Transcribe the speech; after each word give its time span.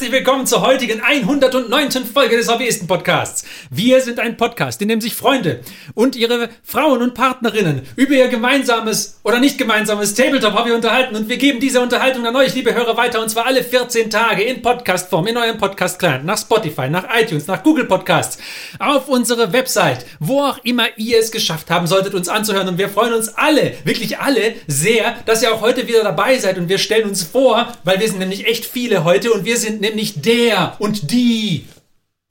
herzlich 0.00 0.18
willkommen 0.18 0.46
zur 0.46 0.62
heutigen 0.62 1.02
109. 1.02 2.06
Folge 2.06 2.38
des 2.38 2.48
Hobbyisten-Podcasts. 2.48 3.44
Wir 3.68 4.00
sind 4.00 4.18
ein 4.18 4.38
Podcast, 4.38 4.80
in 4.80 4.88
dem 4.88 5.02
sich 5.02 5.14
Freunde 5.14 5.60
und 5.92 6.16
ihre 6.16 6.48
Frauen 6.62 7.02
und 7.02 7.12
Partnerinnen 7.12 7.82
über 7.96 8.14
ihr 8.14 8.28
gemeinsames 8.28 9.20
oder 9.24 9.40
nicht 9.40 9.58
gemeinsames 9.58 10.14
Tabletop-Hobby 10.14 10.70
unterhalten 10.70 11.16
und 11.16 11.28
wir 11.28 11.36
geben 11.36 11.60
diese 11.60 11.82
Unterhaltung 11.82 12.26
an 12.26 12.34
euch, 12.34 12.54
liebe 12.54 12.72
Hörer, 12.72 12.96
weiter 12.96 13.20
und 13.20 13.28
zwar 13.28 13.44
alle 13.44 13.62
14 13.62 14.08
Tage 14.08 14.42
in 14.42 14.62
Podcast-Form, 14.62 15.26
in 15.26 15.36
eurem 15.36 15.58
Podcast-Client, 15.58 16.24
nach 16.24 16.38
Spotify, 16.38 16.88
nach 16.88 17.04
iTunes, 17.14 17.46
nach 17.46 17.62
Google 17.62 17.84
Podcasts, 17.84 18.38
auf 18.78 19.06
unsere 19.06 19.52
Website, 19.52 20.06
wo 20.18 20.40
auch 20.40 20.64
immer 20.64 20.86
ihr 20.96 21.18
es 21.18 21.30
geschafft 21.30 21.70
haben 21.70 21.86
solltet, 21.86 22.14
uns 22.14 22.30
anzuhören 22.30 22.68
und 22.68 22.78
wir 22.78 22.88
freuen 22.88 23.12
uns 23.12 23.28
alle, 23.36 23.74
wirklich 23.84 24.18
alle, 24.18 24.54
sehr, 24.66 25.16
dass 25.26 25.42
ihr 25.42 25.52
auch 25.52 25.60
heute 25.60 25.86
wieder 25.86 26.02
dabei 26.02 26.38
seid 26.38 26.56
und 26.56 26.70
wir 26.70 26.78
stellen 26.78 27.06
uns 27.06 27.22
vor, 27.22 27.70
weil 27.84 28.00
wir 28.00 28.08
sind 28.08 28.20
nämlich 28.20 28.46
echt 28.46 28.64
viele 28.64 29.04
heute 29.04 29.30
und 29.30 29.44
wir 29.44 29.58
sind 29.58 29.82
nämlich 29.82 29.89
der 30.24 30.76
und 30.78 31.10
die. 31.10 31.66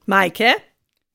Maike. 0.06 0.54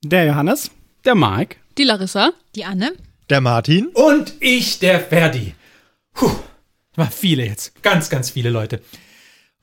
Der 0.03 0.25
Johannes. 0.25 0.71
Der 1.03 1.15
Mike. 1.15 1.57
Die 1.77 1.83
Larissa. 1.83 2.31
Die 2.55 2.65
Anne. 2.65 2.93
Der 3.29 3.41
Martin. 3.41 3.87
Und 3.87 4.33
ich, 4.39 4.79
der 4.79 4.99
Ferdi. 4.99 5.55
Puh, 6.13 6.31
war 6.95 7.11
viele 7.11 7.45
jetzt. 7.45 7.81
Ganz, 7.81 8.09
ganz 8.09 8.29
viele 8.29 8.49
Leute. 8.49 8.81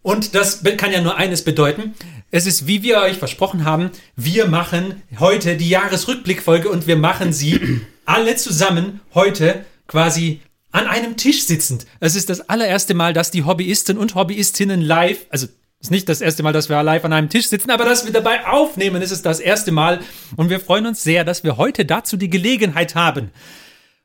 Und 0.02 0.34
das 0.34 0.62
kann 0.76 0.92
ja 0.92 1.00
nur 1.00 1.16
eines 1.16 1.44
bedeuten. 1.44 1.94
Es 2.30 2.46
ist, 2.46 2.66
wie 2.66 2.82
wir 2.82 2.98
euch 2.98 3.18
versprochen 3.18 3.64
haben, 3.64 3.90
wir 4.16 4.46
machen 4.46 5.02
heute 5.20 5.56
die 5.56 5.68
Jahresrückblickfolge 5.68 6.68
und 6.68 6.86
wir 6.86 6.96
machen 6.96 7.32
sie 7.32 7.60
alle 8.04 8.36
zusammen 8.36 9.00
heute 9.14 9.64
quasi 9.86 10.40
an 10.72 10.86
einem 10.86 11.16
Tisch 11.16 11.44
sitzend. 11.44 11.86
Es 12.00 12.16
ist 12.16 12.30
das 12.30 12.48
allererste 12.48 12.94
Mal, 12.94 13.12
dass 13.12 13.30
die 13.30 13.44
Hobbyisten 13.44 13.96
und 13.98 14.14
Hobbyistinnen 14.14 14.80
live, 14.80 15.26
also 15.30 15.46
ist 15.82 15.90
nicht 15.90 16.08
das 16.08 16.20
erste 16.20 16.44
Mal, 16.44 16.52
dass 16.52 16.68
wir 16.68 16.80
live 16.82 17.04
an 17.04 17.12
einem 17.12 17.28
Tisch 17.28 17.48
sitzen, 17.48 17.70
aber 17.70 17.84
dass 17.84 18.04
wir 18.04 18.12
dabei 18.12 18.46
aufnehmen, 18.46 19.02
ist 19.02 19.10
es 19.10 19.20
das 19.20 19.40
erste 19.40 19.72
Mal. 19.72 20.00
Und 20.36 20.48
wir 20.48 20.60
freuen 20.60 20.86
uns 20.86 21.02
sehr, 21.02 21.24
dass 21.24 21.42
wir 21.42 21.56
heute 21.56 21.84
dazu 21.84 22.16
die 22.16 22.30
Gelegenheit 22.30 22.94
haben. 22.94 23.30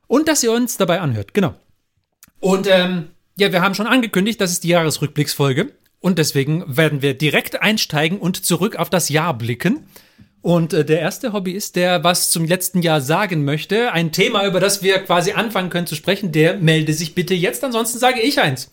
Und 0.08 0.26
dass 0.26 0.42
ihr 0.42 0.50
uns 0.50 0.76
dabei 0.76 1.00
anhört, 1.00 1.34
genau. 1.34 1.54
Und 2.40 2.66
ähm, 2.68 3.08
ja, 3.36 3.52
wir 3.52 3.62
haben 3.62 3.74
schon 3.74 3.86
angekündigt, 3.86 4.40
das 4.40 4.50
ist 4.50 4.64
die 4.64 4.68
Jahresrückblicksfolge. 4.68 5.72
Und 6.00 6.18
deswegen 6.18 6.64
werden 6.76 7.00
wir 7.02 7.14
direkt 7.14 7.62
einsteigen 7.62 8.18
und 8.18 8.44
zurück 8.44 8.76
auf 8.76 8.90
das 8.90 9.08
Jahr 9.08 9.36
blicken. 9.36 9.86
Und 10.40 10.72
äh, 10.72 10.84
der 10.84 11.00
erste 11.00 11.32
Hobby 11.32 11.52
ist, 11.52 11.76
der 11.76 12.02
was 12.02 12.30
zum 12.30 12.44
letzten 12.44 12.82
Jahr 12.82 13.00
sagen 13.00 13.44
möchte. 13.44 13.92
Ein 13.92 14.10
Thema, 14.10 14.46
über 14.46 14.58
das 14.58 14.82
wir 14.82 14.98
quasi 14.98 15.32
anfangen 15.32 15.70
können 15.70 15.86
zu 15.86 15.94
sprechen, 15.94 16.32
der 16.32 16.56
melde 16.56 16.92
sich 16.92 17.14
bitte 17.14 17.34
jetzt. 17.34 17.62
Ansonsten 17.62 17.98
sage 17.98 18.20
ich 18.20 18.40
eins. 18.40 18.70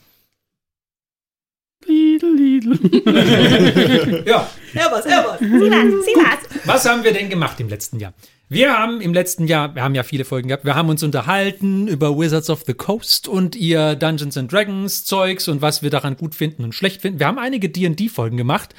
Lidl, 1.85 2.35
Lidl. 2.35 4.23
ja. 4.25 4.49
Ja, 4.73 4.91
was, 4.91 5.05
ja, 5.05 5.25
was. 5.27 5.39
Sieh 5.39 5.49
was, 5.49 6.05
sieh 6.05 6.15
was. 6.15 6.65
Was 6.65 6.89
haben 6.89 7.03
wir 7.03 7.13
denn 7.13 7.29
gemacht 7.29 7.59
im 7.59 7.69
letzten 7.69 7.99
Jahr? 7.99 8.13
Wir 8.47 8.77
haben 8.77 9.01
im 9.01 9.13
letzten 9.13 9.47
Jahr, 9.47 9.73
wir 9.73 9.83
haben 9.83 9.95
ja 9.95 10.03
viele 10.03 10.23
Folgen 10.23 10.49
gehabt, 10.49 10.65
wir 10.65 10.75
haben 10.75 10.89
uns 10.89 11.01
unterhalten 11.01 11.87
über 11.87 12.15
Wizards 12.15 12.51
of 12.51 12.63
the 12.67 12.75
Coast 12.75 13.27
und 13.27 13.55
ihr 13.55 13.95
Dungeons 13.95 14.37
and 14.37 14.51
Dragons 14.51 15.03
Zeugs 15.03 15.47
und 15.47 15.63
was 15.63 15.81
wir 15.81 15.89
daran 15.89 16.15
gut 16.15 16.35
finden 16.35 16.63
und 16.63 16.75
schlecht 16.75 17.01
finden. 17.01 17.19
Wir 17.19 17.25
haben 17.25 17.39
einige 17.39 17.69
D&D-Folgen 17.69 18.37
gemacht 18.37 18.75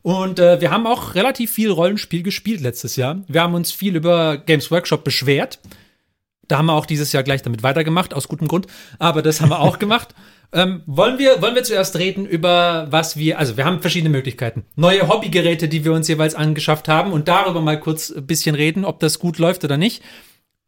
und 0.00 0.38
äh, 0.38 0.62
wir 0.62 0.70
haben 0.70 0.86
auch 0.86 1.14
relativ 1.14 1.52
viel 1.52 1.70
Rollenspiel 1.70 2.22
gespielt 2.22 2.62
letztes 2.62 2.96
Jahr. 2.96 3.22
Wir 3.28 3.42
haben 3.42 3.52
uns 3.52 3.72
viel 3.72 3.94
über 3.94 4.38
Games 4.38 4.70
Workshop 4.70 5.04
beschwert. 5.04 5.58
Da 6.48 6.56
haben 6.58 6.66
wir 6.66 6.72
auch 6.72 6.86
dieses 6.86 7.12
Jahr 7.12 7.22
gleich 7.22 7.42
damit 7.42 7.62
weitergemacht, 7.62 8.14
aus 8.14 8.26
gutem 8.26 8.48
Grund. 8.48 8.66
Aber 8.98 9.20
das 9.20 9.42
haben 9.42 9.50
wir 9.50 9.60
auch 9.60 9.78
gemacht. 9.78 10.14
Ähm, 10.52 10.82
wollen, 10.86 11.18
wir, 11.18 11.40
wollen 11.42 11.54
wir 11.54 11.62
zuerst 11.62 11.96
reden 11.96 12.26
über 12.26 12.88
was 12.90 13.16
wir, 13.16 13.38
also 13.38 13.56
wir 13.56 13.64
haben 13.64 13.80
verschiedene 13.80 14.10
Möglichkeiten. 14.10 14.64
Neue 14.74 15.08
Hobbygeräte, 15.08 15.68
die 15.68 15.84
wir 15.84 15.92
uns 15.92 16.08
jeweils 16.08 16.34
angeschafft 16.34 16.88
haben 16.88 17.12
und 17.12 17.28
darüber 17.28 17.60
mal 17.60 17.78
kurz 17.78 18.10
ein 18.10 18.26
bisschen 18.26 18.56
reden, 18.56 18.84
ob 18.84 18.98
das 18.98 19.20
gut 19.20 19.38
läuft 19.38 19.64
oder 19.64 19.76
nicht. 19.76 20.02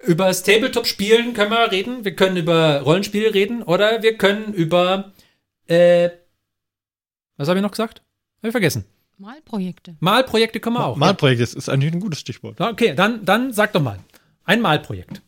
Über 0.05 0.27
das 0.27 0.45
Tabletop-Spielen 0.45 1.35
können 1.35 1.51
wir 1.51 1.71
reden, 1.73 2.05
wir 2.05 2.15
können 2.15 2.37
über 2.37 2.81
Rollenspiele 2.81 3.35
reden 3.35 3.63
oder 3.63 4.03
wir 4.03 4.17
können 4.17 4.53
über, 4.53 5.13
äh, 5.67 6.11
was 7.37 7.49
habe 7.49 7.59
ich 7.59 7.63
noch 7.63 7.71
gesagt? 7.71 8.03
Habe 8.39 8.49
ich 8.49 8.53
vergessen. 8.53 8.85
Malprojekte. 9.19 9.97
Malprojekte 10.01 10.61
können 10.61 10.77
wir 10.77 10.87
auch. 10.87 10.97
Malprojekt 10.97 11.41
ist, 11.41 11.55
ist 11.55 11.69
eigentlich 11.69 11.93
ein 11.93 12.01
gutes 12.01 12.21
Stichwort. 12.21 12.61
Okay, 12.61 12.95
dann, 12.95 13.25
dann 13.25 13.53
sag 13.53 13.73
doch 13.73 13.83
mal. 13.83 13.99
Ein 14.45 14.61
Malprojekt. 14.61 15.23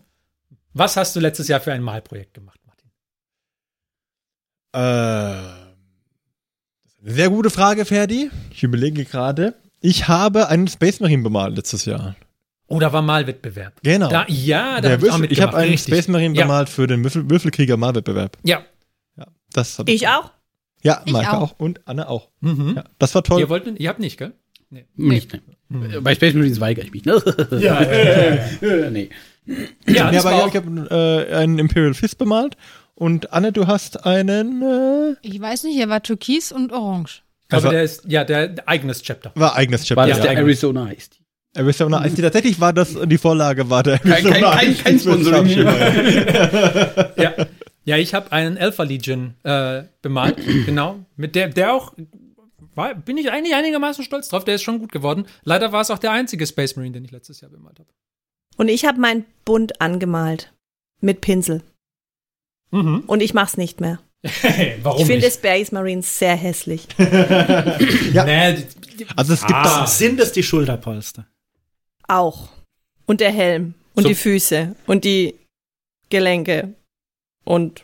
Was 0.73 0.97
hast 0.97 1.15
du 1.15 1.21
letztes 1.21 1.47
Jahr 1.49 1.61
für 1.61 1.73
ein 1.73 1.83
Malprojekt 1.83 2.35
gemacht, 2.35 2.59
sehr 7.03 7.29
gute 7.31 7.51
Frage, 7.51 7.85
Ferdi. 7.85 8.31
Ich 8.51 8.63
überlege 8.63 9.05
gerade. 9.05 9.55
Ich 9.81 10.09
habe 10.09 10.49
einen 10.49 10.69
Space 10.69 11.01
Marine 11.01 11.23
bemalt 11.23 11.57
letztes 11.57 11.85
Jahr. 11.85 12.17
Oh, 12.67 12.79
da 12.81 12.93
war 12.93 13.03
Malwettbewerb. 13.03 13.75
Genau. 13.83 14.09
Da, 14.09 14.25
ja, 14.29 14.77
da 14.77 14.81
Der 14.81 14.93
hab 14.93 15.03
ich 15.03 15.11
auch 15.11 15.19
Würfel, 15.19 15.33
ich 15.33 15.41
habe 15.43 15.49
mitgemacht. 15.49 15.55
einen 15.57 15.71
Richtig. 15.73 15.95
Space 15.95 16.09
Marine 16.09 16.35
Ja. 16.35 16.43
bemalt 16.45 16.69
für 16.71 16.87
den 16.87 17.05
Würfel, 17.05 17.29
Würfelkrieger 17.29 17.77
Malwettbewerb. 17.77 18.39
Ja. 18.43 18.63
Ja, 19.17 19.27
das 19.53 19.79
hab 19.79 19.89
Ich 19.89 20.09
auch. 20.09 20.31
Ja, 20.83 21.03
Ich 21.05 21.13
Maike 21.13 21.33
auch. 21.35 21.53
auch. 21.53 21.59
und 21.59 21.87
Anne 21.87 22.09
auch. 22.09 22.31
Mhm. 22.41 22.75
Ja, 22.77 22.85
das 22.99 23.15
war 23.15 23.23
toll. 23.23 23.41
Ihr 23.41 23.49
wollt, 23.51 23.67
ihr 23.79 23.89
habt 23.89 24.01
nicht, 24.01 24.17
gell? 24.19 24.33
Nicht, 24.97 25.33
ne. 25.69 26.01
Bei 26.01 26.15
Space 26.15 26.35
Marines 26.35 26.59
weigere 26.61 26.85
ich 26.85 26.91
mich. 26.93 27.05
Ne? 27.05 27.23
Ja, 27.61 27.81
Äh, 27.81 28.41
nee. 28.91 29.11
Ja, 29.87 30.11
ja, 30.11 30.21
aber 30.21 30.33
ja, 30.33 30.47
ich 30.47 30.57
habe 30.57 31.27
äh, 31.31 31.35
einen 31.35 31.59
Imperial 31.59 31.93
Fist 31.95 32.17
bemalt. 32.17 32.57
Und 32.97 33.33
Anne, 33.33 33.53
du 33.53 33.67
hast 33.67 34.07
einen, 34.07 34.63
äh, 34.63 35.17
Ich 35.23 35.41
weiß 35.41 35.65
nicht, 35.65 35.79
er 35.79 35.89
war 35.89 36.03
türkis 36.03 36.53
und 36.53 36.73
orange. 36.73 37.23
aber 37.49 37.57
also- 37.57 37.71
der 37.71 37.83
ist, 37.83 38.05
ja, 38.07 38.25
der 38.25 38.55
eigenes 38.67 39.03
Chapter. 39.03 39.33
war 39.35 39.57
eigenes 39.57 39.83
Chapter. 39.85 39.97
War 40.03 40.07
das 40.09 40.19
Ja, 40.19 40.25
der. 40.25 40.39
Arizona 40.39 40.87
heißt? 40.87 41.19
Arizona, 41.57 41.99
also 41.99 42.21
tatsächlich 42.21 42.59
war 42.61 42.73
das, 42.73 42.97
die 43.07 43.19
Vorlage 43.19 43.71
war 43.71 43.83
der 43.85 43.99
Kein, 44.01 44.25
kein, 44.25 44.43
kein, 44.43 44.77
kein 44.79 44.99
Sponsoring. 44.99 45.47
Ja. 47.17 47.33
Ja, 47.87 47.99
ich 47.99 48.15
habe 48.15 48.33
einen 48.33 48.57
Alpha 48.57 48.83
Legion 48.83 49.35
äh, 49.43 49.83
bemalt, 50.01 50.39
genau. 50.65 51.01
Mit 51.17 51.35
der, 51.35 51.49
der 51.51 51.75
auch, 51.75 51.93
war, 52.75 52.95
bin 52.95 53.19
ich 53.19 53.31
eigentlich 53.31 53.55
einigermaßen 53.55 54.03
stolz 54.05 54.29
drauf, 54.31 54.45
der 54.45 54.55
ist 54.55 54.63
schon 54.63 54.79
gut 54.79 54.91
geworden. 54.91 55.27
Leider 55.43 55.71
war 55.71 55.83
es 55.83 55.91
auch 55.91 55.99
der 55.99 56.13
einzige 56.13 56.47
Space 56.47 56.77
Marine, 56.77 56.95
den 56.95 57.05
ich 57.05 57.11
letztes 57.11 57.41
Jahr 57.43 57.51
bemalt 57.51 57.79
habe. 57.79 57.91
Und 58.57 58.69
ich 58.69 58.87
habe 58.87 58.99
mein 59.01 59.25
Bund 59.45 59.81
angemalt. 59.83 60.53
Mit 61.01 61.21
Pinsel. 61.21 61.63
Mhm. 62.71 63.05
Und 63.07 63.21
ich 63.23 63.35
mach's 63.35 63.57
nicht 63.57 63.81
mehr. 63.81 64.01
Warum 64.83 65.01
ich 65.03 65.07
finde? 65.07 65.31
Space 65.31 65.71
Marines 65.73 66.19
sehr 66.19 66.35
hässlich. 66.37 66.87
Ja. 68.13 68.25
Nee, 68.25 68.65
Also 69.17 69.35
es 69.35 69.41
gibt 69.41 69.53
Ah. 69.53 69.81
da, 69.81 69.87
Sind 69.87 70.21
es 70.21 70.33
die 70.33 70.43
Schulterpolster? 70.43 71.27
Auch. 72.09 72.49
Und 73.07 73.21
der 73.21 73.33
Helm. 73.33 73.75
Und 73.95 74.05
So- 74.05 74.09
die 74.09 74.15
Füße. 74.15 74.75
Und 74.87 75.05
die 75.05 75.35
Gelenke. 76.11 76.75
Und 77.45 77.83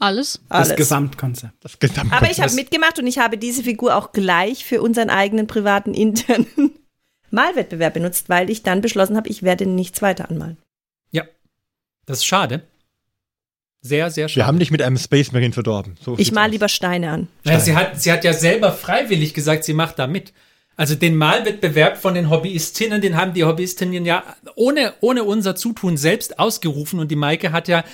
Alles. 0.00 0.40
alles. 0.48 0.68
Das 0.68 0.76
Gesamtkonzept. 0.76 1.54
das 1.64 1.78
Gesamtkonzept. 1.78 2.22
Aber 2.22 2.30
ich 2.30 2.40
habe 2.40 2.52
mitgemacht 2.54 2.98
und 2.98 3.06
ich 3.06 3.18
habe 3.18 3.36
diese 3.38 3.62
Figur 3.62 3.96
auch 3.96 4.12
gleich 4.12 4.64
für 4.64 4.80
unseren 4.82 5.10
eigenen 5.10 5.46
privaten 5.46 5.94
internen 5.94 6.72
Malwettbewerb 7.30 7.94
benutzt, 7.94 8.28
weil 8.28 8.50
ich 8.50 8.62
dann 8.62 8.80
beschlossen 8.80 9.16
habe, 9.16 9.28
ich 9.28 9.42
werde 9.42 9.66
nichts 9.66 10.00
weiter 10.02 10.30
anmalen. 10.30 10.56
das 12.06 12.18
ist 12.18 12.24
schade. 12.24 12.62
Sehr, 13.82 14.10
sehr 14.10 14.28
schade. 14.28 14.42
Wir 14.42 14.46
haben 14.46 14.60
dich 14.60 14.70
mit 14.70 14.80
einem 14.80 14.96
Space 14.96 15.32
Marine 15.32 15.52
verdorben. 15.52 15.96
So 16.00 16.16
Ich 16.16 16.30
mal 16.30 16.46
aus. 16.46 16.52
lieber 16.52 16.68
Steine 16.68 17.10
an. 17.10 17.28
Naja, 17.42 17.58
sie, 17.60 17.74
hat, 17.74 18.00
sie 18.00 18.12
hat 18.12 18.22
ja 18.24 18.32
selber 18.32 18.72
freiwillig 18.72 19.34
gesagt, 19.34 19.64
sie 19.64 19.74
macht 19.74 19.98
da 19.98 20.06
mit. 20.06 20.32
Also 20.76 20.94
den 20.94 21.16
Malwettbewerb 21.16 21.98
von 21.98 22.14
den 22.14 22.30
Hobbyistinnen, 22.30 23.00
den 23.00 23.16
haben 23.16 23.34
die 23.34 23.44
Hobbyistinnen 23.44 24.06
ja 24.06 24.22
ohne, 24.54 24.94
ohne 25.00 25.24
unser 25.24 25.56
Zutun 25.56 25.96
selbst 25.96 26.38
ausgerufen 26.38 26.98
und 26.98 27.10
die 27.10 27.16
Maike 27.16 27.52
hat 27.52 27.68
ja 27.68 27.84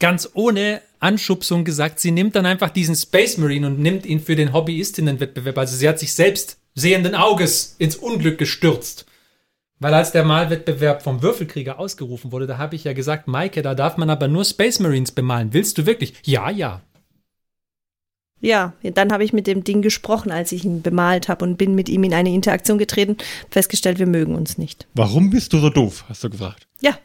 ganz 0.00 0.28
ohne 0.34 0.82
Anschubsung 1.00 1.64
gesagt, 1.64 2.00
sie 2.00 2.10
nimmt 2.10 2.36
dann 2.36 2.44
einfach 2.44 2.70
diesen 2.70 2.94
Space 2.94 3.38
Marine 3.38 3.68
und 3.68 3.78
nimmt 3.78 4.04
ihn 4.04 4.20
für 4.20 4.36
den 4.36 4.52
Hobbyistinnenwettbewerb. 4.52 5.56
Also 5.56 5.76
sie 5.76 5.88
hat 5.88 5.98
sich 5.98 6.12
selbst 6.12 6.58
sehenden 6.74 7.14
Auges 7.14 7.76
ins 7.78 7.96
Unglück 7.96 8.36
gestürzt. 8.36 9.06
Weil 9.78 9.92
als 9.94 10.12
der 10.12 10.24
Malwettbewerb 10.24 11.02
vom 11.02 11.20
Würfelkrieger 11.22 11.78
ausgerufen 11.78 12.32
wurde, 12.32 12.46
da 12.46 12.56
habe 12.58 12.76
ich 12.76 12.84
ja 12.84 12.94
gesagt, 12.94 13.28
Maike, 13.28 13.60
da 13.62 13.74
darf 13.74 13.96
man 13.98 14.08
aber 14.08 14.26
nur 14.26 14.44
Space 14.44 14.78
Marines 14.80 15.12
bemalen. 15.12 15.52
Willst 15.52 15.76
du 15.76 15.84
wirklich? 15.86 16.14
Ja, 16.24 16.48
ja. 16.50 16.80
Ja, 18.40 18.74
dann 18.82 19.12
habe 19.12 19.24
ich 19.24 19.32
mit 19.32 19.46
dem 19.46 19.64
Ding 19.64 19.82
gesprochen, 19.82 20.30
als 20.30 20.52
ich 20.52 20.64
ihn 20.64 20.82
bemalt 20.82 21.28
habe 21.28 21.44
und 21.44 21.56
bin 21.56 21.74
mit 21.74 21.88
ihm 21.88 22.04
in 22.04 22.14
eine 22.14 22.32
Interaktion 22.32 22.78
getreten, 22.78 23.16
festgestellt, 23.50 23.98
wir 23.98 24.06
mögen 24.06 24.34
uns 24.34 24.58
nicht. 24.58 24.86
Warum 24.94 25.30
bist 25.30 25.52
du 25.52 25.58
so 25.58 25.70
doof, 25.70 26.04
hast 26.08 26.22
du 26.24 26.30
gefragt. 26.30 26.66
Ja, 26.80 26.98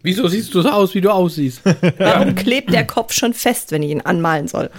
Wieso 0.00 0.28
siehst 0.28 0.54
du 0.54 0.62
so 0.62 0.70
aus, 0.70 0.94
wie 0.94 1.00
du 1.00 1.10
aussiehst? 1.10 1.62
warum 1.98 2.36
klebt 2.36 2.72
der 2.72 2.86
Kopf 2.86 3.12
schon 3.12 3.34
fest, 3.34 3.72
wenn 3.72 3.82
ich 3.82 3.90
ihn 3.90 4.00
anmalen 4.00 4.46
soll? 4.46 4.70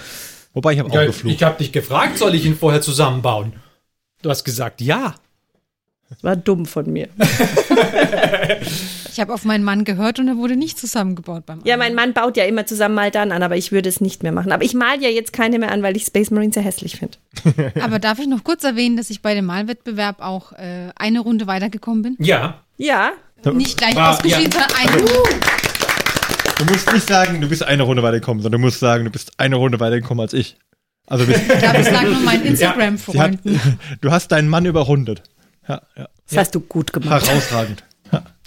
Wobei 0.53 0.73
ich 0.73 0.79
habe 0.79 0.89
auch 0.89 0.93
Ja, 0.95 1.05
geflucht. 1.05 1.35
ich 1.35 1.43
habe 1.43 1.57
dich 1.57 1.73
gefragt, 1.73 2.17
soll 2.17 2.35
ich 2.35 2.45
ihn 2.45 2.55
vorher 2.55 2.81
zusammenbauen? 2.81 3.53
Du 4.21 4.29
hast 4.29 4.45
gesagt, 4.45 4.79
ja. 4.79 5.15
Das 6.09 6.23
war 6.23 6.35
dumm 6.35 6.65
von 6.65 6.91
mir. 6.91 7.07
Ich 9.11 9.19
habe 9.19 9.33
auf 9.33 9.43
meinen 9.45 9.63
Mann 9.63 9.83
gehört 9.83 10.19
und 10.19 10.27
er 10.27 10.37
wurde 10.37 10.55
nicht 10.55 10.79
zusammengebaut 10.79 11.45
beim 11.45 11.61
Ja, 11.65 11.77
mein 11.77 11.93
Mann 11.93 12.13
baut 12.13 12.37
ja 12.37 12.45
immer 12.45 12.65
zusammen 12.65 12.95
mal 12.95 13.11
dann 13.11 13.31
an, 13.31 13.43
aber 13.43 13.57
ich 13.57 13.71
würde 13.71 13.89
es 13.89 14.01
nicht 14.01 14.23
mehr 14.23 14.31
machen. 14.31 14.51
Aber 14.51 14.63
ich 14.63 14.73
mal 14.73 15.01
ja 15.01 15.09
jetzt 15.09 15.33
keine 15.33 15.59
mehr 15.59 15.71
an, 15.71 15.83
weil 15.83 15.95
ich 15.95 16.05
Space 16.05 16.31
Marine 16.31 16.51
sehr 16.53 16.63
hässlich 16.63 16.95
finde. 16.97 17.17
Aber 17.81 17.99
darf 17.99 18.19
ich 18.19 18.27
noch 18.27 18.43
kurz 18.43 18.63
erwähnen, 18.63 18.97
dass 18.97 19.09
ich 19.09 19.21
bei 19.21 19.33
dem 19.35 19.45
Malwettbewerb 19.45 20.21
auch 20.21 20.53
äh, 20.53 20.89
eine 20.95 21.19
Runde 21.19 21.47
weitergekommen 21.47 22.01
bin? 22.01 22.15
Ja, 22.19 22.61
Ja, 22.77 23.11
Nicht 23.53 23.77
gleich 23.77 23.95
War- 23.95 24.11
ausgeschieden, 24.11 24.51
ja. 24.51 24.67
sondern 24.67 25.03
ein 25.03 25.09
Du 26.57 26.65
musst 26.65 26.91
nicht 26.91 27.07
sagen, 27.07 27.39
du 27.39 27.47
bist 27.47 27.63
eine 27.63 27.83
Runde 27.83 28.03
weitergekommen, 28.03 28.41
sondern 28.43 28.61
du 28.61 28.65
musst 28.67 28.79
sagen, 28.79 29.05
du 29.05 29.11
bist 29.11 29.31
eine 29.37 29.55
Runde 29.55 29.79
weitergekommen 29.79 30.21
als 30.21 30.33
ich. 30.33 30.57
Also 31.07 31.25
bist, 31.25 31.39
Ich 31.53 31.59
glaube, 31.59 31.79
ich 31.79 31.85
sage 31.87 32.07
nur 32.09 32.19
meinen 32.21 32.45
Instagram-Freunden. 32.45 33.59
du 34.01 34.11
hast 34.11 34.31
deinen 34.31 34.49
Mann 34.49 34.65
überrundet. 34.65 35.23
Ja, 35.69 35.81
ja. 35.95 36.09
das 36.27 36.37
hast 36.37 36.55
du 36.55 36.59
gut 36.59 36.91
gemacht. 36.91 37.25
Herausragend. 37.27 37.83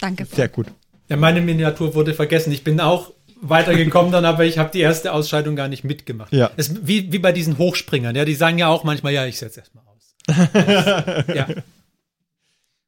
Danke. 0.00 0.26
Sehr 0.26 0.48
gut. 0.48 0.66
ja, 1.08 1.16
meine 1.16 1.40
Miniatur 1.40 1.94
wurde 1.94 2.12
vergessen. 2.14 2.52
Ich 2.52 2.64
bin 2.64 2.80
auch 2.80 3.12
weitergekommen 3.40 4.12
dann, 4.12 4.24
aber 4.24 4.44
ich 4.44 4.58
habe 4.58 4.70
die 4.72 4.80
erste 4.80 5.12
Ausscheidung 5.12 5.56
gar 5.56 5.68
nicht 5.68 5.84
mitgemacht. 5.84 6.32
Ja. 6.32 6.50
Es, 6.56 6.86
wie, 6.86 7.12
wie 7.12 7.18
bei 7.18 7.32
diesen 7.32 7.58
Hochspringern, 7.58 8.14
ja, 8.16 8.24
die 8.24 8.34
sagen 8.34 8.58
ja 8.58 8.68
auch 8.68 8.84
manchmal, 8.84 9.12
ja, 9.12 9.24
ich 9.26 9.38
setze 9.38 9.60
erstmal 9.60 9.84
aus. 9.86 10.14
ja. 11.34 11.48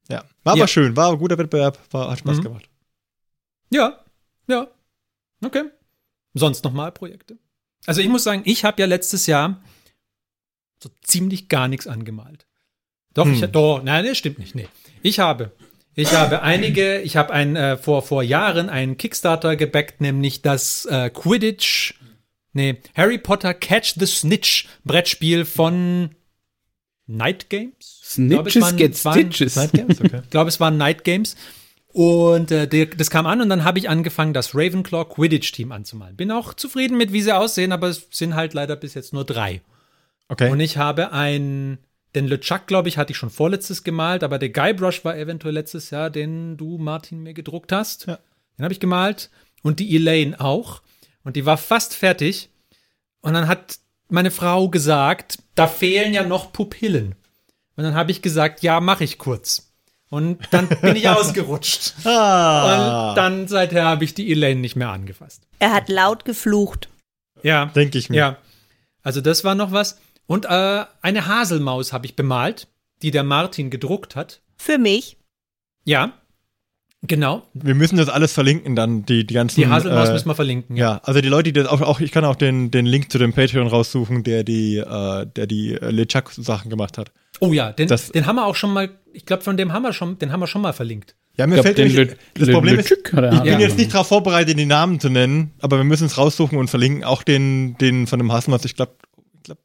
Ja. 0.09 0.25
War 0.43 0.57
Ja. 0.57 0.63
aber 0.63 0.69
schön, 0.69 0.97
war 0.97 1.13
ein 1.13 1.19
guter 1.19 1.39
Wettbewerb, 1.39 1.79
war, 1.93 2.11
hat 2.11 2.19
Spaß 2.19 2.39
Mhm. 2.39 2.43
gemacht. 2.43 2.69
Ja, 3.71 3.99
ja. 4.49 4.67
Okay. 5.45 5.65
Sonst 6.35 6.65
noch 6.65 6.73
mal 6.73 6.91
Projekte. 6.93 7.39
Also 7.87 8.01
ich 8.01 8.09
muss 8.09 8.25
sagen, 8.25 8.43
ich 8.45 8.65
habe 8.65 8.81
ja 8.83 8.87
letztes 8.87 9.27
Jahr 9.27 9.61
so 10.83 10.91
ziemlich 11.03 11.49
gar 11.49 11.69
nichts 11.69 11.87
angemalt. 11.87 12.47
Doch, 13.15 13.27
ich 13.27 13.41
Hm. 13.43 13.53
doch, 13.53 13.83
nein, 13.83 14.05
das 14.05 14.19
stimmt 14.19 14.39
nicht. 14.39 14.55
Nee. 14.55 14.69
Ich 15.03 15.19
habe 15.19 15.53
ich 15.97 16.13
habe 16.13 16.43
einige, 16.43 17.01
ich 17.03 17.17
habe 17.17 17.33
ein 17.33 17.55
äh, 17.57 17.77
vor 17.77 18.03
vor 18.03 18.23
Jahren 18.23 18.69
einen 18.69 18.97
Kickstarter 18.97 19.55
gebackt, 19.57 20.01
nämlich 20.01 20.43
das 20.43 20.85
äh, 20.87 21.09
Quidditch 21.11 21.95
nee, 22.53 22.79
Harry 22.97 23.19
Potter 23.19 23.55
Catch 23.55 23.95
the 23.99 24.07
Snitch 24.07 24.67
Brettspiel 24.85 25.45
von 25.45 26.11
Night 27.07 27.49
Games. 27.51 28.17
Ich 28.19 28.29
glaube, 28.29 28.49
es 28.49 28.55
Snitches 28.55 28.63
waren- 28.63 28.77
get 28.77 29.05
waren- 29.05 29.33
stitches. 29.33 29.57
Okay. 29.59 29.85
ich 30.25 30.31
glaube, 30.31 30.49
es 30.49 30.59
waren 30.61 30.77
Night 30.77 31.05
Games. 31.05 31.37
Und 31.93 32.51
äh, 32.51 32.67
der, 32.67 32.87
das 32.87 33.09
kam 33.09 33.25
an 33.27 33.41
und 33.41 33.49
dann 33.49 33.63
habe 33.63 33.79
ich 33.79 33.89
angefangen, 33.89 34.33
das 34.33 34.53
Ravenclaw 34.55 35.05
Quidditch-Team 35.15 35.71
anzumalen. 35.71 36.17
Bin 36.17 36.33
auch 36.33 36.55
zufrieden 36.55 36.97
mit, 36.97 37.13
wie 37.13 37.23
sie 37.23 37.31
aussehen, 37.37 37.71
aber 37.71 37.87
es 37.89 38.09
sind 38.11 38.35
halt 38.35 38.53
leider 38.53 38.75
bis 38.75 38.95
jetzt 38.95 39.13
nur 39.13 39.25
drei. 39.25 39.61
okay. 40.29 40.51
Und 40.51 40.59
ich 40.59 40.77
habe 40.77 41.13
ein, 41.13 41.79
den 42.15 42.27
LeChuck, 42.29 42.67
glaube 42.67 42.89
ich, 42.89 42.97
hatte 42.99 43.13
ich 43.13 43.17
schon 43.19 43.31
vorletztes 43.31 43.83
gemalt, 43.85 44.23
aber 44.23 44.39
der 44.39 44.51
Guybrush 44.51 45.05
war 45.05 45.17
eventuell 45.17 45.55
letztes 45.55 45.91
Jahr, 45.91 46.11
den 46.11 46.57
du, 46.57 46.79
Martin, 46.79 47.23
mir 47.23 47.35
gedruckt 47.35 47.73
hast. 47.73 48.07
Ja. 48.07 48.19
Den 48.59 48.65
habe 48.65 48.73
ich 48.73 48.81
gemalt. 48.81 49.31
Und 49.63 49.81
die 49.81 49.95
Elaine 49.97 50.39
auch. 50.41 50.83
Und 51.25 51.37
die 51.37 51.47
war 51.47 51.57
fast 51.57 51.95
fertig. 51.95 52.51
Und 53.21 53.35
dann 53.35 53.49
hat 53.49 53.79
meine 54.09 54.31
Frau 54.31 54.69
gesagt, 54.69 55.39
da 55.55 55.67
fehlen 55.67 56.13
ja 56.13 56.23
noch 56.25 56.53
Pupillen. 56.53 57.15
Und 57.77 57.85
dann 57.85 57.95
habe 57.95 58.11
ich 58.11 58.23
gesagt, 58.23 58.63
ja, 58.63 58.81
mache 58.81 59.05
ich 59.05 59.19
kurz. 59.19 59.73
Und 60.11 60.39
dann 60.53 60.69
bin 60.69 60.95
ich 60.95 61.09
ausgerutscht. 61.09 61.95
ah, 62.07 63.09
Und 63.11 63.17
dann 63.17 63.49
seither 63.49 63.85
habe 63.87 64.05
ich 64.05 64.15
die 64.15 64.31
Elaine 64.31 64.61
nicht 64.61 64.77
mehr 64.77 64.91
angefasst. 64.91 65.43
Er 65.59 65.73
hat 65.73 65.89
laut 65.89 66.25
geflucht. 66.25 66.89
Ja. 67.43 67.67
denke 67.67 67.99
ich 67.99 68.11
mir. 68.11 68.17
Ja. 68.17 68.37
Also 69.03 69.21
das 69.21 69.43
war 69.45 69.55
noch 69.55 69.73
was. 69.73 69.99
Und 70.27 70.47
äh, 70.47 70.85
eine 71.03 71.27
Haselmaus 71.27 71.93
habe 71.93 72.07
ich 72.07 72.17
bemalt, 72.17 72.69
die 73.03 73.11
der 73.11 73.25
Martin 73.25 73.71
gedruckt 73.71 74.17
hat. 74.17 74.41
Für 74.57 74.79
mich. 74.79 75.19
Ja. 75.85 76.13
Genau. 77.07 77.43
Wir 77.53 77.75
müssen 77.75 77.99
das 77.99 78.09
alles 78.09 78.33
verlinken 78.33 78.75
dann, 78.75 79.05
die, 79.05 79.27
die 79.27 79.35
ganzen. 79.35 79.61
Die 79.61 79.67
Haselmaus 79.67 80.09
äh, 80.09 80.13
müssen 80.15 80.29
wir 80.29 80.35
verlinken. 80.35 80.75
Ja, 80.77 81.03
also 81.05 81.21
die 81.21 81.29
Leute, 81.29 81.53
die 81.53 81.61
das 81.61 81.69
auch, 81.69 81.83
auch 81.83 82.01
ich 82.01 82.11
kann 82.13 82.25
auch 82.25 82.37
den, 82.37 82.71
den 82.71 82.87
Link 82.87 83.13
zu 83.13 83.19
dem 83.19 83.35
Patreon 83.35 83.67
raussuchen, 83.67 84.23
der 84.25 84.43
die, 84.43 84.79
äh, 84.79 85.27
der 85.27 85.47
die 85.47 85.75
äh, 85.75 85.91
LeChuck-Sachen 85.91 86.71
gemacht 86.71 86.97
hat. 86.97 87.13
Oh 87.41 87.53
ja, 87.53 87.73
den, 87.73 87.89
Das- 87.89 88.11
den 88.11 88.25
haben 88.25 88.37
wir 88.37 88.47
auch 88.47 88.55
schon 88.57 88.73
mal, 88.73 88.89
ich 89.13 89.27
glaube, 89.27 89.43
von 89.43 89.59
dem 89.59 89.75
haben 89.75 89.83
wir 89.83 89.93
schon, 89.93 90.19
den 90.19 90.33
haben 90.33 90.41
wir 90.41 90.47
schon 90.47 90.63
mal 90.63 90.73
verlinkt. 90.73 91.15
Ja, 91.37 91.47
mir 91.47 91.57
Ich 91.57 91.63
glaub, 91.63 91.75
fällt 91.75 91.79
nämlich, 91.79 91.97
Le- 91.97 92.17
das 92.35 92.47
Le- 92.49 92.55
Problem 92.55 92.79
ist, 92.79 92.91
hat 92.91 92.97
er 93.13 93.33
ich 93.33 93.39
haben. 93.39 93.43
bin 93.45 93.53
Ja. 93.53 93.59
jetzt 93.59 93.77
nicht 93.77 93.93
darauf 93.93 94.07
vorbereitet, 94.09 94.59
die 94.59 94.65
Namen 94.67 94.99
zu 95.01 95.11
nennen, 95.11 95.53
aber 95.61 95.77
wir 95.77 95.85
müssen 95.85 96.07
es 96.07 96.17
raussuchen 96.17 96.57
und 96.57 96.69
verlinken. 96.71 97.05
Auch 97.05 97.23
den, 97.23 97.77
den 97.79 98.07
von 98.07 98.19
dem 98.19 98.33
Haselmaus, 98.33 98.65
ich 98.65 98.77
glaube, 98.77 98.93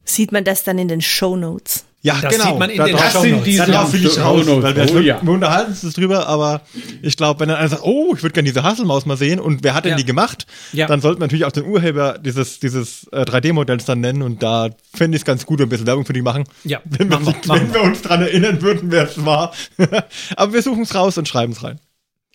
Sieht 0.04 0.31
man 0.31 0.44
das 0.44 0.64
dann 0.64 0.78
in 0.78 0.88
den 0.88 1.02
Shownotes? 1.02 1.86
ja, 2.02 2.18
Das 2.22 2.31
genau. 2.34 2.52
sieht 2.52 2.60
man 2.60 2.70
in 2.70 2.78
da 2.78 2.86
den 2.86 2.96
drauf- 2.96 3.12
Shownotes. 3.12 3.30
sind 3.31 3.46
diese 3.46 3.66
da 3.66 3.86
finde 3.86 4.08
ich 4.08 4.20
raus, 4.20 4.46
Shownotes. 4.46 4.64
weil 4.64 4.76
wir, 4.76 4.96
Oh, 4.96 5.00
ja. 5.00 5.20
wir 5.22 5.31
unterhalten 5.34 5.72
uns 5.84 5.94
drüber, 5.94 6.28
aber 6.28 6.62
ich 7.02 7.18
glaube, 7.18 7.42
wenn 7.42 7.50
dann 7.50 7.58
einer 7.58 7.68
sagt, 7.68 7.81
oh, 7.84 8.14
ich 8.16 8.24
würde 8.24 8.34
gerne 8.34 8.48
diese 8.48 8.64
Haselmaus 8.64 9.06
mal 9.06 9.18
sehen 9.18 9.40
und 9.42 9.64
wer 9.66 9.74
hat 9.74 9.84
denn 9.84 9.92
Ja. 9.92 9.98
die 9.98 10.06
gemacht, 10.06 10.48
Ja. 10.72 10.88
dann 10.88 11.02
sollten 11.02 11.20
wir 11.20 11.26
natürlich 11.26 11.44
auch 11.46 11.52
den 11.52 11.66
Urheber 11.66 12.18
dieses, 12.18 12.60
dieses 12.62 13.04
äh, 13.12 13.24
3D-Modells 13.26 13.84
dann 13.84 14.00
nennen 14.00 14.22
und 14.22 14.42
da 14.42 14.70
fände 14.96 15.18
ich 15.18 15.22
es 15.22 15.26
ganz 15.26 15.46
gut, 15.46 15.60
wenn 15.60 15.64
wir 15.64 15.68
ein 15.68 15.70
bisschen 15.72 15.88
Werbung 15.88 16.06
für 16.06 16.14
die 16.14 16.22
machen. 16.22 16.46
Ja, 16.64 16.81
Wenn, 16.86 17.10
wir, 17.10 17.20
machen 17.20 17.26
wir, 17.28 17.48
machen 17.48 17.62
wenn 17.68 17.74
wir 17.74 17.81
uns 17.84 18.02
dran 18.02 18.22
erinnern 18.22 18.62
würden, 18.62 18.92
wer 18.92 19.04
es 19.04 19.26
war. 19.26 19.54
aber 20.38 20.54
wir 20.54 20.62
suchen 20.62 20.84
es 20.84 20.96
raus 20.96 21.18
und 21.18 21.28
schreiben 21.28 21.52
es 21.52 21.64
rein. 21.64 21.80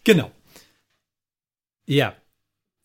Genau. 0.05 0.31
Ja. 1.87 2.13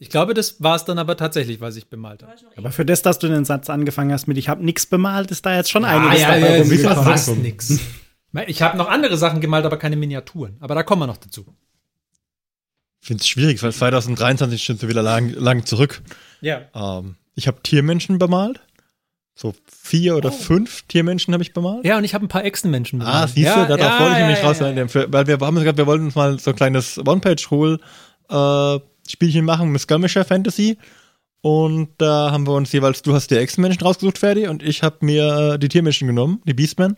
Ich 0.02 0.10
glaube, 0.10 0.34
das 0.34 0.64
war 0.64 0.76
es 0.78 0.86
dann 0.86 0.98
aber 0.98 1.18
tatsächlich, 1.18 1.60
was 1.60 1.76
ich 1.76 1.88
bemalt 1.90 2.24
habe. 2.24 2.34
Aber 2.56 2.72
für 2.72 2.86
das, 2.86 3.02
dass 3.02 3.20
du 3.20 3.28
den 3.28 3.44
Satz 3.44 3.70
angefangen 3.70 4.14
hast 4.14 4.28
mit 4.28 4.38
Ich 4.38 4.48
habe 4.48 4.64
nichts 4.64 4.86
bemalt, 4.86 5.30
ist 5.30 5.46
da 5.46 5.56
jetzt 5.56 5.70
schon 5.70 5.84
Ah, 5.84 5.90
einiges 6.00 6.22
ja, 6.22 6.28
dabei 6.36 6.56
ja, 6.56 6.62
rumgekommen. 6.62 6.98
ja, 6.98 7.04
fast 7.04 7.38
nix. 7.38 7.80
Ich 8.46 8.62
habe 8.62 8.78
noch 8.78 8.88
andere 8.88 9.18
Sachen 9.18 9.42
gemalt, 9.42 9.66
aber 9.66 9.78
keine 9.78 9.96
Miniaturen. 9.96 10.56
Aber 10.60 10.76
da 10.76 10.84
kommen 10.84 11.02
wir 11.02 11.08
noch 11.08 11.18
dazu. 11.18 11.48
Ich 13.02 13.08
finde 13.08 13.22
es 13.22 13.28
schwierig, 13.28 13.64
weil 13.64 13.74
2023 13.74 14.64
schon 14.64 14.78
so 14.78 14.88
wieder 14.88 15.02
lang, 15.02 15.32
lang 15.32 15.66
zurück. 15.66 16.04
Ja. 16.40 16.62
Ähm, 16.76 17.16
ich 17.34 17.48
habe 17.48 17.62
Tiermenschen 17.64 18.20
bemalt. 18.20 18.60
So 19.34 19.56
vier 19.66 20.16
oder 20.16 20.32
fünf 20.32 20.84
Tiermenschen 20.84 21.34
habe 21.34 21.42
ich 21.42 21.54
bemalt. 21.54 21.86
Ja, 21.86 21.98
und 21.98 22.04
ich 22.04 22.14
habe 22.14 22.24
ein 22.24 22.28
paar 22.28 22.46
Echsenmenschen 22.46 23.02
Ah, 23.02 23.06
bemalt. 23.06 23.30
siehst 23.32 23.56
du, 23.56 23.60
ja, 23.62 23.66
darauf 23.66 23.80
ja, 23.80 24.00
wollte 24.00 24.12
ich 24.14 24.20
ja, 24.20 24.26
nämlich 24.28 24.42
ja, 24.44 24.48
raus, 24.48 24.60
ja. 24.60 25.12
Weil 25.12 25.26
wir 25.28 25.40
haben 25.40 25.56
gesagt, 25.56 25.78
wir 25.80 25.88
wollten 25.88 26.06
uns 26.06 26.14
mal 26.16 26.38
so 26.38 26.52
ein 26.52 26.56
kleines 26.56 27.00
One-Page-Rule-Spielchen 29.10 29.46
machen 29.46 29.72
mit 29.72 29.82
Skirmisher 29.82 30.26
Fantasy. 30.26 30.78
Und 31.42 31.90
da 32.00 32.32
haben 32.32 32.46
wir 32.46 32.54
uns 32.54 32.72
jeweils, 32.74 33.02
du 33.02 33.14
hast 33.14 33.32
die 33.32 33.36
Echsenmenschen 33.38 33.82
rausgesucht, 33.82 34.18
Ferdi, 34.18 34.48
und 34.48 34.62
ich 34.62 34.84
habe 34.84 34.98
mir 35.02 35.54
äh, 35.54 35.60
die 35.60 35.70
Tiermenschen 35.70 36.08
genommen, 36.08 36.42
die 36.46 36.54
Beastmen. 36.54 36.98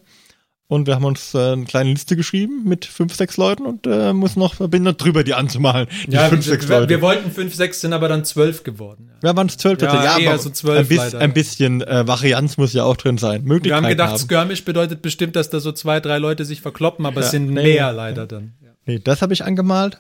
Und 0.68 0.88
wir 0.88 0.96
haben 0.96 1.04
uns 1.06 1.34
äh, 1.36 1.52
eine 1.52 1.66
kleine 1.66 1.90
Liste 1.92 2.16
geschrieben 2.16 2.64
mit 2.64 2.86
fünf, 2.86 3.14
sechs 3.14 3.36
Leuten 3.36 3.66
und 3.66 3.86
äh, 3.86 4.14
muss 4.14 4.38
noch, 4.38 4.56
bin 4.70 4.84
noch 4.84 4.94
drüber, 4.94 5.24
die 5.26 5.34
anzumalen. 5.34 5.88
Die 6.08 6.14
Ja, 6.14 6.30
fünf, 6.30 6.46
wir, 6.46 6.54
sechs 6.54 6.68
Leute. 6.70 6.88
wir 6.90 7.02
wollten 7.02 7.30
fünf, 7.30 7.54
sechs, 7.54 7.82
sind 7.82 7.92
aber 7.92 8.08
dann 8.08 8.24
zwölf 8.24 8.64
geworden. 8.64 9.12
Ja. 9.22 9.30
Ja, 9.32 9.36
waren 9.36 9.48
es 9.48 9.58
zwölf 9.58 9.82
Ja, 9.82 9.88
tatsächlich. 9.92 10.24
eher 10.26 10.32
aber 10.32 10.40
so 10.40 10.50
zwölf 10.50 10.80
ein, 10.80 10.88
bis, 10.88 11.14
ein 11.14 11.22
ja. 11.22 11.28
bisschen 11.28 11.82
äh, 11.82 12.08
Varianz 12.08 12.58
muss 12.58 12.72
ja 12.74 12.86
auch 12.86 12.96
drin 12.96 13.18
sein. 13.18 13.44
Wir 13.46 13.76
haben 13.76 13.86
gedacht, 13.86 14.12
haben. 14.12 14.18
Skirmish 14.18 14.64
bedeutet 14.64 15.02
bestimmt, 15.02 15.36
dass 15.36 15.50
da 15.50 15.60
so 15.60 15.74
zwei, 15.74 16.00
drei 16.00 16.18
Leute 16.20 16.46
sich 16.46 16.62
verkloppen, 16.62 17.06
aber 17.06 17.20
es 17.20 17.28
Ja. 17.28 17.32
sind 17.32 17.52
Nee, 17.52 17.64
mehr 17.74 17.92
leider 17.92 18.26
dann. 18.26 18.54
Ja. 18.64 18.70
Nee, 18.86 19.00
das 19.04 19.22
habe 19.22 19.34
ich 19.34 19.44
angemalt. 19.44 20.00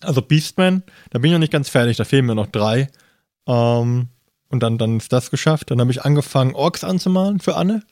Also 0.00 0.22
Beastman, 0.22 0.82
da 1.10 1.18
bin 1.18 1.30
ich 1.30 1.32
noch 1.32 1.40
nicht 1.40 1.52
ganz 1.52 1.68
fertig, 1.68 1.96
da 1.96 2.04
fehlen 2.04 2.26
mir 2.26 2.34
noch 2.34 2.46
drei. 2.46 2.88
Ähm, 3.46 4.08
und 4.48 4.62
dann, 4.62 4.78
dann 4.78 4.96
ist 4.98 5.12
das 5.12 5.30
geschafft. 5.30 5.70
Dann 5.70 5.80
habe 5.80 5.90
ich 5.90 6.02
angefangen, 6.04 6.54
Orks 6.54 6.84
anzumalen 6.84 7.40
für 7.40 7.56
Anne. 7.56 7.82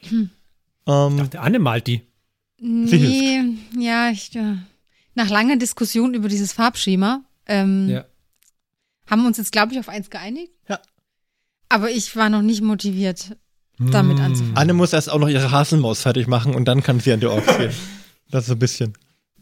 Ähm, 0.86 1.30
Der 1.30 1.42
Anne 1.42 1.58
malt 1.58 1.86
die. 1.86 2.02
Nee, 2.58 3.42
ja, 3.78 4.10
ich, 4.10 4.34
äh, 4.36 4.56
nach 5.14 5.28
langer 5.28 5.56
Diskussion 5.56 6.14
über 6.14 6.28
dieses 6.28 6.52
Farbschema 6.52 7.22
ähm, 7.46 7.88
Ja. 7.88 8.04
haben 9.06 9.22
wir 9.22 9.28
uns 9.28 9.36
jetzt, 9.38 9.52
glaube 9.52 9.72
ich, 9.72 9.78
auf 9.78 9.88
eins 9.88 10.08
geeinigt. 10.10 10.52
Ja. 10.68 10.80
Aber 11.68 11.90
ich 11.90 12.14
war 12.16 12.30
noch 12.30 12.42
nicht 12.42 12.62
motiviert, 12.62 13.36
damit 13.78 14.18
Hm. 14.18 14.24
anzufangen. 14.24 14.56
Anne 14.56 14.72
muss 14.72 14.92
erst 14.92 15.10
auch 15.10 15.18
noch 15.18 15.28
ihre 15.28 15.50
Haselmaus 15.50 16.02
fertig 16.02 16.28
machen 16.28 16.54
und 16.54 16.64
dann 16.66 16.82
kann 16.82 17.00
sie 17.00 17.12
an 17.12 17.20
die 17.20 17.26
Orks 17.26 17.58
gehen. 17.58 17.72
Das 18.30 18.42
ist 18.44 18.48
so 18.48 18.54
ein 18.54 18.58
bisschen. 18.58 18.92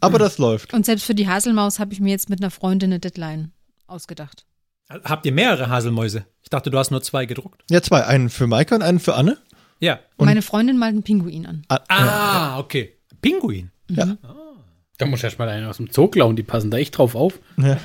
Aber 0.05 0.19
das 0.19 0.37
läuft. 0.37 0.73
Und 0.73 0.85
selbst 0.85 1.05
für 1.05 1.15
die 1.15 1.27
Haselmaus 1.27 1.79
habe 1.79 1.93
ich 1.93 1.99
mir 1.99 2.09
jetzt 2.11 2.29
mit 2.29 2.41
einer 2.41 2.51
Freundin 2.51 2.91
eine 2.91 2.99
Deadline 2.99 3.51
ausgedacht. 3.87 4.45
Habt 4.89 5.25
ihr 5.25 5.31
mehrere 5.31 5.69
Haselmäuse? 5.69 6.25
Ich 6.43 6.49
dachte, 6.49 6.69
du 6.69 6.77
hast 6.77 6.91
nur 6.91 7.01
zwei 7.01 7.25
gedruckt. 7.25 7.63
Ja, 7.71 7.81
zwei. 7.81 8.05
Einen 8.05 8.29
für 8.29 8.45
Maike 8.47 8.75
und 8.75 8.81
einen 8.83 8.99
für 8.99 9.15
Anne. 9.15 9.37
Ja. 9.79 9.99
Und- 10.17 10.27
Meine 10.27 10.41
Freundin 10.41 10.77
malt 10.77 10.91
einen 10.93 11.03
Pinguin 11.03 11.45
an. 11.45 11.63
Ah, 11.69 11.79
Ah, 11.87 12.59
okay. 12.59 12.95
Pinguin. 13.21 13.71
Ja. 13.89 14.17
Da 14.97 15.05
muss 15.07 15.23
erst 15.23 15.37
mal 15.39 15.49
einen 15.49 15.65
aus 15.67 15.77
dem 15.77 15.89
Zoo 15.91 16.07
klauen, 16.07 16.35
die 16.37 16.43
passen 16.43 16.71
da 16.71 16.77
echt 16.77 16.97
drauf 16.97 17.15
auf. 17.15 17.39
Ja. 17.57 17.77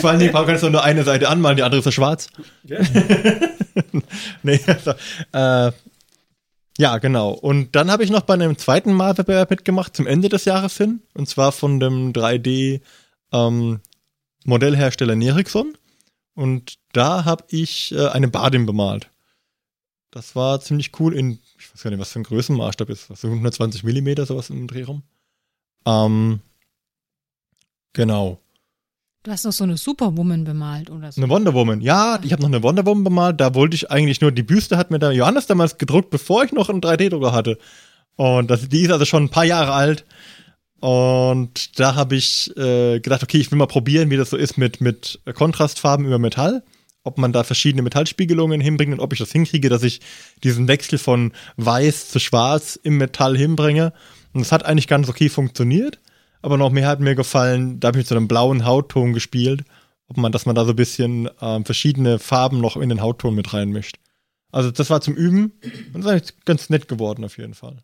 Vor 0.00 0.10
allen 0.10 0.18
Dingen 0.18 0.32
kannst 0.32 0.62
du 0.64 0.70
nur 0.70 0.82
eine 0.82 1.04
Seite 1.04 1.28
anmalen, 1.28 1.56
die 1.56 1.62
andere 1.62 1.78
ist 1.78 1.84
ja 1.84 1.92
schwarz. 1.92 2.28
nee, 4.42 4.60
also, 4.66 4.92
äh, 5.32 5.72
ja, 6.80 6.96
genau. 6.96 7.32
Und 7.32 7.76
dann 7.76 7.90
habe 7.90 8.04
ich 8.04 8.10
noch 8.10 8.22
bei 8.22 8.32
einem 8.32 8.56
zweiten 8.56 8.94
Malwettbewerb 8.94 9.50
mitgemacht 9.50 9.94
zum 9.94 10.06
Ende 10.06 10.30
des 10.30 10.46
Jahres 10.46 10.78
hin. 10.78 11.02
Und 11.12 11.28
zwar 11.28 11.52
von 11.52 11.78
dem 11.78 12.14
3D 12.14 12.80
ähm, 13.32 13.80
Nerixon. 14.46 15.76
Und 16.34 16.78
da 16.92 17.26
habe 17.26 17.44
ich 17.48 17.92
äh, 17.92 18.08
eine 18.08 18.28
Badin 18.28 18.64
bemalt. 18.64 19.10
Das 20.10 20.34
war 20.34 20.58
ziemlich 20.62 20.98
cool 20.98 21.14
in, 21.14 21.38
ich 21.58 21.70
weiß 21.70 21.82
gar 21.82 21.90
nicht, 21.90 22.00
was 22.00 22.12
für 22.12 22.20
ein 22.20 22.24
Größenmaßstab 22.24 22.88
ist. 22.88 23.10
Was, 23.10 23.20
so 23.20 23.28
120 23.28 23.84
Millimeter, 23.84 24.24
sowas 24.24 24.48
im 24.48 24.66
Dreh 24.66 24.84
rum. 24.84 25.02
Ähm, 25.84 26.40
genau. 27.92 28.38
Du 29.22 29.30
hast 29.30 29.44
noch 29.44 29.52
so 29.52 29.64
eine 29.64 29.76
Superwoman 29.76 30.44
bemalt 30.44 30.88
oder 30.88 31.12
so. 31.12 31.20
Eine 31.20 31.30
Wonder 31.30 31.52
Woman. 31.52 31.82
Ja, 31.82 32.18
ich 32.22 32.32
habe 32.32 32.40
noch 32.40 32.48
eine 32.48 32.62
Wonder 32.62 32.86
Woman 32.86 33.04
bemalt. 33.04 33.38
Da 33.38 33.54
wollte 33.54 33.74
ich 33.74 33.90
eigentlich 33.90 34.22
nur, 34.22 34.32
die 34.32 34.42
Büste 34.42 34.78
hat 34.78 34.90
mir 34.90 34.98
der 34.98 35.12
Johannes 35.12 35.46
damals 35.46 35.76
gedruckt, 35.76 36.08
bevor 36.08 36.44
ich 36.44 36.52
noch 36.52 36.70
einen 36.70 36.80
3D-Drucker 36.80 37.32
hatte. 37.32 37.58
Und 38.16 38.50
das, 38.50 38.66
die 38.70 38.80
ist 38.80 38.90
also 38.90 39.04
schon 39.04 39.24
ein 39.24 39.28
paar 39.28 39.44
Jahre 39.44 39.72
alt. 39.72 40.06
Und 40.80 41.78
da 41.78 41.96
habe 41.96 42.16
ich 42.16 42.50
äh, 42.56 43.00
gedacht, 43.00 43.22
okay, 43.22 43.36
ich 43.36 43.50
will 43.50 43.58
mal 43.58 43.66
probieren, 43.66 44.08
wie 44.08 44.16
das 44.16 44.30
so 44.30 44.38
ist 44.38 44.56
mit, 44.56 44.80
mit 44.80 45.20
Kontrastfarben 45.34 46.06
über 46.06 46.18
Metall. 46.18 46.62
Ob 47.02 47.18
man 47.18 47.32
da 47.32 47.44
verschiedene 47.44 47.82
Metallspiegelungen 47.82 48.62
hinbringt 48.62 48.94
und 48.94 49.00
ob 49.00 49.12
ich 49.12 49.18
das 49.18 49.32
hinkriege, 49.32 49.68
dass 49.68 49.82
ich 49.82 50.00
diesen 50.42 50.66
Wechsel 50.66 50.98
von 50.98 51.32
weiß 51.58 52.08
zu 52.08 52.20
schwarz 52.20 52.80
im 52.82 52.96
Metall 52.96 53.36
hinbringe. 53.36 53.92
Und 54.32 54.40
das 54.40 54.52
hat 54.52 54.64
eigentlich 54.64 54.88
ganz 54.88 55.10
okay 55.10 55.28
funktioniert. 55.28 55.98
Aber 56.42 56.56
noch 56.56 56.70
mehr 56.70 56.88
hat 56.88 57.00
mir 57.00 57.14
gefallen, 57.14 57.80
da 57.80 57.88
habe 57.88 57.98
ich 57.98 58.02
mit 58.02 58.08
so 58.08 58.16
einem 58.16 58.28
blauen 58.28 58.64
Hautton 58.64 59.12
gespielt, 59.12 59.64
ob 60.08 60.16
man, 60.16 60.32
dass 60.32 60.46
man 60.46 60.54
da 60.54 60.64
so 60.64 60.70
ein 60.70 60.76
bisschen 60.76 61.28
ähm, 61.40 61.64
verschiedene 61.64 62.18
Farben 62.18 62.60
noch 62.60 62.76
in 62.76 62.88
den 62.88 63.02
Hautton 63.02 63.34
mit 63.34 63.52
reinmischt. 63.52 63.96
Also 64.50 64.70
das 64.70 64.90
war 64.90 65.00
zum 65.00 65.14
Üben 65.14 65.52
und 65.92 66.04
das 66.04 66.22
ist 66.22 66.44
ganz 66.44 66.70
nett 66.70 66.88
geworden 66.88 67.24
auf 67.24 67.38
jeden 67.38 67.54
Fall. 67.54 67.82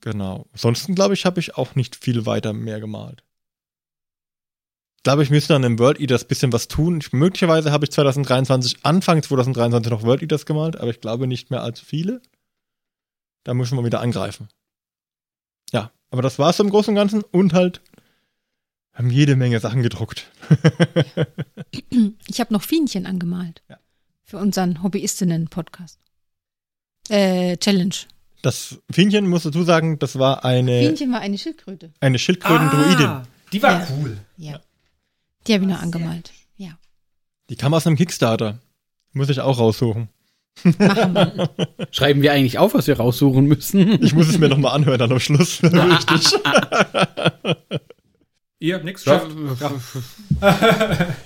Genau. 0.00 0.46
Ansonsten 0.52 0.94
glaube 0.94 1.14
ich, 1.14 1.26
habe 1.26 1.40
ich 1.40 1.56
auch 1.56 1.74
nicht 1.74 1.96
viel 1.96 2.26
weiter 2.26 2.52
mehr 2.52 2.80
gemalt. 2.80 3.22
Ich 4.98 5.02
glaube, 5.02 5.22
ich 5.22 5.30
müsste 5.30 5.54
an 5.54 5.62
dem 5.62 5.78
World 5.78 6.00
Eaters 6.00 6.24
bisschen 6.24 6.52
was 6.52 6.68
tun. 6.68 6.98
Ich, 7.00 7.12
möglicherweise 7.12 7.70
habe 7.70 7.84
ich 7.84 7.92
2023, 7.92 8.78
Anfang 8.82 9.22
2023 9.22 9.90
noch 9.90 10.02
World 10.02 10.22
Eaters 10.22 10.46
gemalt, 10.46 10.76
aber 10.76 10.90
ich 10.90 11.00
glaube 11.00 11.26
nicht 11.26 11.50
mehr 11.50 11.62
allzu 11.62 11.84
viele. 11.84 12.20
Da 13.44 13.54
müssen 13.54 13.76
wir 13.78 13.84
wieder 13.84 14.00
angreifen. 14.00 14.48
Aber 16.10 16.22
das 16.22 16.38
war 16.38 16.50
es 16.50 16.60
im 16.60 16.70
Großen 16.70 16.90
und 16.92 16.96
Ganzen 16.96 17.22
und 17.22 17.52
halt 17.52 17.80
haben 18.92 19.10
jede 19.10 19.36
Menge 19.36 19.60
Sachen 19.60 19.82
gedruckt. 19.82 20.30
Ich 22.28 22.40
habe 22.40 22.52
noch 22.54 22.62
Fienchen 22.62 23.06
angemalt. 23.06 23.62
Ja. 23.68 23.78
Für 24.24 24.38
unseren 24.38 24.82
Hobbyistinnen-Podcast. 24.82 25.98
Äh, 27.08 27.56
Challenge. 27.58 27.94
Das 28.42 28.78
Fienchen, 28.90 29.28
musst 29.28 29.44
du 29.46 29.62
sagen, 29.64 29.98
das 29.98 30.18
war 30.18 30.44
eine, 30.44 30.80
Fienchen 30.80 31.12
war 31.12 31.20
eine 31.20 31.38
Schildkröte. 31.38 31.92
eine 32.00 32.18
Schildkröten-Druidin. 32.18 33.06
Ah, 33.06 33.22
die 33.52 33.62
war 33.62 33.80
Ja. 33.80 33.88
cool. 33.92 34.18
Ja. 34.36 34.60
Die 35.46 35.54
habe 35.54 35.64
ich 35.64 35.70
noch 35.70 35.82
angemalt. 35.82 36.32
Ja. 36.56 36.78
Die 37.50 37.56
kam 37.56 37.74
aus 37.74 37.86
einem 37.86 37.96
Kickstarter. 37.96 38.58
Muss 39.12 39.28
ich 39.28 39.40
auch 39.40 39.58
raussuchen. 39.58 40.08
Machen 40.64 41.14
wir. 41.14 41.50
Schreiben 41.90 42.22
wir 42.22 42.32
eigentlich 42.32 42.58
auf, 42.58 42.74
was 42.74 42.86
wir 42.86 42.96
raussuchen 42.96 43.46
müssen? 43.46 44.02
Ich 44.02 44.14
muss 44.14 44.28
es 44.28 44.38
mir 44.38 44.48
nochmal 44.48 44.74
anhören 44.74 44.98
dann 44.98 45.12
am 45.12 45.20
Schluss. 45.20 45.62
Richtig. 45.62 46.40
Ihr 48.58 48.74
habt 48.74 48.84
nichts 48.86 49.04
geschafft. 49.04 49.28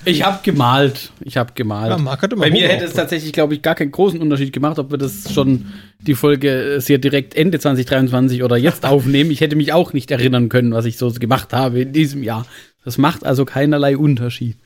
Ich 0.05 0.25
habe 0.25 0.41
gemalt. 0.43 1.13
Ich 1.21 1.37
habe 1.37 1.53
gemalt. 1.55 1.97
Ja, 1.97 2.17
Bei 2.37 2.51
mir 2.51 2.69
hätte 2.69 2.85
es 2.85 2.93
tatsächlich, 2.93 3.33
glaube 3.33 3.55
ich, 3.55 3.63
gar 3.63 3.77
keinen 3.77 3.93
großen 3.93 4.21
Unterschied 4.21 4.53
gemacht, 4.53 4.81
ob 4.81 4.91
wir 4.91 4.99
das 4.99 5.33
schon 5.33 5.67
die 6.01 6.17
Folge 6.17 6.75
äh, 6.75 6.81
sehr 6.81 6.99
direkt 6.99 7.37
Ende 7.37 7.61
2023 7.61 8.43
oder 8.43 8.57
jetzt 8.57 8.85
aufnehmen. 8.85 9.31
Ich 9.31 9.41
hätte 9.41 9.55
mich 9.55 9.73
auch 9.73 9.93
nicht 9.93 10.11
erinnern 10.11 10.49
können, 10.49 10.73
was 10.73 10.87
ich 10.87 10.99
so 10.99 11.09
gemacht 11.13 11.53
habe 11.53 11.83
in 11.83 11.93
diesem 11.93 12.25
Jahr. 12.25 12.47
Das 12.85 12.99
macht 12.99 13.25
also 13.25 13.45
keinerlei 13.45 13.97
Unterschied. 13.97 14.57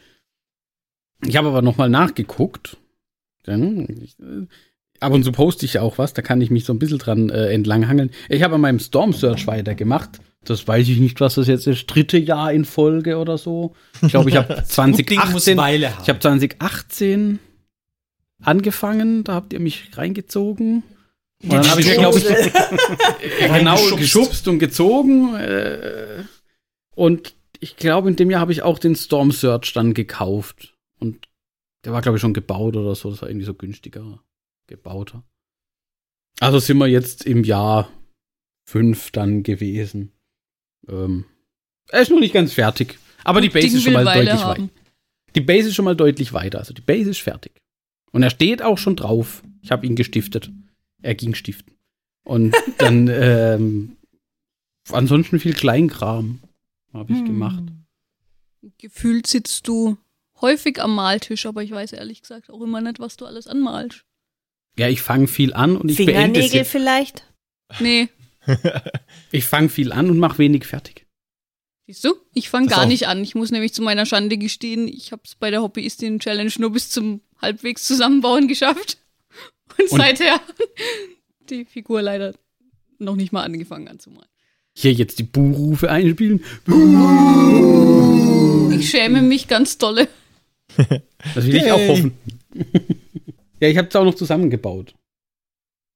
Ich 1.26 1.37
habe 1.37 1.49
aber 1.49 1.61
noch 1.61 1.76
mal 1.76 1.90
nachgeguckt. 1.90 2.78
Denn 3.47 4.03
ich, 4.03 4.19
äh, 4.19 4.47
ab 5.01 5.13
und 5.13 5.25
zu 5.25 5.33
poste 5.33 5.67
ich 5.67 5.75
ja 5.75 5.83
auch 5.83 5.99
was, 5.99 6.15
da 6.15 6.23
kann 6.23 6.41
ich 6.41 6.51
mich 6.51 6.65
so 6.65 6.73
ein 6.73 6.79
bisschen 6.79 6.99
dran 6.99 7.31
äh, 7.31 7.49
entlanghangeln. 7.51 8.11
Ich 8.29 8.43
habe 8.43 8.55
an 8.55 8.61
meinem 8.61 8.79
Storm 8.79 9.13
Search 9.13 9.47
weitergemacht. 9.47 10.21
Das 10.45 10.67
weiß 10.69 10.89
ich 10.89 10.99
nicht, 10.99 11.21
was 11.21 11.37
das 11.37 11.49
jetzt 11.49 11.67
ist. 11.67 11.87
Dritte 11.87 12.19
Jahr 12.19 12.53
in 12.53 12.65
Folge 12.65 13.17
oder 13.17 13.39
so. 13.39 13.75
Ich 14.03 14.09
glaube, 14.09 14.29
ich 14.31 14.37
habe 14.37 14.49
Ding 14.55 15.19
muss 15.33 15.45
2018 15.45 15.57
Weile 15.57 15.91
haben. 15.91 16.03
ich 16.03 16.09
habe 16.09 16.21
2018 16.21 17.39
angefangen, 18.43 19.25
da 19.25 19.35
habt 19.35 19.53
ihr 19.53 19.61
mich 19.61 19.91
reingezogen. 19.97 20.83
Und 21.43 21.53
dann 21.53 21.71
habe 21.71 21.81
ich 21.81 21.89
mir, 21.89 21.97
glaube 21.97 22.19
ich, 22.19 22.25
genau 23.55 23.97
geschubst 23.97 24.49
und 24.49 24.59
gezogen. 24.59 25.35
Äh, 25.35 26.25
und 26.95 27.35
ich 27.61 27.77
glaube, 27.77 28.09
in 28.09 28.17
dem 28.17 28.31
Jahr 28.31 28.41
habe 28.41 28.53
ich 28.53 28.63
auch 28.63 28.79
den 28.79 28.97
Storm 28.97 29.33
Search 29.33 29.73
dann 29.73 29.95
gekauft. 29.95 30.75
Und 31.01 31.27
der 31.85 31.93
war, 31.93 32.03
glaube 32.03 32.17
ich, 32.17 32.23
schon 32.23 32.35
gebaut 32.35 32.76
oder 32.76 32.95
so. 32.95 33.11
Das 33.11 33.23
war 33.23 33.29
irgendwie 33.29 33.47
so 33.47 33.55
günstiger 33.55 34.23
gebauter. 34.67 35.23
Also 36.41 36.59
sind 36.59 36.79
wir 36.79 36.87
jetzt 36.88 37.25
im 37.25 37.45
Jahr 37.45 37.91
5 38.69 39.11
dann 39.12 39.43
gewesen. 39.43 40.12
Ähm, 40.88 41.26
er 41.88 42.03
ist 42.03 42.11
noch 42.11 42.21
nicht 42.21 42.35
ganz 42.35 42.55
fertig. 42.55 42.99
Aber 43.25 43.41
die 43.41 43.49
Base 43.50 43.69
Ding 43.69 43.76
ist 43.76 43.83
schon 43.85 43.93
mal 43.93 44.05
Weile 44.05 44.25
deutlich 44.25 44.45
weiter. 44.47 44.69
Die 45.35 45.41
Base 45.41 45.69
ist 45.69 45.75
schon 45.75 45.85
mal 45.85 45.97
deutlich 45.97 46.33
weiter. 46.33 46.59
Also 46.59 46.75
die 46.75 46.83
Base 46.83 47.11
ist 47.11 47.21
fertig. 47.21 47.61
Und 48.12 48.23
er 48.23 48.31
steht 48.31 48.62
auch 48.62 48.79
schon 48.79 48.97
drauf. 48.97 49.43
Ich 49.62 49.71
habe 49.71 49.87
ihn 49.87 49.97
gestiftet. 49.97 50.50
Er 51.03 51.14
ging 51.14 51.35
stiften. 51.35 51.75
Und 52.25 52.55
dann 52.79 53.09
ähm, 53.09 53.97
ansonsten 54.91 55.38
viel 55.38 55.55
Kleinkram 55.55 56.41
habe 56.93 57.12
ich 57.12 57.19
Hm. 57.19 57.26
gemacht. 57.26 57.62
Gefühlt 58.79 59.26
sitzt 59.26 59.69
du 59.69 59.99
häufig 60.41 60.81
am 60.83 60.95
Maltisch, 60.95 61.47
aber 61.47 61.62
ich 61.62 61.71
weiß 61.71 61.93
ehrlich 61.93 62.21
gesagt 62.23 62.50
auch 62.50 62.61
immer 62.61 62.81
nicht, 62.81 62.99
was 63.00 63.17
du 63.17 63.26
alles 63.26 63.47
anmalst. 63.47 64.05
Ja, 64.79 64.88
ich 64.88 65.03
fange 65.03 65.26
viel 65.29 65.53
an 65.55 65.76
und 65.76 65.91
ich 65.91 65.97
beende 65.99 66.12
es 66.41 66.47
Fingernägel 66.47 66.57
jetzt. 66.59 66.71
vielleicht? 66.71 67.25
Nee, 67.81 68.09
Ich 69.31 69.45
fange 69.47 69.69
viel 69.69 69.93
an 69.93 70.11
und 70.11 70.19
mache 70.19 70.38
wenig 70.38 70.67
fertig. 70.67 71.07
siehst 71.87 72.05
du? 72.05 72.14
Ich 72.35 72.50
fange 72.50 72.67
gar 72.69 72.85
nicht 72.87 73.07
an. 73.09 73.23
Ich 73.23 73.35
muss 73.35 73.50
nämlich 73.50 73.73
zu 73.73 73.83
meiner 73.83 74.05
Schande 74.07 74.37
gestehen, 74.37 74.87
ich 74.88 75.12
habe 75.12 75.23
es 75.25 75.35
bei 75.35 75.50
der 75.50 75.62
Hobbyistin-Challenge 75.62 76.53
nur 76.59 76.73
bis 76.73 76.91
zum 76.91 77.21
halbwegs 77.41 77.85
zusammenbauen 77.87 78.49
geschafft. 78.49 78.99
Und, 79.79 79.93
Und- 79.93 79.99
seither 79.99 80.41
die 81.50 81.64
Figur 81.64 82.03
leider 82.03 82.35
noch 82.99 83.17
nicht 83.17 83.33
mal 83.33 83.43
angefangen 83.45 83.88
anzumalen. 83.88 84.29
Hier 84.76 84.93
jetzt 84.93 85.19
die 85.21 85.25
Buhrufe 85.25 85.91
einspielen. 85.91 86.43
Ich 88.79 88.91
schäme 88.91 89.23
mich 89.23 89.47
ganz 89.49 89.79
dolle. 89.79 90.09
Das 91.35 91.47
will 91.47 91.57
ich 91.57 91.71
auch 91.73 91.88
hoffen. 91.88 92.16
ja, 93.61 93.69
ich 93.69 93.78
habe 93.78 93.88
es 93.88 93.97
auch 93.97 94.04
noch 94.04 94.14
zusammengebaut. 94.14 94.95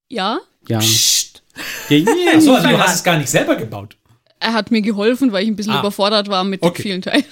Ja, 0.09 0.39
Ja. 0.67 0.79
Psst. 0.79 1.43
ja, 1.89 1.99
Achso, 2.35 2.53
ja. 2.55 2.69
du 2.71 2.77
hast 2.79 2.95
es 2.95 3.03
gar 3.03 3.17
nicht 3.17 3.29
selber 3.29 3.55
gebaut. 3.55 3.97
er 4.39 4.53
hat 4.53 4.71
mir 4.71 4.81
geholfen, 4.81 5.31
weil 5.31 5.43
ich 5.43 5.49
ein 5.49 5.55
bisschen 5.55 5.73
Ah. 5.73 5.79
überfordert 5.81 6.27
war 6.29 6.43
mit 6.43 6.61
Okay. 6.63 6.75
den 6.77 6.81
vielen 6.83 7.01
Teilen. 7.01 7.25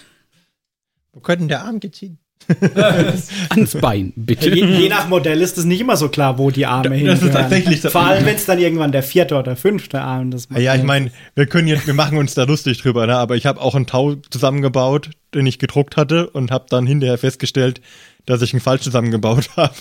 Wo 1.13 1.19
könnte 1.21 1.47
der 1.47 1.63
Arm 1.63 1.79
gezogen? 1.79 2.19
ans 3.49 3.75
Bein, 3.75 4.13
bitte. 4.15 4.49
Je, 4.49 4.65
je 4.65 4.89
nach 4.89 5.07
Modell 5.07 5.41
ist 5.41 5.57
es 5.57 5.65
nicht 5.65 5.81
immer 5.81 5.97
so 5.97 6.09
klar, 6.09 6.37
wo 6.37 6.51
die 6.51 6.65
Arme 6.65 7.03
Das 7.03 7.21
ist 7.21 7.33
tatsächlich 7.33 7.81
so. 7.81 7.89
Vor 7.89 8.05
allem, 8.05 8.25
wenn 8.25 8.35
es 8.35 8.45
dann 8.45 8.59
irgendwann 8.59 8.91
der 8.91 9.03
vierte 9.03 9.35
oder 9.35 9.55
fünfte 9.55 10.01
Arm 10.01 10.31
ist. 10.31 10.49
Ja, 10.57 10.75
ich 10.75 10.83
meine, 10.83 11.11
wir 11.35 11.45
können 11.45 11.67
jetzt, 11.67 11.87
wir 11.87 11.93
machen 11.93 12.17
uns 12.17 12.33
da 12.33 12.43
lustig 12.43 12.81
drüber, 12.81 13.07
ne? 13.07 13.17
aber 13.17 13.35
ich 13.35 13.45
habe 13.45 13.61
auch 13.61 13.75
einen 13.75 13.85
Tau 13.85 14.15
zusammengebaut, 14.29 15.11
den 15.33 15.45
ich 15.45 15.59
gedruckt 15.59 15.97
hatte 15.97 16.29
und 16.29 16.51
habe 16.51 16.65
dann 16.69 16.87
hinterher 16.87 17.17
festgestellt, 17.17 17.81
dass 18.27 18.41
ich 18.43 18.53
ihn 18.53 18.59
falsch 18.59 18.83
zusammengebaut 18.83 19.49
habe. 19.57 19.73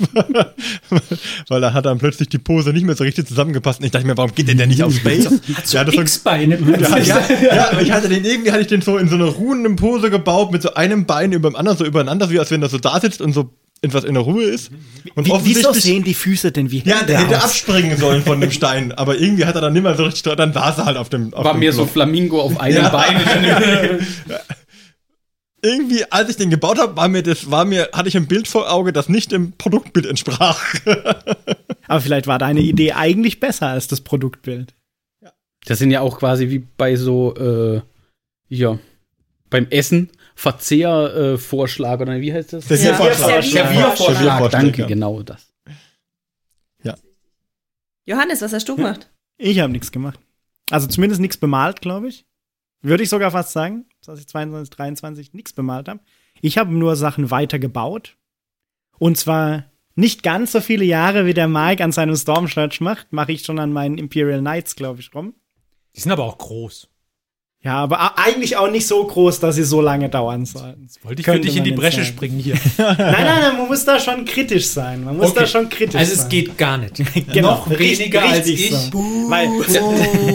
Weil 1.48 1.60
da 1.60 1.72
hat 1.74 1.84
dann 1.84 1.98
plötzlich 1.98 2.28
die 2.30 2.38
Pose 2.38 2.70
nicht 2.72 2.86
mehr 2.86 2.96
so 2.96 3.04
richtig 3.04 3.26
zusammengepasst. 3.26 3.80
Und 3.80 3.86
ich 3.86 3.92
dachte 3.92 4.06
mir, 4.06 4.16
warum 4.16 4.34
geht 4.34 4.48
denn 4.48 4.56
der 4.56 4.66
nicht 4.66 4.82
auf 4.82 4.94
Space? 4.94 5.26
Hat 5.26 5.66
so 5.66 5.76
Ja, 5.76 5.84
das 5.84 5.94
war- 5.94 6.02
X-Beine 6.02 6.58
Ja, 6.80 6.98
ja, 6.98 7.20
ja, 7.54 7.70
aber 7.72 7.82
ich 7.82 7.92
hatte 7.92 8.08
den 8.08 8.24
irgendwie 8.24 8.52
hatte 8.52 8.62
ich 8.62 8.66
den 8.68 8.80
so 8.80 8.96
in 8.96 9.08
so 9.08 9.16
einer 9.16 9.26
ruhenden 9.26 9.76
Pose 9.76 10.08
gebaut 10.10 10.50
mit 10.52 10.62
so 10.62 10.72
einem 10.74 11.04
Bein 11.04 11.32
über 11.32 11.50
dem 11.50 11.56
anderen 11.56 11.76
so 11.76 11.84
übereinander, 11.84 12.30
wie 12.30 12.38
als 12.38 12.50
wenn 12.50 12.62
er 12.62 12.68
so 12.70 12.78
da 12.78 12.98
sitzt 13.00 13.20
und 13.20 13.32
so 13.34 13.50
etwas 13.82 14.04
in 14.04 14.14
der 14.14 14.22
Ruhe 14.22 14.44
ist. 14.44 14.70
Und 15.16 15.26
Wie, 15.26 15.30
wieso 15.30 15.34
offensichtlich 15.36 15.82
sehen 15.82 16.02
die 16.02 16.14
Füße 16.14 16.50
denn 16.50 16.70
wie 16.70 16.82
ja, 16.86 17.02
der 17.02 17.18
hätte 17.20 17.36
aus? 17.36 17.44
abspringen 17.44 17.98
sollen 17.98 18.22
von 18.22 18.40
dem 18.40 18.50
Stein, 18.50 18.92
aber 18.92 19.18
irgendwie 19.18 19.44
hat 19.44 19.54
er 19.54 19.60
dann 19.60 19.74
nicht 19.74 19.82
mehr 19.82 19.94
so 19.96 20.04
richtig, 20.04 20.22
dann 20.36 20.52
saß 20.54 20.78
er 20.78 20.84
halt 20.86 20.96
auf 20.96 21.10
dem 21.10 21.34
auf 21.34 21.44
War 21.44 21.52
dem 21.52 21.58
mir 21.60 21.72
so 21.72 21.82
Knopf. 21.82 21.92
Flamingo 21.92 22.40
auf 22.40 22.58
einem 22.58 22.76
Ja. 22.76 22.88
Bein. 22.88 23.16
irgendwie, 25.66 26.04
als 26.10 26.30
ich 26.30 26.36
den 26.36 26.50
gebaut 26.50 26.78
habe, 26.78 26.96
war 26.96 27.08
mir 27.08 27.22
das, 27.22 27.50
war 27.50 27.64
mir, 27.64 27.88
hatte 27.92 28.08
ich 28.08 28.16
ein 28.16 28.26
Bild 28.26 28.48
vor 28.48 28.70
Auge, 28.70 28.92
das 28.92 29.08
nicht 29.08 29.32
dem 29.32 29.52
Produktbild 29.52 30.06
entsprach. 30.06 30.62
Aber 31.88 32.00
vielleicht 32.00 32.26
war 32.26 32.38
deine 32.38 32.60
Idee 32.60 32.92
eigentlich 32.92 33.40
besser 33.40 33.68
als 33.68 33.88
das 33.88 34.00
Produktbild. 34.00 34.74
Das 35.66 35.78
sind 35.78 35.90
ja 35.90 36.00
auch 36.00 36.18
quasi 36.18 36.48
wie 36.48 36.60
bei 36.60 36.96
so, 36.96 37.34
äh, 37.36 37.80
ja, 38.48 38.78
beim 39.50 39.66
Essen 39.70 40.10
Verzehrvorschlag 40.36 41.34
äh, 41.34 41.38
Vorschlag, 41.38 42.00
oder 42.00 42.20
wie 42.20 42.32
heißt 42.32 42.52
das? 42.52 42.66
Das 42.68 42.78
ist 42.78 42.84
Ja. 42.84 42.90
ja 42.92 42.96
Vorschlag. 42.96 43.42
Serviervorschlag. 43.42 44.16
Serviervorschlag, 44.16 44.50
Danke, 44.50 44.82
ja. 44.82 44.86
genau 44.88 45.22
das. 45.22 45.48
Johannes, 48.08 48.40
was 48.40 48.52
hast 48.52 48.68
du 48.68 48.76
gemacht? 48.76 49.10
Ich 49.36 49.58
habe 49.58 49.72
nichts 49.72 49.90
gemacht. 49.90 50.20
Also 50.70 50.86
zumindest 50.86 51.20
nichts 51.20 51.36
bemalt, 51.36 51.80
glaube 51.80 52.08
ich. 52.08 52.24
Würde 52.82 53.02
ich 53.02 53.08
sogar 53.08 53.32
fast 53.32 53.50
sagen, 53.52 53.86
dass 54.06 54.20
ich 54.20 54.26
22, 54.28 54.70
23 54.70 55.34
nichts 55.34 55.52
bemalt 55.52 55.88
habe. 55.88 56.00
Ich 56.40 56.58
habe 56.58 56.72
nur 56.72 56.96
Sachen 56.96 57.30
weitergebaut. 57.30 58.16
Und 58.98 59.16
zwar 59.16 59.64
nicht 59.94 60.22
ganz 60.22 60.52
so 60.52 60.60
viele 60.60 60.84
Jahre, 60.84 61.26
wie 61.26 61.34
der 61.34 61.48
Mike 61.48 61.82
an 61.82 61.92
seinem 61.92 62.16
Storm 62.16 62.46
Church 62.46 62.80
macht, 62.80 63.12
mache 63.12 63.32
ich 63.32 63.44
schon 63.44 63.58
an 63.58 63.72
meinen 63.72 63.98
Imperial 63.98 64.40
Knights, 64.40 64.76
glaube 64.76 65.00
ich, 65.00 65.14
rum. 65.14 65.34
Die 65.94 66.00
sind 66.00 66.12
aber 66.12 66.24
auch 66.24 66.38
groß. 66.38 66.88
Ja, 67.66 67.78
aber 67.78 68.16
eigentlich 68.16 68.56
auch 68.56 68.70
nicht 68.70 68.86
so 68.86 69.04
groß, 69.04 69.40
dass 69.40 69.56
sie 69.56 69.64
so 69.64 69.80
lange 69.80 70.08
dauern 70.08 70.46
sollten. 70.46 70.86
Wollte 71.02 71.20
ich 71.20 71.26
für 71.26 71.40
dich 71.40 71.56
in 71.56 71.64
die 71.64 71.70
jetzt 71.70 71.80
Bresche 71.80 71.96
sagen. 72.04 72.06
springen 72.16 72.38
hier. 72.42 72.54
Nein, 72.78 72.96
nein, 72.96 73.24
nein, 73.24 73.56
man 73.58 73.66
muss 73.66 73.84
da 73.84 73.98
schon 73.98 74.24
kritisch 74.24 74.68
sein. 74.68 75.02
Man 75.02 75.16
muss 75.16 75.30
Okay. 75.32 75.40
da 75.40 75.46
schon 75.48 75.68
kritisch 75.68 75.96
Also 75.96 76.14
sein. 76.14 76.22
es 76.24 76.28
geht 76.28 76.56
gar 76.56 76.78
nicht. 76.78 77.02
Genau, 77.32 77.50
Noch 77.50 77.68
weniger 77.70 78.22
als 78.22 78.46
ich. 78.46 78.70
so. 78.70 78.98
Weil, 79.28 79.48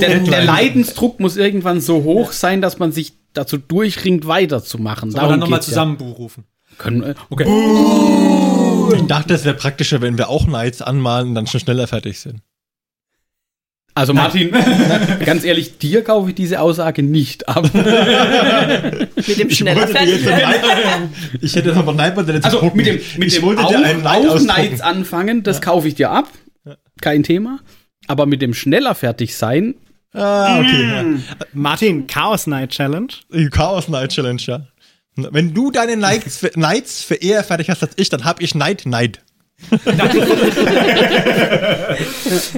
Der, 0.02 0.20
der 0.20 0.44
Leidensdruck 0.44 1.22
muss 1.22 1.38
irgendwann 1.38 1.80
so 1.80 2.04
hoch 2.04 2.34
sein, 2.34 2.62
dass 2.62 2.80
man 2.80 2.92
sich 2.92 3.14
dazu 3.32 3.58
durchringt, 3.58 4.28
weiterzumachen. 4.28 5.16
Aber 5.16 5.30
dann 5.30 5.40
nochmal 5.40 5.62
zusammen 5.62 5.96
Buh 5.98 6.12
rufen. 6.12 6.44
Ja. 6.72 6.76
Können, 6.80 7.04
äh, 7.04 7.14
Okay. 7.30 7.46
Ich 8.96 9.04
dachte, 9.08 9.34
es 9.36 9.46
wäre 9.46 9.56
praktischer, 9.56 10.02
wenn 10.02 10.18
wir 10.18 10.28
auch 10.28 10.46
Knights 10.48 10.82
anmalen 10.82 11.30
und 11.30 11.36
dann 11.36 11.48
schon 11.48 11.62
schneller 11.62 11.88
fertig 11.88 12.20
sind. 12.20 12.42
Also 13.94 14.14
Martin, 14.14 14.52
ganz 15.26 15.44
ehrlich, 15.44 15.78
dir 15.78 16.04
kaufe 16.04 16.30
ich 16.30 16.36
diese 16.36 16.60
Aussage 16.62 17.04
nicht 17.04 17.48
ab. 17.50 17.70
Mit 17.74 19.38
dem 19.38 19.50
schneller 19.50 19.88
Ich 21.42 21.56
hätte 21.56 21.70
jetzt 21.70 21.78
aber 21.78 21.94
Knight 21.94 22.16
Modell 22.16 22.36
jetzt 22.36 22.46
Also 22.46 22.60
gucken. 22.60 22.78
mit 22.78 22.86
dem, 22.88 23.00
mit 23.18 23.28
ich 23.28 23.36
dem 23.40 23.58
auch 23.60 23.74
ausdrucken. 23.74 24.44
Knights 24.46 24.82
anfangen, 24.82 25.44
das 25.44 25.62
kaufe 25.62 25.88
ich 25.88 25.96
dir 25.96 26.12
ab. 26.12 26.28
Kein 27.02 27.24
Thema. 27.24 27.60
Aber 28.08 28.26
mit 28.26 28.42
dem 28.42 28.54
schneller 28.54 28.96
fertig 28.96 29.36
sein, 29.36 29.76
Ah, 30.14 30.60
okay. 30.60 30.88
Ja. 30.90 31.06
Martin, 31.54 32.06
Chaos 32.06 32.46
Night 32.46 32.72
Challenge. 32.72 33.08
Chaos 33.50 33.86
Knight 33.86 34.10
Challenge, 34.12 34.42
ja. 34.46 34.68
Wenn 35.16 35.54
du 35.54 35.72
deine 35.72 35.96
Knights 35.96 36.38
für, 36.38 36.50
Knights 36.50 37.02
für 37.04 37.16
eher 37.16 37.44
fertig 37.46 37.70
hast 37.70 37.82
als 37.82 37.94
ich, 37.96 38.10
dann 38.10 38.26
hab 38.26 38.42
ich 38.42 38.52
Knight 38.52 38.82
Knight. 38.84 39.22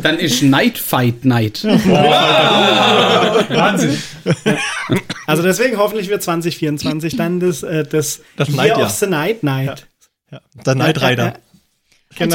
Dann 0.01 0.19
ist 0.19 0.41
Night 0.43 0.77
Fight 0.77 1.25
Night. 1.25 1.63
Wahnsinn. 3.49 3.97
Also 5.27 5.43
deswegen 5.43 5.77
hoffentlich 5.77 6.09
wird 6.09 6.23
2024 6.23 7.15
dann 7.15 7.39
das, 7.39 7.63
äh, 7.63 7.83
das, 7.85 8.21
Das 8.35 8.49
Year 8.49 8.57
Night, 8.57 8.77
ja. 8.77 8.85
of 8.85 8.91
the 8.91 9.07
Night 9.07 9.43
Night. 9.43 9.87
Ja. 10.31 10.39
Der 10.65 10.75
Ja, 10.75 10.87
ja, 10.87 11.07
Rider. 11.07 11.25
ja. 11.25 11.33
Also, 11.33 11.39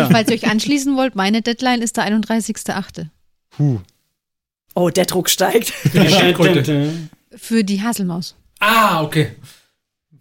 Genau. 0.03 0.09
falls 0.11 0.29
ihr 0.31 0.35
euch 0.37 0.49
anschließen 0.51 0.97
wollt, 0.97 1.15
meine 1.15 1.41
Deadline 1.43 1.83
ist 1.83 1.97
der 1.97 2.05
31.8. 2.05 3.07
Puh. 3.51 3.81
Oh, 4.75 4.91
der 4.91 5.05
Druck 5.07 5.29
steigt. 5.31 5.73
Die 5.93 6.09
Schildkröte. 6.09 6.93
Für 7.37 7.63
die 7.65 7.81
Haselmaus. 7.83 8.35
Ah, 8.61 9.03
okay. 9.03 9.33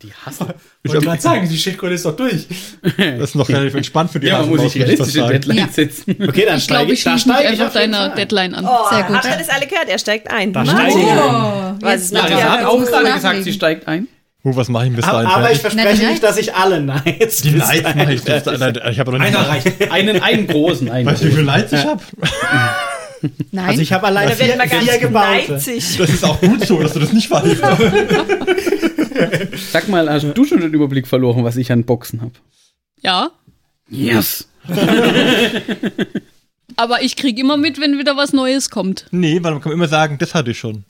Die 0.01 0.13
hassen. 0.25 0.47
Ich 0.83 0.93
wollte 0.93 1.05
gerade 1.05 1.21
sagen, 1.21 1.49
die 1.49 1.57
Schildkröte 1.57 1.95
ist 1.95 2.05
doch 2.05 2.15
durch. 2.15 2.45
Das 2.97 3.29
ist 3.29 3.35
noch 3.35 3.49
relativ 3.49 3.75
entspannt 3.75 4.09
für 4.11 4.19
die 4.19 4.27
Ja, 4.27 4.39
man 4.39 4.49
muss 4.49 4.61
sich 4.61 4.75
realistische 4.81 5.19
sagen. 5.19 5.31
Deadline 5.31 5.69
setzen. 5.69 6.15
Okay, 6.27 6.45
dann 6.45 6.57
Ich 6.57 6.63
steige 6.63 6.79
glaube, 6.79 6.93
ich, 6.93 7.03
da 7.03 7.17
steige 7.17 7.43
ich 7.43 7.49
einfach 7.49 7.67
auf 7.67 7.73
deiner 7.73 7.97
Fall. 7.97 8.15
Deadline 8.15 8.55
an. 8.55 8.65
Oh, 8.65 8.89
Sehr 8.89 9.03
gut. 9.03 9.15
Habt 9.17 9.25
ihr 9.25 9.37
das 9.37 9.49
alle 9.49 9.67
gehört? 9.67 9.89
Er 9.89 9.99
steigt 9.99 10.31
ein. 10.31 10.53
Da 10.53 10.65
steige 10.65 10.89
ich 10.89 10.95
ein. 10.95 11.17
Oh, 11.19 11.73
Was 11.81 12.01
ist 12.03 12.13
ja, 12.13 12.21
hat 12.23 12.65
auch 12.65 12.85
gerade 12.85 13.13
gesagt, 13.13 13.43
sie 13.43 13.53
steigt 13.53 13.87
ein. 13.87 14.07
Puh, 14.43 14.55
was 14.55 14.69
mache 14.69 14.87
ich 14.87 14.93
bis 14.93 15.03
Aber, 15.03 15.23
dahin 15.23 15.35
aber 15.35 15.51
ich 15.51 15.59
verspreche 15.59 16.05
nicht, 16.05 16.23
dass 16.23 16.37
ich 16.37 16.53
alle 16.53 16.79
Nights 16.79 17.41
Die 17.41 17.57
dahin 17.57 17.83
mache 17.83 18.13
ich. 18.13 18.21
Ich 18.25 18.99
habe 18.99 19.11
noch 19.11 19.19
nicht 19.19 19.35
Einer 19.35 19.49
reicht. 19.49 19.91
Einen, 19.91 20.21
einen 20.21 20.47
großen. 20.47 20.89
Einen 20.89 21.07
Weißt 21.07 21.23
du, 21.23 21.27
wie 21.27 21.31
viele 21.31 21.43
Knights 21.43 21.73
ich 21.73 21.83
habe? 21.83 22.01
Nein. 23.51 23.69
Also 23.69 23.81
ich 23.81 23.91
habe 23.91 24.07
alleine 24.07 24.31
vier, 24.35 24.55
vier 24.55 25.09
geizig. 25.09 25.97
Das 25.97 26.09
ist 26.09 26.23
auch 26.23 26.39
gut 26.39 26.65
so, 26.65 26.79
dass 26.81 26.93
du 26.93 26.99
das 26.99 27.13
nicht 27.13 27.29
weißt. 27.31 27.57
Sag 29.71 29.88
mal, 29.89 30.09
hast 30.09 30.25
du 30.36 30.45
schon 30.45 30.62
den 30.62 30.74
Überblick 30.74 31.07
verloren, 31.07 31.43
was 31.43 31.55
ich 31.57 31.71
an 31.71 31.83
Boxen 31.83 32.21
habe? 32.21 32.33
Ja, 33.01 33.31
Yes. 33.89 34.50
aber 36.75 37.01
ich 37.01 37.15
kriege 37.15 37.39
immer 37.41 37.57
mit, 37.57 37.79
wenn 37.79 37.97
wieder 37.97 38.17
was 38.17 38.33
Neues 38.33 38.69
kommt. 38.69 39.05
Nee, 39.12 39.39
weil 39.41 39.53
man 39.53 39.62
kann 39.62 39.71
immer 39.71 39.88
sagen, 39.88 40.17
das 40.17 40.33
hatte 40.36 40.51
ich 40.51 40.59
schon. 40.59 40.83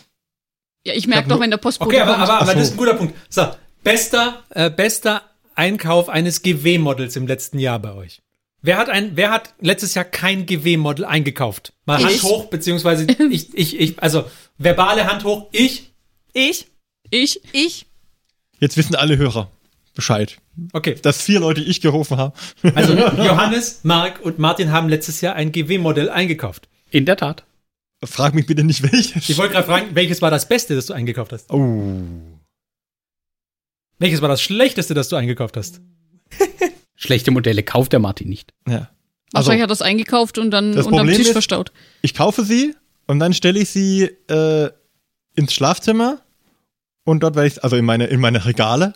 Ja, 0.83 0.94
ich 0.94 1.07
merke 1.07 1.27
doch, 1.29 1.40
wenn 1.40 1.51
der 1.51 1.57
Postbote 1.57 1.90
Okay, 1.90 2.01
aber, 2.01 2.13
kommt. 2.13 2.24
aber, 2.24 2.42
aber 2.42 2.51
so. 2.51 2.57
das 2.57 2.63
ist 2.68 2.72
ein 2.74 2.77
guter 2.77 2.94
Punkt. 2.96 3.13
So, 3.29 3.48
bester, 3.83 4.44
äh, 4.50 4.70
bester 4.70 5.22
Einkauf 5.55 6.09
eines 6.09 6.42
GW-Models 6.42 7.16
im 7.16 7.27
letzten 7.27 7.59
Jahr 7.59 7.79
bei 7.79 7.94
euch. 7.94 8.22
Wer 8.61 8.77
hat 8.77 8.90
ein, 8.90 9.11
wer 9.16 9.29
hat 9.31 9.53
letztes 9.59 9.94
Jahr 9.94 10.05
kein 10.05 10.46
GW-Model 10.46 11.05
eingekauft? 11.05 11.74
Mal 11.85 12.00
Hand 12.03 12.11
Ich. 12.11 12.24
hoch, 12.24 12.46
beziehungsweise 12.46 13.05
ich, 13.29 13.53
ich, 13.55 13.79
ich, 13.79 14.01
also 14.01 14.25
verbale 14.57 15.05
Hand 15.11 15.24
hoch, 15.24 15.48
ich. 15.51 15.92
Ich? 16.33 16.68
ich, 17.09 17.42
ich. 17.53 17.85
Jetzt 18.59 18.77
wissen 18.77 18.96
alle 18.96 19.17
Hörer 19.17 19.50
Bescheid. 19.93 20.37
Okay, 20.74 20.96
Dass 21.01 21.22
vier 21.22 21.39
Leute 21.39 21.61
ich 21.61 21.81
gerufen 21.81 22.17
habe. 22.17 22.33
also 22.75 22.93
Johannes, 23.24 23.79
Marc 23.83 24.20
und 24.24 24.37
Martin 24.39 24.72
haben 24.72 24.89
letztes 24.89 25.22
Jahr 25.22 25.35
ein 25.35 25.51
GW-Modell 25.51 26.09
eingekauft. 26.09 26.67
In 26.91 27.05
der 27.05 27.17
Tat. 27.17 27.43
Frag 28.03 28.35
mich 28.35 28.46
bitte 28.46 28.63
nicht 28.63 28.83
welches. 28.83 29.27
Ich 29.27 29.37
wollte 29.39 29.53
gerade 29.53 29.65
fragen, 29.67 29.87
welches 29.96 30.22
war 30.22 30.29
das 30.29 30.48
Beste, 30.48 30.75
das 30.75 30.85
du 30.85 30.93
eingekauft 30.93 31.33
hast? 31.33 31.51
Oh. 31.51 32.03
Welches 34.00 34.22
war 34.22 34.29
das 34.29 34.41
Schlechteste, 34.41 34.93
das 34.93 35.09
du 35.09 35.15
eingekauft 35.15 35.57
hast? 35.57 35.81
Schlechte 36.96 37.31
Modelle 37.31 37.63
kauft 37.63 37.91
der 37.93 38.00
Martin 38.00 38.29
nicht. 38.29 38.53
Ja. 38.67 38.74
Also, 39.33 39.48
wahrscheinlich 39.48 39.63
hat 39.63 39.70
er 39.70 39.74
das 39.74 39.81
eingekauft 39.81 40.37
und 40.37 40.51
dann 40.51 40.74
das 40.74 40.85
unterm 40.85 41.00
Problem 41.01 41.17
Tisch 41.17 41.27
ist- 41.27 41.31
verstaut. 41.33 41.72
ich 42.01 42.13
kaufe 42.13 42.43
sie 42.46 42.75
und 43.07 43.20
dann 43.20 43.33
stelle 43.33 43.59
ich 43.59 43.70
sie 43.70 44.03
äh, 44.29 44.70
ins 45.35 45.53
Schlafzimmer 45.53 46.22
und 47.07 47.24
dort 47.24 47.35
werde 47.35 47.48
ich, 47.48 47.63
also 47.63 47.77
in 47.77 47.85
meine, 47.85 48.05
in 48.07 48.20
meine 48.20 48.46
Regale. 48.46 48.93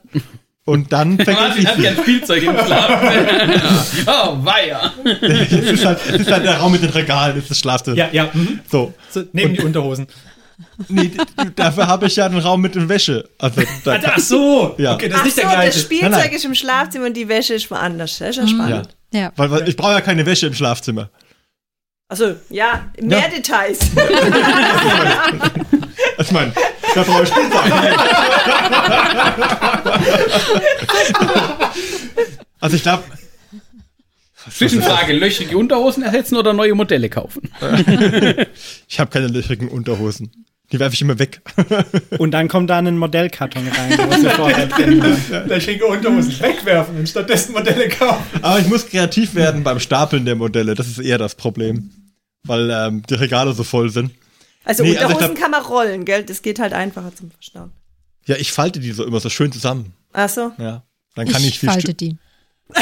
Und 0.66 0.92
dann 0.92 1.18
vergesse 1.24 1.60
ich 1.60 1.70
sie. 1.70 2.02
Spielzeug 2.02 2.44
im 2.44 2.58
Schlaf. 2.58 3.02
oh, 4.06 4.38
weia. 4.44 4.92
es, 5.22 5.52
ist 5.52 5.86
halt, 5.86 6.00
es 6.10 6.20
ist 6.22 6.32
halt 6.32 6.44
der 6.44 6.58
Raum 6.58 6.74
mit 6.74 6.84
den 6.84 6.90
Regalen, 6.90 7.36
das 7.36 7.44
ist 7.44 7.52
das 7.52 7.60
Schlafzimmer. 7.60 7.96
Ja, 7.98 8.10
ja, 8.12 8.30
mhm. 8.34 8.60
So. 8.70 8.94
so, 9.10 9.24
neben 9.32 9.54
die 9.56 9.62
Unterhosen. 9.62 10.08
Nee, 10.90 11.12
dafür 11.56 11.88
habe 11.88 12.06
ich 12.08 12.16
ja 12.18 12.28
den 12.28 12.38
Raum 12.40 12.60
mit 12.62 12.76
den 12.76 12.90
Wäsche. 12.90 13.28
Also, 13.40 13.62
da, 13.86 14.00
Ach 14.06 14.20
so, 14.20 14.76
Ja. 14.78 14.94
okay, 14.94 15.08
das 15.10 15.22
Ach 15.22 15.26
ist 15.26 15.36
nicht 15.38 15.48
so, 15.48 15.50
der 15.50 15.50
das 15.52 15.62
gleiche. 15.74 15.80
Spielzeug 15.80 16.12
Nein, 16.12 16.20
nein. 16.22 16.34
ist 16.34 16.46
im 16.46 16.56
Schlafzimmer 16.56 17.06
und 17.08 17.18
die 17.18 17.28
Wäsche 17.30 17.54
ist 17.54 17.72
woanders. 17.72 18.18
Das 18.20 18.30
ist 18.32 18.36
ja 18.38 18.48
spannend. 18.48 18.90
Ja. 19.14 19.32
weil, 19.38 19.50
weil 19.52 19.70
ich 19.70 19.76
brauche 19.78 19.94
ja 19.94 20.02
keine 20.02 20.26
Wäsche 20.26 20.48
im 20.48 20.54
Schlafzimmer. 20.54 21.10
Also, 22.10 22.36
ja, 22.50 22.90
mehr 23.02 23.20
Ja. 23.20 23.28
Details. 23.30 23.80
Ich 26.20 26.32
meine, 26.32 26.52
da 26.96 27.04
brauche 27.04 27.24
ich 27.24 27.30
Spielzeug. 27.30 27.72
also 32.60 32.76
ich 32.76 32.84
glaube, 32.84 33.04
Zwischenfrage: 34.50 35.14
Löchrige 35.14 35.58
Unterhosen 35.58 36.04
ersetzen 36.04 36.38
oder 36.38 36.54
neue 36.54 36.74
Modelle 36.76 37.10
kaufen? 37.10 37.50
ich 38.88 39.00
habe 39.00 39.12
keine 39.12 39.28
löchrigen 39.28 39.68
Unterhosen. 39.68 40.32
Die 40.72 40.80
werfe 40.80 40.94
ich 40.94 41.02
immer 41.02 41.20
weg. 41.20 41.42
Und 42.18 42.32
dann 42.32 42.48
kommt 42.48 42.70
da 42.70 42.78
ein 42.78 42.98
Modellkarton 42.98 43.68
rein. 43.68 43.92
Löchrige 45.48 45.86
Unterhosen 45.86 46.40
wegwerfen 46.40 46.98
und 46.98 47.10
stattdessen 47.10 47.52
Modelle 47.52 47.90
kaufen. 47.90 48.24
Aber 48.42 48.60
ich 48.60 48.68
muss 48.68 48.88
kreativ 48.88 49.36
werden 49.36 49.64
beim 49.64 49.82
Stapeln 49.82 50.24
der 50.24 50.36
Modelle. 50.36 50.74
Das 50.76 50.88
ist 50.88 51.00
eher 51.00 51.18
das 51.18 51.36
Problem. 51.36 51.92
Weil 52.44 52.72
ähm, 52.72 53.04
die 53.10 53.16
Regale 53.16 53.52
so 53.52 53.64
voll 53.64 53.90
sind. 53.90 54.12
Also, 54.64 54.84
Nee, 54.84 54.90
also 54.98 55.00
ich 55.00 55.06
Unterhosen 55.06 55.36
glaub- 55.36 55.42
kann 55.42 55.52
man 55.52 55.62
rollen, 55.64 56.06
gell? 56.06 56.24
Das 56.24 56.42
geht 56.42 56.60
halt 56.60 56.74
einfacher 56.74 57.16
zum 57.16 57.32
Verstauen. 57.32 57.72
Ja, 58.28 58.36
ich 58.38 58.52
falte 58.52 58.80
die 58.80 58.92
so 58.92 59.06
immer 59.06 59.20
so 59.20 59.30
schön 59.30 59.52
zusammen. 59.52 59.94
Ach 60.14 60.30
so. 60.30 60.52
Ja. 60.58 60.84
Dann 61.16 61.28
kann 61.28 61.42
ich, 61.42 61.50
Ich 61.50 61.60
viel 61.60 61.70
falte 61.70 61.94
die. 61.94 62.18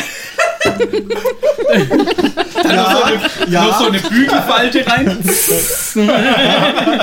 Ja, 2.64 3.12
ja. 3.48 3.64
Noch 3.66 3.80
so 3.80 3.86
eine 3.88 4.00
Bügelfalte 4.00 4.86
rein. 4.88 5.08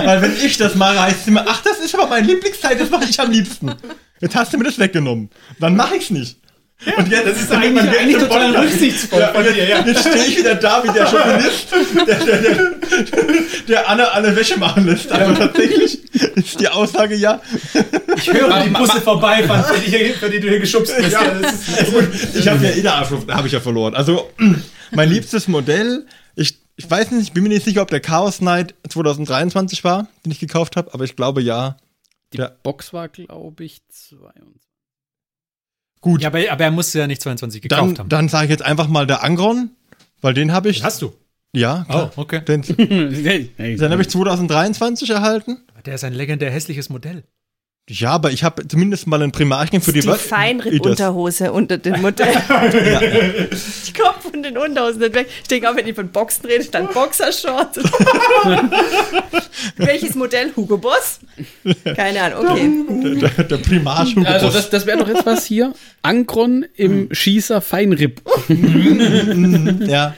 Weil 0.05 0.23
wenn 0.23 0.37
ich 0.45 0.57
das 0.59 0.75
mache, 0.75 1.01
heißt 1.01 1.21
es 1.23 1.27
immer, 1.27 1.45
ach, 1.49 1.63
das 1.63 1.79
ist 1.79 1.95
aber 1.95 2.07
mein 2.09 2.25
Lieblingsteil, 2.27 2.77
das 2.77 2.91
mache 2.91 3.05
ich 3.09 3.19
am 3.19 3.31
liebsten. 3.31 3.73
Jetzt 4.21 4.35
hast 4.37 4.53
du 4.53 4.59
mir 4.59 4.65
das 4.65 4.79
weggenommen. 4.79 5.31
Dann 5.61 5.77
mache 5.77 5.97
ich's 5.97 6.11
nicht. 6.11 6.39
Und 6.99 7.09
jetzt 7.09 7.27
Das 7.27 7.41
ist 7.41 7.53
eigentlich, 7.53 7.99
eigentlich 7.99 8.19
total 8.19 8.55
rücksichtsvoll 8.57 9.21
Ja, 9.21 9.29
von 9.33 9.43
dir, 9.43 9.53
jetzt, 9.55 9.69
ja. 9.71 9.87
jetzt 9.87 10.01
stehe 10.09 10.25
ich 10.27 10.39
wieder 10.39 10.55
da 10.57 10.85
wie 10.85 10.93
der 10.93 11.07
Chauvinist, 11.11 11.67
der, 12.07 12.15
der, 12.25 12.39
der, 12.43 12.73
der 13.69 13.89
Anne 13.89 14.11
alle 14.13 14.37
Wäsche 14.37 14.59
machen 14.59 14.87
lässt. 14.87 15.11
Aber 15.11 15.35
tatsächlich 15.35 16.15
ist 16.37 16.61
die 16.61 16.69
Aussage 16.69 17.15
ja, 17.17 17.41
Ich 18.17 18.33
höre 18.33 18.63
die 18.63 18.71
Busse 18.71 19.01
vorbeifahren, 19.01 19.65
für 19.75 19.81
die, 19.81 19.97
hier- 19.97 20.15
für 20.15 20.29
die 20.31 20.39
du 20.41 20.49
hier 20.49 20.61
geschubst 20.61 20.95
bist. 20.97 21.13
Ja, 21.13 21.23
ist, 21.23 22.35
ich 22.37 22.47
habe 22.49 22.65
ja 22.65 22.71
eh 22.73 22.83
der 22.83 22.95
Arschluft, 22.95 23.29
habe 23.33 23.47
ich 23.47 23.53
ja 23.55 23.61
verloren. 23.61 23.95
Also 23.95 24.31
mein 24.93 25.09
liebstes 25.09 25.49
Modell, 25.49 26.07
ich, 26.35 26.59
ich 26.77 26.91
weiß 26.91 27.11
nicht, 27.13 27.23
ich 27.29 27.33
bin 27.33 27.43
mir 27.43 27.49
nicht 27.49 27.65
sicher, 27.65 27.83
ob 27.83 27.89
der 27.91 28.01
Chaos 28.01 28.39
Knight 28.39 28.75
2023 28.89 29.83
war, 29.83 30.09
den 30.25 30.33
ich 30.33 30.41
gekauft 30.41 30.77
habe, 30.77 30.93
aber 30.93 31.05
ich 31.05 31.17
glaube 31.17 31.41
ja. 31.41 31.77
Die 32.33 32.39
Ja. 32.39 32.51
Box 32.63 32.93
war, 32.93 33.09
glaube 33.09 33.65
ich, 33.65 33.81
22. 33.89 34.66
Gut, 36.01 36.23
ja, 36.23 36.29
aber, 36.29 36.39
aber 36.51 36.65
er 36.65 36.71
musste 36.71 36.99
ja 37.01 37.07
nicht 37.07 37.21
22 37.23 37.63
gekauft 37.63 37.81
dann, 37.83 37.99
haben. 37.99 38.09
dann 38.09 38.29
sage 38.29 38.45
ich 38.45 38.51
jetzt 38.51 38.63
einfach 38.65 38.89
mal 38.89 39.07
der 39.07 39.23
Angron, 39.25 39.71
weil 40.21 40.35
den 40.35 40.53
habe 40.53 40.69
ich. 40.69 40.79
Den 40.79 40.85
hast 40.87 41.03
du. 41.03 41.13
Ja, 41.53 41.85
Oh, 41.89 41.93
klar. 41.93 42.13
okay. 42.17 42.41
Den, 42.45 42.63
hey, 43.25 43.51
den 43.77 43.91
habe 43.91 44.03
ich 44.03 44.09
2023 44.11 45.09
erhalten. 45.11 45.59
Der 45.87 45.95
ist 45.95 46.05
ein 46.05 46.13
legendär 46.13 46.51
hässliches 46.51 46.89
Modell. 46.91 47.25
Ja, 47.89 48.11
aber 48.11 48.33
ich 48.33 48.43
habe 48.43 48.67
zumindest 48.67 49.07
mal 49.07 49.23
ein 49.23 49.31
Primarchen 49.31 49.81
für 49.81 49.93
Die, 49.93 50.01
die, 50.01 50.09
Feinripp-Unterhose 50.09 51.53
unter 51.53 51.79
den 51.79 52.03
Modellen. 52.03 52.43
Ich 53.53 53.95
komme 53.95 54.17
von 54.21 54.43
den 54.43 54.59
Unterhosen 54.59 55.01
nicht 55.01 55.15
weg. 55.15 55.29
Ich 55.43 55.47
denke 55.47 55.71
auch, 55.71 55.77
wenn 55.77 55.87
ich 55.87 55.95
von 55.95 56.09
Boxen 56.09 56.47
rede, 56.47 56.65
dann 56.65 56.89
Boxershorts. 56.89 57.79
Welches 59.77 60.17
Modell? 60.17 60.51
Hugo 60.57 60.79
Boss? 60.79 61.21
Keine 61.95 62.23
Ahnung, 62.23 62.49
okay. 62.49 63.21
Der, 63.21 63.45
der 63.45 63.57
Primarsch 63.59 64.17
Hugo 64.17 64.27
Also 64.27 64.47
Boss. 64.47 64.55
das, 64.55 64.71
das 64.71 64.87
wäre 64.87 64.99
doch 64.99 65.09
jetzt 65.09 65.25
was 65.25 65.45
hier. 65.45 65.73
Ankron 66.03 66.67
im 66.75 67.09
Schießer 67.13 67.61
Feinripp. 67.61 68.21
Ja. 69.87 70.15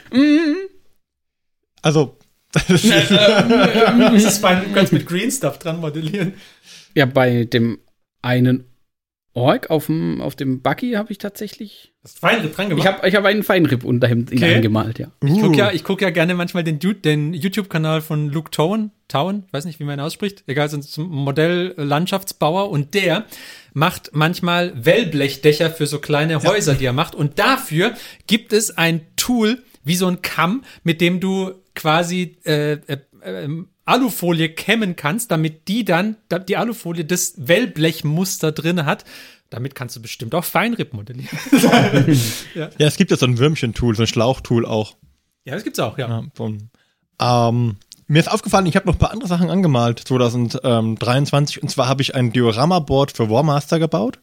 Also, 1.82 2.16
Das 2.52 2.70
ist 2.70 4.38
fein, 4.38 4.64
du 4.64 4.72
kannst 4.72 4.92
mit 4.94 5.06
Green 5.06 5.30
Stuff 5.30 5.58
dran 5.58 5.80
modellieren. 5.80 6.32
Ja, 6.94 7.06
bei 7.06 7.44
dem 7.44 7.78
einen 8.22 8.64
Org 9.34 9.70
auf 9.70 9.86
dem, 9.86 10.20
auf 10.20 10.34
dem 10.34 10.62
Buggy 10.62 10.92
habe 10.92 11.12
ich 11.12 11.18
tatsächlich. 11.18 11.94
Hast 12.02 12.18
Feinripp 12.18 12.56
dran 12.56 12.70
gemacht? 12.70 12.84
Ich 12.84 12.92
habe 12.92 13.08
ich 13.08 13.14
hab 13.14 13.24
einen 13.24 13.42
Feinripp-Unterhemd 13.44 14.32
Okay. 14.32 14.56
eingemalt, 14.56 14.98
ja. 14.98 15.12
Ich 15.22 15.34
gucke 15.34 15.48
Uh. 15.48 15.54
ja, 15.54 15.70
ich 15.70 15.84
guck 15.84 16.02
ja 16.02 16.10
gerne 16.10 16.34
manchmal 16.34 16.64
den, 16.64 16.80
den 16.80 17.34
YouTube-Kanal 17.34 18.00
von 18.00 18.30
Luke 18.30 18.50
Towen, 18.50 18.90
Towen, 19.06 19.44
weiß 19.52 19.64
nicht, 19.64 19.78
wie 19.78 19.84
man 19.84 19.98
ihn 19.98 20.02
ausspricht, 20.02 20.42
egal, 20.48 20.68
so 20.68 20.76
ein 21.02 21.08
Modell-Landschaftsbauer 21.08 22.70
und 22.70 22.94
der 22.94 23.26
macht 23.74 24.10
manchmal 24.12 24.72
Wellblechdächer 24.84 25.70
für 25.70 25.86
so 25.86 26.00
kleine 26.00 26.42
Häuser, 26.42 26.74
die 26.74 26.86
er 26.86 26.92
macht 26.92 27.14
und 27.14 27.38
dafür 27.38 27.94
gibt 28.26 28.52
es 28.52 28.76
ein 28.76 29.02
Tool, 29.16 29.62
wie 29.84 29.94
so 29.94 30.06
ein 30.08 30.20
Kamm, 30.22 30.64
mit 30.82 31.00
dem 31.00 31.20
du 31.20 31.52
quasi 31.74 32.38
äh, 32.44 32.72
äh, 32.72 32.98
ähm, 33.22 33.68
Alufolie 33.88 34.48
kämmen 34.50 34.96
kannst, 34.96 35.30
damit 35.30 35.66
die 35.68 35.84
dann, 35.84 36.16
da- 36.28 36.38
die 36.38 36.56
Alufolie 36.56 37.04
das 37.04 37.34
Wellblechmuster 37.36 38.52
drin 38.52 38.84
hat. 38.84 39.04
Damit 39.50 39.74
kannst 39.74 39.96
du 39.96 40.02
bestimmt 40.02 40.34
auch 40.34 40.44
Feinripp 40.44 40.92
modellieren. 40.92 41.38
ja, 42.54 42.68
es 42.78 42.96
gibt 42.96 43.10
ja 43.10 43.16
so 43.16 43.26
ein 43.26 43.38
Würmchen-Tool, 43.38 43.96
so 43.96 44.02
ein 44.02 44.06
Schlauchtool 44.06 44.66
auch. 44.66 44.96
ja, 45.44 45.54
das 45.54 45.64
gibt's 45.64 45.78
auch, 45.78 45.96
ja. 45.98 46.08
Ja, 46.08 46.24
von, 46.34 46.68
ähm, 47.20 47.76
mir 48.06 48.20
ist 48.20 48.30
aufgefallen, 48.30 48.66
ich 48.66 48.76
habe 48.76 48.86
noch 48.86 48.94
ein 48.94 48.98
paar 48.98 49.10
andere 49.12 49.28
Sachen 49.28 49.48
angemalt 49.50 50.00
2023 50.00 51.62
und 51.62 51.68
zwar 51.70 51.88
habe 51.88 52.02
ich 52.02 52.14
ein 52.14 52.32
Diorama-Board 52.32 53.12
für 53.12 53.30
Warmaster 53.30 53.78
gebaut. 53.78 54.18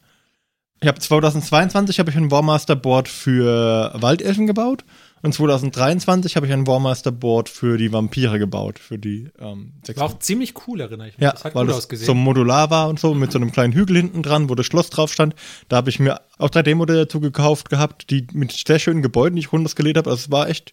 Ich 0.80 0.88
habe 0.88 0.98
2022 1.00 1.98
habe 1.98 2.10
ich 2.10 2.16
ein 2.16 2.30
Warmaster-Board 2.30 3.08
für 3.08 3.92
Waldelfen 3.94 4.46
gebaut 4.46 4.84
und 5.26 5.32
2023 5.32 6.36
habe 6.36 6.46
ich 6.46 6.52
ein 6.52 6.66
Warmaster-Board 6.66 7.48
für 7.48 7.76
die 7.76 7.92
Vampire 7.92 8.38
gebaut, 8.38 8.78
für 8.78 8.98
die 8.98 9.28
ähm, 9.38 9.74
War 9.94 10.06
auch 10.06 10.18
ziemlich 10.18 10.54
cool, 10.66 10.80
erinnere 10.80 11.08
ich 11.08 11.18
mich. 11.18 11.22
ja, 11.22 11.32
das 11.32 11.44
hat 11.44 11.54
weil 11.54 11.64
gut 11.66 11.70
das 11.72 11.78
ausgesehen. 11.78 12.06
so 12.06 12.14
modular 12.14 12.70
war 12.70 12.88
und 12.88 12.98
so, 12.98 13.12
mit 13.14 13.30
so 13.32 13.38
einem 13.38 13.52
kleinen 13.52 13.72
Hügel 13.74 13.96
hinten 13.96 14.22
dran, 14.22 14.48
wo 14.48 14.54
das 14.54 14.64
Schloss 14.66 14.88
drauf 14.90 15.12
stand. 15.12 15.34
Da 15.68 15.76
habe 15.76 15.90
ich 15.90 15.98
mir 15.98 16.20
auch 16.38 16.48
3D-Modelle 16.48 17.00
dazu 17.00 17.20
gekauft 17.20 17.68
gehabt, 17.68 18.10
die 18.10 18.26
mit 18.32 18.52
sehr 18.52 18.78
schönen 18.78 19.02
Gebäuden, 19.02 19.36
die 19.36 19.40
ich 19.40 19.52
runterskaliert 19.52 19.96
habe. 19.98 20.08
Also 20.10 20.20
es 20.24 20.30
war 20.30 20.48
echt, 20.48 20.72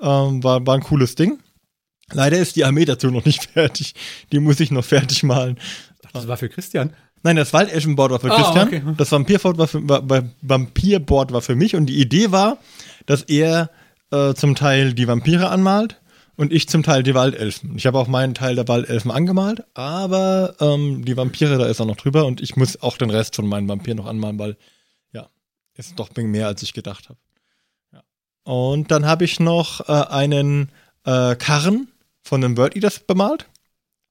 ähm, 0.00 0.44
war, 0.44 0.64
war 0.66 0.74
ein 0.76 0.82
cooles 0.82 1.14
Ding. 1.16 1.40
Leider 2.12 2.38
ist 2.38 2.54
die 2.56 2.64
Armee 2.64 2.84
dazu 2.84 3.10
noch 3.10 3.24
nicht 3.24 3.44
fertig. 3.52 3.94
Die 4.32 4.38
muss 4.38 4.60
ich 4.60 4.70
noch 4.70 4.84
fertig 4.84 5.22
malen. 5.24 5.58
Das 6.12 6.28
war 6.28 6.36
für 6.36 6.48
Christian. 6.48 6.92
Nein, 7.22 7.36
das 7.36 7.54
Waldelfenboard 7.54 8.12
war 8.12 8.20
für 8.20 8.30
Ah, 8.30 8.36
Christian. 8.36 8.68
okay. 8.68 8.82
Das 8.98 9.10
Vampirboard 9.10 9.56
war 9.56 9.66
für, 9.66 9.88
war, 9.88 10.06
war, 10.10 10.24
Vampirboard 10.42 11.32
war 11.32 11.40
für 11.40 11.56
mich 11.56 11.74
und 11.74 11.86
die 11.86 11.98
Idee 11.98 12.30
war, 12.32 12.58
dass 13.06 13.22
er 13.22 13.70
äh, 14.14 14.34
zum 14.34 14.54
Teil 14.54 14.94
die 14.94 15.08
Vampire 15.08 15.48
anmalt 15.50 16.00
und 16.36 16.52
ich 16.52 16.68
zum 16.68 16.82
Teil 16.82 17.02
die 17.02 17.14
Waldelfen. 17.14 17.76
Ich 17.76 17.86
habe 17.86 17.98
auch 17.98 18.08
meinen 18.08 18.34
Teil 18.34 18.54
der 18.56 18.68
Waldelfen 18.68 19.10
angemalt, 19.10 19.64
aber 19.74 20.54
ähm, 20.60 21.04
die 21.04 21.16
Vampire, 21.16 21.58
da 21.58 21.66
ist 21.66 21.80
er 21.80 21.86
noch 21.86 21.96
drüber 21.96 22.26
und 22.26 22.40
ich 22.40 22.56
muss 22.56 22.80
auch 22.82 22.96
den 22.96 23.10
Rest 23.10 23.36
von 23.36 23.46
meinen 23.46 23.68
Vampiren 23.68 23.98
noch 23.98 24.06
anmalen, 24.06 24.38
weil 24.38 24.56
ja, 25.12 25.28
ist 25.76 25.98
doch 25.98 26.10
mehr, 26.16 26.46
als 26.46 26.62
ich 26.62 26.72
gedacht 26.72 27.08
habe. 27.08 27.18
Ja. 27.92 28.02
Und 28.44 28.90
dann 28.90 29.06
habe 29.06 29.24
ich 29.24 29.40
noch 29.40 29.88
äh, 29.88 29.92
einen 29.92 30.70
äh, 31.04 31.36
Karren 31.36 31.88
von 32.22 32.42
einem 32.42 32.56
World 32.56 32.76
Eaters 32.76 33.00
bemalt. 33.00 33.46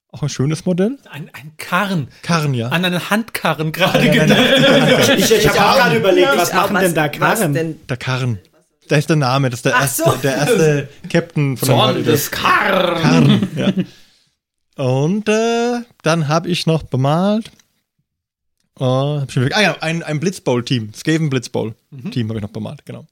Auch 0.10 0.22
ein 0.22 0.30
schönes 0.30 0.66
Modell. 0.66 1.00
Ein, 1.10 1.32
ein 1.34 1.54
Karren. 1.58 2.08
Karren, 2.22 2.54
ja. 2.54 2.68
An 2.68 2.86
einen 2.86 3.10
Handkarren 3.10 3.72
gerade 3.72 4.12
gedacht. 4.12 5.10
Ich, 5.18 5.32
ich 5.32 5.48
habe 5.50 5.60
auch 5.60 5.76
gerade 5.76 5.98
überlegt, 5.98 6.28
was 6.38 6.50
Ich 6.50 6.56
auch, 6.56 6.70
machen 6.70 6.84
denn 6.84 6.94
da 6.94 7.06
was 7.20 7.40
Karren? 7.40 7.54
denn? 7.56 7.88
Der 7.88 7.98
Karren. 7.98 8.40
Da 8.88 8.98
ist 8.98 9.10
der 9.10 9.16
Name, 9.16 9.50
das 9.50 9.60
ist 9.60 9.66
der 9.66 9.76
Ach 9.76 9.82
erste, 9.82 10.04
so. 10.04 10.16
der 10.18 10.36
erste 10.36 10.90
Captain 11.10 11.58
von 11.58 11.68
Zorn 11.68 11.96
der 11.96 12.04
des 12.04 12.32
Karren. 12.32 13.02
Karren. 13.02 13.88
Ja. 14.76 14.86
Und 14.86 15.30
äh, 15.30 15.82
dann 16.02 16.28
habe 16.28 16.50
ich 16.50 16.66
noch 16.66 16.84
bemalt. 16.84 17.52
Äh, 18.80 18.84
hab 18.84 19.36
ich 19.36 19.56
ah 19.56 19.62
ja, 19.62 19.78
ein, 19.82 20.04
ein 20.04 20.20
Blitzbowl-Team. 20.20 20.94
Skaven 20.94 21.30
Blitzbowl-Team 21.30 22.28
habe 22.30 22.40
ich 22.40 22.44
noch 22.44 22.50
bemalt, 22.50 22.86
genau. 22.86 23.06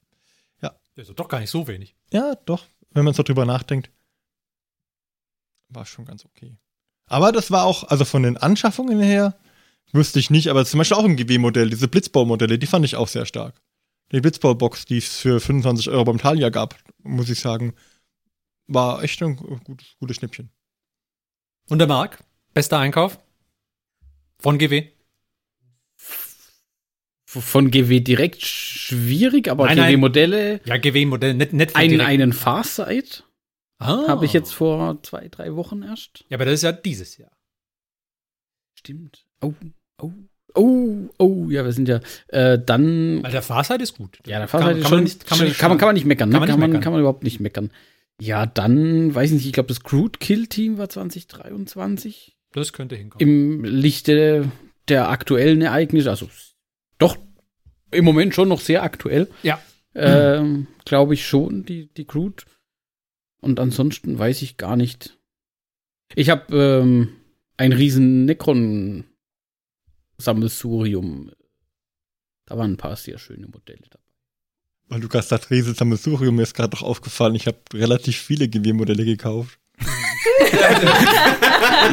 Das 0.96 1.10
ist 1.10 1.20
doch 1.20 1.28
gar 1.28 1.40
nicht 1.40 1.50
so 1.50 1.68
wenig. 1.68 1.96
Ja, 2.12 2.36
doch, 2.46 2.66
wenn 2.92 3.06
man 3.06 3.14
so 3.14 3.24
drüber 3.24 3.46
nachdenkt. 3.46 3.90
War 5.70 5.86
schon 5.86 6.06
ganz 6.06 6.26
okay. 6.26 6.58
Aber 7.08 7.32
das 7.32 7.52
war 7.52 7.66
auch, 7.66 7.86
also 7.86 8.06
von 8.06 8.24
den 8.24 8.38
Anschaffungen 8.38 9.00
her, 9.00 9.36
wüsste 9.94 10.20
ich 10.20 10.30
nicht, 10.30 10.50
aber 10.50 10.66
zum 10.66 10.78
Beispiel 10.78 10.98
auch 10.98 11.06
im 11.06 11.16
GW-Modell, 11.16 11.70
diese 11.70 11.88
Blitzbowl-Modelle, 11.88 12.60
die 12.60 12.68
fand 12.68 12.86
ich 12.86 12.96
auch 12.96 13.08
sehr 13.08 13.26
stark. 13.26 13.62
Die 14.12 14.20
Blitzbowl-Box, 14.20 14.86
die 14.86 14.98
es 14.98 15.20
für 15.20 15.40
25 15.40 15.90
Euro 15.90 16.04
beim 16.04 16.18
Thalia 16.18 16.50
gab, 16.50 16.76
muss 17.04 17.30
ich 17.30 17.40
sagen, 17.40 17.74
war 18.68 19.04
echt 19.04 19.22
ein 19.22 19.36
gutes, 19.36 19.96
gutes 20.00 20.18
Schnippchen. 20.18 20.52
Und 21.70 21.80
der 21.80 21.88
Marc? 21.88 22.24
Bester 22.54 22.80
Einkauf? 22.80 23.20
Von 24.40 24.58
GW? 24.58 24.90
Von 27.26 27.72
GW 27.72 28.02
direkt 28.02 28.42
schwierig, 28.42 29.48
aber 29.50 29.66
Nein, 29.66 29.78
nein. 29.78 29.94
GW-Modelle. 29.94 30.62
Ja, 30.66 30.78
GW-Modell, 30.78 31.34
nicht, 31.34 31.54
nicht 31.54 31.76
Einen, 31.78 31.92
direkt. 31.92 32.10
einen 32.10 32.34
Farsight 32.34 33.24
ah. 33.78 34.08
habe 34.10 34.26
ich 34.26 34.34
jetzt 34.34 34.52
vor 34.52 35.02
zwei, 35.04 35.30
drei 35.30 35.56
Wochen 35.56 35.82
erst. 35.84 36.26
Ja, 36.28 36.36
aber 36.36 36.44
das 36.44 36.56
ist 36.56 36.64
ja 36.64 36.74
dieses 36.74 37.18
Jahr. 37.18 37.32
Stimmt. 38.74 39.26
Oh, 39.40 39.54
oh, 40.02 40.12
oh, 40.56 41.10
oh, 41.18 41.48
ja, 41.50 41.64
wir 41.64 41.72
sind 41.72 41.88
ja. 41.88 42.00
Äh, 42.28 42.60
dann. 42.64 43.24
Weil 43.24 43.32
der 43.32 43.42
Farsight 43.42 43.82
ist 43.82 43.98
gut. 43.98 44.20
Ja, 44.26 44.40
der 44.40 44.48
Farsight 44.48 44.78
ist 44.78 44.84
kann 44.84 44.90
schon. 44.90 44.98
man 44.98 45.04
nicht, 45.04 45.26
kann 45.26 45.38
man 45.38 45.48
nicht, 45.48 45.58
kann 45.60 45.70
man, 45.70 45.78
kann 45.78 45.88
man 45.88 45.96
nicht 45.96 46.06
meckern, 46.06 46.30
ne? 46.30 46.34
Kann 46.34 46.40
man 46.42 46.50
kann, 46.50 46.60
man, 46.60 46.70
meckern. 46.70 46.84
kann 46.84 46.94
man 46.94 47.02
überhaupt 47.02 47.24
nicht 47.24 47.40
meckern. 47.40 47.72
Ja, 48.20 48.46
dann, 48.46 49.16
weiß 49.16 49.32
ich 49.32 49.38
nicht, 49.38 49.46
ich 49.48 49.54
glaube, 49.54 49.68
das 49.68 49.82
Crude 49.82 50.20
Kill 50.20 50.48
Team 50.48 50.78
war 50.78 50.90
2023. 50.90 52.38
Das 52.54 52.74
könnte 52.74 52.96
hinkommen. 52.96 53.28
Im 53.28 53.64
Lichte 53.64 54.52
der 54.88 55.10
aktuellen 55.10 55.62
Ereignisse, 55.62 56.10
also 56.10 56.30
doch 56.98 57.18
im 57.92 58.06
Moment 58.06 58.36
schon 58.36 58.50
noch 58.50 58.60
sehr 58.60 58.84
aktuell. 58.84 59.28
Ja. 59.44 59.60
Ähm, 59.96 60.68
glaube 60.86 61.14
ich 61.14 61.26
schon, 61.26 61.66
die, 61.66 61.88
die 61.94 62.06
Crude. 62.06 62.44
Und 63.42 63.60
ansonsten 63.60 64.18
weiß 64.18 64.42
ich 64.42 64.58
gar 64.58 64.76
nicht. 64.76 65.18
Ich 66.16 66.30
habe 66.30 66.56
ähm, 66.56 67.10
ein 67.58 67.74
riesen 67.74 68.26
Necron-Sammelsurium. 70.22 71.32
Da 72.46 72.58
waren 72.58 72.74
ein 72.74 72.78
paar 72.78 72.96
sehr 72.96 73.18
schöne 73.18 73.48
Modelle 73.48 73.82
dabei. 73.90 74.04
Weil 74.88 75.00
du 75.00 75.08
gerade 75.08 75.26
sagst, 75.26 75.50
Riese 75.50 75.74
Sammelsurium, 75.74 76.36
mir 76.36 76.44
ist 76.44 76.54
gerade 76.54 76.76
noch 76.76 76.84
aufgefallen, 76.84 77.34
ich 77.36 77.48
habe 77.48 77.58
relativ 77.74 78.18
viele 78.18 78.50
GW-Modelle 78.50 79.06
gekauft. 79.06 79.58
ich 79.80 79.88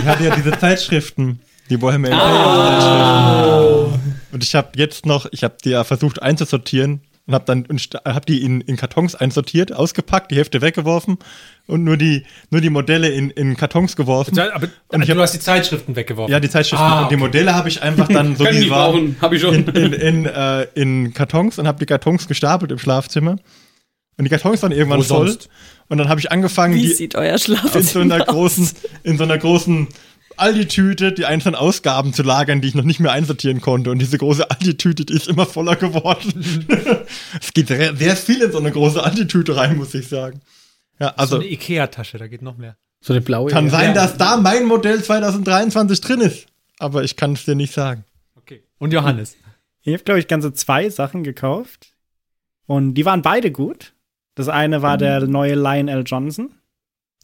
hatte 0.04 0.24
ja 0.24 0.34
diese 0.34 0.58
Zeitschriften, 0.58 1.40
die 1.70 1.80
Warhammer 1.80 2.10
Zeitschriften. 2.10 4.00
Und 4.32 4.42
ich 4.42 4.54
habe 4.54 4.72
jetzt 4.76 5.06
noch, 5.06 5.26
ich 5.30 5.44
habe 5.44 5.56
die 5.64 5.70
ja 5.70 5.84
versucht 5.84 6.20
einzusortieren 6.20 7.00
und 7.28 7.34
habe 7.34 7.44
dann 7.44 7.66
und 7.66 7.78
hab 8.06 8.24
die 8.26 8.42
in, 8.42 8.62
in 8.62 8.76
Kartons 8.78 9.14
einsortiert, 9.14 9.70
ausgepackt, 9.72 10.30
die 10.30 10.36
Hälfte 10.36 10.62
weggeworfen 10.62 11.18
und 11.66 11.84
nur 11.84 11.98
die, 11.98 12.24
nur 12.50 12.62
die 12.62 12.70
Modelle 12.70 13.10
in, 13.10 13.28
in 13.30 13.54
Kartons 13.56 13.94
geworfen. 13.96 14.34
Ja, 14.34 14.54
aber 14.54 14.68
Und 14.88 15.02
ich 15.02 15.08
du 15.08 15.14
hab- 15.14 15.20
hast 15.22 15.32
die 15.34 15.38
Zeitschriften 15.40 15.94
weggeworfen. 15.94 16.32
Ja, 16.32 16.40
die 16.40 16.48
Zeitschriften. 16.48 16.84
Ah, 16.86 17.02
Und 17.02 17.10
die 17.10 17.16
okay. 17.16 17.24
Modelle 17.24 17.54
habe 17.54 17.68
ich 17.68 17.82
einfach 17.82 18.08
dann 18.08 18.34
so 18.36 18.44
wie 18.46 18.70
waren 18.70 19.16
habe 19.20 19.36
ich 19.36 19.42
schon. 19.42 19.54
in, 19.54 19.68
in, 19.68 19.92
in, 19.92 20.26
äh, 20.26 20.62
in 20.74 21.12
Kartons 21.12 21.58
und 21.58 21.68
habe 21.68 21.78
die 21.78 21.86
Kartons 21.86 22.26
gestapelt 22.26 22.72
im 22.72 22.78
Schlafzimmer. 22.78 23.36
Und 24.16 24.24
die 24.24 24.30
Kartons 24.30 24.62
waren 24.62 24.72
irgendwann 24.72 25.00
Wo 25.00 25.04
voll. 25.04 25.28
sonst? 25.28 25.48
Und 25.90 25.98
dann 25.98 26.08
habe 26.08 26.18
ich 26.20 26.32
angefangen, 26.32 26.74
Wie 26.74 26.82
die 26.82 26.88
sieht 26.94 27.14
euer 27.14 27.32
in 27.34 27.38
so 27.38 27.52
einer 27.52 27.60
Schlafzimmer 27.60 28.20
aus? 28.22 28.26
großen, 28.26 28.70
in 29.04 29.16
so 29.18 29.24
einer 29.24 29.38
großen 29.38 29.86
Aldi-Tüte 30.40 31.12
die 31.12 31.24
einzelnen 31.24 31.54
Ausgaben 31.54 32.12
zu 32.12 32.22
lagern, 32.22 32.60
die 32.60 32.68
ich 32.68 32.74
noch 32.74 32.84
nicht 32.84 33.00
mehr 33.00 33.12
einsortieren 33.12 33.60
konnte. 33.60 33.90
Und 33.90 33.98
diese 33.98 34.18
große 34.18 34.50
Aldi-Tüte, 34.50 35.04
die 35.04 35.14
ist 35.14 35.28
immer 35.28 35.46
voller 35.46 35.76
geworden. 35.76 36.66
es 37.40 37.52
geht 37.52 37.68
sehr, 37.68 37.96
sehr 37.96 38.16
viel 38.16 38.42
in 38.42 38.52
so 38.52 38.58
eine 38.58 38.70
große 38.70 39.02
Aldi-Tüte 39.02 39.56
rein, 39.56 39.76
muss 39.76 39.94
ich 39.94 40.08
sagen. 40.08 40.40
Ja, 40.98 41.08
so 41.08 41.14
also 41.16 41.36
eine 41.36 41.46
Ikea-Tasche, 41.46 42.18
da 42.18 42.26
geht 42.26 42.42
noch 42.42 42.56
mehr. 42.56 42.76
So 43.00 43.12
eine 43.12 43.20
blaue. 43.20 43.50
kann 43.50 43.70
sein, 43.70 43.94
dass 43.94 44.16
da 44.16 44.36
mein 44.36 44.64
Modell 44.64 45.02
2023 45.02 46.00
drin 46.00 46.20
ist. 46.20 46.46
Aber 46.78 47.04
ich 47.04 47.16
kann 47.16 47.32
es 47.32 47.44
dir 47.44 47.54
nicht 47.54 47.72
sagen. 47.72 48.04
Okay. 48.36 48.62
Und 48.78 48.92
Johannes? 48.92 49.36
Ich 49.82 49.92
habe, 49.92 50.02
glaube 50.02 50.20
ich, 50.20 50.28
ganze 50.28 50.52
zwei 50.52 50.90
Sachen 50.90 51.22
gekauft. 51.22 51.94
Und 52.66 52.94
die 52.94 53.04
waren 53.04 53.22
beide 53.22 53.50
gut. 53.50 53.94
Das 54.34 54.48
eine 54.48 54.82
war 54.82 54.98
der 54.98 55.26
neue 55.26 55.54
Lionel 55.54 56.04
Johnson. 56.04 56.54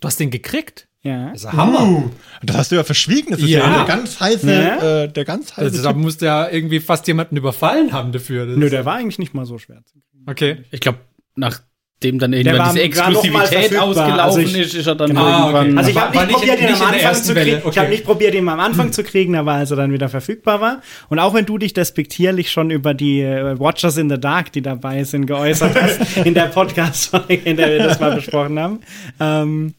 Du 0.00 0.06
hast 0.08 0.18
den 0.18 0.30
gekriegt? 0.30 0.88
Ja. 1.04 1.30
Das 1.32 1.40
ist 1.42 1.46
ein 1.46 1.56
Hammer. 1.56 1.82
Uh, 1.86 2.10
das 2.42 2.56
hast 2.56 2.72
du 2.72 2.76
ja 2.76 2.82
verschwiegen. 2.84 3.30
Das 3.30 3.40
ist 3.40 3.48
ja, 3.48 3.60
Ja. 3.60 3.76
der 3.76 3.84
ganz 3.84 4.18
heiße, 4.20 4.50
Ja. 4.52 5.02
äh, 5.04 5.08
der 5.12 5.24
ganz 5.26 5.52
heiße. 5.52 5.60
Also, 5.60 5.82
da 5.82 5.92
Typ. 5.92 6.00
musste 6.02 6.24
ja 6.26 6.48
irgendwie 6.50 6.80
fast 6.80 7.06
jemanden 7.06 7.36
überfallen 7.36 7.92
haben 7.92 8.10
dafür. 8.12 8.46
Das 8.46 8.56
Nö, 8.56 8.70
der 8.70 8.84
war 8.86 8.94
eigentlich 8.94 9.18
nicht 9.18 9.34
mal 9.34 9.44
so 9.44 9.58
schwer. 9.58 9.82
zu 9.84 9.98
kriegen. 10.00 10.24
Okay. 10.30 10.56
Ich 10.70 10.80
glaube, 10.80 10.98
nach 11.36 11.60
dem 12.02 12.18
dann 12.18 12.32
Der 12.32 12.40
irgendwann 12.40 12.72
diese 12.74 12.84
Exklusivität 12.84 13.48
verfügbar. 13.48 13.82
ausgelaufen 13.84 14.20
Also 14.20 14.38
ich- 14.40 14.56
ist, 14.58 14.74
ist 14.74 14.86
er 14.86 14.94
dann 14.94 15.08
Genau. 15.10 15.22
Ah, 15.22 15.48
okay. 15.60 15.74
Also 15.76 15.90
ich 15.90 15.96
habe 15.96 16.16
nicht 16.26 16.32
probiert, 16.32 16.60
ihn 16.60 16.66
am 16.74 16.82
Anfang 16.82 17.14
zu 17.14 17.32
kriegen. 17.34 17.36
Welle, 17.46 17.58
Ich 17.58 17.64
okay. 17.64 17.80
habe 17.80 17.88
nicht 17.90 18.04
probiert, 18.04 18.34
ihn 18.34 18.48
am 18.48 18.60
Anfang 18.60 18.92
zu 18.92 19.04
kriegen, 19.04 19.36
aber 19.36 19.52
als 19.52 19.70
er 19.70 19.76
dann 19.76 19.92
wieder 19.92 20.08
verfügbar 20.08 20.60
war. 20.60 20.80
Und 21.08 21.18
auch 21.18 21.32
wenn 21.34 21.46
du 21.46 21.56
dich 21.58 21.72
despektierlich 21.72 22.50
schon 22.50 22.70
über 22.70 22.92
die 22.94 23.20
äh, 23.22 23.58
Watchers 23.58 23.96
in 23.96 24.10
the 24.10 24.18
Dark, 24.18 24.52
die 24.52 24.60
dabei 24.62 25.04
sind, 25.04 25.26
geäußert 25.26 25.80
hast 25.80 26.16
in 26.26 26.34
der 26.34 26.46
Podcast-Folge, 26.46 27.34
in 27.44 27.56
der 27.56 27.68
wir 27.70 27.78
das 27.78 28.00
mal 28.00 28.14
besprochen 28.14 28.58
haben. 28.58 28.80
Ähm, 29.20 29.74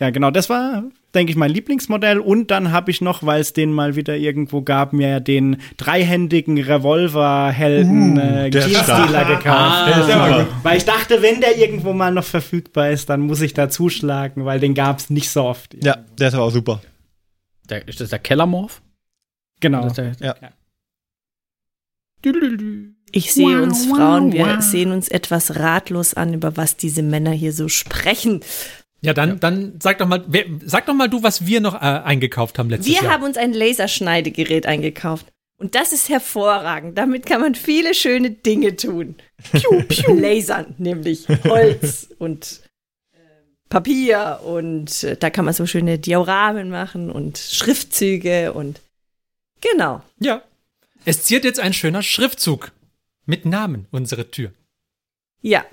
ja, 0.00 0.10
genau, 0.10 0.30
das 0.30 0.48
war, 0.48 0.84
denke 1.14 1.30
ich, 1.30 1.36
mein 1.36 1.50
Lieblingsmodell. 1.50 2.20
Und 2.20 2.50
dann 2.50 2.70
habe 2.70 2.90
ich 2.90 3.00
noch, 3.00 3.24
weil 3.24 3.40
es 3.40 3.52
den 3.52 3.72
mal 3.72 3.96
wieder 3.96 4.16
irgendwo 4.16 4.62
gab, 4.62 4.92
mir 4.92 5.18
den 5.18 5.56
dreihändigen 5.76 6.58
Revolver-Helden 6.58 8.16
äh, 8.18 8.50
Keenstealer 8.50 9.08
stark. 9.08 9.28
gekauft. 9.28 9.46
Ah, 9.48 10.02
super. 10.02 10.46
Weil 10.62 10.76
ich 10.78 10.84
dachte, 10.84 11.20
wenn 11.20 11.40
der 11.40 11.58
irgendwo 11.58 11.92
mal 11.92 12.12
noch 12.12 12.24
verfügbar 12.24 12.90
ist, 12.90 13.08
dann 13.08 13.22
muss 13.22 13.40
ich 13.40 13.54
da 13.54 13.68
zuschlagen, 13.68 14.44
weil 14.44 14.60
den 14.60 14.74
gab 14.74 14.98
es 14.98 15.10
nicht 15.10 15.30
so 15.30 15.42
oft. 15.42 15.74
Ja, 15.82 15.96
der 16.18 16.28
ist 16.28 16.34
aber 16.34 16.44
auch 16.44 16.50
super. 16.50 16.80
Der, 17.68 17.86
ist 17.88 18.00
das 18.00 18.10
der 18.10 18.20
Kellermorph? 18.20 18.80
Genau. 19.60 19.82
Das 19.82 19.98
ist 19.98 20.20
der, 20.20 20.36
Ja. 20.40 20.50
Ich 23.10 23.32
sehe 23.32 23.62
uns 23.62 23.86
Frauen, 23.86 24.32
wir 24.32 24.60
sehen 24.60 24.92
uns 24.92 25.08
etwas 25.08 25.56
ratlos 25.56 26.14
an, 26.14 26.34
über 26.34 26.56
was 26.56 26.76
diese 26.76 27.02
Männer 27.02 27.30
hier 27.30 27.52
so 27.52 27.68
sprechen. 27.68 28.40
Ja, 29.00 29.14
dann, 29.14 29.38
dann 29.38 29.78
sag 29.80 29.98
doch 29.98 30.08
mal, 30.08 30.24
wer, 30.26 30.44
sag 30.64 30.86
doch 30.86 30.94
mal 30.94 31.08
du, 31.08 31.22
was 31.22 31.46
wir 31.46 31.60
noch 31.60 31.74
äh, 31.74 31.78
eingekauft 31.78 32.58
haben 32.58 32.68
letztes 32.68 32.92
Wir 32.92 33.02
Jahr. 33.02 33.12
haben 33.12 33.22
uns 33.22 33.36
ein 33.36 33.52
Laserschneidegerät 33.52 34.66
eingekauft. 34.66 35.26
Und 35.56 35.74
das 35.74 35.92
ist 35.92 36.08
hervorragend. 36.08 36.96
Damit 36.98 37.26
kann 37.26 37.40
man 37.40 37.54
viele 37.54 37.94
schöne 37.94 38.30
Dinge 38.30 38.76
tun. 38.76 39.16
Piu, 39.52 39.82
piu. 39.82 40.14
Lasern, 40.20 40.74
nämlich 40.78 41.26
Holz 41.44 42.08
und 42.18 42.60
äh, 43.12 43.16
Papier 43.68 44.40
und 44.44 45.02
äh, 45.04 45.16
da 45.16 45.30
kann 45.30 45.44
man 45.44 45.54
so 45.54 45.66
schöne 45.66 45.98
Dioramen 45.98 46.70
machen 46.70 47.10
und 47.10 47.38
Schriftzüge 47.38 48.52
und 48.52 48.80
genau. 49.60 50.02
Ja. 50.20 50.42
Es 51.04 51.24
ziert 51.24 51.44
jetzt 51.44 51.60
ein 51.60 51.72
schöner 51.72 52.02
Schriftzug 52.02 52.72
mit 53.26 53.44
Namen 53.44 53.86
unsere 53.90 54.30
Tür. 54.30 54.52
Ja, 55.40 55.64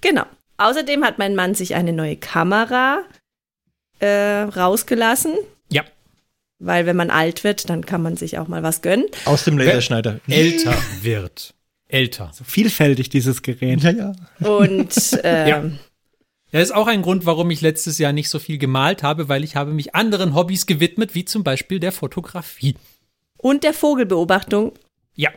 genau. 0.00 0.24
Außerdem 0.58 1.04
hat 1.04 1.18
mein 1.18 1.34
Mann 1.34 1.54
sich 1.54 1.74
eine 1.74 1.92
neue 1.92 2.16
Kamera 2.16 3.02
äh, 4.00 4.42
rausgelassen, 4.42 5.32
Ja. 5.70 5.82
weil 6.58 6.86
wenn 6.86 6.96
man 6.96 7.10
alt 7.10 7.42
wird, 7.44 7.68
dann 7.70 7.84
kann 7.86 8.02
man 8.02 8.16
sich 8.16 8.38
auch 8.38 8.48
mal 8.48 8.62
was 8.62 8.82
gönnen. 8.82 9.06
Aus 9.24 9.44
dem 9.44 9.56
Laserschneider. 9.58 10.20
Älter 10.28 10.76
wird. 11.02 11.54
Älter. 11.88 12.30
Vielfältig, 12.44 13.08
dieses 13.08 13.42
Gerät. 13.42 13.82
Ja, 13.82 13.90
ja. 13.90 14.12
Und 14.46 15.12
äh, 15.24 15.48
Ja. 15.48 15.64
Das 16.50 16.62
ist 16.62 16.72
auch 16.74 16.86
ein 16.86 17.02
Grund, 17.02 17.26
warum 17.26 17.50
ich 17.50 17.60
letztes 17.60 17.98
Jahr 17.98 18.12
nicht 18.12 18.30
so 18.30 18.38
viel 18.38 18.56
gemalt 18.56 19.02
habe, 19.02 19.28
weil 19.28 19.44
ich 19.44 19.54
habe 19.54 19.72
mich 19.72 19.94
anderen 19.94 20.34
Hobbys 20.34 20.64
gewidmet, 20.64 21.14
wie 21.14 21.24
zum 21.26 21.44
Beispiel 21.44 21.78
der 21.78 21.92
Fotografie. 21.92 22.74
und 23.36 23.64
der 23.64 23.74
Vogelbeobachtung. 23.74 24.72
Ja. 25.14 25.30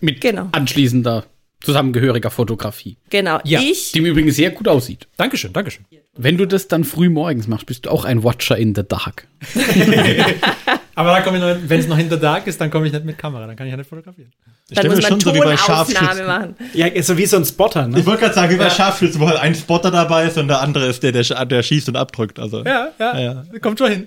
Mit 0.00 0.20
Genau. 0.20 0.48
anschließender 0.52 1.24
zusammengehöriger 1.62 2.30
Fotografie. 2.30 2.96
Genau. 3.10 3.40
Ja, 3.44 3.60
Ich 3.60 3.92
Die 3.92 3.98
im 3.98 4.06
Übrigen 4.06 4.30
sehr 4.30 4.50
gut 4.50 4.68
aussieht. 4.68 5.08
Dankeschön, 5.16 5.52
Dankeschön. 5.52 5.84
Wenn 6.14 6.36
du 6.36 6.46
das 6.46 6.68
dann 6.68 6.84
früh 6.84 7.08
morgens 7.08 7.46
machst, 7.46 7.66
bist 7.66 7.86
du 7.86 7.90
auch 7.90 8.04
ein 8.04 8.22
Watcher 8.22 8.56
in 8.56 8.74
the 8.74 8.82
Dark. 8.86 9.26
Aber 10.94 11.10
da 11.10 11.20
komme 11.22 11.38
ich 11.38 11.42
noch, 11.42 11.56
wenn 11.68 11.80
es 11.80 11.86
noch 11.88 11.96
hinter 11.96 12.16
Dark 12.18 12.46
ist, 12.46 12.60
dann 12.60 12.70
komme 12.70 12.86
ich 12.86 12.92
nicht 12.92 13.04
mit 13.04 13.16
Kamera, 13.18 13.46
dann 13.46 13.56
kann 13.56 13.66
ich 13.66 13.70
ja 13.70 13.76
nicht 13.76 13.88
fotografieren. 13.88 14.30
Ich 14.68 14.76
dann 14.76 14.86
muss 14.86 14.96
mir 14.96 15.02
man 15.02 15.10
schon 15.10 15.20
so 15.20 15.34
wie 15.34 15.38
bei 15.40 15.56
Scharfschützen. 15.56 16.26
machen. 16.26 16.56
Ja, 16.72 17.02
so 17.02 17.16
wie 17.18 17.26
so 17.26 17.36
ein 17.36 17.44
Spotter, 17.44 17.86
Ich 17.90 17.96
ne? 17.96 18.06
wollte 18.06 18.22
gerade 18.22 18.34
sagen, 18.34 18.52
wie 18.52 18.56
bei 18.58 18.70
Scharfschützen, 18.70 19.20
wo 19.20 19.28
halt 19.28 19.38
ein 19.40 19.54
Spotter 19.54 19.90
dabei 19.90 20.26
ist 20.26 20.38
und 20.38 20.48
der 20.48 20.60
andere 20.60 20.86
ist 20.86 21.02
der, 21.02 21.12
der, 21.12 21.22
der 21.46 21.62
schießt 21.62 21.88
und 21.88 21.96
abdrückt. 21.96 22.38
Also. 22.38 22.62
Ja, 22.64 22.88
ja, 22.98 23.18
Ja, 23.20 23.42
kommt 23.60 23.78
schon 23.78 23.90
hin. 23.90 24.06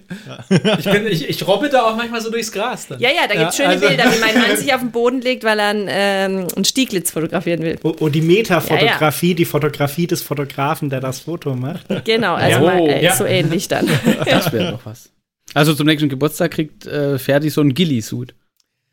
Ich, 0.80 0.86
bin, 0.86 1.08
ich, 1.08 1.30
ich 1.30 1.48
robbe 1.48 1.70
da 1.70 1.84
auch 1.84 1.96
manchmal 1.96 2.22
so 2.22 2.32
durchs 2.32 2.52
Gras 2.52 2.88
dann. 2.88 3.00
Ja, 3.00 3.10
ja, 3.10 3.28
da 3.28 3.36
gibt's 3.36 3.58
schöne 3.58 3.70
also- 3.70 3.88
Bilder, 3.88 4.04
wie 4.06 4.20
mein 4.20 4.42
Mann 4.48 4.58
sich 4.58 4.74
auf 4.74 4.80
den 4.82 4.92
Boden 4.92 5.22
legt, 5.22 5.44
weil 5.44 5.60
er 5.60 5.68
einen, 5.70 5.88
ähm, 5.90 6.48
einen 6.56 6.66
Stieglitz 6.66 7.12
fotografieren 7.12 7.62
will. 7.62 7.78
Oh, 7.84 7.96
oh, 8.00 8.10
die 8.10 8.22
Metafotografie, 8.22 9.36
die 9.36 9.46
Fotografie 9.46 10.08
des 10.08 10.22
Fotografen, 10.22 10.90
der 10.90 11.00
das 11.02 11.20
Foto 11.20 11.56
macht. 11.56 11.86
Genau, 12.06 12.36
also 12.36 12.50
Ja. 12.60 12.60
mal, 12.66 12.80
Oh, 12.80 12.88
äh, 12.88 13.04
ja. 13.04 13.16
so 13.16 13.26
ähnlich 13.26 13.68
dann. 13.68 13.88
Das 14.26 14.52
wäre 14.52 14.72
doch 14.72 14.80
was. 14.86 15.10
Also 15.56 15.74
zum 15.74 15.88
nächsten 15.88 16.10
Geburtstag 16.10 16.52
kriegt 16.52 16.86
äh, 16.86 17.18
Ferdi 17.18 17.50
so 17.50 17.62
einen 17.62 17.74
Gilly-Suit. 17.74 18.36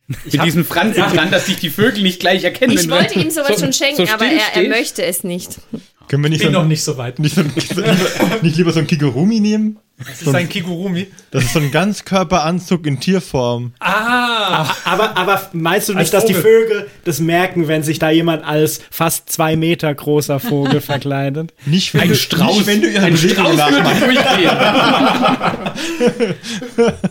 Mit 0.06 0.42
diesen 0.44 0.64
Fransen 0.64 1.02
dran, 1.02 1.30
dass 1.30 1.46
sich 1.46 1.56
die 1.56 1.70
Vögel 1.70 2.02
nicht 2.02 2.20
gleich 2.20 2.44
erkennen. 2.44 2.76
Ich 2.78 2.88
wollte 2.90 3.18
ihm 3.18 3.30
sowas 3.30 3.48
so- 3.48 3.64
schon 3.64 3.72
schenken, 3.72 4.06
so 4.06 4.12
aber 4.12 4.26
er, 4.26 4.62
er 4.62 4.68
möchte 4.68 5.04
es 5.04 5.24
nicht. 5.24 5.58
Können 6.08 6.24
wir 6.24 6.30
nicht 6.30 6.40
Ich 6.40 6.46
bin 6.46 6.52
so, 6.52 6.58
noch 6.58 6.64
ein, 6.64 6.68
nicht 6.68 6.82
so 6.84 6.96
weit. 6.98 7.18
nicht, 7.18 7.34
so 7.34 7.40
ein, 7.42 7.52
so, 7.56 7.80
lieber, 7.80 7.94
nicht 8.42 8.56
lieber 8.56 8.72
so 8.72 8.80
ein 8.80 8.86
Kigurumi 8.86 9.40
nehmen? 9.40 9.78
Das 9.98 10.22
ist 10.22 10.34
ein 10.34 10.48
Kigurumi. 10.48 11.06
Das 11.30 11.44
ist 11.44 11.52
so 11.52 11.60
ein 11.60 11.70
Ganzkörperanzug 11.70 12.86
in 12.86 12.98
Tierform. 12.98 13.72
Ah! 13.78 14.68
Aber, 14.84 15.16
aber 15.16 15.48
meinst 15.52 15.88
du 15.88 15.94
nicht, 15.94 16.12
dass 16.12 16.24
die. 16.24 16.34
Vögel 16.34 16.88
das 17.04 17.20
merken, 17.20 17.68
wenn 17.68 17.84
sich 17.84 18.00
da 18.00 18.10
jemand 18.10 18.44
als 18.44 18.80
fast 18.90 19.30
zwei 19.30 19.54
Meter 19.54 19.94
großer 19.94 20.40
Vogel 20.40 20.80
verkleidet? 20.92 21.54
Nicht 21.66 21.94
wenn 21.94 22.00
Ein 22.02 22.08
du, 22.08 22.16
Strauß. 22.16 22.56
Nicht, 22.56 22.66
wenn 22.66 22.82
du 22.82 22.90
ihre 22.90 23.04
ein 23.04 23.16
Strauß 23.16 23.56
würde 23.56 23.56
nachmachst. 23.56 24.02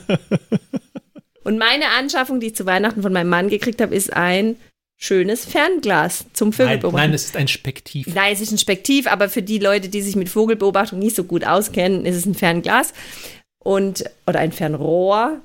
Und 1.43 1.58
meine 1.58 1.86
Anschaffung, 1.97 2.39
die 2.39 2.47
ich 2.47 2.56
zu 2.56 2.65
Weihnachten 2.65 3.01
von 3.01 3.13
meinem 3.13 3.30
Mann 3.30 3.49
gekriegt 3.49 3.82
habe, 3.82 3.95
ist 3.95 4.13
ein 4.13 4.56
schönes 5.02 5.46
Fernglas 5.46 6.26
zum 6.34 6.50
Nein, 6.50 6.54
Vögelbeobachten. 6.54 7.08
nein, 7.08 7.14
es 7.14 7.26
ist 7.26 7.36
ein 7.36 7.48
Spektiv. 7.48 8.08
Nein, 8.14 8.34
es 8.34 8.40
ist 8.40 8.52
ein 8.52 8.60
Spektiv, 8.60 9.08
aber 9.08 9.30
für 9.30 9.42
die 9.42 9.58
Leute, 9.58 9.90
die 9.90 10.02
sich 10.02 10.16
mit 10.16 10.30
Vogelbeobachtung 10.30 11.00
nicht 11.00 11.16
so 11.16 11.24
gut 11.24 11.44
auskennen, 11.44 12.06
ist 12.06 12.16
es 12.16 12.26
ein 12.26 12.36
Fernglas 12.36 12.94
und 13.58 14.06
oder 14.28 14.40
ein 14.40 14.52
Fernrohr. 14.52 15.42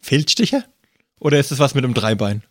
Feldstiche? 0.00 0.64
Oder 1.20 1.38
ist 1.38 1.50
das 1.52 1.58
was 1.58 1.74
mit 1.74 1.84
einem 1.84 1.94
Dreibein? 1.94 2.42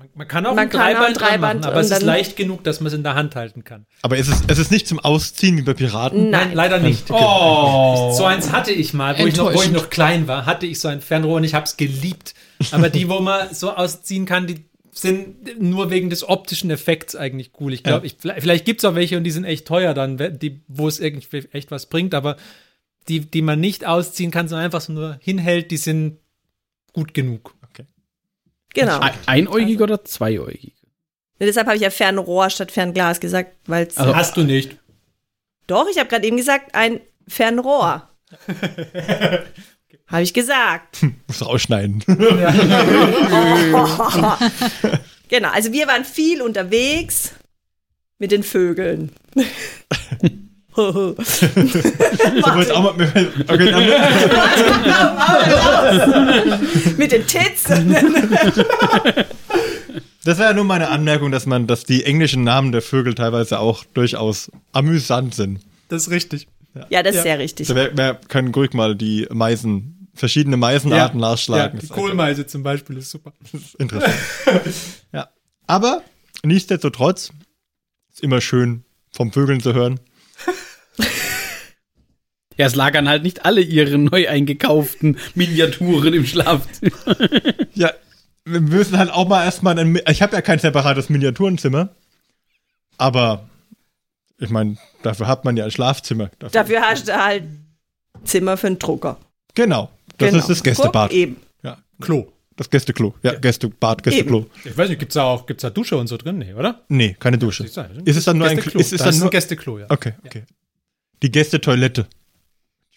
Man, 0.00 0.08
man 0.14 0.28
kann 0.28 0.46
auch 0.46 0.54
Man 0.54 0.64
ein 0.64 0.70
kann 0.70 0.80
auch 0.80 0.84
ein 0.84 1.12
Dreiband 1.12 1.20
Dreiband 1.20 1.60
machen, 1.60 1.72
aber 1.72 1.80
es 1.80 1.90
ist 1.90 2.00
leicht 2.00 2.34
genug, 2.34 2.64
dass 2.64 2.80
man 2.80 2.86
es 2.86 2.94
in 2.94 3.02
der 3.02 3.16
Hand 3.16 3.36
halten 3.36 3.64
kann. 3.64 3.84
Aber 4.00 4.16
ist 4.16 4.28
es, 4.28 4.42
es 4.46 4.58
ist 4.58 4.70
nicht 4.70 4.88
zum 4.88 4.98
Ausziehen 4.98 5.58
wie 5.58 5.62
bei 5.62 5.74
Piraten? 5.74 6.30
Nein. 6.30 6.52
leider 6.54 6.78
nicht. 6.78 7.10
Oh. 7.10 8.14
So 8.16 8.24
eins 8.24 8.50
hatte 8.50 8.72
ich 8.72 8.94
mal, 8.94 9.18
wo 9.18 9.26
ich, 9.26 9.36
noch, 9.36 9.52
wo 9.52 9.60
ich 9.60 9.70
noch 9.70 9.90
klein 9.90 10.26
war, 10.26 10.46
hatte 10.46 10.64
ich 10.64 10.80
so 10.80 10.88
ein 10.88 11.02
Fernrohr 11.02 11.36
und 11.36 11.44
ich 11.44 11.52
habe 11.52 11.66
es 11.66 11.76
geliebt. 11.76 12.34
Aber 12.70 12.88
die, 12.88 13.10
wo 13.10 13.20
man 13.20 13.52
so 13.52 13.72
ausziehen 13.72 14.24
kann, 14.24 14.46
die 14.46 14.64
sind 14.90 15.60
nur 15.60 15.90
wegen 15.90 16.08
des 16.08 16.26
optischen 16.26 16.70
Effekts 16.70 17.14
eigentlich 17.14 17.50
cool. 17.60 17.74
Ich 17.74 17.82
glaube, 17.82 18.06
ich, 18.06 18.16
vielleicht 18.18 18.64
gibt 18.64 18.80
es 18.80 18.86
auch 18.86 18.94
welche 18.94 19.18
und 19.18 19.24
die 19.24 19.30
sind 19.30 19.44
echt 19.44 19.66
teuer 19.66 19.92
dann, 19.92 20.16
die, 20.16 20.62
wo 20.66 20.88
es 20.88 20.98
irgendwie 20.98 21.46
echt 21.52 21.70
was 21.70 21.90
bringt, 21.90 22.14
aber 22.14 22.36
die, 23.08 23.20
die 23.20 23.42
man 23.42 23.60
nicht 23.60 23.86
ausziehen 23.86 24.30
kann, 24.30 24.48
sondern 24.48 24.64
einfach 24.64 24.80
so 24.80 24.94
nur 24.94 25.18
hinhält, 25.20 25.70
die 25.70 25.76
sind 25.76 26.18
gut 26.94 27.12
genug. 27.12 27.54
Genau. 28.74 29.00
Ein- 29.00 29.14
Einäugig 29.26 29.80
oder 29.80 30.04
zweiäugig? 30.04 30.74
Deshalb 31.38 31.66
habe 31.66 31.76
ich 31.76 31.82
ja 31.82 31.90
Fernrohr 31.90 32.50
statt 32.50 32.70
Fernglas 32.70 33.20
gesagt, 33.20 33.56
weil 33.66 33.86
es. 33.86 33.96
Also- 33.96 34.14
Hast 34.14 34.36
du 34.36 34.44
nicht. 34.44 34.76
Doch, 35.66 35.86
ich 35.90 35.98
habe 35.98 36.08
gerade 36.08 36.26
eben 36.26 36.36
gesagt, 36.36 36.74
ein 36.74 37.00
Fernrohr. 37.28 38.08
habe 40.06 40.22
ich 40.22 40.34
gesagt. 40.34 40.98
Muss 41.26 41.44
rausschneiden. 41.44 42.04
Genau, 45.28 45.50
also 45.50 45.72
wir 45.72 45.86
waren 45.86 46.04
viel 46.04 46.42
unterwegs 46.42 47.32
mit 48.18 48.32
den 48.32 48.42
Vögeln. 48.42 49.12
So, 50.76 51.14
jetzt 52.58 52.70
auch 52.72 52.82
mal, 52.82 52.94
okay, 53.48 53.70
dann, 53.70 53.84
mit 56.96 57.12
den 57.12 57.26
Tits. 57.26 57.64
das 60.24 60.38
wäre 60.38 60.48
ja 60.50 60.52
nur 60.52 60.64
meine 60.64 60.88
Anmerkung, 60.88 61.30
dass 61.32 61.46
man, 61.46 61.66
dass 61.66 61.84
die 61.84 62.04
englischen 62.04 62.44
Namen 62.44 62.72
der 62.72 62.82
Vögel 62.82 63.14
teilweise 63.14 63.58
auch 63.58 63.84
durchaus 63.94 64.50
amüsant 64.72 65.34
sind. 65.34 65.60
Das 65.88 66.02
ist 66.02 66.10
richtig. 66.10 66.46
Ja, 66.88 67.02
das 67.02 67.12
ist 67.12 67.18
Ja. 67.18 67.22
sehr 67.24 67.38
richtig. 67.40 67.66
Da 67.68 67.74
wär, 67.74 67.96
wär, 67.96 68.14
können 68.28 68.54
ruhig 68.54 68.72
mal 68.74 68.94
die 68.94 69.26
Meisen, 69.32 70.08
verschiedene 70.14 70.56
Meisenarten 70.56 71.18
nachschlagen. 71.18 71.62
Ja, 71.64 71.68
die 71.70 71.76
Das 71.78 71.84
ist 71.84 71.92
Kohlmeise 71.92 72.46
zum 72.46 72.62
Beispiel 72.62 72.96
ist 72.98 73.10
super. 73.10 73.32
Interessant. 73.78 74.14
ja. 75.12 75.28
Aber 75.66 76.02
nichtsdestotrotz 76.44 77.32
ist 78.12 78.22
immer 78.22 78.40
schön, 78.40 78.84
vom 79.12 79.32
Vögeln 79.32 79.60
zu 79.60 79.74
hören. 79.74 79.98
Ja, 82.56 82.66
es 82.66 82.74
lagern 82.74 83.08
halt 83.08 83.22
nicht 83.22 83.46
alle 83.46 83.62
ihre 83.62 83.96
neu 83.96 84.28
eingekauften 84.28 85.16
Miniaturen 85.34 86.12
im 86.12 86.26
Schlafzimmer. 86.26 87.16
Ja, 87.74 87.90
wir 88.44 88.60
müssen 88.60 88.98
halt 88.98 89.10
auch 89.10 89.26
mal 89.26 89.44
erstmal 89.44 89.78
ein, 89.78 89.98
ich 90.06 90.20
habe 90.20 90.36
ja 90.36 90.42
kein 90.42 90.58
separates 90.58 91.08
Miniaturenzimmer, 91.08 91.88
aber 92.98 93.48
ich 94.36 94.50
meine, 94.50 94.76
dafür 95.02 95.26
hat 95.26 95.46
man 95.46 95.56
ja 95.56 95.64
ein 95.64 95.70
Schlafzimmer. 95.70 96.30
Dafür. 96.38 96.60
Dafür 96.60 96.80
hast 96.82 97.08
du 97.08 97.16
halt 97.16 97.44
Zimmer 98.24 98.58
für 98.58 98.66
einen 98.66 98.78
Drucker. 98.78 99.16
Genau, 99.54 99.90
das 100.18 100.28
genau. 100.28 100.40
ist 100.40 100.50
das 100.50 100.62
Gästebad. 100.62 101.10
Guck, 101.10 101.18
eben. 101.18 101.36
Ja, 101.62 101.78
Klo. 102.00 102.30
Das 102.60 102.68
Gästeklo. 102.68 103.14
Ja, 103.22 103.38
Gäste, 103.38 103.70
Bad, 103.70 104.02
Gästeklo. 104.02 104.44
Ich 104.66 104.76
weiß 104.76 104.90
nicht, 104.90 104.98
gibt's 104.98 105.14
da 105.14 105.22
auch, 105.22 105.46
gibt's 105.46 105.62
da 105.62 105.70
Dusche 105.70 105.96
und 105.96 106.08
so 106.08 106.18
drin? 106.18 106.36
Nee, 106.36 106.52
oder? 106.52 106.84
Nee, 106.88 107.16
keine 107.18 107.38
Dusche. 107.38 107.64
Das 107.64 107.74
Ist 108.04 108.16
es 108.18 108.24
dann 108.24 108.36
nur 108.36 108.48
ein, 108.48 108.56
Gästeklo. 108.56 108.80
ist 108.80 108.92
es 108.92 108.98
das 108.98 108.98
dann 108.98 109.08
ist 109.08 109.16
ein 109.16 109.20
nur, 109.20 109.30
Gästeklo, 109.30 109.78
ja. 109.78 109.86
okay, 109.88 110.12
okay. 110.26 110.42
Die 111.22 111.32
Gästetoilette. 111.32 112.06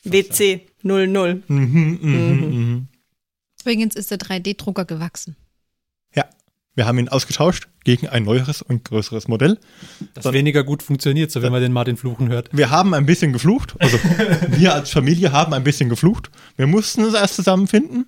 WC 0.03 0.67
00. 0.81 1.43
Mhm, 1.47 1.99
mhm, 2.01 2.01
mhm. 2.01 2.87
Übrigens 3.61 3.95
ist 3.95 4.11
der 4.11 4.17
3D-Drucker 4.17 4.83
gewachsen. 4.83 5.37
Ja, 6.13 6.25
wir 6.75 6.85
haben 6.85 6.99
ihn 6.99 7.07
ausgetauscht 7.07 7.69
gegen 7.85 8.09
ein 8.09 8.25
neueres 8.25 8.61
und 8.61 8.83
größeres 8.83 9.29
Modell. 9.29 9.57
Das 10.13 10.25
weniger 10.33 10.65
gut 10.65 10.83
funktioniert, 10.83 11.31
so 11.31 11.41
wenn 11.41 11.53
man 11.53 11.61
den 11.61 11.71
Martin 11.71 11.95
fluchen 11.95 12.27
hört. 12.27 12.49
Wir 12.51 12.69
haben 12.69 12.93
ein 12.93 13.05
bisschen 13.05 13.31
geflucht, 13.31 13.75
also 13.79 13.97
wir 14.49 14.73
als 14.73 14.89
Familie 14.89 15.31
haben 15.31 15.53
ein 15.53 15.63
bisschen 15.63 15.87
geflucht. 15.87 16.31
Wir 16.57 16.67
mussten 16.67 17.03
es 17.03 17.13
erst 17.13 17.35
zusammenfinden 17.35 18.07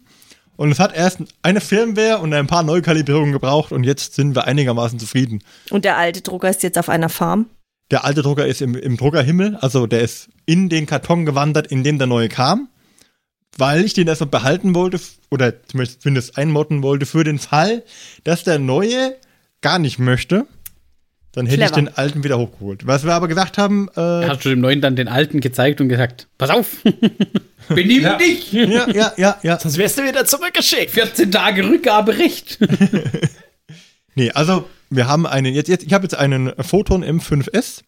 und 0.57 0.71
es 0.71 0.79
hat 0.79 0.95
erst 0.95 1.19
eine 1.41 1.61
Firmware 1.61 2.19
und 2.19 2.33
ein 2.33 2.47
paar 2.47 2.63
Neukalibrierungen 2.63 3.31
gebraucht 3.31 3.71
und 3.71 3.83
jetzt 3.83 4.15
sind 4.15 4.35
wir 4.35 4.45
einigermaßen 4.45 4.99
zufrieden. 4.99 5.41
Und 5.69 5.85
der 5.85 5.97
alte 5.97 6.21
Drucker 6.21 6.49
ist 6.49 6.63
jetzt 6.63 6.77
auf 6.77 6.89
einer 6.89 7.09
Farm. 7.09 7.47
Der 7.91 8.03
alte 8.03 8.23
Drucker 8.23 8.47
ist 8.47 8.61
im, 8.61 8.75
im 8.75 8.97
Druckerhimmel, 8.97 9.57
also 9.57 9.85
der 9.85 10.01
ist 10.01 10.29
in 10.45 10.69
den 10.69 10.85
Karton 10.85 11.25
gewandert, 11.25 11.67
in 11.67 11.83
dem 11.83 11.97
der 11.97 12.07
neue 12.07 12.29
kam, 12.29 12.69
weil 13.57 13.85
ich 13.85 13.93
den 13.93 14.07
erstmal 14.07 14.29
behalten 14.29 14.73
wollte 14.73 14.99
oder 15.29 15.53
zumindest 15.65 16.37
einmodden 16.37 16.81
wollte 16.81 17.05
für 17.05 17.23
den 17.23 17.37
Fall, 17.37 17.83
dass 18.23 18.43
der 18.43 18.59
neue 18.59 19.15
gar 19.61 19.79
nicht 19.79 19.99
möchte. 19.99 20.47
Dann 21.35 21.45
hätte 21.45 21.57
Clever. 21.57 21.69
ich 21.69 21.75
den 21.75 21.97
alten 21.97 22.23
wieder 22.23 22.37
hochgeholt. 22.39 22.87
Was 22.87 23.03
wir 23.05 23.13
aber 23.13 23.27
gesagt 23.27 23.57
haben, 23.57 23.89
Er 23.95 24.21
äh, 24.23 24.27
hat 24.29 24.41
schon 24.43 24.51
dem 24.53 24.61
Neuen 24.61 24.81
dann 24.81 24.95
den 24.95 25.07
Alten 25.07 25.41
gezeigt 25.41 25.81
und 25.81 25.89
gesagt, 25.89 26.27
pass 26.37 26.49
auf, 26.49 26.77
benimm 27.69 28.03
Ja. 28.03 28.17
dich. 28.17 28.51
ja, 28.53 28.89
ja, 28.89 29.13
ja, 29.17 29.37
ja. 29.43 29.59
Sonst 29.59 29.77
wärst 29.77 29.97
du 29.99 30.03
wieder 30.03 30.25
zurückgeschickt. 30.25 30.91
14 30.91 31.31
Tage 31.31 31.67
Rückgaberecht. 31.67 32.57
Nee, 34.17 34.31
also 34.31 34.69
wir 34.89 35.07
haben 35.09 35.27
einen, 35.27 35.53
jetzt, 35.53 35.67
jetzt, 35.67 35.83
ich 35.85 35.91
habe 35.93 36.03
jetzt 36.05 36.15
einen 36.15 36.53
Photon 36.63 37.03
M5S 37.03 37.81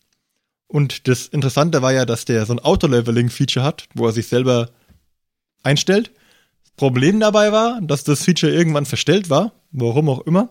und 0.68 1.08
das 1.08 1.28
Interessante 1.28 1.82
war 1.82 1.94
ja, 1.94 2.04
dass 2.06 2.26
der 2.26 2.46
so 2.46 2.52
ein 2.52 2.60
Auto-Leveling-Feature 2.60 3.66
hat, 3.66 3.88
wo 3.96 4.08
er 4.08 4.12
sich 4.12 4.28
selber 4.28 4.70
einstellt. 5.64 6.12
Das 6.66 6.72
Problem 6.76 7.22
dabei 7.22 7.54
war, 7.54 7.80
dass 7.82 8.04
das 8.04 8.26
Feature 8.26 8.52
irgendwann 8.52 8.86
verstellt 8.86 9.30
war, 9.30 9.54
warum 9.72 10.10
auch 10.10 10.20
immer. 10.28 10.50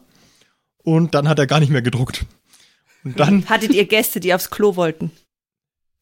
Und 0.83 1.15
dann 1.15 1.29
hat 1.29 1.39
er 1.39 1.47
gar 1.47 1.61
nicht 1.61 1.69
mehr 1.71 1.83
gedruckt. 1.83 2.25
Und 3.07 3.21
dann, 3.21 3.49
Hattet 3.49 3.73
ihr 3.73 3.87
Gäste, 3.87 4.19
die 4.19 4.35
aufs 4.35 4.51
Klo 4.51 4.75
wollten? 4.75 5.13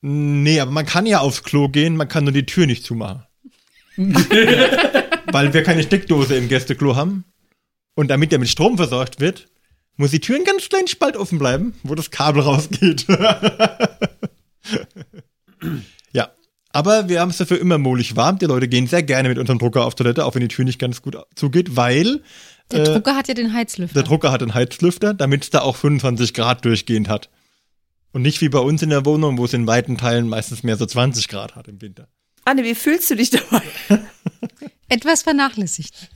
nee, 0.00 0.58
aber 0.58 0.70
man 0.70 0.86
kann 0.86 1.04
ja 1.04 1.20
aufs 1.20 1.42
Klo 1.42 1.68
gehen, 1.68 1.96
man 1.96 2.08
kann 2.08 2.24
nur 2.24 2.32
die 2.32 2.46
Tür 2.46 2.64
nicht 2.66 2.82
zumachen. 2.82 3.24
Weil 3.96 5.52
wir 5.52 5.62
keine 5.62 5.82
Steckdose 5.82 6.34
im 6.36 6.48
Gästeklo 6.48 6.96
haben. 6.96 7.24
Und 7.94 8.08
damit 8.08 8.32
der 8.32 8.38
mit 8.38 8.48
Strom 8.48 8.78
versorgt 8.78 9.20
wird, 9.20 9.48
muss 9.96 10.12
die 10.12 10.20
Tür 10.20 10.36
einen 10.36 10.46
ganz 10.46 10.66
kleinen 10.70 10.88
Spalt 10.88 11.18
offen 11.18 11.38
bleiben, 11.38 11.74
wo 11.82 11.94
das 11.94 12.10
Kabel 12.10 12.42
rausgeht. 12.42 13.06
Aber 16.74 17.08
wir 17.08 17.20
haben 17.20 17.30
es 17.30 17.36
dafür 17.36 17.60
immer 17.60 17.78
mohlig 17.78 18.16
warm. 18.16 18.38
Die 18.38 18.46
Leute 18.46 18.66
gehen 18.68 18.86
sehr 18.86 19.02
gerne 19.02 19.28
mit 19.28 19.38
unserem 19.38 19.58
Drucker 19.58 19.84
auf 19.84 19.94
Toilette, 19.94 20.24
auch 20.24 20.34
wenn 20.34 20.40
die 20.42 20.48
Tür 20.48 20.64
nicht 20.64 20.78
ganz 20.80 21.00
gut 21.02 21.16
zugeht, 21.36 21.76
weil 21.76 22.20
Der 22.72 22.80
Äh, 22.80 22.84
Drucker 22.94 23.14
hat 23.16 23.28
ja 23.28 23.34
den 23.34 23.52
Heizlüfter. 23.52 23.94
der 23.94 24.02
Drucker 24.02 24.32
hat 24.32 24.42
einen 24.42 24.54
Heizlüfter, 24.54 25.14
damit 25.14 25.44
es 25.44 25.50
da 25.50 25.60
auch 25.60 25.76
25 25.76 26.34
Grad 26.34 26.64
durchgehend 26.64 27.08
hat. 27.08 27.30
Und 28.12 28.22
nicht 28.22 28.40
wie 28.40 28.48
bei 28.48 28.58
uns 28.58 28.82
in 28.82 28.90
der 28.90 29.04
Wohnung, 29.06 29.38
wo 29.38 29.44
es 29.44 29.52
in 29.54 29.66
weiten 29.66 29.96
Teilen 29.98 30.28
meistens 30.28 30.62
mehr 30.62 30.76
so 30.76 30.84
20 30.86 31.28
Grad 31.28 31.54
hat 31.56 31.68
im 31.68 31.80
Winter. 31.80 32.08
Anne, 32.44 32.64
wie 32.64 32.74
fühlst 32.74 33.10
du 33.10 33.16
dich 33.16 33.30
dabei? 33.30 33.62
Etwas 34.88 35.22
vernachlässigt. 35.22 36.10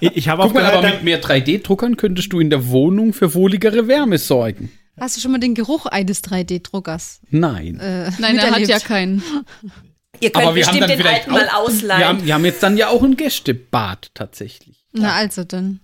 Ich, 0.00 0.16
ich 0.16 0.28
habe 0.28 0.42
auch 0.42 0.46
Guck 0.46 0.54
mal, 0.54 0.60
gehört, 0.60 0.76
aber 0.84 0.88
mit 0.94 1.02
mehr 1.04 1.20
3D-Druckern 1.22 1.96
könntest 1.96 2.32
du 2.32 2.40
in 2.40 2.48
der 2.50 2.68
Wohnung 2.68 3.12
für 3.12 3.34
wohligere 3.34 3.88
Wärme 3.88 4.18
sorgen. 4.18 4.70
Hast 5.00 5.16
du 5.16 5.20
schon 5.20 5.32
mal 5.32 5.38
den 5.40 5.54
Geruch 5.54 5.86
eines 5.86 6.22
3D-Druckers? 6.22 7.20
Nein. 7.30 7.80
Äh, 7.80 8.10
Nein, 8.20 8.36
er 8.36 8.42
hat 8.44 8.58
miterlebt? 8.60 8.68
ja 8.68 8.78
keinen. 8.78 9.22
Ihr 10.20 10.30
könnt 10.30 10.46
aber 10.46 10.54
wir 10.54 10.66
haben 10.66 10.72
bestimmt 10.72 10.82
dann 10.82 10.88
den 10.88 10.98
vielleicht 10.98 11.28
alten 11.28 11.32
mal 11.32 11.48
auch, 11.48 11.68
ausleihen. 11.68 12.00
wir 12.00 12.08
haben, 12.08 12.26
wir 12.26 12.34
haben 12.34 12.44
jetzt 12.44 12.62
dann 12.62 12.76
ja 12.76 12.88
auch 12.88 13.02
ein 13.02 13.16
Gästebad 13.16 14.10
tatsächlich. 14.14 14.86
Na 14.92 15.14
also 15.14 15.44
dann. 15.44 15.80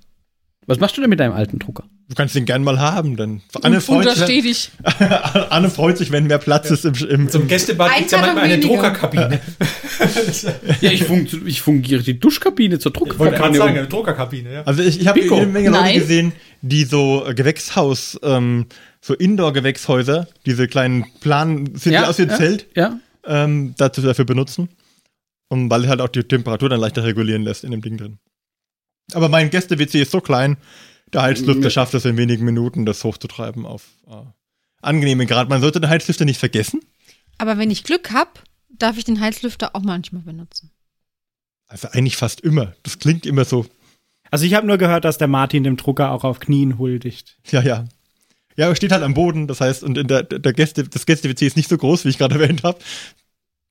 Was 0.67 0.79
machst 0.79 0.97
du 0.97 1.01
denn 1.01 1.11
mit 1.11 1.21
deinem 1.21 1.33
alten 1.33 1.59
Drucker? 1.59 1.85
Du 2.11 2.17
kannst 2.17 2.35
den 2.35 2.45
gern 2.45 2.65
mal 2.65 2.81
haben, 2.81 3.17
dann. 3.17 3.41
Anne 3.63 3.81
freut, 3.81 4.09
sich. 4.17 4.71
Anne 5.51 5.71
freut 5.71 5.97
sich, 5.97 6.11
wenn 6.11 6.27
mehr 6.27 6.39
Platz 6.39 6.69
ist 6.69 6.85
im, 6.85 6.95
im, 7.09 7.29
Zum 7.29 7.47
Gästebad 7.47 7.97
gibt's 7.97 8.11
ja 8.11 8.19
Einfach 8.19 8.35
manchmal 8.35 8.53
eine 8.53 8.63
weniger. 8.63 8.75
Druckerkabine. 8.75 9.41
Ja, 10.81 10.91
ich, 10.91 11.05
fun 11.05 11.29
ich 11.45 11.61
fungiere 11.61 12.03
die 12.03 12.19
Duschkabine 12.19 12.79
zur 12.79 12.93
Ich 12.95 13.01
wollte 13.01 13.15
gerade 13.15 13.29
Druckerkabine. 13.37 13.59
sagen, 13.59 13.79
eine 13.79 13.87
Druckerkabine, 13.87 14.53
ja. 14.53 14.63
Also 14.63 14.83
ich, 14.83 14.99
ich 15.01 15.07
habe 15.07 15.21
eine 15.21 15.47
Menge 15.47 15.69
Leute 15.69 15.83
Nein. 15.83 15.99
gesehen, 15.99 16.33
die 16.63 16.85
so 16.85 17.27
äh, 17.27 17.35
Gewächshaus, 17.35 18.19
ähm, 18.23 18.67
so 19.01 19.15
Indoor-Gewächshäuser, 19.15 20.27
diese 20.47 20.69
kleinen 20.69 21.05
Plan, 21.21 21.69
sieht 21.75 21.93
Ja, 21.93 22.09
aus 22.09 22.19
wie 22.19 22.23
ein 22.23 22.31
ja. 22.31 22.37
Zelt, 22.37 22.67
Ja, 22.75 22.99
ähm, 23.25 23.75
dazu 23.77 24.03
dafür 24.03 24.25
benutzen. 24.25 24.69
Und 25.49 25.69
weil 25.71 25.89
halt 25.89 26.01
auch 26.01 26.09
die 26.09 26.23
Temperatur 26.23 26.69
dann 26.69 26.81
leichter 26.81 27.03
regulieren 27.05 27.43
lässt 27.43 27.65
in 27.65 27.73
dem 27.73 27.83
Ding 27.83 27.97
drin. 27.97 28.19
Aber 29.13 29.29
mein 29.29 29.51
Gäste-WC 29.51 30.03
ist 30.03 30.13
so 30.13 30.21
klein, 30.21 30.57
der 31.13 31.23
Heizlüfter 31.23 31.65
Ja. 31.65 31.71
schafft 31.71 31.95
es 31.95 32.05
in 32.05 32.17
wenigen 32.17 32.45
Minuten, 32.45 32.87
das 32.87 33.03
hochzutreiben 33.03 33.67
auf 33.67 33.89
äh, 34.09 34.23
angenehme 34.81 35.27
Grad. 35.27 35.49
Man 35.49 35.61
sollte 35.61 35.81
den 35.81 35.91
Heizlüfter 35.91 36.25
nicht 36.25 36.39
vergessen. 36.39 36.81
Aber 37.39 37.59
wenn 37.59 37.71
ich 37.71 37.83
Glück 37.83 38.13
habe, 38.13 38.31
darf 38.69 38.97
ich 38.97 39.05
den 39.05 39.21
Heizlüfter 39.21 39.75
auch 39.75 39.83
manchmal 39.83 40.23
benutzen. 40.23 40.71
Also 41.67 41.89
eigentlich 41.89 42.17
fast 42.17 42.41
immer. 42.43 42.75
Das 42.85 42.99
klingt 43.01 43.27
immer 43.27 43.45
so, 43.45 43.67
also 44.31 44.45
ich 44.45 44.55
habe 44.55 44.67
nur 44.69 44.79
gehört, 44.79 45.05
dass 45.05 45.19
der 45.19 45.27
Martin 45.29 45.65
dem 45.65 45.77
Drucker 45.77 46.13
auch 46.13 46.23
auf 46.23 46.39
Knien 46.39 46.79
huldigt. 46.79 47.39
ja, 47.51 47.61
ja. 47.63 47.85
Ja, 48.61 48.69
er 48.69 48.77
steht 48.77 48.93
halt 48.93 49.03
am 49.03 49.15
Boden, 49.15 49.47
das 49.47 49.63
heißt, 49.63 49.83
und 49.83 49.97
in 49.97 50.07
der, 50.07 50.23
der 50.23 50.53
Gäste, 50.53 50.85
das 50.85 51.07
Gäste-WC 51.07 51.47
ist 51.47 51.57
nicht 51.57 51.71
so 51.71 51.79
groß, 51.79 52.05
wie 52.05 52.11
ich 52.11 52.19
gerade 52.19 52.35
erwähnt 52.41 52.63
habe. 52.63 52.79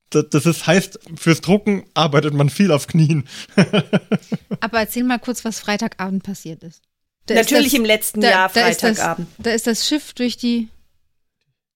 Das, 0.09 0.25
das 0.31 0.47
ist, 0.47 0.65
heißt, 0.65 0.99
fürs 1.15 1.41
Drucken 1.41 1.83
arbeitet 1.93 2.33
man 2.33 2.49
viel 2.49 2.71
auf 2.71 2.87
Knien. 2.87 3.25
Aber 4.61 4.79
erzähl 4.79 5.03
mal 5.03 5.19
kurz, 5.19 5.45
was 5.45 5.59
Freitagabend 5.59 6.23
passiert 6.23 6.63
ist. 6.63 6.81
Da 7.27 7.35
Natürlich 7.35 7.67
ist 7.67 7.73
das, 7.73 7.79
im 7.79 7.85
letzten 7.85 8.21
da- 8.21 8.29
Jahr 8.31 8.51
da 8.51 8.67
ist 8.67 8.81
das- 8.81 8.97
Freitagabend. 8.97 9.27
Da 9.37 9.51
ist 9.51 9.67
das 9.67 9.87
Schiff 9.87 10.13
durch 10.13 10.37
die 10.37 10.69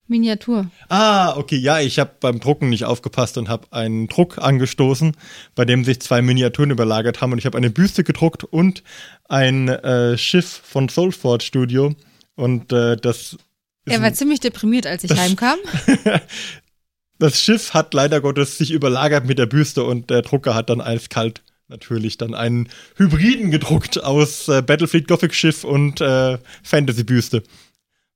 Miniatur. 0.07 0.71
Ah, 0.89 1.37
okay, 1.37 1.55
ja, 1.57 1.79
ich 1.79 1.99
habe 1.99 2.13
beim 2.19 2.39
Drucken 2.39 2.69
nicht 2.69 2.85
aufgepasst 2.85 3.37
und 3.37 3.47
habe 3.47 3.67
einen 3.71 4.07
Druck 4.07 4.39
angestoßen, 4.39 5.15
bei 5.53 5.65
dem 5.65 5.85
sich 5.85 6.01
zwei 6.01 6.23
Miniaturen 6.23 6.71
überlagert 6.71 7.21
haben 7.21 7.31
und 7.31 7.37
ich 7.37 7.45
habe 7.45 7.57
eine 7.59 7.69
Büste 7.69 8.03
gedruckt 8.03 8.43
und 8.43 8.83
ein 9.29 9.69
äh, 9.69 10.17
Schiff 10.17 10.61
von 10.63 10.89
Soulforge 10.89 11.43
Studio 11.43 11.93
und 12.35 12.71
äh, 12.73 12.97
das 12.97 13.37
Er 13.85 13.99
war 13.99 14.07
ein- 14.07 14.15
ziemlich 14.15 14.39
deprimiert, 14.39 14.87
als 14.87 15.03
ich 15.03 15.11
heimkam. 15.11 15.57
das 17.19 17.41
Schiff 17.41 17.73
hat 17.73 17.93
leider 17.93 18.21
Gottes 18.21 18.57
sich 18.57 18.71
überlagert 18.71 19.25
mit 19.25 19.37
der 19.37 19.45
Büste 19.45 19.83
und 19.83 20.09
der 20.09 20.21
Drucker 20.21 20.55
hat 20.55 20.69
dann 20.69 20.81
eiskalt 20.81 21.41
natürlich 21.69 22.17
dann 22.17 22.35
einen 22.35 22.69
Hybriden 22.97 23.49
gedruckt 23.49 24.03
aus 24.03 24.47
äh, 24.47 24.61
Battlefleet 24.61 25.07
Gothic 25.07 25.33
Schiff 25.33 25.63
und 25.63 26.01
äh, 26.01 26.37
Fantasy 26.63 27.03
Büste. 27.03 27.43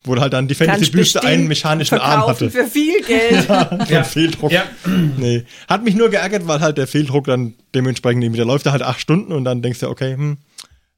Wo 0.03 0.15
halt 0.17 0.33
dann 0.33 0.47
die 0.47 0.53
Fantasy 0.55 0.91
Büste 0.91 1.23
einen 1.23 1.47
mechanischen 1.47 1.97
Arm 1.97 2.27
hatte. 2.27 2.51
für 2.51 2.65
viel 2.67 3.01
Geld. 3.03 3.47
Ja. 3.89 4.03
Fehldruck. 4.03 4.51
Ja. 4.51 4.65
Nee. 5.17 5.43
Hat 5.67 5.83
mich 5.83 5.95
nur 5.95 6.09
geärgert, 6.09 6.47
weil 6.47 6.59
halt 6.59 6.77
der 6.77 6.87
Fehldruck 6.87 7.25
dann 7.25 7.55
dementsprechend 7.73 8.23
irgendwie, 8.23 8.37
der 8.37 8.45
läuft 8.45 8.65
da 8.67 8.71
halt 8.71 8.83
acht 8.83 8.99
Stunden 9.01 9.31
und 9.31 9.43
dann 9.43 9.61
denkst 9.61 9.79
du, 9.79 9.89
okay, 9.89 10.13
hm, 10.13 10.37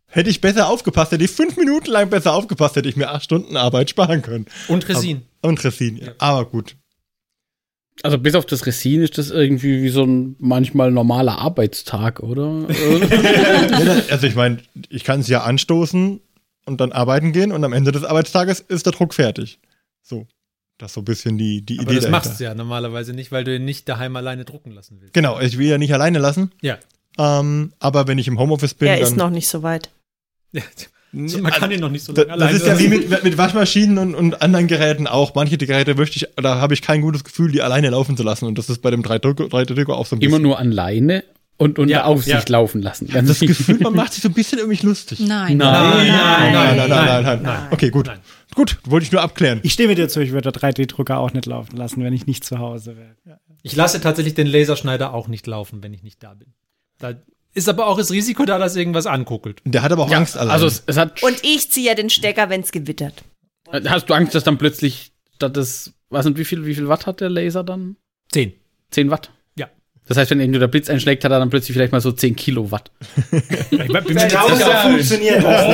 hätte 0.09 0.29
ich 0.29 0.41
besser 0.41 0.67
aufgepasst, 0.69 1.11
hätte 1.11 1.23
ich 1.23 1.31
fünf 1.31 1.57
Minuten 1.57 1.89
lang 1.91 2.09
besser 2.09 2.33
aufgepasst, 2.33 2.75
hätte 2.75 2.89
ich 2.89 2.95
mir 2.95 3.09
acht 3.09 3.23
Stunden 3.23 3.55
Arbeit 3.57 3.89
sparen 3.89 4.21
können. 4.21 4.45
Und 4.67 4.87
Resin. 4.89 5.23
Und 5.41 5.63
Resin, 5.63 5.97
ja. 5.97 6.11
Aber 6.17 6.45
gut. 6.45 6.75
Also 8.01 8.17
bis 8.17 8.33
auf 8.35 8.45
das 8.45 8.65
Resin 8.65 9.01
ist 9.01 9.17
das 9.17 9.29
irgendwie 9.29 9.83
wie 9.83 9.89
so 9.89 10.03
ein 10.05 10.35
manchmal 10.39 10.89
normaler 10.91 11.37
Arbeitstag, 11.39 12.21
oder? 12.21 12.65
Also 14.09 14.25
ich 14.27 14.35
meine, 14.35 14.59
ich 14.89 15.03
kann 15.03 15.19
es 15.19 15.27
ja 15.27 15.43
anstoßen 15.43 16.21
und 16.65 16.81
dann 16.81 16.91
arbeiten 16.91 17.33
gehen 17.33 17.51
und 17.51 17.63
am 17.63 17.73
Ende 17.73 17.91
des 17.91 18.03
Arbeitstages 18.03 18.61
ist 18.61 18.85
der 18.85 18.93
Druck 18.93 19.13
fertig. 19.13 19.59
So. 20.01 20.27
Das 20.77 20.91
ist 20.91 20.95
so 20.95 21.01
ein 21.01 21.05
bisschen 21.05 21.37
die, 21.37 21.61
die 21.61 21.77
Aber 21.79 21.91
Idee 21.91 21.95
das 21.95 22.03
dahinter. 22.05 22.29
machst 22.29 22.39
du 22.39 22.43
ja 22.45 22.55
normalerweise 22.55 23.11
nicht, 23.13 23.33
weil 23.33 23.43
du 23.43 23.53
ihn 23.53 23.65
nicht 23.65 23.89
daheim 23.89 24.15
alleine 24.15 24.45
drucken 24.45 24.71
lassen 24.71 24.97
willst. 25.01 25.13
Genau, 25.13 25.37
ich 25.41 25.57
will 25.57 25.67
ja 25.67 25.77
nicht 25.77 25.93
alleine 25.93 26.19
lassen, 26.19 26.51
Ja. 26.61 26.77
ähm, 27.17 27.73
aber 27.79 28.07
wenn 28.07 28.17
ich 28.17 28.29
im 28.29 28.39
Homeoffice 28.39 28.75
bin, 28.75 28.87
er 28.87 28.95
dann... 28.95 29.03
ist 29.03 29.17
noch 29.17 29.29
nicht 29.29 29.49
so 29.49 29.61
weit. 29.61 29.89
Ja. 30.51 30.61
So, 31.11 31.39
man 31.39 31.51
kann 31.51 31.71
ihn 31.71 31.79
noch 31.79 31.89
nicht 31.89 32.05
so 32.05 32.13
lange 32.13 32.37
Das 32.37 32.53
ist 32.53 32.67
ja 32.67 32.77
wie 32.77 32.87
mit, 32.87 33.23
mit 33.23 33.37
Waschmaschinen 33.37 33.97
und, 33.97 34.13
und 34.13 34.41
anderen 34.43 34.67
Geräten 34.67 35.07
auch. 35.07 35.33
Manche 35.33 35.57
Geräte 35.57 35.95
möchte 35.95 36.17
ich, 36.17 36.27
da 36.35 36.61
habe 36.61 36.75
ich 36.75 36.83
kein 36.83 37.01
gutes 37.01 37.23
Gefühl, 37.23 37.51
die 37.51 37.63
alleine 37.63 37.89
laufen 37.89 38.15
zu 38.15 38.21
lassen. 38.21 38.45
Und 38.45 38.59
das 38.59 38.69
ist 38.69 38.83
bei 38.83 38.91
dem 38.91 39.01
3D-Drucker 39.01 39.95
auch 39.97 40.05
so 40.05 40.15
ein 40.15 40.21
Immer 40.21 40.33
bisschen. 40.33 40.43
nur 40.43 40.59
alleine 40.59 41.23
und 41.57 41.79
unter 41.79 41.91
Ja, 41.91 42.03
Aufsicht 42.05 42.47
ja. 42.49 42.55
laufen 42.57 42.83
lassen. 42.83 43.07
Ganz 43.07 43.27
das 43.27 43.39
Gefühl, 43.39 43.79
man 43.79 43.95
macht 43.95 44.13
sich 44.13 44.21
so 44.21 44.29
ein 44.29 44.33
bisschen 44.35 44.65
mich 44.67 44.83
lustig. 44.83 45.19
Nein. 45.19 45.57
Nein. 45.57 46.07
nein, 46.07 46.53
nein, 46.53 46.77
nein, 46.77 46.89
nein, 46.89 47.23
nein. 47.23 47.41
nein. 47.41 47.67
Okay, 47.71 47.89
gut. 47.89 48.05
Nein. 48.05 48.19
Gut, 48.53 48.77
wollte 48.85 49.05
ich 49.05 49.11
nur 49.11 49.21
abklären. 49.21 49.61
Ich 49.63 49.73
stehe 49.73 49.89
mit 49.89 49.97
dir 49.97 50.09
zu, 50.09 50.19
ich 50.21 50.31
würde 50.31 50.51
der 50.51 50.61
3D-Drucker 50.61 51.17
auch 51.17 51.33
nicht 51.33 51.47
laufen 51.47 51.75
lassen, 51.75 52.03
wenn 52.03 52.13
ich 52.13 52.27
nicht 52.27 52.43
zu 52.43 52.59
Hause 52.59 52.95
wäre. 52.97 53.39
Ich 53.63 53.75
lasse 53.75 53.99
tatsächlich 53.99 54.35
den 54.35 54.45
Laserschneider 54.47 55.11
auch 55.13 55.27
nicht 55.27 55.47
laufen, 55.47 55.81
wenn 55.81 55.93
ich 55.93 56.03
nicht 56.03 56.21
da 56.23 56.35
bin. 56.35 56.53
Da 56.99 57.13
ist 57.59 57.69
aber 57.69 57.87
auch 57.87 57.97
das 57.97 58.11
Risiko 58.11 58.45
da, 58.45 58.57
dass 58.57 58.75
irgendwas 58.75 59.05
ankuckelt. 59.05 59.61
Der 59.65 59.81
hat 59.83 59.91
aber 59.91 60.03
auch 60.03 60.11
Angst 60.11 60.37
allein. 60.37 60.51
Also 60.51 60.65
es, 60.65 60.83
es 60.87 60.97
hat. 60.97 61.21
Und 61.21 61.37
ich 61.43 61.69
ziehe 61.69 61.87
ja 61.87 61.95
den 61.95 62.09
Stecker, 62.09 62.49
wenn 62.49 62.61
es 62.61 62.71
gewittert. 62.71 63.23
Hast 63.71 64.09
du 64.09 64.13
Angst, 64.13 64.33
dass 64.33 64.43
dann 64.43 64.57
plötzlich, 64.57 65.11
dass 65.37 65.51
das, 65.51 65.93
was 66.09 66.25
und 66.25 66.37
wie 66.37 66.45
viel, 66.45 66.65
wie 66.65 66.73
viel 66.73 66.87
Watt 66.87 67.05
hat 67.05 67.21
der 67.21 67.29
Laser 67.29 67.63
dann? 67.63 67.97
Zehn. 68.31 68.53
10 68.91 69.11
Watt. 69.11 69.29
Ja. 69.57 69.67
Das 70.07 70.17
heißt, 70.17 70.31
wenn 70.31 70.39
irgendwo 70.39 70.59
der 70.59 70.67
Blitz 70.67 70.89
einschlägt, 70.89 71.23
hat 71.23 71.31
er 71.31 71.39
dann 71.39 71.49
plötzlich 71.49 71.73
vielleicht 71.73 71.91
mal 71.91 72.01
so 72.01 72.11
10 72.11 72.35
Kilowatt. 72.35 72.89
Ich 73.71 73.77
bin 73.77 73.87
mir 73.87 74.01
nicht 74.01 74.31
sicher. 74.31 74.81
funktioniert 74.81 75.43
das. 75.43 75.67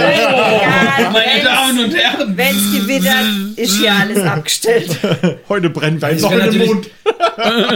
Meine 1.13 1.85
und 1.85 1.95
Herren! 1.95 2.37
Wenn 2.37 2.55
es 2.55 2.71
gewittert, 2.71 3.57
ist 3.57 3.79
hier 3.79 3.93
alles 3.93 4.21
abgestellt. 4.23 4.97
Heute 5.49 5.69
brennt 5.69 6.03
ein 6.03 6.13
Also 6.15 6.29
noch 6.29 6.33
in 6.33 6.39
kann 6.39 6.51
den 6.51 6.65
Mond. 6.67 6.89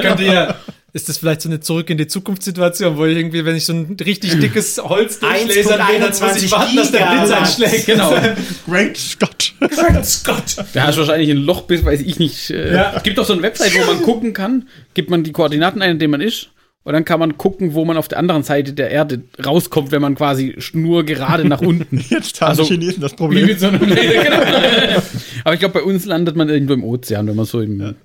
Könnte 0.01 0.23
ja, 0.23 0.55
ist 0.93 1.09
das 1.09 1.17
vielleicht 1.17 1.41
so 1.41 1.49
eine 1.49 1.59
Zurück 1.59 1.89
in 1.89 1.97
die 1.97 2.07
Zukunftssituation, 2.07 2.97
wo 2.97 3.05
ich 3.05 3.17
irgendwie, 3.17 3.45
wenn 3.45 3.55
ich 3.55 3.65
so 3.65 3.73
ein 3.73 3.95
richtig 4.03 4.39
dickes 4.39 4.77
Holz 4.83 5.19
durchlasern 5.19 5.87
will, 5.87 5.99
dann 5.99 6.09
muss 6.29 6.41
ich 6.43 6.51
warten, 6.51 6.75
dass 6.75 6.91
der 6.91 7.05
Blitz 7.05 7.31
einschlägt. 7.31 7.85
Genau. 7.85 8.13
Great 8.67 8.97
Scott. 8.97 9.53
Great 9.59 10.05
Scott. 10.05 10.55
Da 10.73 10.83
hast 10.87 10.95
du 10.95 11.01
wahrscheinlich 11.01 11.29
ein 11.29 11.37
Loch 11.37 11.61
bis, 11.63 11.83
weiß 11.85 12.01
ich 12.01 12.19
nicht. 12.19 12.49
Äh, 12.49 12.73
Ja. 12.73 12.93
Es 12.95 13.03
gibt 13.03 13.17
doch 13.17 13.25
so 13.25 13.33
eine 13.33 13.41
Website, 13.41 13.73
wo 13.75 13.85
man 13.93 14.01
gucken 14.03 14.33
kann, 14.33 14.67
gibt 14.93 15.09
man 15.09 15.23
die 15.23 15.31
Koordinaten 15.31 15.81
ein, 15.81 15.91
in 15.91 15.99
denen 15.99 16.11
man 16.11 16.21
ist. 16.21 16.49
Und 16.85 16.93
dann 16.93 17.03
kann 17.05 17.19
man 17.19 17.37
gucken, 17.37 17.73
wo 17.73 17.83
man 17.85 17.97
auf 17.97 18.07
der 18.07 18.17
anderen 18.17 18.41
Seite 18.43 18.73
der 18.73 18.89
Erde 18.89 19.21
rauskommt, 19.45 19.91
wenn 19.91 20.01
man 20.01 20.15
quasi 20.15 20.57
nur 20.73 21.03
gerade 21.03 21.45
nach 21.47 21.61
unten. 21.61 21.97
Jetzt 22.09 22.39
haben 22.41 22.49
Also, 22.49 22.63
die 22.63 22.69
Chinesen 22.69 23.01
das 23.01 23.11
Wie 23.11 23.15
Problem. 23.17 23.45
mit 23.47 23.59
so 23.59 23.67
einem 23.67 23.81
Laser, 23.87 24.23
genau. 24.23 25.01
Aber 25.43 25.53
ich 25.53 25.59
glaube, 25.59 25.73
bei 25.73 25.83
uns 25.83 26.05
landet 26.05 26.35
man 26.35 26.47
irgendwo 26.49 26.73
im 26.73 26.83
Ozean, 26.83 27.27
wenn 27.27 27.35
man 27.35 27.45
so 27.45 27.59
im, 27.61 27.95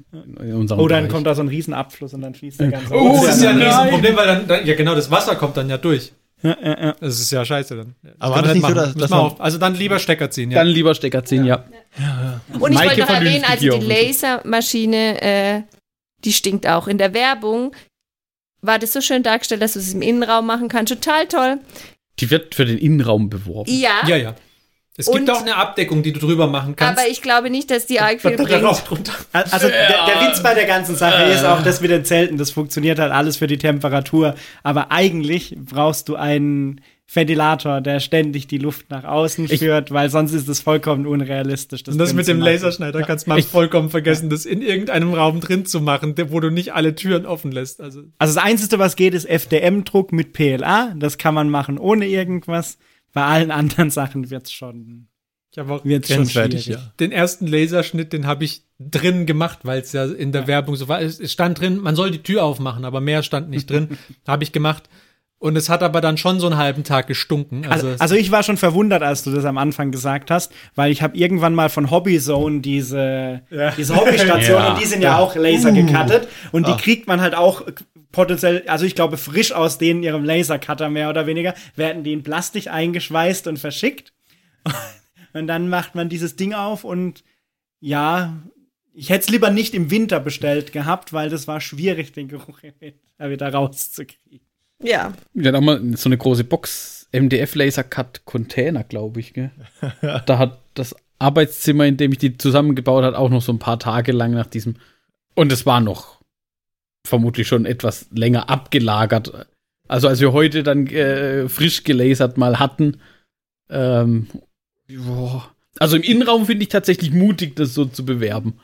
in 0.40 0.54
unserem 0.54 0.80
Oh, 0.80 0.88
dann 0.88 1.04
Bereich- 1.04 1.12
kommt 1.12 1.26
da 1.26 1.34
so 1.34 1.42
ein 1.42 1.48
Riesenabfluss 1.48 2.14
und 2.14 2.20
dann 2.22 2.34
fließt 2.34 2.60
der 2.60 2.68
ganze 2.72 2.92
Oh, 2.94 3.22
Das 3.24 3.36
ist 3.36 3.42
ja 3.44 3.50
ein. 3.50 3.62
Riesenproblem, 3.62 4.16
weil 4.16 4.26
dann, 4.26 4.46
dann, 4.48 4.66
ja 4.66 4.74
genau, 4.74 4.94
das 4.94 5.10
Wasser 5.10 5.36
kommt 5.36 5.56
dann 5.56 5.70
ja 5.70 5.78
durch. 5.78 6.12
Ja, 6.42 6.56
ja, 6.62 6.80
ja. 6.86 6.96
Das 7.00 7.20
ist 7.20 7.30
ja 7.30 7.42
scheiße 7.44 7.76
dann. 7.76 7.94
Aber 8.18 8.42
das 8.42 8.48
man 8.48 8.54
nicht 8.58 8.66
so, 8.68 8.74
dass, 8.74 8.94
dass 8.96 9.10
man, 9.10 9.20
auf- 9.20 9.40
Also 9.40 9.56
dann 9.56 9.76
lieber 9.76 9.98
Stecker 9.98 10.30
ziehen, 10.30 10.50
ja. 10.50 10.58
Dann 10.58 10.66
lieber 10.66 10.94
Stecker 10.94 11.24
ziehen, 11.24 11.44
ja. 11.46 11.64
Und 12.58 12.72
ich 12.72 12.76
Maike 12.78 12.88
wollte 12.90 13.00
noch 13.00 13.10
erwähnen, 13.10 13.44
also 13.48 13.78
die 13.78 13.86
Lasermaschine, 13.86 15.22
äh, 15.22 15.62
die 16.24 16.32
stinkt 16.32 16.66
auch. 16.68 16.88
In 16.88 16.98
der 16.98 17.14
Werbung 17.14 17.72
war 18.66 18.78
das 18.78 18.92
so 18.92 19.00
schön 19.00 19.22
dargestellt, 19.22 19.62
dass 19.62 19.74
du 19.74 19.78
es 19.78 19.92
im 19.94 20.02
Innenraum 20.02 20.46
machen 20.46 20.68
kannst. 20.68 20.92
Total 20.92 21.26
toll. 21.26 21.58
Die 22.20 22.30
wird 22.30 22.54
für 22.54 22.64
den 22.64 22.78
Innenraum 22.78 23.28
beworben. 23.28 23.70
Ja, 23.72 24.06
ja, 24.06 24.16
ja. 24.16 24.34
Es 24.96 25.08
Und- 25.08 25.16
gibt 25.16 25.30
auch 25.30 25.40
eine 25.40 25.56
Abdeckung, 25.56 26.04
die 26.04 26.12
du 26.12 26.20
drüber 26.20 26.46
machen 26.46 26.76
kannst. 26.76 27.00
aber 27.00 27.08
ich 27.10 27.20
glaube 27.20 27.50
nicht, 27.50 27.68
dass 27.70 27.86
die 27.86 27.98
arg 27.98 28.20
viel 28.20 28.36
bringt. 28.36 28.52
Also 28.52 29.68
der, 29.68 30.06
der 30.06 30.28
Witz 30.28 30.40
bei 30.40 30.54
der 30.54 30.66
ganzen 30.66 30.94
Sache 30.94 31.24
ist 31.24 31.44
auch 31.44 31.62
das 31.62 31.80
mit 31.80 31.90
den 31.90 32.04
Zelten. 32.04 32.36
Das 32.38 32.52
funktioniert 32.52 33.00
halt 33.00 33.10
alles 33.10 33.36
für 33.38 33.48
die 33.48 33.58
Temperatur. 33.58 34.36
Aber 34.62 34.92
eigentlich 34.92 35.56
brauchst 35.58 36.08
du 36.08 36.14
einen 36.14 36.80
Ventilator, 37.12 37.80
der 37.80 38.00
ständig 38.00 38.46
die 38.46 38.58
Luft 38.58 38.90
nach 38.90 39.04
außen 39.04 39.44
Ich- 39.50 39.58
führt, 39.58 39.90
weil 39.90 40.08
sonst 40.10 40.32
ist 40.32 40.48
es 40.48 40.60
vollkommen 40.60 41.06
unrealistisch. 41.06 41.82
Und 41.86 41.98
das 41.98 42.14
mit 42.14 42.26
dem 42.26 42.38
machen. 42.38 42.52
Laserschneider 42.52 43.02
kannst 43.02 43.26
du 43.26 43.30
mal 43.30 43.38
Ich- 43.38 43.46
vollkommen 43.46 43.90
vergessen, 43.90 44.30
das 44.30 44.46
in 44.46 44.62
irgendeinem 44.62 45.12
Raum 45.12 45.40
drin 45.40 45.66
zu 45.66 45.80
machen, 45.80 46.14
wo 46.30 46.40
du 46.40 46.50
nicht 46.50 46.72
alle 46.74 46.94
Türen 46.94 47.26
offen 47.26 47.52
lässt. 47.52 47.80
Also 47.80 48.02
Also 48.18 48.34
das 48.34 48.42
Einzige, 48.42 48.78
was 48.78 48.96
geht, 48.96 49.14
ist 49.14 49.26
FDM-Druck 49.28 50.12
mit 50.12 50.32
PLA. 50.32 50.94
Das 50.98 51.18
kann 51.18 51.34
man 51.34 51.50
machen 51.50 51.78
ohne 51.78 52.06
irgendwas. 52.06 52.78
Bei 53.12 53.22
allen 53.24 53.50
anderen 53.50 53.90
Sachen 53.90 54.30
wird's 54.30 54.50
schon, 54.50 55.06
ich 55.52 55.58
habe 55.58 55.72
auch 55.74 55.84
wird's 55.84 56.08
schon 56.12 56.26
schwierig. 56.26 56.66
ja. 56.66 56.78
den 56.98 57.12
ersten 57.12 57.46
Laserschnitt, 57.46 58.12
den 58.12 58.26
habe 58.26 58.44
ich 58.44 58.62
drin 58.80 59.24
gemacht, 59.26 59.60
weil 59.62 59.80
es 59.82 59.92
ja 59.92 60.04
in 60.06 60.32
der 60.32 60.48
Werbung 60.48 60.74
so 60.74 60.88
war. 60.88 61.00
Es 61.00 61.20
es 61.20 61.30
stand 61.32 61.60
drin, 61.60 61.78
man 61.78 61.94
soll 61.94 62.10
die 62.10 62.22
Tür 62.24 62.42
aufmachen, 62.42 62.84
aber 62.84 63.00
mehr 63.00 63.22
stand 63.22 63.50
nicht 63.50 63.70
drin. 63.70 63.90
habe 64.26 64.42
ich 64.42 64.50
gemacht. 64.50 64.88
Und 65.38 65.56
es 65.56 65.68
hat 65.68 65.82
aber 65.82 66.00
dann 66.00 66.16
schon 66.16 66.40
so 66.40 66.46
einen 66.46 66.56
halben 66.56 66.84
Tag 66.84 67.06
gestunken. 67.06 67.66
Also, 67.66 67.88
Also, 67.88 68.00
also 68.02 68.14
ich 68.14 68.30
war 68.30 68.42
schon 68.42 68.56
verwundert, 68.56 69.02
als 69.02 69.24
du 69.24 69.30
das 69.30 69.44
am 69.44 69.58
Anfang 69.58 69.90
gesagt 69.90 70.30
hast, 70.30 70.52
weil 70.74 70.90
ich 70.90 71.02
habe 71.02 71.16
irgendwann 71.18 71.54
mal 71.54 71.68
von 71.68 71.90
Hobbyzone 71.90 72.60
diese, 72.60 73.42
diese 73.76 73.94
Hobbystation 73.94 74.56
Ja. 74.62 74.72
und 74.72 74.80
die 74.80 74.86
sind 74.86 75.02
ja, 75.02 75.18
auch 75.18 75.34
Laser 75.36 75.72
gecuttet 75.72 76.28
und 76.52 76.66
die 76.66 76.72
Ah. 76.72 76.76
kriegt 76.76 77.06
man 77.06 77.20
halt 77.20 77.34
auch 77.34 77.62
potenziell, 78.10 78.62
also 78.68 78.86
ich 78.86 78.94
glaube 78.94 79.18
frisch 79.18 79.52
aus 79.52 79.76
denen 79.76 80.02
ihrem 80.02 80.24
Lasercutter 80.24 80.88
mehr 80.88 81.10
oder 81.10 81.26
weniger, 81.26 81.52
werden 81.76 82.04
die 82.04 82.12
in 82.14 82.22
Plastik 82.22 82.68
eingeschweißt 82.68 83.46
und 83.46 83.58
verschickt. 83.58 84.12
Und 85.34 85.48
dann 85.48 85.68
macht 85.68 85.96
man 85.96 86.08
dieses 86.08 86.36
Ding 86.36 86.54
auf 86.54 86.84
und 86.84 87.24
ja, 87.80 88.36
ich 88.92 89.10
hätte 89.10 89.22
es 89.24 89.30
lieber 89.30 89.50
nicht 89.50 89.74
im 89.74 89.90
Winter 89.90 90.20
bestellt 90.20 90.70
gehabt, 90.72 91.12
weil 91.12 91.28
das 91.28 91.48
war 91.48 91.60
schwierig, 91.60 92.12
den 92.12 92.28
Geruch 92.28 92.60
wieder 93.18 93.52
rauszukriegen. 93.52 94.43
Ja. 94.84 95.14
Wir 95.32 95.48
hatten 95.48 95.56
auch 95.56 95.66
mal 95.66 95.96
so 95.96 96.08
eine 96.08 96.18
große 96.18 96.44
Box, 96.44 97.08
MDF 97.12 97.54
Laser 97.54 97.84
Cut 97.84 98.24
Container, 98.24 98.84
glaube 98.84 99.20
ich, 99.20 99.32
gell? 99.32 99.50
da 100.26 100.38
hat 100.38 100.60
das 100.74 100.94
Arbeitszimmer, 101.18 101.86
in 101.86 101.96
dem 101.96 102.12
ich 102.12 102.18
die 102.18 102.36
zusammengebaut 102.36 103.04
hat, 103.04 103.14
auch 103.14 103.30
noch 103.30 103.42
so 103.42 103.52
ein 103.52 103.58
paar 103.58 103.78
Tage 103.78 104.12
lang 104.12 104.32
nach 104.32 104.46
diesem. 104.46 104.76
Und 105.34 105.50
es 105.52 105.64
war 105.64 105.80
noch 105.80 106.20
vermutlich 107.06 107.48
schon 107.48 107.66
etwas 107.66 108.06
länger 108.12 108.50
abgelagert. 108.50 109.46
Also 109.88 110.08
als 110.08 110.20
wir 110.20 110.32
heute 110.32 110.62
dann 110.62 110.86
äh, 110.86 111.48
frisch 111.48 111.84
gelasert 111.84 112.36
mal 112.38 112.58
hatten. 112.58 112.98
Ähm, 113.70 114.28
boah. 114.88 115.50
Also 115.78 115.96
im 115.96 116.02
Innenraum 116.02 116.46
finde 116.46 116.62
ich 116.62 116.68
tatsächlich 116.68 117.10
mutig, 117.10 117.56
das 117.56 117.74
so 117.74 117.84
zu 117.84 118.04
bewerben. 118.04 118.58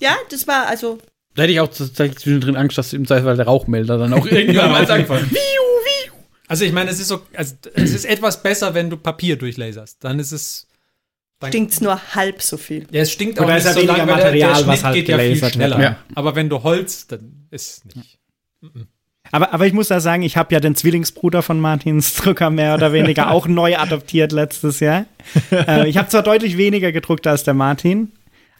Ja, 0.00 0.16
das 0.30 0.46
war 0.46 0.66
also. 0.66 0.98
Da 1.34 1.42
hätte 1.42 1.52
ich 1.52 1.60
auch 1.60 1.68
tatsächlich 1.68 2.18
zwischendrin 2.18 2.56
Angst, 2.56 2.78
dass 2.78 2.92
im 2.92 3.06
Zweifelsfall 3.06 3.36
der 3.36 3.46
Rauchmelder 3.46 3.98
dann 3.98 4.12
auch 4.12 4.26
irgendwann 4.30 4.72
mal 4.72 4.86
sagt, 4.86 5.08
also 6.48 6.64
ich 6.64 6.72
meine, 6.72 6.90
es 6.90 7.00
ist 7.00 7.08
so, 7.08 7.22
also 7.34 7.54
es 7.74 7.92
ist 7.92 8.04
etwas 8.04 8.42
besser, 8.42 8.74
wenn 8.74 8.90
du 8.90 8.96
Papier 8.96 9.36
durchlaserst. 9.36 9.98
Dann 10.04 10.18
ist 10.18 10.32
es. 10.32 10.66
Dann, 11.38 11.50
Stinkt's 11.50 11.80
nur 11.82 12.00
halb 12.14 12.40
so 12.40 12.56
viel. 12.56 12.86
Ja, 12.90 13.02
es 13.02 13.12
stinkt 13.12 13.38
Oder 13.38 13.48
auch 13.50 13.54
nicht 13.54 13.66
so 13.66 13.74
weniger 13.76 13.96
lange, 13.98 14.12
weil 14.12 14.16
der- 14.16 14.32
der 14.32 14.32
Material, 14.48 14.54
Schnitt 14.56 14.66
was 14.68 14.84
halt 14.84 14.94
geht 14.94 15.08
ja 15.08 15.18
viel 15.18 15.44
schneller. 15.52 15.80
Ja. 15.80 15.96
Aber 16.14 16.34
wenn 16.34 16.48
du 16.48 16.62
Holz, 16.62 17.06
dann 17.08 17.46
ist 17.50 17.84
nicht. 17.94 18.18
Aber, 19.32 19.52
aber 19.52 19.66
ich 19.66 19.72
muss 19.72 19.88
da 19.88 20.00
sagen, 20.00 20.22
ich 20.22 20.36
habe 20.36 20.54
ja 20.54 20.60
den 20.60 20.74
Zwillingsbruder 20.76 21.42
von 21.42 21.60
Martins 21.60 22.14
Drucker 22.14 22.48
mehr 22.48 22.74
oder 22.74 22.92
weniger 22.92 23.30
auch 23.32 23.46
neu 23.48 23.76
adoptiert 23.76 24.32
letztes 24.32 24.80
Jahr. 24.80 25.04
äh, 25.50 25.88
ich 25.88 25.96
habe 25.98 26.08
zwar 26.08 26.22
deutlich 26.22 26.56
weniger 26.56 26.92
gedruckt 26.92 27.26
als 27.26 27.42
der 27.42 27.54
Martin, 27.54 28.12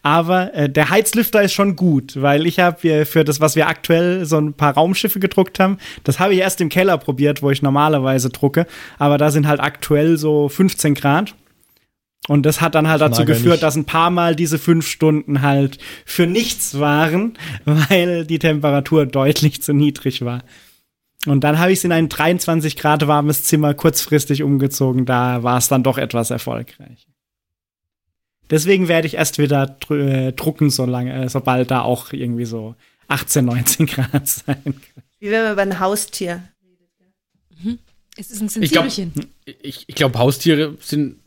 aber 0.06 0.54
äh, 0.54 0.70
der 0.70 0.90
Heizlüfter 0.90 1.42
ist 1.42 1.52
schon 1.52 1.74
gut, 1.74 2.22
weil 2.22 2.46
ich 2.46 2.60
habe 2.60 2.88
äh, 2.88 3.04
für 3.04 3.24
das, 3.24 3.40
was 3.40 3.56
wir 3.56 3.66
aktuell 3.66 4.24
so 4.24 4.38
ein 4.38 4.54
paar 4.54 4.74
Raumschiffe 4.74 5.18
gedruckt 5.18 5.58
haben, 5.58 5.78
das 6.04 6.20
habe 6.20 6.32
ich 6.32 6.38
erst 6.38 6.60
im 6.60 6.68
Keller 6.68 6.96
probiert, 6.96 7.42
wo 7.42 7.50
ich 7.50 7.60
normalerweise 7.60 8.30
drucke, 8.30 8.68
aber 9.00 9.18
da 9.18 9.32
sind 9.32 9.48
halt 9.48 9.58
aktuell 9.58 10.16
so 10.16 10.48
15 10.48 10.94
Grad. 10.94 11.34
Und 12.28 12.46
das 12.46 12.60
hat 12.60 12.76
dann 12.76 12.86
halt 12.86 13.00
dazu 13.00 13.24
geführt, 13.24 13.54
nicht. 13.54 13.62
dass 13.64 13.74
ein 13.74 13.84
paar 13.84 14.10
Mal 14.10 14.36
diese 14.36 14.60
fünf 14.60 14.86
Stunden 14.86 15.42
halt 15.42 15.78
für 16.04 16.28
nichts 16.28 16.78
waren, 16.78 17.36
weil 17.64 18.26
die 18.26 18.38
Temperatur 18.38 19.06
deutlich 19.06 19.60
zu 19.60 19.74
niedrig 19.74 20.24
war. 20.24 20.44
Und 21.26 21.42
dann 21.42 21.58
habe 21.58 21.72
ich 21.72 21.78
es 21.78 21.84
in 21.84 21.90
ein 21.90 22.08
23 22.08 22.76
Grad 22.76 23.08
warmes 23.08 23.42
Zimmer 23.42 23.74
kurzfristig 23.74 24.44
umgezogen. 24.44 25.04
Da 25.04 25.42
war 25.42 25.58
es 25.58 25.66
dann 25.66 25.82
doch 25.82 25.98
etwas 25.98 26.30
erfolgreich. 26.30 27.08
Deswegen 28.50 28.88
werde 28.88 29.06
ich 29.06 29.14
erst 29.14 29.38
wieder 29.38 29.66
dr 29.66 29.98
äh, 29.98 30.32
drucken, 30.32 30.70
solange, 30.70 31.24
äh, 31.24 31.28
sobald 31.28 31.70
da 31.70 31.82
auch 31.82 32.12
irgendwie 32.12 32.44
so 32.44 32.74
18, 33.08 33.44
19 33.44 33.86
Grad 33.86 34.26
sein 34.28 34.62
kann. 34.64 34.74
Wie 35.18 35.30
wenn 35.30 35.42
man 35.44 35.52
über 35.52 35.62
ein 35.62 35.80
Haustier. 35.80 36.42
Es 38.16 38.30
ist 38.30 38.40
ein 38.40 38.62
Ich 38.62 38.70
glaub- 38.72 38.88
Sensibelchen. 38.90 39.26
Ich, 39.62 39.84
ich 39.88 39.94
glaube, 39.94 40.18
Haustiere 40.18 40.76
sind 40.80 41.20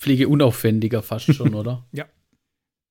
pflegeunaufwendiger 0.00 1.02
fast 1.02 1.32
schon, 1.34 1.54
oder? 1.54 1.84
Ja. 1.92 2.04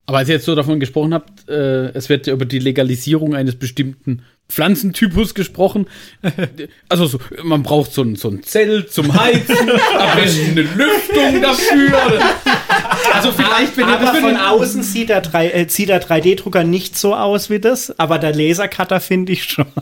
Aber 0.09 0.19
als 0.19 0.29
ihr 0.29 0.35
jetzt 0.35 0.45
so 0.45 0.55
davon 0.55 0.79
gesprochen 0.79 1.13
habt, 1.13 1.49
äh, 1.49 1.89
es 1.89 2.07
wird 2.07 2.27
ja 2.27 2.33
über 2.33 2.45
die 2.45 2.59
Legalisierung 2.59 3.35
eines 3.35 3.55
bestimmten 3.59 4.23
Pflanzentypus 4.47 5.33
gesprochen. 5.35 5.87
Also 6.87 7.07
so, 7.07 7.19
man 7.43 7.61
braucht 7.63 7.91
so 7.91 8.03
ein, 8.03 8.15
so 8.15 8.29
ein 8.29 8.41
Zelt 8.41 8.93
zum 8.93 9.13
Heizen, 9.13 9.69
am 9.69 10.17
besten 10.17 10.51
eine 10.51 10.61
Lüftung 10.61 11.41
dafür. 11.41 12.21
Also 13.13 13.31
vielleicht, 13.31 13.75
wenn 13.77 13.87
ihr 13.87 13.97
das 13.97 14.17
von 14.17 14.35
außen 14.37 14.83
sieht 14.83 15.09
der, 15.09 15.21
3, 15.21 15.49
äh, 15.49 15.69
sieht 15.69 15.89
der 15.89 16.01
3D-Drucker 16.01 16.63
nicht 16.63 16.97
so 16.97 17.15
aus 17.15 17.49
wie 17.49 17.59
das, 17.59 17.97
aber 17.99 18.19
der 18.19 18.33
Lasercutter 18.33 18.99
finde 18.99 19.33
ich 19.33 19.43
schon. 19.43 19.65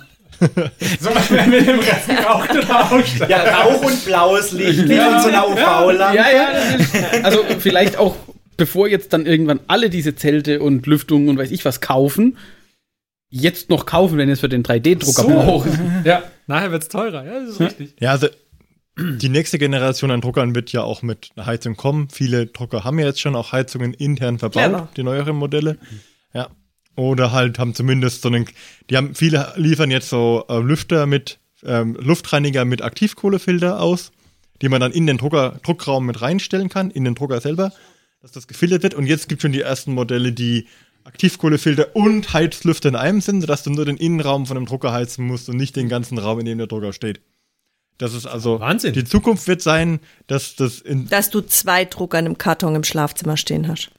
So, 0.99 1.09
wenn 1.30 1.49
wir 1.49 1.61
dem 1.61 1.80
Rest 1.80 2.09
oder 2.09 2.91
aussteigen. 2.91 3.32
Ja, 3.32 3.57
Rauch 3.61 3.82
und 3.86 4.03
blaues 4.03 4.51
Licht, 4.51 4.89
wie 4.89 4.97
von 4.97 5.19
so 5.21 5.30
einer 5.30 5.47
UV-Lampe. 5.47 6.17
Ja, 6.17 6.26
ja, 6.30 6.47
ist, 6.76 7.23
also 7.23 7.39
vielleicht 7.57 7.95
auch, 7.97 8.17
bevor 8.57 8.89
jetzt 8.89 9.13
dann 9.13 9.26
irgendwann 9.26 9.61
alle 9.67 9.89
diese 9.89 10.13
Zelte 10.15 10.59
und 10.61 10.88
Lüftungen 10.88 11.30
und 11.30 11.38
weiß 11.38 11.51
ich 11.51 11.63
was 11.63 11.80
kaufen, 11.80 12.38
jetzt 13.30 13.69
noch 13.69 13.86
kaufen, 13.86 14.17
wenn 14.17 14.28
ihr 14.28 14.34
es 14.34 14.41
für 14.41 14.49
den 14.49 14.63
3D-Drucker 14.63 15.21
So. 15.21 15.28
braucht. 15.30 15.69
Ja, 16.03 16.23
nachher 16.47 16.71
wird's 16.71 16.89
teurer. 16.89 17.23
Ja, 17.26 17.39
das 17.39 17.49
ist 17.51 17.59
richtig. 17.61 17.93
Ja, 18.01 18.11
also 18.11 18.28
die 18.97 19.29
nächste 19.29 19.59
Generation 19.59 20.11
an 20.11 20.21
Druckern 20.21 20.55
wird 20.55 20.71
ja 20.71 20.83
auch 20.83 21.01
mit 21.01 21.31
einer 21.35 21.45
Heizung 21.45 21.75
kommen. 21.75 22.09
Viele 22.09 22.47
Drucker 22.47 22.83
haben 22.83 22.99
ja 22.99 23.05
jetzt 23.05 23.19
schon 23.19 23.35
auch 23.35 23.51
Heizungen 23.51 23.93
intern 23.93 24.39
verbaut, 24.39 24.63
Clever. 24.63 24.89
die 24.95 25.03
neueren 25.03 25.35
Modelle. 25.35 25.77
Ja. 26.33 26.49
Oder 26.95 27.31
halt 27.31 27.59
haben 27.59 27.73
zumindest 27.73 28.21
so 28.21 28.29
einen, 28.29 28.45
die 28.89 28.95
haben, 28.95 29.15
viele 29.15 29.53
liefern 29.57 29.91
jetzt 29.91 30.09
so 30.09 30.45
äh, 30.47 30.59
Lüfter 30.59 31.07
mit 31.07 31.39
ähm, 31.65 31.97
Luftreiniger 31.99 32.63
mit 32.63 32.81
Aktivkohlefilter 32.81 33.81
aus, 33.81 34.11
die 34.61 34.69
man 34.69 34.79
dann 34.79 34.91
in 34.91 35.07
den 35.07 35.17
Drucker, 35.17 35.59
Druckraum 35.63 36.05
mit 36.05 36.21
reinstellen 36.21 36.69
kann, 36.69 36.91
in 36.91 37.03
den 37.03 37.15
Drucker 37.15 37.41
selber, 37.41 37.73
dass 38.21 38.31
das 38.31 38.47
gefiltert 38.47 38.83
wird. 38.83 38.93
Und 38.93 39.07
jetzt 39.07 39.27
gibt 39.27 39.39
es 39.39 39.41
schon 39.41 39.51
die 39.51 39.61
ersten 39.61 39.93
Modelle, 39.93 40.31
die 40.31 40.67
Aktivkohlefilter 41.03 41.95
und 41.95 42.33
Heizlüfter 42.33 42.89
in 42.89 42.95
einem 42.95 43.21
sind, 43.21 43.41
sodass 43.41 43.63
du 43.63 43.71
nur 43.71 43.85
den 43.85 43.97
Innenraum 43.97 44.45
von 44.45 44.55
dem 44.55 44.65
Drucker 44.65 44.91
heizen 44.91 45.25
musst 45.25 45.49
und 45.49 45.57
nicht 45.57 45.75
den 45.75 45.89
ganzen 45.89 46.17
Raum, 46.17 46.39
in 46.39 46.45
dem 46.45 46.57
der 46.57 46.67
Drucker 46.67 46.93
steht. 46.93 47.21
Das 47.97 48.13
ist 48.13 48.25
also 48.25 48.59
Wahnsinn. 48.59 48.93
Die 48.93 49.05
Zukunft 49.05 49.47
wird 49.47 49.61
sein, 49.61 49.99
dass 50.27 50.55
das 50.55 50.79
in 50.79 51.07
Dass 51.07 51.29
du 51.29 51.41
zwei 51.41 51.85
Drucker 51.85 52.19
in 52.19 52.25
einem 52.25 52.37
Karton 52.37 52.75
im 52.75 52.83
Schlafzimmer 52.83 53.37
stehen 53.37 53.67
hast. 53.67 53.89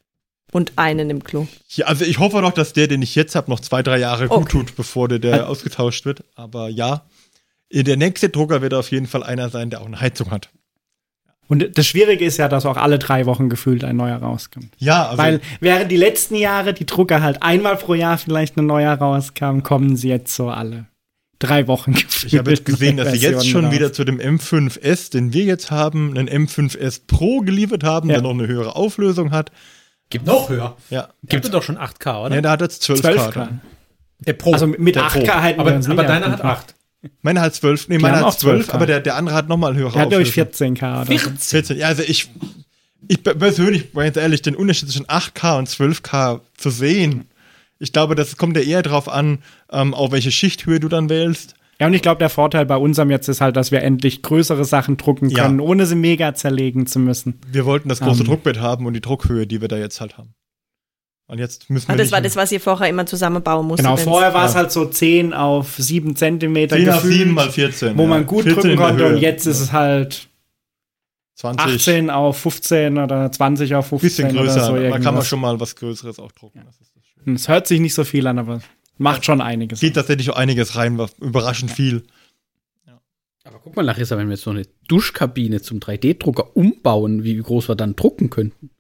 Und 0.53 0.73
einen 0.77 1.11
im 1.11 1.25
Klo. 1.25 1.49
Ja, 1.71 1.87
also 1.87 2.05
ich 2.05 2.19
hoffe 2.19 2.41
doch, 2.41 2.53
dass 2.53 2.73
der, 2.73 2.87
den 2.87 3.03
ich 3.03 3.15
jetzt 3.15 3.35
habe, 3.35 3.51
noch 3.51 3.61
zwei, 3.61 3.83
drei 3.83 3.99
Jahre 3.99 4.29
gut 4.29 4.39
Okay. 4.39 4.53
tut, 4.53 4.77
bevor 4.77 5.09
der, 5.09 5.19
der 5.19 5.49
ausgetauscht 5.49 6.05
wird. 6.05 6.25
Aber 6.35 6.69
ja, 6.69 7.03
der 7.73 7.97
nächste 7.97 8.29
Drucker 8.29 8.63
wird 8.63 8.73
auf 8.73 8.91
jeden 8.91 9.07
Fall 9.07 9.23
einer 9.23 9.51
sein, 9.51 9.71
der 9.71 9.81
auch 9.81 9.87
eine 9.87 10.01
Heizung 10.01 10.31
hat. 10.31 10.51
Und 11.49 11.77
das 11.79 11.87
Schwierige 11.87 12.25
ist 12.25 12.39
ja, 12.39 12.49
dass 12.49 12.67
auch 12.67 12.77
alle 12.77 12.99
drei 12.99 13.27
Wochen 13.27 13.49
gefühlt 13.49 13.85
ein 13.85 13.97
neuer 13.97 14.17
rauskommt. 14.17 14.69
Ja, 14.79 15.09
also 15.09 15.23
Weil 15.23 15.41
während 15.61 15.91
die 15.91 15.97
letzten 15.97 16.35
Jahre 16.37 16.75
die 16.75 16.87
Drucker 16.87 17.23
halt 17.23 17.43
einmal 17.43 17.77
pro 17.77 17.95
Jahr 17.95 18.19
vielleicht 18.19 18.57
ein 18.57 18.67
neuer 18.67 18.95
rauskam, 18.95 19.61
kommen 19.63 19.97
sie 19.97 20.09
jetzt 20.09 20.35
so 20.35 20.49
alle 20.49 20.87
drei 21.39 21.67
Wochen 21.67 21.93
gefühlt. 21.95 22.33
ich 22.33 22.39
habe 22.39 22.51
jetzt 22.51 22.65
gesehen, 22.65 22.97
dass 22.97 23.13
sie 23.13 23.19
jetzt 23.19 23.47
schon 23.49 23.67
raus. 23.67 23.75
wieder 23.75 23.93
zu 23.93 24.05
dem 24.05 24.19
M5S, 24.21 25.11
den 25.11 25.33
wir 25.33 25.45
jetzt 25.45 25.71
haben, 25.71 26.17
einen 26.17 26.29
M5S 26.47 27.03
Pro 27.07 27.41
geliefert 27.41 27.85
haben, 27.85 28.09
Ja. 28.09 28.15
der 28.17 28.23
noch 28.23 28.31
eine 28.31 28.47
höhere 28.47 28.75
Auflösung 28.77 29.31
hat. 29.33 29.51
Gibt 30.11 30.27
noch 30.27 30.49
höher. 30.49 30.77
Ja, 30.91 31.09
Gibt 31.25 31.53
doch 31.53 31.63
schon 31.63 31.77
8K, 31.79 32.27
oder? 32.27 32.35
ja 32.37 32.41
der 32.41 32.51
hat 32.53 32.61
jetzt 32.61 32.83
12, 32.83 33.01
12 33.01 33.17
K. 33.17 33.31
K. 33.33 33.49
Der 34.21 34.33
Pro. 34.35 34.53
Also 34.53 34.67
mit 34.67 34.95
Der 34.95 35.03
8K 35.05 35.43
halten 35.43 35.61
aber 35.61 35.71
wir 35.71 35.77
uns 35.77 35.89
aber 35.91 36.05
deiner 36.05 36.31
hat 36.33 36.43
8. 36.45 36.75
Meiner 37.23 37.41
hat 37.43 37.55
12, 37.55 37.89
nee, 37.89 37.99
meiner 37.99 38.17
hat 38.19 38.25
auch 38.25 38.35
12, 38.37 38.69
12K. 38.69 38.73
aber 38.73 38.87
der, 38.87 39.01
der 39.01 39.17
andere 39.17 39.35
hat 39.37 39.49
nochmal 39.49 39.75
höhere 39.77 39.93
Der 39.93 40.03
hat, 40.03 40.09
glaube 40.09 40.23
ich, 40.23 40.31
Auflösung. 40.41 40.75
14K 40.77 41.03
oder 41.03 41.19
so. 41.19 41.31
14. 41.51 41.77
Ja, 41.79 41.87
also 41.89 42.03
ich, 42.03 42.31
ich 43.09 43.23
pe- 43.23 43.35
persönlich, 43.35 43.93
mal 43.95 44.05
ganz 44.05 44.17
ehrlich, 44.17 44.43
den 44.43 44.57
Unterschied 44.57 44.89
zwischen 44.89 45.07
8K 45.07 45.59
und 45.59 45.69
12K 45.69 46.41
zu 46.57 46.71
sehen, 46.71 47.27
ich 47.79 47.93
glaube, 47.93 48.15
das 48.15 48.37
kommt 48.37 48.57
ja 48.57 48.63
eher 48.63 48.83
darauf 48.83 49.09
an, 49.09 49.39
ähm, 49.71 49.95
auf 49.95 50.13
welche 50.13 50.31
Schichthöhe 50.31 50.81
du 50.81 50.89
dann 50.89 51.09
wählst. 51.09 51.55
Ja, 51.79 51.87
und 51.87 51.93
ich 51.95 52.01
glaube, 52.01 52.19
der 52.19 52.31
Vorteil 52.31 52.65
bei 52.65 52.77
unserem 52.77 53.11
jetzt 53.11 53.29
ist 53.29 53.43
halt, 53.43 53.57
dass 53.57 53.71
wir 53.71 53.83
endlich 53.83 54.23
größere 54.23 54.65
Sachen 54.65 54.97
drucken 54.97 55.29
Ja. 55.29 55.43
können, 55.45 55.61
ohne 55.61 55.85
sie 55.85 55.95
mega 55.95 56.35
zerlegen 56.35 56.87
zu 56.87 56.99
müssen. 56.99 57.39
Wir 57.51 57.67
wollten 57.67 57.89
das 57.91 58.01
große 58.01 58.21
Ähm. 58.21 58.27
Druckbett 58.29 58.61
haben 58.61 58.87
und 58.87 58.95
die 58.95 59.03
Druckhöhe, 59.03 59.47
die 59.47 59.61
wir 59.61 59.69
da 59.69 59.77
jetzt 59.77 60.01
halt 60.01 60.17
haben. 60.17 60.33
Und 61.29 61.39
jetzt 61.39 61.69
müssen 61.69 61.89
wir 61.89 61.95
Ah, 61.95 61.97
das 61.97 62.07
nicht 62.07 62.13
war 62.13 62.21
das, 62.23 62.37
was 62.37 62.53
ihr 62.53 62.61
vorher 62.61 62.89
immer 62.89 63.05
zusammenbauen 63.05 63.67
musstet. 63.67 63.85
Genau, 63.85 63.97
vorher 63.97 64.33
war 64.33 64.47
es 64.47 64.53
ja. 64.53 64.61
halt 64.61 64.71
so 64.73 64.87
10 64.87 65.35
auf 65.35 65.75
7 65.77 66.15
Zentimeter 66.17 66.77
10 66.77 66.89
auf 66.89 67.03
gefühlt, 67.03 67.15
7 67.19 67.35
mal 67.35 67.51
14. 67.51 67.99
wo 67.99 68.03
ja. 68.03 68.09
man 68.09 68.27
gut 68.27 68.45
14 68.45 68.63
drücken 68.63 68.77
konnte 68.77 69.05
Höhe. 69.05 69.15
und 69.17 69.21
jetzt 69.21 69.45
ist 69.47 69.61
es 69.61 69.73
halt 69.73 70.29
20, 71.37 71.75
18 71.75 72.11
auf 72.11 72.39
15 72.39 72.99
oder 72.99 73.31
20 73.31 73.75
auf 73.75 73.89
15 73.89 74.09
bisschen 74.09 74.37
größer. 74.37 74.73
oder 74.73 74.83
so 74.83 74.91
da 74.91 74.99
kann 74.99 75.15
man 75.15 75.25
schon 75.25 75.41
mal 75.41 75.61
was 75.61 75.77
Größeres 75.77 76.19
auch 76.19 76.33
drucken. 76.33 76.63
Das 76.65 76.81
ist 76.81 76.97
das 76.97 77.05
Schöne. 77.07 77.37
Es 77.37 77.49
hört 77.49 77.67
sich 77.67 77.79
nicht 77.81 77.95
so 77.95 78.05
viel 78.05 78.27
an, 78.27 78.39
aber 78.39 78.61
macht 78.97 79.25
schon 79.27 79.41
einiges. 79.41 79.81
Geht 79.81 79.95
tatsächlich 79.95 80.31
auch 80.31 80.37
einiges 80.37 80.77
rein, 80.77 80.97
war 80.97 81.11
überraschend 81.21 81.71
viel. 81.71 82.05
Aber 83.45 83.61
guck 83.63 83.77
mal, 83.77 83.83
Larissa, 83.83 84.19
wenn 84.19 84.27
wir 84.27 84.35
jetzt 84.35 84.43
so 84.43 84.51
eine 84.51 84.67
Duschkabine 84.89 85.63
zum 85.63 85.79
3D-Drucker 85.79 86.57
umbauen, 86.57 87.23
wie 87.23 87.37
groß 87.37 87.69
wir 87.69 87.77
dann 87.77 87.95
drucken 87.95 88.29
könnten. 88.29 88.71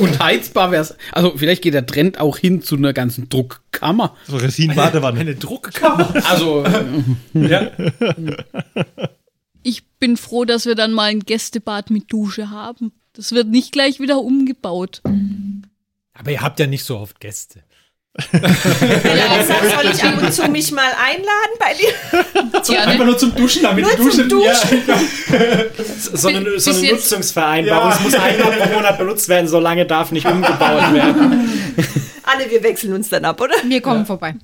Und 0.00 0.18
heizbar 0.18 0.72
wäre 0.72 0.82
es. 0.82 0.96
Also, 1.12 1.34
vielleicht 1.36 1.62
geht 1.62 1.74
der 1.74 1.86
Trend 1.86 2.18
auch 2.20 2.36
hin 2.36 2.62
zu 2.62 2.76
einer 2.76 2.92
ganzen 2.92 3.28
Druckkammer. 3.28 4.16
So 4.26 4.38
Resin-Badewanne. 4.38 5.20
Eine 5.20 5.34
Druckkammer. 5.36 6.14
Also, 6.28 6.64
ja. 7.34 7.70
Ich 9.62 9.84
bin 9.98 10.16
froh, 10.16 10.44
dass 10.44 10.66
wir 10.66 10.74
dann 10.74 10.92
mal 10.92 11.10
ein 11.10 11.20
Gästebad 11.20 11.90
mit 11.90 12.12
Dusche 12.12 12.50
haben. 12.50 12.92
Das 13.12 13.32
wird 13.32 13.48
nicht 13.48 13.72
gleich 13.72 14.00
wieder 14.00 14.18
umgebaut. 14.20 15.02
Aber 16.14 16.30
ihr 16.30 16.40
habt 16.40 16.58
ja 16.60 16.66
nicht 16.66 16.84
so 16.84 16.98
oft 16.98 17.20
Gäste. 17.20 17.62
Ja, 18.32 18.40
soll 19.44 19.90
ich 19.90 20.04
ab 20.04 20.22
und 20.22 20.32
zu 20.32 20.46
mich 20.48 20.70
mal 20.70 20.90
einladen 21.02 21.56
bei 21.58 21.74
dir? 21.74 22.62
So, 22.62 22.74
Ja, 22.74 22.82
einfach 22.84 23.06
nur 23.06 23.16
zum 23.16 23.34
Duschen, 23.34 23.62
damit 23.62 23.84
Nur 23.86 23.92
die 23.96 24.02
Dusche. 24.02 24.28
zum 24.28 24.28
Duschen. 24.28 24.82
Ja. 24.86 25.00
So 26.14 26.28
eine, 26.28 26.60
so 26.60 26.70
eine 26.72 26.92
Nutzungsvereinbarung. 26.92 27.90
Ja. 27.90 27.96
Es 27.96 28.00
muss 28.02 28.14
einmal 28.14 28.52
pro 28.52 28.74
Monat 28.74 28.98
benutzt 28.98 29.28
werden, 29.28 29.48
solange 29.48 29.86
darf 29.86 30.12
nicht 30.12 30.26
umgebaut 30.26 30.92
werden. 30.92 31.48
Anne, 32.24 32.50
wir 32.50 32.62
wechseln 32.62 32.92
uns 32.92 33.08
dann 33.08 33.24
ab, 33.24 33.40
oder? 33.40 33.54
Wir 33.64 33.80
kommen 33.80 34.04
vorbei. 34.04 34.34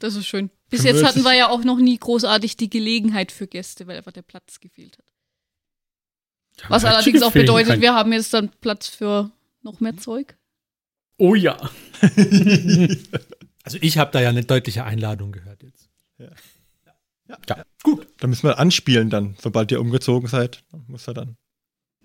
Das 0.00 0.16
ist 0.16 0.26
schön. 0.26 0.50
Bis 0.74 0.84
jetzt 0.84 1.04
hatten 1.04 1.22
wir 1.22 1.34
ja 1.34 1.48
auch 1.48 1.64
noch 1.64 1.78
nie 1.78 1.96
großartig 1.98 2.56
die 2.56 2.70
Gelegenheit 2.70 3.30
für 3.32 3.46
Gäste, 3.46 3.86
weil 3.86 3.96
einfach 3.96 4.12
der 4.12 4.22
Platz 4.22 4.60
gefehlt 4.60 4.98
hat. 4.98 5.04
Was 6.68 6.84
Hat 6.84 6.94
allerdings 6.94 7.22
auch 7.22 7.32
bedeutet, 7.32 7.80
wir 7.80 7.94
haben 7.94 8.12
jetzt 8.12 8.32
dann 8.34 8.50
Platz 8.60 8.88
für 8.88 9.30
noch 9.62 9.80
mehr 9.80 9.96
Zeug. 9.96 10.36
Oh 11.18 11.34
ja. 11.34 11.56
Also 13.62 13.78
ich 13.80 13.98
habe 13.98 14.10
da 14.12 14.20
ja 14.20 14.28
eine 14.28 14.44
deutliche 14.44 14.84
Einladung 14.84 15.32
gehört 15.32 15.62
jetzt. 15.62 15.88
Da 17.26 18.26
müssen 18.26 18.42
wir 18.42 18.58
anspielen 18.58 19.10
dann, 19.10 19.36
sobald 19.40 19.72
ihr 19.72 19.80
umgezogen 19.80 20.28
seid. 20.28 20.64
Dann 20.70 20.84
muss 20.86 21.08
er 21.08 21.14
dann 21.14 21.36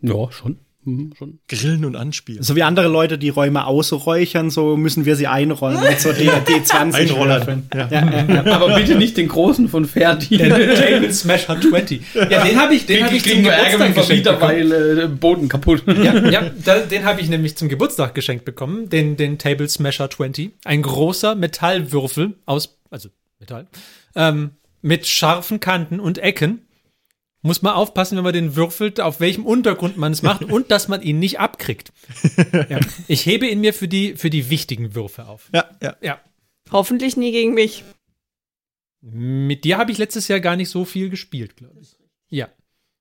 Ja, 0.02 0.32
schon. 0.32 0.60
Mhm, 0.86 1.12
schon. 1.18 1.40
grillen 1.50 1.84
und 1.84 1.98
anspielen. 1.98 2.42
So 2.42 2.56
wie 2.56 2.64
andere 2.64 2.88
Leute 2.88 3.18
die 3.18 3.30
Räume 3.30 3.66
ausräuchern, 3.66 4.50
so 4.50 4.78
müssen 4.78 5.04
wir 5.06 5.18
sie 5.18 5.28
einrollen 5.28 5.82
mit 5.82 6.00
so 6.00 6.10
D20 6.10 6.94
Einrollern. 6.94 7.68
Ja. 7.74 7.88
Ja, 7.92 8.10
ja, 8.10 8.24
ja. 8.24 8.46
Aber 8.56 8.76
bitte 8.76 8.96
nicht 8.96 9.18
den 9.18 9.28
großen 9.28 9.68
von 9.68 9.86
Ferdi. 9.86 10.38
Der 10.38 10.76
Table 10.76 11.12
Smasher 11.12 11.60
20. 11.60 12.02
Ja, 12.30 12.44
den 12.44 12.60
habe 12.60 12.76
ich, 12.76 12.86
den 12.86 13.04
hab 13.04 13.12
ich 13.12 13.24
zum 13.24 13.44
Geburtstag 13.44 13.94
geschenkt 13.94 14.24
bekommen. 14.24 14.42
weil 14.42 15.00
äh, 15.00 15.08
Boden 15.08 15.50
kaputt. 15.50 15.84
Ja, 15.86 16.30
ja 16.30 16.52
da, 16.64 16.80
den 16.80 17.04
habe 17.04 17.20
ich 17.20 17.30
nämlich 17.30 17.58
zum 17.58 17.68
Geburtstag 17.68 18.16
geschenkt 18.16 18.46
bekommen, 18.46 18.90
den, 18.90 19.18
den 19.18 19.38
Table 19.38 19.68
Smasher 19.68 20.10
20. 20.10 20.52
Ein 20.64 20.82
großer 20.82 21.36
Metallwürfel 21.36 22.36
aus, 22.46 22.78
also 22.90 23.10
Metall, 23.40 23.68
ähm, 24.16 24.52
mit 24.82 25.08
scharfen 25.08 25.60
Kanten 25.60 26.00
und 26.00 26.20
Ecken. 26.20 26.62
Muss 27.42 27.62
man 27.62 27.74
aufpassen, 27.74 28.18
wenn 28.18 28.24
man 28.24 28.34
den 28.34 28.56
würfelt, 28.56 29.00
auf 29.00 29.22
welchem 29.22 29.46
Untergrund 29.46 29.98
man 29.98 30.12
es 30.12 30.22
macht 30.22 30.44
und 30.52 30.72
dass 30.72 30.88
man 30.88 31.02
ihn 31.02 31.20
nicht 31.20 31.40
abkriegt. 31.40 31.94
Ja. 32.70 32.80
Ich 33.08 33.26
hebe 33.26 33.48
ihn 33.48 33.62
mir 33.62 33.74
für 33.74 33.88
die, 33.88 34.16
für 34.16 34.30
die 34.30 34.50
wichtigen 34.50 34.94
Würfe 34.94 35.26
auf. 35.28 35.50
Ja, 35.54 35.70
ja. 35.82 35.96
Ja. 36.02 36.22
Hoffentlich 36.72 37.16
nie 37.16 37.32
gegen 37.32 37.54
mich. 37.54 37.84
Mit 39.02 39.64
dir 39.64 39.78
habe 39.78 39.92
ich 39.92 39.98
letztes 39.98 40.28
Jahr 40.28 40.42
gar 40.42 40.58
nicht 40.58 40.70
so 40.70 40.84
viel 40.84 41.10
gespielt, 41.10 41.56
glaube 41.56 41.80
ich. 41.80 41.98
Ja. 42.30 42.50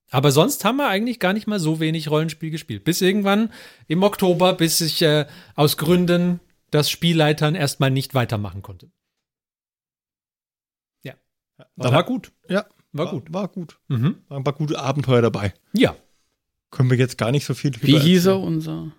Aber 0.09 0.31
sonst 0.31 0.63
haben 0.63 0.77
wir 0.77 0.87
eigentlich 0.87 1.19
gar 1.19 1.33
nicht 1.33 1.45
mal 1.45 1.59
so 1.59 1.79
wenig 1.79 2.09
Rollenspiel 2.09 2.49
gespielt. 2.49 2.83
Bis 2.83 3.01
irgendwann 3.01 3.51
im 3.87 4.01
Oktober, 4.03 4.53
bis 4.53 4.79
ich 4.81 5.01
äh, 5.01 5.27
aus 5.55 5.77
Gründen 5.77 6.39
das 6.71 6.89
Spielleitern 6.89 7.55
erstmal 7.55 7.91
nicht 7.91 8.13
weitermachen 8.13 8.61
konnte. 8.61 8.89
Ja. 11.03 11.15
Aber 11.75 11.91
war 11.91 12.03
gut. 12.05 12.31
Ja, 12.47 12.65
War 12.91 13.07
gut. 13.11 13.31
War 13.33 13.47
gut. 13.47 13.77
Mhm. 13.87 14.17
Waren 14.27 14.41
ein 14.41 14.43
paar 14.43 14.53
gute 14.55 14.79
Abenteuer 14.79 15.21
dabei. 15.21 15.53
Ja. 15.73 15.95
Können 16.71 16.89
wir 16.89 16.97
jetzt 16.97 17.17
gar 17.17 17.31
nicht 17.31 17.45
so 17.45 17.53
viel 17.53 17.71
Wie 17.81 17.91
drüber 17.93 17.99
hieß 18.03 18.25
er 18.27 18.39
unser? 18.39 18.91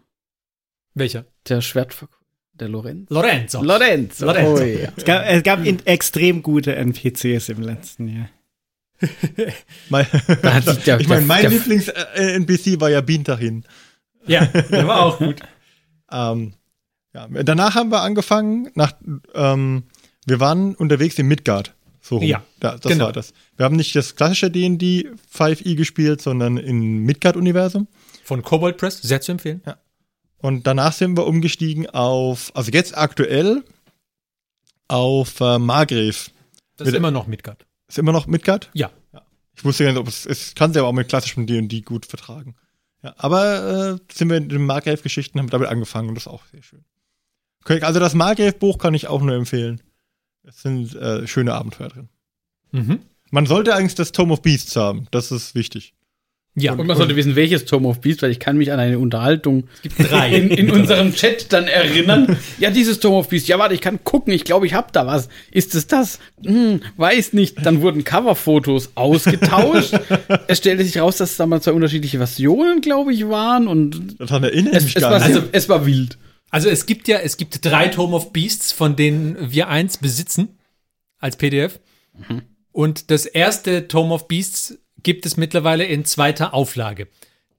Welcher? 0.95 1.25
Der 1.49 1.61
Schwertverkäufer. 1.61 2.17
Der 2.53 2.69
Lorenz. 2.69 3.09
Lorenzo. 3.11 3.63
Lorenzo. 3.63 4.27
Lorenzo. 4.27 4.63
Oh, 4.63 4.67
ja. 4.67 4.93
Es 4.97 5.05
gab, 5.05 5.25
es 5.27 5.43
gab 5.43 5.65
in, 5.65 5.85
extrem 5.87 6.43
gute 6.43 6.75
NPCs 6.77 7.49
im 7.49 7.63
letzten 7.63 8.09
Jahr. 8.09 8.29
Mein, 9.89 10.07
der- 10.85 11.01
ich 11.01 11.09
meine, 11.09 11.25
mein 11.25 11.51
Lieblings-NPC 11.51 12.81
war 12.81 12.91
ja 12.91 13.01
Bintachin. 13.01 13.65
ja, 14.27 14.45
der 14.45 14.87
war 14.87 15.03
auch 15.03 15.19
gut. 15.19 15.41
Ähm, 16.13 16.55
ja, 17.15 17.29
danach 17.29 17.77
haben 17.77 17.93
wir 17.93 18.03
angefangen, 18.03 18.69
nach, 18.75 18.95
ähm, 19.33 19.85
wir 20.27 20.41
waren 20.41 20.75
unterwegs 20.75 21.17
in 21.21 21.29
Midgard. 21.29 21.77
So 22.11 22.17
rum. 22.17 22.27
Ja, 22.27 22.43
Da, 22.59 22.77
das 22.77 22.91
genau. 22.91 23.05
war 23.05 23.13
das. 23.13 23.33
Wir 23.57 23.65
haben 23.65 23.77
nicht 23.77 23.95
das 23.95 24.17
klassische 24.17 24.51
D&D 24.51 25.11
5e 25.33 25.77
gespielt, 25.77 26.21
sondern 26.21 26.57
im 26.57 27.05
Midgard-Universum. 27.05 27.87
Von 28.25 28.43
Kobold 28.43 28.79
Press, 28.79 29.01
sehr 29.01 29.21
zu 29.21 29.31
empfehlen. 29.31 29.63
Und 30.39 30.67
danach 30.67 30.93
sind 30.93 31.17
wir 31.17 31.25
umgestiegen 31.25 31.89
auf, 31.89 32.51
also 32.57 32.73
jetzt 32.73 32.99
aktuell, 32.99 33.63
auf 34.89 35.41
äh, 35.41 35.61
Margrave. 35.61 36.09
Das 36.09 36.19
ist 36.19 36.33
Bitte. 36.79 36.97
immer 36.97 37.13
noch 37.13 37.29
Midgard. 37.29 37.65
Ist 37.87 37.99
immer 37.99 38.11
noch 38.11 38.27
Midgard? 38.27 38.71
Ja. 38.75 38.91
Ich 39.55 39.65
wusste 39.65 39.85
gar 39.85 39.93
nicht, 39.93 40.01
ob 40.01 40.09
es, 40.09 40.27
es 40.27 40.57
kann 40.57 40.73
sich 40.73 40.81
aber 40.81 40.89
auch 40.89 40.93
mit 40.93 41.09
klassischem 41.09 41.47
D&D 41.47 41.83
gut 41.83 42.07
vertragen. 42.07 42.57
Ja, 43.05 43.15
aber 43.19 43.99
äh, 44.01 44.13
sind 44.13 44.31
wir 44.31 44.37
in 44.37 44.49
den 44.49 44.67
Margrave-Geschichten, 44.67 45.39
haben 45.39 45.49
damit 45.49 45.69
angefangen 45.69 46.09
und 46.09 46.17
das 46.17 46.25
ist 46.25 46.29
auch 46.29 46.43
sehr 46.47 46.65
schön. 46.65 46.85
Also 47.83 48.01
das 48.01 48.15
Margrave-Buch 48.15 48.79
kann 48.79 48.95
ich 48.95 49.07
auch 49.07 49.23
nur 49.23 49.37
empfehlen. 49.37 49.81
Es 50.51 50.63
sind 50.63 50.95
äh, 50.97 51.27
schöne 51.27 51.55
Abenteuer 51.55 51.89
drin. 51.89 52.09
Mhm. 52.73 53.01
Man 53.31 53.47
sollte 53.47 53.75
eigentlich 53.75 53.95
das 53.95 54.13
Tome 54.13 54.33
of 54.33 54.43
Beasts 54.43 54.75
haben, 54.77 55.07
das 55.11 55.31
ist 55.31 55.55
wichtig. 55.55 55.95
Ja, 56.57 56.73
Und 56.73 56.89
man 56.89 56.97
sollte 56.97 57.15
wissen, 57.15 57.37
welches 57.37 57.65
Tom 57.65 57.87
of 57.87 58.01
Beast, 58.01 58.23
weil 58.23 58.33
ich 58.33 58.41
kann 58.41 58.57
mich 58.59 58.73
an 58.73 58.81
eine 58.81 58.99
Unterhaltung 58.99 59.69
drei. 59.99 60.35
in, 60.35 60.51
in 60.51 60.71
unserem 60.73 61.15
Chat 61.15 61.53
dann 61.53 61.69
erinnern. 61.69 62.37
Ja, 62.59 62.71
dieses 62.71 62.99
Tom 62.99 63.15
of 63.15 63.29
Beast. 63.29 63.47
Ja, 63.47 63.61
warte, 63.61 63.73
ich 63.75 63.81
kann 63.81 64.03
gucken. 64.03 64.33
Ich 64.33 64.43
glaube, 64.43 64.67
ich 64.67 64.75
habe 64.75 64.89
da 64.91 65.07
was. 65.07 65.29
Ist 65.53 65.77
es 65.77 65.87
das? 65.87 66.19
Hm, 66.45 66.81
weiß 66.97 67.35
nicht. 67.35 67.65
Dann 67.65 67.83
wurden 67.83 68.03
Coverfotos 68.03 68.91
ausgetauscht. 68.97 69.95
es 70.49 70.59
stellte 70.59 70.85
sich 70.85 70.99
raus, 70.99 71.19
dass 71.19 71.31
es 71.31 71.37
damals 71.37 71.65
zwei 71.65 71.73
unterschiedliche 71.73 72.19
Versionen, 72.19 72.81
glaube 72.81 73.13
ich, 73.13 73.29
waren. 73.29 73.69
Und 73.69 74.21
Daran 74.21 74.43
erinnere 74.43 74.73
ich 74.73 74.79
es, 74.79 74.85
mich 74.85 74.97
es, 74.97 75.03
gar 75.03 75.13
war, 75.13 75.19
nicht. 75.21 75.37
also, 75.37 75.49
es 75.53 75.69
war 75.69 75.87
wild. 75.87 76.19
Also 76.51 76.69
es 76.69 76.87
gibt 76.87 77.09
ja, 77.09 77.19
es 77.19 77.37
gibt 77.37 77.65
drei 77.65 77.89
Tome 77.89 78.17
of 78.17 78.33
Beasts, 78.33 78.73
von 78.73 78.97
denen 78.97 79.51
wir 79.53 79.69
eins 79.69 79.99
besitzen 79.99 80.59
als 81.19 81.37
PDF. 81.37 81.81
Und 82.73 83.11
das 83.11 83.25
erste 83.27 83.89
Tome 83.89 84.15
of 84.15 84.29
Beasts 84.29 84.79
gibt 85.03 85.27
es 85.27 85.37
mittlerweile 85.37 85.85
in 85.85 86.05
zweiter 86.05 86.53
Auflage, 86.53 87.09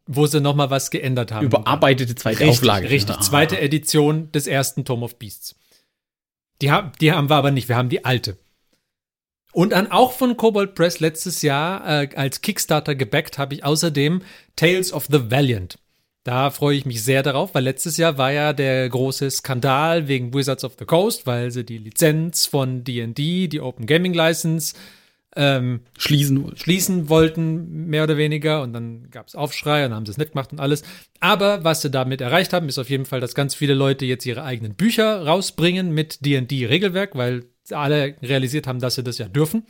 wo 0.05 0.27
sie 0.27 0.41
noch 0.41 0.55
mal 0.55 0.69
was 0.69 0.91
geändert 0.91 1.31
haben. 1.31 1.45
Überarbeitete 1.47 2.15
zweite 2.15 2.41
richtig, 2.41 2.59
Auflage. 2.59 2.89
Richtig, 2.89 3.15
Ah. 3.15 3.21
zweite 3.21 3.59
Edition 3.59 4.31
des 4.31 4.45
ersten 4.47 4.85
Tome 4.85 5.05
of 5.05 5.17
Beasts. 5.17 5.55
Die, 6.61 6.69
haben, 6.69 6.91
die 7.01 7.11
haben 7.11 7.29
wir 7.29 7.35
aber 7.37 7.51
nicht, 7.51 7.69
wir 7.69 7.75
haben 7.77 7.89
die 7.89 8.05
alte. 8.05 8.37
Und 9.53 9.71
dann 9.71 9.91
auch 9.91 10.13
von 10.13 10.37
Cobalt 10.37 10.75
Press 10.75 10.99
letztes 10.99 11.41
Jahr 11.41 12.03
äh, 12.03 12.09
als 12.15 12.41
Kickstarter 12.41 12.95
gebackt 12.95 13.37
habe 13.37 13.55
ich 13.55 13.63
außerdem 13.65 14.21
Tales 14.55 14.93
of 14.93 15.07
the 15.11 15.29
Valiant. 15.31 15.77
Da 16.23 16.51
freue 16.51 16.77
ich 16.77 16.85
mich 16.85 17.03
sehr 17.03 17.23
darauf, 17.23 17.55
weil 17.55 17.63
letztes 17.63 17.97
Jahr 17.97 18.17
war 18.17 18.31
ja 18.31 18.53
der 18.53 18.87
große 18.87 19.31
Skandal 19.31 20.07
wegen 20.07 20.33
Wizards 20.33 20.63
of 20.63 20.75
the 20.77 20.85
Coast, 20.85 21.25
weil 21.25 21.49
sie 21.49 21.63
die 21.63 21.79
Lizenz 21.79 22.45
von 22.45 22.83
D&D, 22.83 23.47
die 23.47 23.59
Open 23.59 23.87
Gaming 23.87 24.13
License, 24.13 24.75
ähm, 25.35 25.81
Schließen 25.97 26.55
schließen 26.57 27.09
wollten, 27.09 27.87
mehr 27.87 28.03
oder 28.03 28.17
weniger. 28.17 28.61
Und 28.61 28.73
dann 28.73 29.09
gab 29.09 29.27
es 29.27 29.35
Aufschrei 29.35 29.85
und 29.85 29.93
haben 29.93 30.05
sie 30.05 30.11
es 30.11 30.17
nicht 30.17 30.33
gemacht 30.33 30.51
und 30.51 30.59
alles. 30.59 30.83
Aber 31.19 31.63
was 31.63 31.81
sie 31.81 31.89
damit 31.89 32.21
erreicht 32.21 32.53
haben, 32.53 32.67
ist 32.69 32.77
auf 32.77 32.89
jeden 32.89 33.05
Fall, 33.05 33.21
dass 33.21 33.33
ganz 33.33 33.55
viele 33.55 33.73
Leute 33.73 34.05
jetzt 34.05 34.25
ihre 34.25 34.43
eigenen 34.43 34.75
Bücher 34.75 35.25
rausbringen 35.25 35.91
mit 35.91 36.25
D&D-Regelwerk, 36.25 37.15
weil 37.15 37.45
sie 37.63 37.77
alle 37.77 38.15
realisiert 38.21 38.67
haben, 38.67 38.79
dass 38.79 38.95
sie 38.95 39.03
das 39.03 39.17
ja 39.17 39.27
dürfen. 39.27 39.65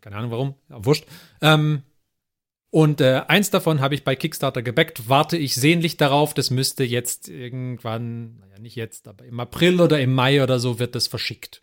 Keine 0.00 0.16
Ahnung 0.16 0.30
warum, 0.30 0.54
ja, 0.70 0.84
wurscht. 0.84 1.04
Ähm, 1.42 1.82
und 2.70 3.00
äh, 3.00 3.22
eins 3.28 3.50
davon 3.50 3.80
habe 3.80 3.94
ich 3.94 4.04
bei 4.04 4.16
Kickstarter 4.16 4.62
gebackt, 4.62 5.08
warte 5.08 5.36
ich 5.36 5.54
sehnlich 5.54 5.96
darauf. 5.96 6.34
Das 6.34 6.50
müsste 6.50 6.84
jetzt 6.84 7.28
irgendwann, 7.28 8.38
naja, 8.40 8.58
nicht 8.58 8.76
jetzt, 8.76 9.08
aber 9.08 9.24
im 9.24 9.40
April 9.40 9.80
oder 9.80 10.00
im 10.00 10.12
Mai 10.12 10.42
oder 10.42 10.58
so 10.58 10.78
wird 10.78 10.94
das 10.94 11.06
verschickt. 11.06 11.62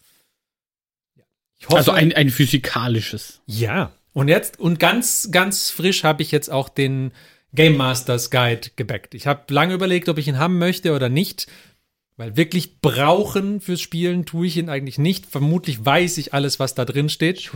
Hoffe, 1.65 1.77
Also 1.77 1.91
ein, 1.91 2.13
ein 2.13 2.29
physikalisches. 2.29 3.41
ja. 3.45 3.91
Und 4.15 4.27
jetzt, 4.27 4.59
und 4.59 4.79
ganz, 4.79 5.29
ganz 5.31 5.71
frisch 5.71 6.03
habe 6.03 6.21
ich 6.21 6.29
jetzt 6.31 6.51
auch 6.51 6.69
den 6.69 7.13
Game 7.51 7.75
Masters 7.75 8.29
Guide 8.29 8.69
gebackt. 8.75 9.15
Ich 9.15 9.25
habe 9.25 9.51
lange 9.51 9.73
überlegt, 9.73 10.07
ob 10.07 10.19
ich 10.19 10.27
ihn 10.27 10.37
haben 10.37 10.59
möchte 10.59 10.93
oder 10.93 11.09
nicht. 11.09 11.47
Weil 12.15 12.37
wirklich 12.37 12.79
brauchen 12.79 13.59
fürs 13.59 13.81
Spielen 13.81 14.25
tue 14.25 14.45
ich 14.45 14.57
ihn 14.57 14.69
eigentlich 14.69 14.99
nicht. 14.99 15.25
Vermutlich 15.25 15.83
weiß 15.83 16.19
ich 16.19 16.33
alles, 16.33 16.59
was 16.59 16.75
da 16.75 16.85
drin 16.85 17.09
steht. 17.09 17.51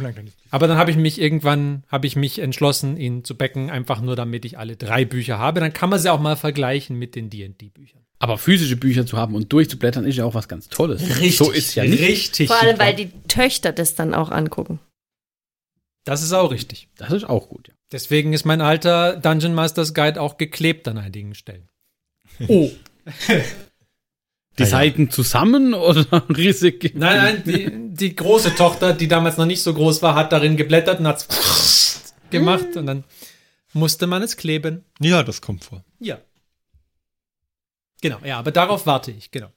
Aber 0.50 0.68
dann 0.68 0.78
habe 0.78 0.90
ich 0.90 0.98
mich 0.98 1.22
irgendwann, 1.22 1.84
habe 1.90 2.08
ich 2.08 2.16
mich 2.16 2.40
entschlossen, 2.40 2.98
ihn 2.98 3.24
zu 3.24 3.38
backen, 3.38 3.70
einfach 3.70 4.02
nur 4.02 4.16
damit 4.16 4.46
ich 4.46 4.58
alle 4.58 4.76
drei 4.76 5.06
Bücher 5.06 5.38
habe. 5.38 5.60
Dann 5.60 5.74
kann 5.74 5.92
man 5.92 6.00
sie 6.00 6.12
auch 6.12 6.20
mal 6.20 6.36
vergleichen 6.36 6.98
mit 6.98 7.14
den 7.16 7.30
D&D-Büchern. 7.30 8.02
Aber 8.20 8.40
physische 8.40 8.78
Bücher 8.78 9.06
zu 9.06 9.16
haben 9.16 9.36
und 9.36 9.54
durchzublättern 9.54 10.06
ist 10.06 10.16
ja 10.16 10.26
auch 10.26 10.34
was 10.34 10.48
ganz 10.48 10.70
Tolles. 10.70 11.04
So 11.38 11.52
ist 11.52 11.76
ja 11.76 11.84
nicht. 11.84 12.02
Richtig. 12.02 12.48
Vor 12.48 12.60
allem, 12.60 12.80
weil 12.80 12.96
die 12.96 13.12
Töchter 13.28 13.72
das 13.72 13.94
dann 13.94 14.16
auch 14.16 14.32
angucken. 14.32 14.80
Das 16.04 16.24
ist 16.24 16.34
auch 16.34 16.52
richtig. 16.52 16.88
Das 16.98 17.12
ist 17.12 17.26
auch 17.26 17.50
gut, 17.50 17.68
ja. 17.68 17.74
Deswegen 17.92 18.34
ist 18.34 18.46
mein 18.46 18.62
alter 18.62 19.18
Dungeon 19.18 19.54
Masters 19.54 19.94
Guide 19.94 20.20
auch 20.20 20.38
geklebt 20.38 20.88
an 20.88 20.98
einigen 20.98 21.36
Stellen. 21.36 21.70
Oh. 22.48 22.70
Die 24.60 24.66
Seiten 24.66 25.10
zusammen 25.12 25.74
oder 25.74 26.06
riesig? 26.36 26.94
Nein, 26.96 27.18
nein, 27.18 27.44
die, 27.46 27.94
die 27.94 28.16
große 28.16 28.56
Tochter, 28.56 28.94
die 28.94 29.08
damals 29.08 29.38
noch 29.38 29.46
nicht 29.46 29.62
so 29.62 29.74
groß 29.74 30.02
war, 30.02 30.16
hat 30.16 30.32
darin 30.32 30.58
geblättert 30.58 31.00
und 31.00 31.08
hat 31.08 31.28
gemacht 32.32 32.76
und 32.76 32.86
dann 32.88 33.04
musste 33.74 34.08
man 34.08 34.24
es 34.24 34.36
kleben. 34.38 34.84
Ja, 35.00 35.22
das 35.24 35.42
kommt 35.42 35.64
vor. 35.66 35.84
Ja. 36.00 36.20
Genau, 38.02 38.20
ja, 38.24 38.38
aber 38.40 38.52
darauf 38.52 38.86
warte 38.86 39.12
ich, 39.12 39.32
genau. 39.32 39.52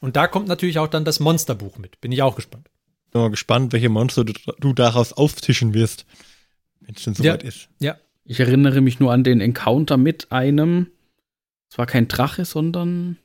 Und 0.00 0.16
da 0.16 0.26
kommt 0.26 0.48
natürlich 0.48 0.78
auch 0.78 0.88
dann 0.88 1.04
das 1.04 1.20
Monsterbuch 1.20 1.78
mit. 1.78 2.00
Bin 2.00 2.12
ich 2.12 2.22
auch 2.22 2.36
gespannt. 2.36 2.68
Bin 3.12 3.20
mal 3.22 3.30
gespannt, 3.30 3.72
welche 3.72 3.88
Monster 3.88 4.24
du, 4.24 4.32
du 4.58 4.72
daraus 4.72 5.12
auftischen 5.12 5.74
wirst, 5.74 6.06
wenn 6.80 6.94
es 6.94 7.04
denn 7.04 7.14
Ja. 7.14 7.32
soweit 7.32 7.42
ist. 7.42 7.68
Ja. 7.78 7.96
Ich 8.24 8.40
erinnere 8.40 8.80
mich 8.80 9.00
nur 9.00 9.12
an 9.12 9.24
den 9.24 9.40
Encounter 9.40 9.96
mit 9.96 10.32
einem. 10.32 10.88
Es 11.70 11.78
war 11.78 11.86
kein 11.86 12.08
Drache, 12.08 12.44
sondern 12.44 13.18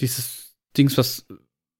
dieses 0.00 0.54
Dings, 0.76 0.96
was 0.98 1.26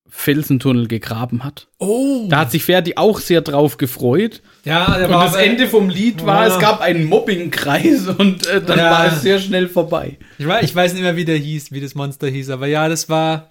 Felsentunnel 0.09 0.89
gegraben 0.89 1.45
hat. 1.45 1.69
Oh. 1.79 2.27
Da 2.29 2.41
hat 2.41 2.51
sich 2.51 2.65
Ferdi 2.65 2.97
auch 2.97 3.21
sehr 3.21 3.43
drauf 3.43 3.77
gefreut. 3.77 4.43
ja, 4.65 4.99
der 4.99 5.07
Und 5.09 5.15
das 5.15 5.37
Ende 5.37 5.69
vom 5.69 5.89
Lied 5.89 6.27
war, 6.27 6.49
Ja. 6.49 6.55
es 6.55 6.61
gab 6.61 6.81
einen 6.81 7.05
Mobbingkreis 7.05 8.09
und 8.19 8.47
äh, 8.47 8.61
dann 8.61 8.79
Ja. 8.79 8.91
war 8.91 9.07
es 9.13 9.23
sehr 9.23 9.39
schnell 9.39 9.69
vorbei. 9.69 10.19
Ich 10.39 10.47
weiß, 10.47 10.65
ich 10.65 10.75
weiß 10.75 10.95
nicht 10.95 11.03
mehr, 11.03 11.15
wie 11.17 11.25
der 11.25 11.37
hieß, 11.37 11.71
wie 11.71 11.81
das 11.81 11.95
Monster 11.95 12.27
hieß, 12.29 12.51
aber 12.51 12.67
ja, 12.67 12.89
das 12.89 13.09
war, 13.09 13.49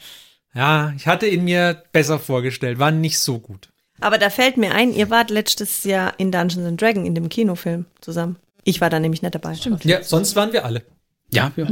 ja, 0.53 0.91
ich 0.97 1.07
hatte 1.07 1.28
ihn 1.28 1.45
mir 1.45 1.82
besser 1.93 2.20
vorgestellt, 2.20 2.78
war 2.78 2.91
nicht 2.91 3.20
so 3.20 3.39
gut. 3.39 3.70
Aber 4.01 4.17
da 4.17 4.30
fällt 4.30 4.57
mir 4.57 4.74
ein, 4.74 4.93
ihr 4.93 5.09
wart 5.09 5.30
letztes 5.30 5.84
Jahr 5.86 6.13
in 6.20 6.32
Dungeons 6.32 6.67
and 6.67 6.82
Dragons 6.82 7.07
in 7.07 7.15
dem 7.15 7.30
Kinofilm 7.30 7.86
zusammen. 8.01 8.36
Ich 8.65 8.82
war 8.82 8.89
da 8.89 8.99
nämlich 8.99 9.22
nicht 9.22 9.34
dabei. 9.36 9.55
Stimmt. 9.55 9.86
Ja, 9.86 10.03
sonst 10.03 10.36
waren 10.36 10.51
wir 10.53 10.65
alle. 10.65 10.84
Ja, 11.32 11.51
wir, 11.55 11.67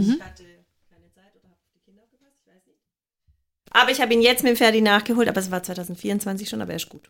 Aber 3.79 3.91
ich 3.91 4.01
habe 4.01 4.13
ihn 4.13 4.21
jetzt 4.21 4.43
mit 4.43 4.57
Ferdi 4.57 4.81
nachgeholt, 4.81 5.27
aber 5.29 5.39
es 5.39 5.51
war 5.51 5.61
2024 5.61 6.49
schon, 6.49 6.61
aber 6.61 6.71
er 6.71 6.77
ist 6.77 6.89
gut. 6.89 7.09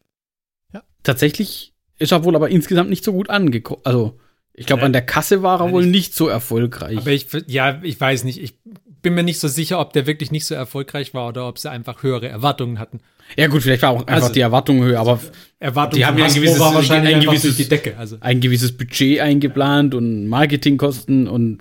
tatsächlich 1.03 1.73
ist 1.99 2.11
er 2.11 2.23
wohl 2.23 2.35
aber 2.35 2.49
insgesamt 2.49 2.89
nicht 2.89 3.03
so 3.03 3.13
gut 3.13 3.29
angekommen. 3.29 3.81
Also, 3.85 4.19
ich 4.53 4.65
glaube, 4.65 4.83
an 4.83 4.91
der 4.93 5.01
Kasse 5.03 5.41
war 5.41 5.61
er 5.61 5.71
wohl 5.71 5.85
ich- 5.85 5.91
nicht 5.91 6.13
so 6.13 6.27
erfolgreich. 6.27 6.97
Aber 6.97 7.11
ich, 7.11 7.27
ja, 7.47 7.79
ich 7.83 7.99
weiß 7.99 8.23
nicht, 8.25 8.41
ich 8.41 8.55
bin 9.01 9.13
mir 9.13 9.23
nicht 9.23 9.39
so 9.39 9.47
sicher, 9.47 9.79
ob 9.79 9.93
der 9.93 10.05
wirklich 10.05 10.31
nicht 10.31 10.45
so 10.45 10.53
erfolgreich 10.55 11.13
war 11.13 11.29
oder 11.29 11.47
ob 11.47 11.57
sie 11.59 11.69
einfach 11.71 12.03
höhere 12.03 12.27
Erwartungen 12.27 12.77
hatten. 12.79 12.99
ja, 13.37 13.47
gut, 13.47 13.61
vielleicht 13.63 13.81
war 13.83 13.91
auch 13.91 14.01
einfach 14.01 14.13
Also- 14.23 14.33
die 14.33 14.41
Erwartung 14.41 14.83
höher, 14.83 14.99
aber 14.99 15.19
Erwartungen 15.59 15.99
Die 15.99 16.05
haben 16.05 16.17
ja 16.17 16.25
ein 16.25 16.33
gewisses- 16.33 16.59
war 16.59 16.73
wahrscheinlich 16.73 17.15
ein 17.15 17.21
gewisses- 17.21 17.55
die 17.57 17.69
Decke. 17.69 17.97
Also. 17.97 18.17
ein 18.19 18.41
gewisses 18.41 18.75
Budget 18.77 19.19
eingeplant 19.21 19.95
und 19.95 20.27
Marketingkosten 20.27 21.27
und 21.27 21.59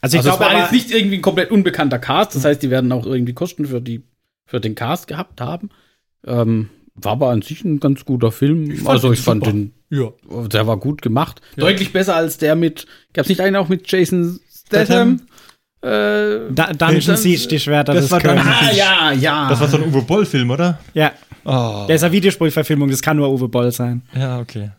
Also 0.00 0.16
ich 0.16 0.20
also 0.20 0.30
es 0.30 0.36
glaube, 0.36 0.40
war 0.40 0.50
aber- 0.50 0.60
jetzt 0.62 0.72
nicht 0.72 0.90
irgendwie 0.90 1.16
ein 1.16 1.22
komplett 1.22 1.50
unbekannter 1.50 1.98
Cast, 1.98 2.34
das 2.34 2.44
heißt, 2.44 2.62
die 2.62 2.70
werden 2.70 2.90
auch 2.92 3.06
irgendwie 3.06 3.34
Kosten 3.34 3.66
für 3.66 3.80
die 3.80 4.02
für 4.46 4.60
den 4.60 4.74
Cast 4.74 5.06
gehabt 5.08 5.40
haben. 5.40 5.70
Ähm, 6.26 6.70
war 6.94 7.12
aber 7.12 7.30
an 7.30 7.42
sich 7.42 7.62
ein 7.64 7.78
ganz 7.80 8.04
guter 8.04 8.32
Film. 8.32 8.74
fand 8.76 8.88
also 8.88 9.12
ich 9.12 9.20
fand 9.20 9.44
super. 9.44 9.52
den, 9.56 9.74
Ja. 9.90 10.10
der 10.48 10.66
war 10.66 10.78
gut 10.78 11.02
gemacht. 11.02 11.40
Deutlich 11.56 11.92
besser 11.92 12.16
als 12.16 12.38
der 12.38 12.56
mit, 12.56 12.86
gab's 13.12 13.28
nicht 13.28 13.40
einen 13.40 13.56
auch 13.56 13.68
mit 13.68 13.90
Jason 13.90 14.40
Statham? 14.66 15.20
Äh, 15.82 16.50
Da, 16.52 16.72
Dungeon 16.72 17.16
Siege, 17.16 17.46
die 17.48 17.60
Schwerter 17.60 17.92
das 17.92 18.04
des 18.04 18.10
war 18.12 18.20
dann- 18.20 18.38
Königs. 18.38 18.56
ah, 18.60 18.72
ja, 18.72 19.12
ja. 19.12 19.48
Das 19.50 19.60
war 19.60 19.68
so 19.68 19.76
ein 19.76 19.84
Uwe 19.92 20.02
Boll-Film, 20.02 20.50
oder? 20.50 20.78
Ja, 20.94 21.12
Oh. 21.44 21.84
der 21.86 21.96
ist 21.96 22.02
eine 22.02 22.12
Videospielverfilmung, 22.12 22.90
das 22.90 23.02
kann 23.02 23.18
nur 23.18 23.28
Uwe 23.30 23.48
Boll 23.48 23.70
sein. 23.70 24.02
Ja, 24.14 24.40
okay. 24.40 24.70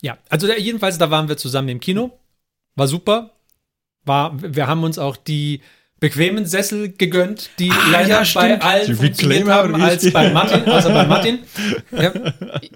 Ja, 0.00 0.16
also 0.30 0.46
da, 0.46 0.54
jedenfalls, 0.56 0.98
da 0.98 1.10
waren 1.10 1.28
wir 1.28 1.36
zusammen 1.36 1.68
im 1.68 1.80
Kino. 1.80 2.12
War 2.74 2.88
super. 2.88 3.30
War, 4.04 4.32
wir 4.40 4.66
haben 4.66 4.82
uns 4.82 4.98
auch 4.98 5.16
die 5.16 5.60
bequemen 6.02 6.46
Sessel 6.46 6.92
gegönnt, 6.92 7.50
die 7.60 7.70
leider 7.92 8.22
ja, 8.22 8.24
bei 8.34 8.60
allen 8.60 8.96
funktioniert 8.96 9.48
haben, 9.48 9.80
als 9.80 10.12
bei 10.12 10.30
Martin, 10.30 10.64
außer 10.64 10.92
bei 10.92 11.06
Martin. 11.06 11.38
Ja. 11.92 12.12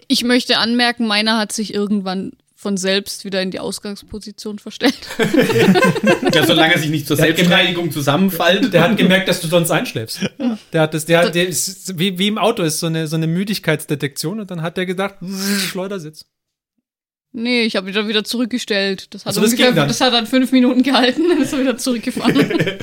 Ich 0.08 0.22
möchte 0.24 0.58
anmerken, 0.58 1.06
meiner 1.06 1.38
hat 1.38 1.50
sich 1.50 1.74
irgendwann 1.74 2.32
von 2.54 2.76
selbst 2.76 3.24
wieder 3.24 3.42
in 3.42 3.50
die 3.50 3.58
Ausgangsposition 3.58 4.58
verstellt. 4.58 5.08
ja, 6.34 6.46
solange 6.46 6.74
er 6.74 6.78
sich 6.78 6.90
nicht 6.90 7.06
zur 7.06 7.16
Der 7.16 7.26
Selbstreinigung 7.26 7.90
zusammenfaltet. 7.90 8.74
Der 8.74 8.82
hat 8.82 8.96
gemerkt, 8.96 9.28
dass 9.28 9.40
du 9.40 9.48
sonst 9.48 9.70
einschläfst. 9.70 10.20
Der 10.72 10.82
hat 10.82 10.94
das, 10.94 11.06
der 11.06 11.24
hat, 11.24 11.34
der 11.34 11.48
ist, 11.48 11.98
wie, 11.98 12.18
wie 12.18 12.28
im 12.28 12.38
Auto 12.38 12.62
ist 12.62 12.78
so 12.78 12.86
eine, 12.86 13.08
so 13.08 13.16
eine 13.16 13.26
Müdigkeitsdetektion 13.26 14.40
und 14.40 14.50
dann 14.50 14.62
hat 14.62 14.76
der 14.76 14.86
gedacht, 14.86 15.16
Schleudersitz. 15.70 16.26
Nee, 17.38 17.64
ich 17.64 17.76
habe 17.76 17.84
mich 17.84 17.94
dann 17.94 18.08
wieder 18.08 18.24
zurückgestellt. 18.24 19.12
Das 19.12 19.22
hat, 19.22 19.26
Also 19.28 19.42
das 19.42 19.50
ungefähr, 19.52 19.72
das 19.86 20.00
hat 20.00 20.14
dann 20.14 20.26
fünf 20.26 20.52
Minuten 20.52 20.82
gehalten, 20.82 21.28
dann 21.28 21.42
ist 21.42 21.52
er 21.52 21.60
wieder 21.60 21.76
zurückgefahren. 21.76 22.50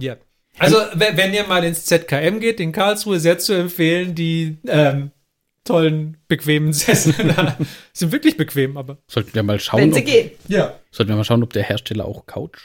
Ja. 0.00 0.16
Also, 0.60 0.76
wenn 0.94 1.34
ihr 1.34 1.44
mal 1.48 1.64
ins 1.64 1.84
ZKM 1.86 2.38
geht, 2.38 2.60
in 2.60 2.70
Karlsruhe, 2.70 3.18
sehr 3.18 3.40
zu 3.40 3.52
empfehlen, 3.52 4.14
die 4.14 4.58
ähm, 4.68 5.10
tollen, 5.64 6.18
bequemen 6.28 6.72
Sessel. 6.72 7.14
sind 7.92 8.12
wirklich 8.12 8.36
bequem, 8.36 8.76
aber. 8.76 8.98
Sollten 9.08 9.34
wir 9.34 9.42
mal 9.42 9.58
schauen, 9.58 9.80
Wenn 9.80 9.92
sie 9.92 10.00
ob, 10.02 10.06
gehen. 10.06 10.30
Ja. 10.46 10.78
sollten 10.92 11.10
wir 11.10 11.16
mal 11.16 11.24
schauen, 11.24 11.42
ob 11.42 11.52
der 11.52 11.64
Hersteller 11.64 12.04
auch 12.04 12.26
Couch 12.26 12.60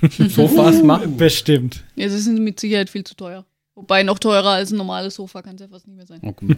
Sofas 0.28 0.80
macht. 0.84 1.16
Bestimmt. 1.16 1.82
ja, 1.96 2.08
sie 2.08 2.20
sind 2.20 2.38
mit 2.44 2.60
Sicherheit 2.60 2.88
viel 2.88 3.02
zu 3.02 3.16
teuer. 3.16 3.44
Wobei 3.74 4.04
noch 4.04 4.20
teurer 4.20 4.50
als 4.50 4.70
ein 4.70 4.76
normales 4.76 5.16
Sofa 5.16 5.42
kann 5.42 5.56
es 5.56 5.60
ja 5.62 5.66
fast 5.68 5.88
nicht 5.88 5.96
mehr 5.96 6.06
sein. 6.06 6.20
Okay. 6.22 6.54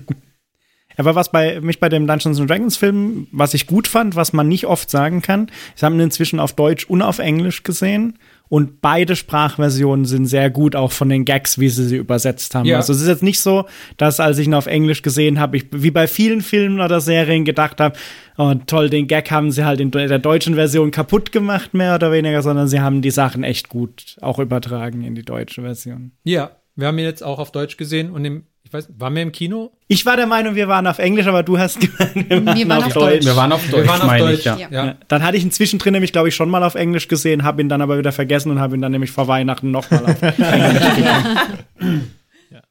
Aber 0.97 1.15
was 1.15 1.31
bei 1.31 1.61
mich 1.61 1.81
bei 1.81 1.89
dem 1.89 2.07
Dungeons 2.07 2.41
and 2.41 2.51
Dragons 2.51 2.77
Film, 2.77 3.27
was 3.33 3.55
ich 3.55 3.67
gut 3.67 3.89
fand, 3.89 4.17
was 4.17 4.33
man 4.33 4.49
nicht 4.49 4.67
oft 4.67 4.91
sagen 4.91 5.23
kann, 5.23 5.51
ich 5.77 5.83
habe 5.83 5.95
ihn 5.95 6.01
inzwischen 6.01 6.41
auf 6.41 6.53
Deutsch 6.55 6.85
und 6.85 7.03
auf 7.03 7.19
Englisch 7.19 7.63
gesehen 7.63 8.19
und 8.51 8.81
beide 8.81 9.15
Sprachversionen 9.15 10.05
sind 10.05 10.27
sehr 10.27 10.51
gut, 10.51 10.75
auch 10.75 10.91
von 10.91 11.09
den 11.09 11.25
Gags, 11.25 11.59
wie 11.61 11.69
sie 11.69 11.87
sie 11.87 11.97
übersetzt 11.97 12.55
haben. 12.55 12.67
Ja. 12.67 12.79
Also 12.79 12.93
es 12.93 13.01
ist 13.01 13.07
jetzt 13.07 13.23
nicht 13.23 13.41
so, 13.41 13.67
dass 13.97 14.19
als 14.19 14.39
ich 14.39 14.49
ihn 14.49 14.55
auf 14.55 14.67
Englisch 14.67 15.03
gesehen 15.03 15.39
habe, 15.39 15.57
ich 15.57 15.67
wie 15.71 15.93
bei 15.93 16.09
vielen 16.09 16.41
Filmen 16.41 16.81
oder 16.81 17.01
Serien 17.01 17.45
gedacht 17.45 17.81
habe, 17.81 17.97
oh 18.37 18.55
toll, 18.67 18.91
den 18.91 19.07
Gag 19.07 19.31
haben 19.31 19.53
sie 19.53 19.65
halt 19.65 19.81
in 19.81 19.93
der 19.93 20.19
deutschen 20.19 20.57
Version 20.57 20.91
kaputt 20.91 21.31
gemacht, 21.31 21.75
mehr 21.75 21.95
oder 21.95 22.11
weniger, 22.11 22.43
sondern 22.43 22.67
sie 22.67 22.81
haben 22.81 23.03
die 23.03 23.13
Sachen 23.13 23.45
echt 23.45 23.69
gut 23.69 24.17
auch 24.21 24.41
übertragen 24.41 25.03
in 25.03 25.15
die 25.15 25.25
deutsche 25.25 25.63
Version. 25.63 26.11
Ja, 26.25 26.51
wir 26.75 26.89
haben 26.89 26.99
ihn 26.99 27.05
jetzt 27.05 27.23
auch 27.23 27.39
auf 27.39 27.53
Deutsch 27.53 27.77
gesehen 27.77 28.11
und 28.11 28.25
im, 28.25 28.47
ich 28.71 28.75
weiß, 28.75 28.89
waren 28.99 29.17
wir 29.17 29.23
im 29.23 29.33
Kino? 29.33 29.73
Ich 29.89 30.07
war 30.07 30.17
der 30.17 30.29
Meinung, 30.29 30.55
wir 30.55 30.69
waren 30.69 30.87
auf 30.87 31.01
Englisch, 31.01 31.27
aber 31.27 31.43
du 31.43 31.59
hast 31.59 31.81
gemeint, 32.15 32.15
wir 32.15 32.55
Wir 32.57 32.69
waren 32.69 32.85
auf 32.85 32.93
Deutsch. 32.93 33.25
Wir 33.27 33.35
waren 33.35 33.51
auf 33.53 33.63
Deutsch, 33.69 33.83
wir 33.83 33.89
waren 33.89 34.01
auf 34.01 34.07
meine 34.07 34.25
Deutsch, 34.27 34.39
ich, 34.39 34.45
ja. 34.45 34.57
Ja. 34.59 34.71
ja. 34.71 34.95
Dann 35.09 35.25
hatte 35.25 35.37
ich 35.37 35.43
ihn 35.43 35.51
zwischendrin 35.51 35.93
nämlich, 35.93 36.13
glaube 36.13 36.29
ich, 36.29 36.37
schon 36.37 36.49
mal 36.49 36.63
auf 36.63 36.77
Englisch 36.77 37.09
gesehen, 37.09 37.43
habe 37.43 37.61
ihn 37.63 37.69
dann 37.69 37.83
aber 37.83 37.99
wieder 37.99 38.13
vergessen 38.13 38.53
und 38.53 38.61
habe 38.61 38.77
ihn 38.77 38.81
dann 38.81 38.93
nämlich 38.93 39.11
vor 39.11 39.27
Weihnachten 39.27 39.73
nochmal 39.73 40.05
auf 40.07 40.23
Englisch 40.39 40.95
geguckt. 40.95 42.07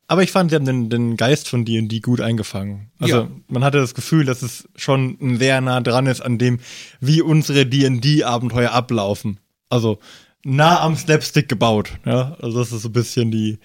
Aber 0.07 0.23
ich 0.23 0.31
fand, 0.31 0.49
sie 0.51 0.55
haben 0.55 0.65
den, 0.65 0.89
den 0.89 1.17
Geist 1.17 1.49
von 1.49 1.65
D&D 1.65 1.99
gut 1.99 2.21
eingefangen. 2.21 2.91
Also 2.99 3.15
Ja. 3.15 3.29
man 3.49 3.63
hatte 3.65 3.77
das 3.79 3.93
Gefühl, 3.93 4.23
dass 4.25 4.41
es 4.41 4.69
schon 4.77 5.17
sehr 5.37 5.59
nah 5.61 5.81
dran 5.81 6.07
ist 6.07 6.21
an 6.21 6.37
dem, 6.37 6.59
wie 7.01 7.21
unsere 7.21 7.65
D&D-Abenteuer 7.65 8.71
ablaufen. 8.71 9.39
Also 9.69 9.99
nah 10.45 10.79
am 10.81 10.95
Slapstick 10.95 11.47
gebaut. 11.49 11.91
Ja, 12.05 12.37
also 12.41 12.57
das 12.59 12.71
ist 12.71 12.83
so 12.83 12.89
ein 12.89 12.93
bisschen 12.93 13.29
die, 13.31 13.59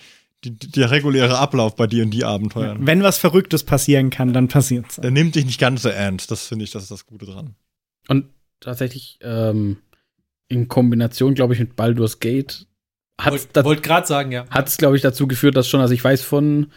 der 0.44 0.90
reguläre 0.90 1.38
Ablauf 1.38 1.76
bei 1.76 1.86
D&D-Abenteuern. 1.86 2.86
Wenn 2.86 3.02
was 3.02 3.18
Verrücktes 3.18 3.64
passieren 3.64 4.10
kann, 4.10 4.32
dann 4.32 4.48
passiert's. 4.48 4.96
Der 4.96 5.10
nimmt 5.10 5.34
dich 5.34 5.44
nicht 5.44 5.60
ganz 5.60 5.82
so 5.82 5.88
ernst. 5.88 6.30
Das 6.30 6.46
finde 6.46 6.64
ich, 6.64 6.70
das 6.70 6.84
ist 6.84 6.90
das 6.90 7.06
Gute 7.06 7.26
dran. 7.26 7.54
Und 8.08 8.26
tatsächlich 8.60 9.18
ähm, 9.22 9.78
in 10.48 10.68
Kombination, 10.68 11.34
glaube 11.34 11.54
ich, 11.54 11.60
mit 11.60 11.76
Baldur's 11.76 12.20
Gate 12.20 12.66
hat 13.20 13.34
es, 13.34 13.44
Wollte 13.46 13.64
wollt 13.64 13.82
gerade 13.82 14.06
sagen, 14.06 14.32
ja. 14.32 14.44
glaube 14.78 14.96
ich, 14.96 15.02
dazu 15.02 15.26
geführt, 15.26 15.56
dass 15.56 15.68
schon, 15.68 15.80
also 15.80 15.94
ich 15.94 16.02
weiß 16.02 16.22
von 16.22 16.72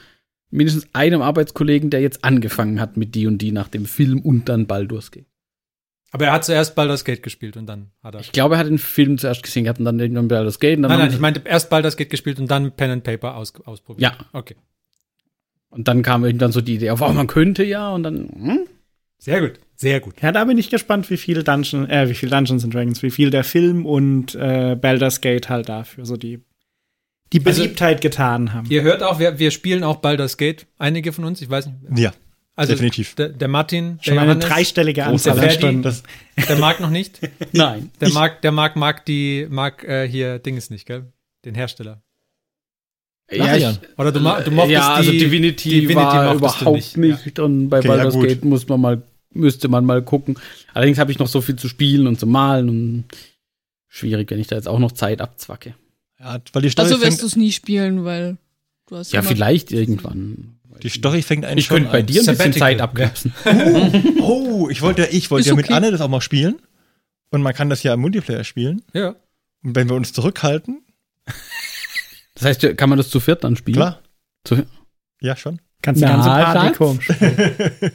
mindestens 0.49 0.87
einem 0.93 1.21
Arbeitskollegen, 1.21 1.89
der 1.89 2.01
jetzt 2.01 2.23
angefangen 2.23 2.79
hat 2.79 2.97
mit 2.97 3.15
D&D 3.15 3.51
nach 3.51 3.67
dem 3.67 3.85
Film 3.85 4.21
und 4.21 4.47
dann 4.47 4.67
Baldur's 4.67 5.11
Gate. 5.11 5.26
Aber 6.11 6.25
er 6.25 6.31
hat 6.31 6.45
zuerst 6.45 6.73
Baldur's 6.75 7.03
Gate 7.03 7.21
gespielt 7.21 7.57
und 7.57 7.65
dann 7.65 7.91
hat 8.01 8.15
er. 8.15 8.21
Ich 8.21 8.31
glaube, 8.31 8.55
er 8.55 8.59
hat 8.59 8.67
den 8.67 8.77
Film 8.77 9.17
zuerst 9.17 9.43
gesehen 9.43 9.65
gehabt 9.65 9.79
und 9.79 9.85
dann 9.85 9.99
irgendwann 9.99 10.27
Baldur's 10.29 10.59
Gate. 10.59 10.77
Und 10.77 10.83
dann 10.83 10.91
Nein, 10.91 10.99
nein, 11.01 11.11
ich 11.13 11.19
meinte 11.19 11.41
erst 11.43 11.69
Baldur's 11.69 11.97
Gate 11.97 12.09
gespielt 12.09 12.39
und 12.39 12.49
dann 12.49 12.71
Pen 12.71 12.91
and 12.91 13.03
Paper 13.03 13.35
aus, 13.35 13.53
ausprobiert. 13.65 14.13
Ja. 14.17 14.25
Okay. 14.33 14.55
Und 15.69 15.87
dann 15.89 16.01
kam 16.03 16.23
irgendwann 16.23 16.51
so 16.53 16.61
die 16.61 16.75
Idee, 16.75 16.91
auf, 16.91 17.01
oh, 17.01 17.11
man 17.11 17.27
könnte 17.27 17.63
ja 17.63 17.89
und 17.93 18.03
dann, 18.03 18.29
hm? 18.29 18.59
Sehr 19.17 19.41
gut. 19.41 19.59
Sehr 19.75 19.99
gut. 19.99 20.21
Ja, 20.21 20.31
da 20.31 20.45
bin 20.45 20.57
ich 20.57 20.69
gespannt, 20.69 21.09
wie 21.09 21.17
viel 21.17 21.43
Dungeon, 21.43 21.89
äh, 21.89 22.07
wie 22.09 22.13
viel 22.13 22.29
Dungeons 22.29 22.63
and 22.63 22.73
Dragons, 22.73 23.03
wie 23.03 23.11
viel 23.11 23.29
der 23.29 23.43
Film 23.43 23.85
und 23.85 24.33
äh, 24.35 24.75
Baldur's 24.79 25.21
Gate 25.21 25.49
halt 25.49 25.67
dafür 25.69 26.05
so 26.05 26.15
die, 26.17 26.39
die 27.33 27.45
Also- 27.45 27.61
Beliebtheit 27.63 27.99
getan 28.01 28.53
haben. 28.53 28.67
Ihr 28.69 28.81
hört 28.83 29.03
auch, 29.03 29.19
wir, 29.19 29.39
wir 29.39 29.51
spielen 29.51 29.83
auch 29.83 29.97
Baldur's 29.97 30.37
Gate. 30.37 30.67
Einige 30.77 31.11
von 31.11 31.25
uns, 31.25 31.41
ich 31.41 31.49
weiß 31.49 31.65
nicht. 31.67 31.99
Ja, 31.99 32.13
Also 32.57 32.73
definitiv. 32.73 33.13
Der, 33.13 33.29
der 33.29 33.47
Martin, 33.47 33.97
der 33.99 34.03
Schon 34.03 34.17
eine 34.17 34.31
Johannes, 34.31 34.45
dreistellige 34.49 35.03
Großer 35.03 35.31
Anzahl 35.31 35.49
an 35.49 35.59
Ferdi. 35.59 35.81
Das, 35.83 36.03
der 36.49 36.57
mag 36.57 36.79
noch 36.79 36.89
nicht. 36.89 37.19
Nein. 37.53 37.91
Der 38.01 38.09
mag, 38.09 38.41
der 38.41 38.51
mag, 38.51 38.75
mag 38.75 39.05
die, 39.05 39.45
mag 39.47 39.83
äh, 39.83 40.07
hier 40.09 40.39
Dinges 40.39 40.71
nicht, 40.71 40.87
gell? 40.87 41.05
Den 41.45 41.53
Hersteller. 41.53 42.01
Ja, 43.29 43.55
ich, 43.55 43.79
Oder 43.97 44.11
du, 44.11 44.19
du 44.19 44.51
mochtest 44.51 44.71
ja, 44.71 44.93
also 44.95 45.11
die, 45.11 45.19
Divinity, 45.19 45.69
Divinity 45.69 45.95
war 45.97 46.33
überhaupt 46.33 46.73
nicht, 46.73 46.97
nicht, 46.97 47.39
und 47.39 47.69
bei 47.69 47.79
Okay, 47.79 47.89
ja, 47.89 47.93
Baldur's 47.95 48.15
gut. 48.15 48.27
Gate 48.27 48.45
muss 48.45 48.67
man 48.67 48.81
mal, 48.81 49.03
müsste 49.33 49.67
man 49.67 49.85
mal 49.85 50.01
gucken. 50.01 50.39
Allerdings 50.73 50.97
habe 50.97 51.11
ich 51.11 51.19
noch 51.19 51.27
so 51.27 51.41
viel 51.41 51.57
zu 51.57 51.67
spielen 51.67 52.07
und 52.07 52.19
zu 52.19 52.25
malen 52.25 52.69
und 52.69 53.03
schwierig, 53.87 54.31
wenn 54.31 54.39
ich 54.39 54.47
da 54.47 54.55
jetzt 54.55 54.67
auch 54.67 54.79
noch 54.79 54.93
Zeit 54.93 55.21
abzwacke. 55.21 55.75
ja, 56.19 56.39
weil 56.53 56.61
die 56.63 56.69
Story 56.69 56.89
Also 56.89 57.03
wirst 57.05 57.21
du 57.21 57.27
es 57.27 57.35
nie 57.35 57.51
spielen, 57.51 58.03
weil 58.05 58.37
du 58.87 58.95
hast 58.95 59.11
Ja, 59.11 59.21
vielleicht 59.21 59.71
irgendwann. 59.71 60.56
Die 60.83 60.89
Story 60.89 61.21
fängt 61.21 61.45
eigentlich 61.45 61.65
Ich 61.65 61.69
könnte 61.69 61.83
schon 61.85 61.91
bei 61.91 61.99
an. 61.99 62.05
dir 62.05 62.21
ein 62.21 62.25
bisschen. 62.25 62.53
Zeit 62.53 62.81
abknapsen. 62.81 63.33
Oh, 64.21 64.67
ich 64.69 64.81
wollte, 64.81 65.05
ich 65.07 65.29
wollte 65.31 65.41
Ist 65.41 65.47
ja 65.49 65.55
mit 65.55 65.65
okay. 65.65 65.73
Anne 65.75 65.91
das 65.91 66.01
auch 66.01 66.09
mal 66.09 66.21
spielen. 66.21 66.59
Und 67.29 67.41
man 67.41 67.53
kann 67.53 67.69
das 67.69 67.83
ja 67.83 67.93
im 67.93 67.99
Multiplayer 68.01 68.43
spielen. 68.43 68.81
Ja. 68.93 69.15
Und 69.63 69.75
wenn 69.75 69.89
wir 69.89 69.95
uns 69.95 70.13
zurückhalten, 70.13 70.81
Das 72.35 72.45
heißt, 72.45 72.77
kann 72.77 72.89
man 72.89 72.97
das 72.97 73.09
zu 73.09 73.19
viert 73.19 73.43
dann 73.43 73.55
spielen? 73.55 73.75
klar. 73.75 74.01
Zu, 74.43 74.65
Ja, 75.21 75.35
schon. 75.35 75.59
Kannst 75.81 76.01
die 76.01 76.05
Na, 76.05 76.13
ganze 76.13 76.29
Party 76.29 76.73
komisch. 76.77 77.07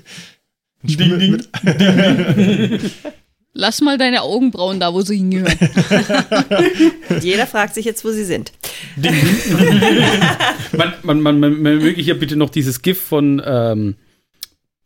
Ding, 0.84 1.18
ding. 1.18 2.80
Lass 3.54 3.82
mal 3.82 3.98
deine 3.98 4.22
Augenbrauen 4.22 4.80
da, 4.80 4.94
wo 4.94 5.02
sie 5.02 5.16
hingehören. 5.16 5.58
Jeder 7.20 7.46
fragt 7.46 7.74
sich 7.74 7.84
jetzt, 7.84 8.02
wo 8.04 8.10
sie 8.10 8.24
sind. 8.24 8.52
man, 10.72 10.94
man, 11.02 11.20
man, 11.20 11.40
man, 11.40 11.60
man 11.60 11.78
möge 11.78 12.00
hier 12.00 12.18
bitte 12.18 12.36
noch 12.36 12.48
dieses 12.48 12.80
GIF 12.80 13.02
von 13.02 13.42
ähm, 13.44 13.96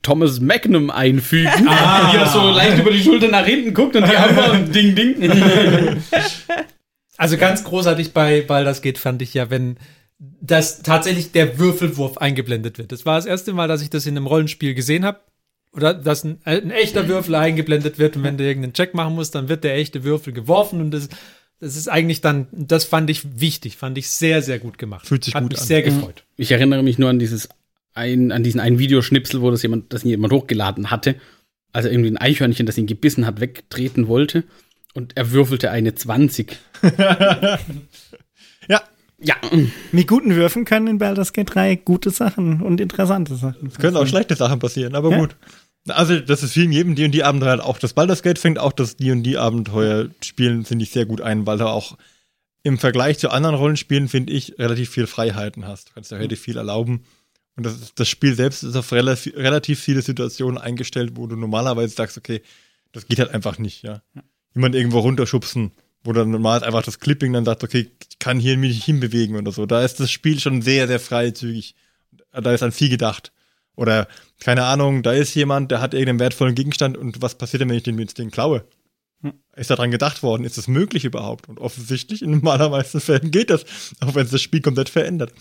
Thomas 0.03 0.41
Magnum 0.41 0.91
einfügen. 0.91 1.69
Ah. 1.69 2.13
Wie 2.13 2.17
er 2.17 2.27
so 2.27 2.51
leicht 2.51 2.79
über 2.79 2.91
die 2.91 3.03
Schulter 3.03 3.29
nach 3.29 3.47
hinten 3.47 3.73
guckt 3.73 3.95
und 3.95 4.07
die 4.09 4.17
anderen 4.17 4.73
Ding, 4.73 4.97
Ding. 4.97 6.03
Also 7.17 7.37
ganz 7.37 7.63
großartig 7.63 8.13
bei 8.13 8.41
Baldur's 8.41 8.83
Gate 8.83 8.99
fand 8.99 9.23
ich 9.23 9.33
ja, 9.35 9.49
wenn 9.49 9.79
das 10.19 10.83
tatsächlich 10.83 11.33
der 11.33 11.59
Würfelwurf 11.59 12.19
eingeblendet 12.19 12.79
wird. 12.79 12.91
Das 12.91 13.07
war 13.07 13.17
das 13.17 13.27
erste 13.27 13.53
Mal, 13.53 13.69
dass 13.69 13.83
ich 13.83 13.91
das 13.91 14.07
in 14.07 14.17
einem 14.17 14.27
Rollenspiel 14.27 14.75
gesehen 14.75 15.05
habe. 15.05 15.21
Oder 15.77 15.95
dass 15.95 16.25
ein, 16.25 16.39
ein 16.45 16.71
echter 16.71 17.07
Würfel 17.09 17.35
eingeblendet 17.35 17.99
wird 17.99 18.17
und 18.17 18.23
wenn 18.25 18.37
du 18.39 18.45
irgendeinen 18.45 18.73
Check 18.73 18.95
machen 18.95 19.15
musst, 19.15 19.35
dann 19.35 19.49
wird 19.49 19.63
der 19.63 19.75
echte 19.77 20.03
Würfel 20.05 20.33
geworfen 20.33 20.81
und 20.81 20.91
das, 20.91 21.09
das 21.61 21.77
ist 21.77 21.89
eigentlich 21.89 22.21
dann, 22.23 22.47
das 22.53 22.85
fand 22.85 23.11
ich 23.11 23.41
wichtig, 23.41 23.77
fand 23.77 23.97
ich 23.99 24.09
sehr, 24.09 24.43
sehr 24.43 24.59
gut 24.59 24.79
gemacht. 24.79 25.07
Fühlt 25.07 25.25
sich 25.25 25.35
Hat 25.35 25.43
gut 25.43 25.53
mich 25.53 25.61
an. 25.61 25.67
sehr 25.67 25.83
gefreut. 25.83 26.25
Ich 26.37 26.51
erinnere 26.51 26.83
mich 26.83 26.99
nur 26.99 27.11
an 27.11 27.19
dieses 27.19 27.49
ein, 27.95 28.33
an 28.33 28.43
diesen 28.43 28.61
einen 28.61 28.79
Videoschnipsel, 28.79 29.41
wo 29.41 29.51
das 29.51 29.63
jemand, 29.63 29.93
das 29.93 30.03
jemand 30.03 30.33
hochgeladen 30.33 30.91
hatte, 30.91 31.15
als 31.73 31.85
er 31.87 31.93
irgendwie 31.93 32.11
ein 32.11 32.19
Eichhörnchen, 32.19 32.67
das 32.67 32.77
ihn 32.79 32.87
gebissen 32.87 33.27
hat, 33.27 33.41
wegtreten 33.41 34.09
wollte. 34.09 34.45
Und 34.95 35.17
er 35.17 35.31
würfelte 35.31 35.71
eine 35.71 35.95
20. 35.95 36.57
Ja, 38.69 38.81
Ja, 39.21 39.35
Mit 39.93 40.09
guten 40.09 40.35
Würfen 40.35 40.65
können 40.65 40.87
in 40.89 40.99
Baldur's 40.99 41.33
Gate 41.33 41.55
3 41.55 41.77
gute 41.77 42.11
Sachen 42.11 42.61
und 42.63 42.81
interessante 42.81 43.35
Sachen. 43.37 43.69
es 43.69 43.79
können 43.79 43.97
auch 43.97 44.07
schlechte 44.07 44.37
Sachen 44.37 44.59
passieren, 44.59 44.95
aber 44.95 45.11
Ja. 45.11 45.19
gut. 45.19 45.37
Also, 45.89 46.19
das 46.19 46.43
ist 46.43 46.53
vielen 46.53 46.73
jedem 46.73 46.95
D&D-Abenteuer 46.95 47.51
halt 47.51 47.61
auch. 47.61 47.79
Das 47.79 47.93
Baldur's 47.93 48.23
Gate 48.23 48.39
fängt 48.39 48.59
auch 48.59 48.73
das 48.73 48.97
D&D-Abenteuer 48.97 50.09
spielen, 50.23 50.65
finde 50.65 50.85
ich, 50.85 50.91
sehr 50.91 51.07
gut 51.07 51.21
ein, 51.21 51.47
weil 51.47 51.59
du 51.59 51.67
auch 51.67 51.97
im 52.63 52.79
Vergleich 52.79 53.19
zu 53.19 53.31
anderen 53.31 53.55
Rollenspielen, 53.55 54.09
finde 54.09 54.33
ich, 54.33 54.59
relativ 54.59 54.91
viel 54.91 55.07
Freiheiten 55.07 55.67
hast. 55.69 55.89
Du 55.89 55.95
kannst 55.95 56.11
ja 56.11 56.17
relativ 56.17 56.41
viel 56.41 56.57
erlauben. 56.57 57.05
Und 57.57 57.65
das, 57.65 57.95
das 57.95 58.09
Spiel 58.09 58.35
selbst 58.35 58.65
ist 58.65 58.77
auf 58.77 58.93
relativ, 58.93 59.37
relativ 59.37 59.81
viele 59.81 60.03
Situationen 60.03 60.59
eingestellt, 60.59 61.13
wo 61.15 61.27
du 61.27 61.37
normalerweise 61.37 61.95
sagst, 61.95 62.19
okay, 62.19 62.43
das 62.93 63.07
geht 63.07 63.19
halt 63.19 63.33
einfach 63.33 63.59
nicht, 63.59 63.83
ja. 63.83 64.03
Jemand 64.55 64.75
irgendwo 64.75 64.99
runterschubsen, 64.99 65.73
wo 66.03 66.13
dann 66.13 66.31
normal 66.31 66.65
einfach 66.65 66.83
das 66.83 66.99
Clipping 66.99 67.33
dann 67.33 67.45
sagt, 67.45 67.63
okay, 67.63 67.91
ich 68.11 68.19
kann 68.19 68.41
hier 68.41 68.57
mich 68.57 68.75
nicht 68.75 68.85
hinbewegen 68.85 69.37
oder 69.37 69.53
so. 69.53 69.67
Da 69.67 69.85
ist 69.85 70.01
das 70.01 70.11
Spiel 70.11 70.41
schon 70.41 70.63
sehr, 70.63 70.87
sehr 70.87 71.01
freizügig. 71.01 71.75
Da 72.33 72.53
ist 72.53 72.63
an 72.63 72.73
viel 72.73 72.89
gedacht. 72.89 73.33
Oder, 73.77 74.09
keine 74.41 74.65
Ahnung, 74.65 75.03
da 75.03 75.13
ist 75.13 75.35
jemand, 75.35 75.71
der 75.71 75.81
hat 75.81 75.95
irgendeinen 75.95 76.21
wertvollen 76.21 76.55
Gegenstand 76.55 76.97
und 76.97 77.23
was 77.23 77.37
passiert 77.37 77.61
denn, 77.61 77.69
wenn 77.69 77.77
ich 77.77 77.83
den 77.83 77.97
den 77.97 78.31
klaue? 78.31 78.65
Ist 79.55 79.71
daran 79.71 79.91
gedacht 79.91 80.23
worden? 80.23 80.45
Ist 80.45 80.59
das 80.59 80.69
möglich 80.69 81.05
überhaupt? 81.05 81.49
Und 81.49 81.59
offensichtlich 81.59 82.23
in 82.23 82.31
normalermeisten 82.31 83.01
Fällen 83.03 83.31
geht 83.31 83.51
das, 83.51 83.65
auch 84.01 84.15
wenn 84.15 84.25
es 84.25 84.31
das 84.31 84.43
Spiel 84.43 84.61
komplett 84.61 84.89
verändert. 84.89 85.33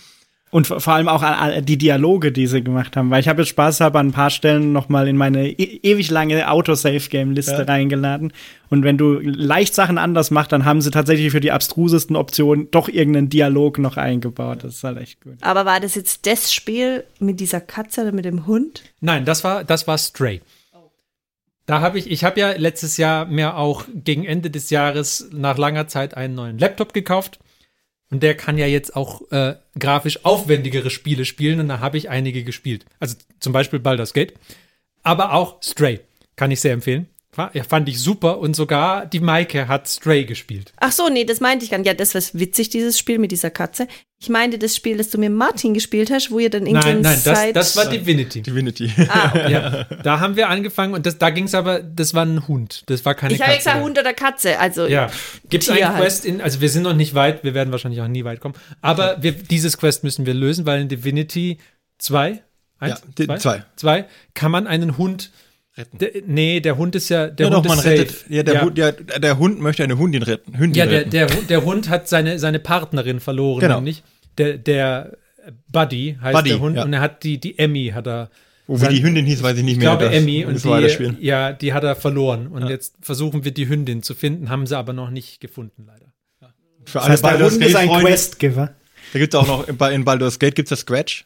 Und 0.56 0.68
vor 0.68 0.94
allem 0.94 1.10
auch 1.10 1.22
an- 1.22 1.66
die 1.66 1.78
Dialoge, 1.78 2.32
die 2.32 2.48
sie 2.48 2.64
gemacht 2.64 2.96
haben. 2.96 3.10
Weil 3.10 3.20
ich 3.20 3.28
habe 3.28 3.42
jetzt 3.42 3.50
spaßhalber 3.50 4.00
an 4.00 4.08
ein 4.08 4.12
paar 4.14 4.30
Stellen 4.30 4.72
noch 4.72 4.88
mal 4.88 5.06
in 5.10 5.18
meine 5.18 5.50
e 5.50 5.80
ewig 5.84 6.10
lange 6.12 6.50
Autosave-Game-Liste 6.50 7.52
Ja. 7.52 7.64
reingeladen. 7.64 8.32
Und 8.70 8.86
wenn 8.86 8.98
du 8.98 9.20
leicht 9.20 9.76
Sachen 9.76 9.98
anders 9.98 10.32
machst, 10.32 10.54
dann 10.54 10.64
haben 10.64 10.80
sie 10.80 10.92
tatsächlich 10.92 11.32
für 11.32 11.42
die 11.42 11.52
abstrusesten 11.52 12.16
Optionen 12.16 12.72
doch 12.72 12.88
irgendeinen 12.88 13.28
Dialog 13.28 13.80
noch 13.80 13.98
eingebaut. 13.98 14.64
Das 14.64 14.76
ist 14.76 14.84
halt 14.86 14.98
echt 15.00 15.20
gut. 15.20 15.34
Aber 15.42 15.66
war 15.66 15.82
das 15.82 15.94
jetzt 15.96 16.26
das 16.26 16.54
Spiel 16.54 17.04
mit 17.20 17.42
dieser 17.42 17.60
Katze 17.60 18.04
oder 18.04 18.14
mit 18.14 18.24
dem 18.24 18.48
Hund? 18.48 18.82
Nein, 19.02 19.26
das 19.26 19.44
war, 19.44 19.66
das 19.66 19.88
war 19.88 19.98
Stray. 19.98 20.40
Da 21.66 21.82
habe 21.82 22.00
ich, 22.00 22.10
ich 22.10 22.24
habe 22.24 22.40
ja 22.40 22.52
letztes 22.56 22.96
Jahr 22.96 23.26
mir 23.26 23.58
auch 23.58 23.84
gegen 23.94 24.24
Ende 24.24 24.50
des 24.52 24.70
Jahres 24.70 25.28
nach 25.34 25.58
langer 25.58 25.90
Zeit 25.90 26.16
einen 26.16 26.36
neuen 26.36 26.60
Laptop 26.60 26.94
gekauft. 26.94 27.40
Und 28.12 28.22
der 28.24 28.36
kann 28.36 28.58
ja 28.58 28.68
jetzt 28.68 28.96
auch 28.96 29.32
äh, 29.32 29.56
grafisch 29.80 30.24
aufwendigere 30.26 30.90
Spiele 30.90 31.26
spielen 31.26 31.60
und 31.60 31.68
da 31.68 31.80
habe 31.80 31.98
ich 31.98 32.10
einige 32.10 32.44
gespielt. 32.44 32.86
Also 33.00 33.16
zum 33.40 33.52
Beispiel 33.52 33.80
Baldur's 33.80 34.14
Gate. 34.14 34.34
Aber 35.02 35.34
auch 35.34 35.62
Stray 35.64 36.02
kann 36.36 36.52
ich 36.52 36.62
sehr 36.62 36.74
empfehlen. 36.74 37.08
Ja, 37.54 37.64
fand 37.64 37.90
ich 37.90 38.00
super 38.00 38.40
und 38.40 38.56
sogar 38.56 39.06
die 39.06 39.20
Maike 39.20 39.68
hat 39.68 39.88
Stray 39.88 40.26
gespielt. 40.26 40.74
Ach 40.78 40.92
so, 40.92 41.10
nee, 41.10 41.26
das 41.26 41.40
meinte 41.40 41.66
ich 41.66 41.72
gar 41.72 41.78
nicht. 41.78 41.88
Ja, 41.88 41.94
das 41.94 42.16
war 42.16 42.22
witzig, 42.40 42.70
dieses 42.70 42.98
Spiel 42.98 43.20
mit 43.20 43.32
dieser 43.32 43.50
Katze. 43.50 43.88
Ich 44.18 44.30
meinte 44.30 44.58
das 44.58 44.76
Spiel, 44.76 44.98
das 44.98 45.10
du 45.10 45.18
mit 45.18 45.32
Martin 45.32 45.74
gespielt 45.74 46.10
hast, 46.10 46.32
wo 46.32 46.40
ihr 46.40 46.50
dann 46.50 46.66
irgendwie 46.66 46.88
Nein, 46.88 47.02
nein, 47.02 47.22
das, 47.24 47.38
seid. 47.40 47.56
das 47.56 47.76
war 47.76 47.86
Divinity. 47.88 48.42
Divinity. 48.42 48.92
ah, 49.10 49.30
okay. 49.36 49.52
Ja, 49.52 49.84
da 50.04 50.20
haben 50.20 50.36
wir 50.36 50.50
angefangen 50.50 50.94
und 50.94 51.06
das, 51.06 51.18
da 51.18 51.30
ging 51.30 51.44
es 51.46 51.54
aber, 51.54 51.80
das 51.82 52.14
war 52.14 52.26
ein 52.26 52.48
Hund, 52.48 52.84
das 52.88 53.04
war 53.06 53.14
keine 53.14 53.34
Ich 53.34 53.42
habe 53.42 53.52
ja 53.52 53.58
Katze. 53.58 53.70
gesagt 53.70 53.84
Hund 53.86 54.00
oder 54.00 54.14
Katze. 54.14 54.58
Also 54.60 54.88
Ja, 54.88 55.12
gibt 55.50 55.64
es 55.66 55.70
halt. 55.70 55.82
Quest 55.98 56.26
in, 56.26 56.42
also 56.42 56.62
wir 56.62 56.70
sind 56.70 56.84
noch 56.84 56.96
nicht 56.96 57.14
weit, 57.14 57.44
wir 57.44 57.54
werden 57.54 57.72
wahrscheinlich 57.72 58.02
auch 58.02 58.08
nie 58.08 58.24
weit 58.24 58.40
kommen, 58.40 58.56
aber 58.82 59.22
wir, 59.22 59.34
dieses 59.34 59.78
Quest 59.78 60.04
müssen 60.04 60.26
wir 60.26 60.34
lösen, 60.34 60.66
weil 60.66 60.82
in 60.82 60.88
Divinity 60.88 61.58
2, 61.98 62.42
Ja, 62.82 62.98
die- 63.18 63.28
zwei. 63.38 63.64
zwei, 63.76 64.06
kann 64.34 64.52
man 64.52 64.68
einen 64.68 64.98
Hund 64.98 65.32
Retten. 65.78 65.98
Der, 65.98 66.12
nee, 66.26 66.60
der 66.62 66.78
Hund 66.78 66.96
ist 66.96 67.10
ja, 67.10 67.28
der 67.28 67.48
ja, 67.50 67.54
Hund 67.54 67.66
doch, 67.66 67.70
man 67.70 67.78
ist 67.80 67.84
safe. 67.84 68.00
rettet. 68.00 68.26
Ja, 68.30 68.44
der, 68.44 68.62
Hund, 68.62 68.78
ja, 68.78 68.92
der 68.92 69.38
Hund 69.38 69.60
möchte 69.60 69.84
eine 69.84 69.98
Hundin 69.98 70.24
retten. 70.24 70.58
Hündin 70.58 70.80
Ja, 70.80 70.86
der, 70.86 71.00
retten. 71.02 71.10
der, 71.12 71.28
Hund- 71.30 71.50
der 71.50 71.66
Hund 71.66 71.90
hat 71.90 72.08
seine, 72.08 72.40
seine 72.40 72.60
Partnerin 72.60 73.20
verloren, 73.20 73.60
Genau. 73.60 73.76
nämlich. 73.76 74.04
Der, 74.38 74.58
der 74.58 75.18
Buddy 75.72 76.18
heißt 76.22 76.34
Buddy, 76.36 76.50
der 76.50 76.60
Hund 76.60 76.78
ja. 76.78 76.84
und 76.86 76.94
er 76.94 77.02
hat 77.02 77.24
die, 77.24 77.38
die 77.40 77.60
Emmy 77.60 77.92
hat 77.94 78.08
er. 78.08 78.30
Wo 78.68 78.76
wie 78.76 78.80
sein- 78.80 78.96
die 78.96 79.04
Hündin 79.04 79.26
hieß, 79.26 79.44
weiß 79.44 79.58
ich 79.58 79.64
nicht 79.64 79.74
Ich 79.74 79.80
mehr. 79.80 79.90
glaube 79.96 80.06
das 80.06 80.14
Emmy 80.14 80.46
und 80.46 80.64
die, 80.64 81.26
ja, 81.26 81.52
die 81.54 81.74
hat 81.74 81.84
er 81.84 81.96
verloren 81.96 82.48
und 82.48 82.68
jetzt 82.68 82.96
versuchen 83.02 83.44
wir 83.46 83.52
die 83.52 83.68
Hündin 83.70 84.02
zu 84.02 84.16
finden, 84.16 84.50
haben 84.50 84.66
sie 84.66 84.76
aber 84.78 84.92
noch 84.94 85.10
nicht 85.12 85.40
gefunden 85.40 85.84
leider. 85.86 86.06
Für 86.86 87.00
Das 87.00 87.10
heißt, 87.10 87.24
der 87.24 87.30
Baldur's 87.32 87.54
Hund 87.56 87.66
ist 87.66 87.76
ein 87.76 87.88
Gate-Freunde, 87.88 88.10
Quest-Giver. 88.12 88.76
Da 89.14 89.20
gibt 89.20 89.34
es 89.34 89.40
auch 89.40 89.48
noch, 89.48 89.68
in 89.68 90.04
Baldur's 90.06 90.40
Gate 90.40 90.56
gibt 90.56 90.68
es 90.68 90.70
das 90.72 90.80
Scratch, 90.80 91.26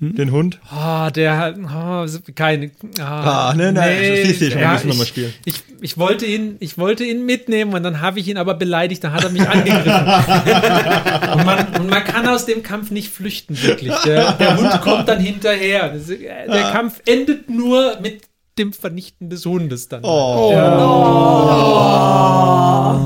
den 0.00 0.32
Hund. 0.32 0.58
Ah, 0.70 1.10
der 1.10 1.36
hat 1.36 1.56
oh, 1.58 2.06
keine. 2.34 2.70
Ah, 2.98 3.52
ne, 3.54 3.70
ne, 3.70 3.74
das 3.74 4.26
siehst 4.28 4.40
du 4.40 4.50
schon, 4.50 4.60
ja, 4.60 4.72
müssen 4.72 4.88
wir 4.88 4.94
mal 4.96 5.04
spielen. 5.06 5.34
Ich, 5.44 5.62
ich, 5.82 5.98
wollte 5.98 6.24
ihn, 6.24 6.56
ich 6.60 6.78
wollte 6.78 7.04
ihn 7.04 7.26
mitnehmen 7.26 7.74
und 7.74 7.82
dann 7.82 8.00
habe 8.00 8.18
ich 8.18 8.26
ihn 8.26 8.38
aber 8.38 8.54
beleidigt, 8.54 9.04
dann 9.04 9.12
hat 9.12 9.24
er 9.24 9.30
mich 9.30 9.46
angegriffen. 9.46 9.92
und, 11.34 11.44
man, 11.44 11.66
und 11.80 11.90
man 11.90 12.02
kann 12.04 12.26
aus 12.26 12.46
dem 12.46 12.62
Kampf 12.62 12.90
nicht 12.90 13.10
flüchten, 13.12 13.62
wirklich. 13.62 13.94
Der, 14.06 14.32
der 14.32 14.56
Hund 14.56 14.80
kommt 14.80 15.06
dann 15.06 15.20
hinterher. 15.20 15.92
Ist- 15.92 16.08
äh, 16.08 16.46
der 16.46 16.72
Kampf 16.72 17.02
endet 17.04 17.50
nur 17.50 18.00
mit 18.00 18.22
dem 18.58 18.72
Vernichten 18.72 19.28
des 19.28 19.44
Hundes 19.44 19.88
dann. 19.88 20.02
Oh. 20.02 20.50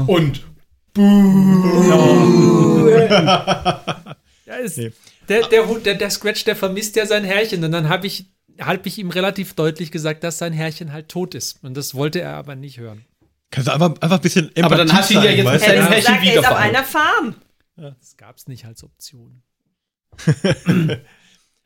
Und. 0.06 0.42
Ja, 4.46 4.54
es, 4.62 4.76
Nee. 4.76 4.92
Der, 5.28 5.48
der, 5.48 5.68
Hund, 5.68 5.86
der, 5.86 5.94
der 5.94 6.10
Scratch, 6.10 6.44
der 6.44 6.56
vermisst 6.56 6.96
ja 6.96 7.06
sein 7.06 7.24
Herrchen. 7.24 7.64
Und 7.64 7.72
dann 7.72 7.88
habe 7.88 8.06
ich, 8.06 8.26
hab 8.60 8.84
ich 8.86 8.98
ihm 8.98 9.10
relativ 9.10 9.54
deutlich 9.54 9.90
gesagt, 9.90 10.24
dass 10.24 10.38
sein 10.38 10.52
Herrchen 10.52 10.92
halt 10.92 11.08
tot 11.08 11.34
ist. 11.34 11.62
Und 11.62 11.74
das 11.76 11.94
wollte 11.94 12.20
er 12.20 12.34
aber 12.34 12.56
nicht 12.56 12.78
hören. 12.78 13.04
Kannst 13.50 13.68
du 13.68 13.72
einfach, 13.72 13.90
einfach 14.00 14.16
ein 14.16 14.22
bisschen 14.22 14.50
Aber 14.60 14.76
dann 14.76 14.88
Empathie 14.88 14.96
hast 14.96 15.10
du 15.10 15.14
ja 15.14 15.30
jetzt 15.30 15.46
weißt 15.46 15.66
Herrchen 15.66 15.96
gesagt, 15.96 16.26
er 16.26 16.34
ist 16.34 16.48
auf 16.48 16.56
einer 16.56 16.84
Farm. 16.84 17.34
Das 17.76 18.16
gab 18.16 18.36
es 18.36 18.46
nicht 18.48 18.64
als 18.64 18.84
Option. 18.84 19.42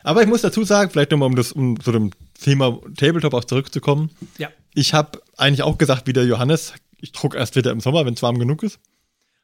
Aber 0.02 0.22
ich 0.22 0.28
muss 0.28 0.42
dazu 0.42 0.64
sagen, 0.64 0.90
vielleicht 0.90 1.11
nochmal, 1.11 1.28
um 1.28 1.36
das, 1.36 1.52
um 1.52 1.78
zu 1.80 1.92
dem 1.92 2.12
Thema 2.40 2.78
Tabletop 2.96 3.34
auch 3.34 3.44
zurückzukommen. 3.44 4.11
Ja. 4.38 4.50
Ich 4.74 4.94
habe 4.94 5.20
eigentlich 5.36 5.62
auch 5.62 5.76
gesagt, 5.76 6.06
wie 6.06 6.12
der 6.12 6.24
Johannes, 6.24 6.72
ich 7.00 7.12
druck 7.12 7.34
erst 7.34 7.56
wieder 7.56 7.72
im 7.72 7.80
Sommer, 7.80 8.06
wenn 8.06 8.14
es 8.14 8.22
warm 8.22 8.38
genug 8.38 8.62
ist. 8.62 8.78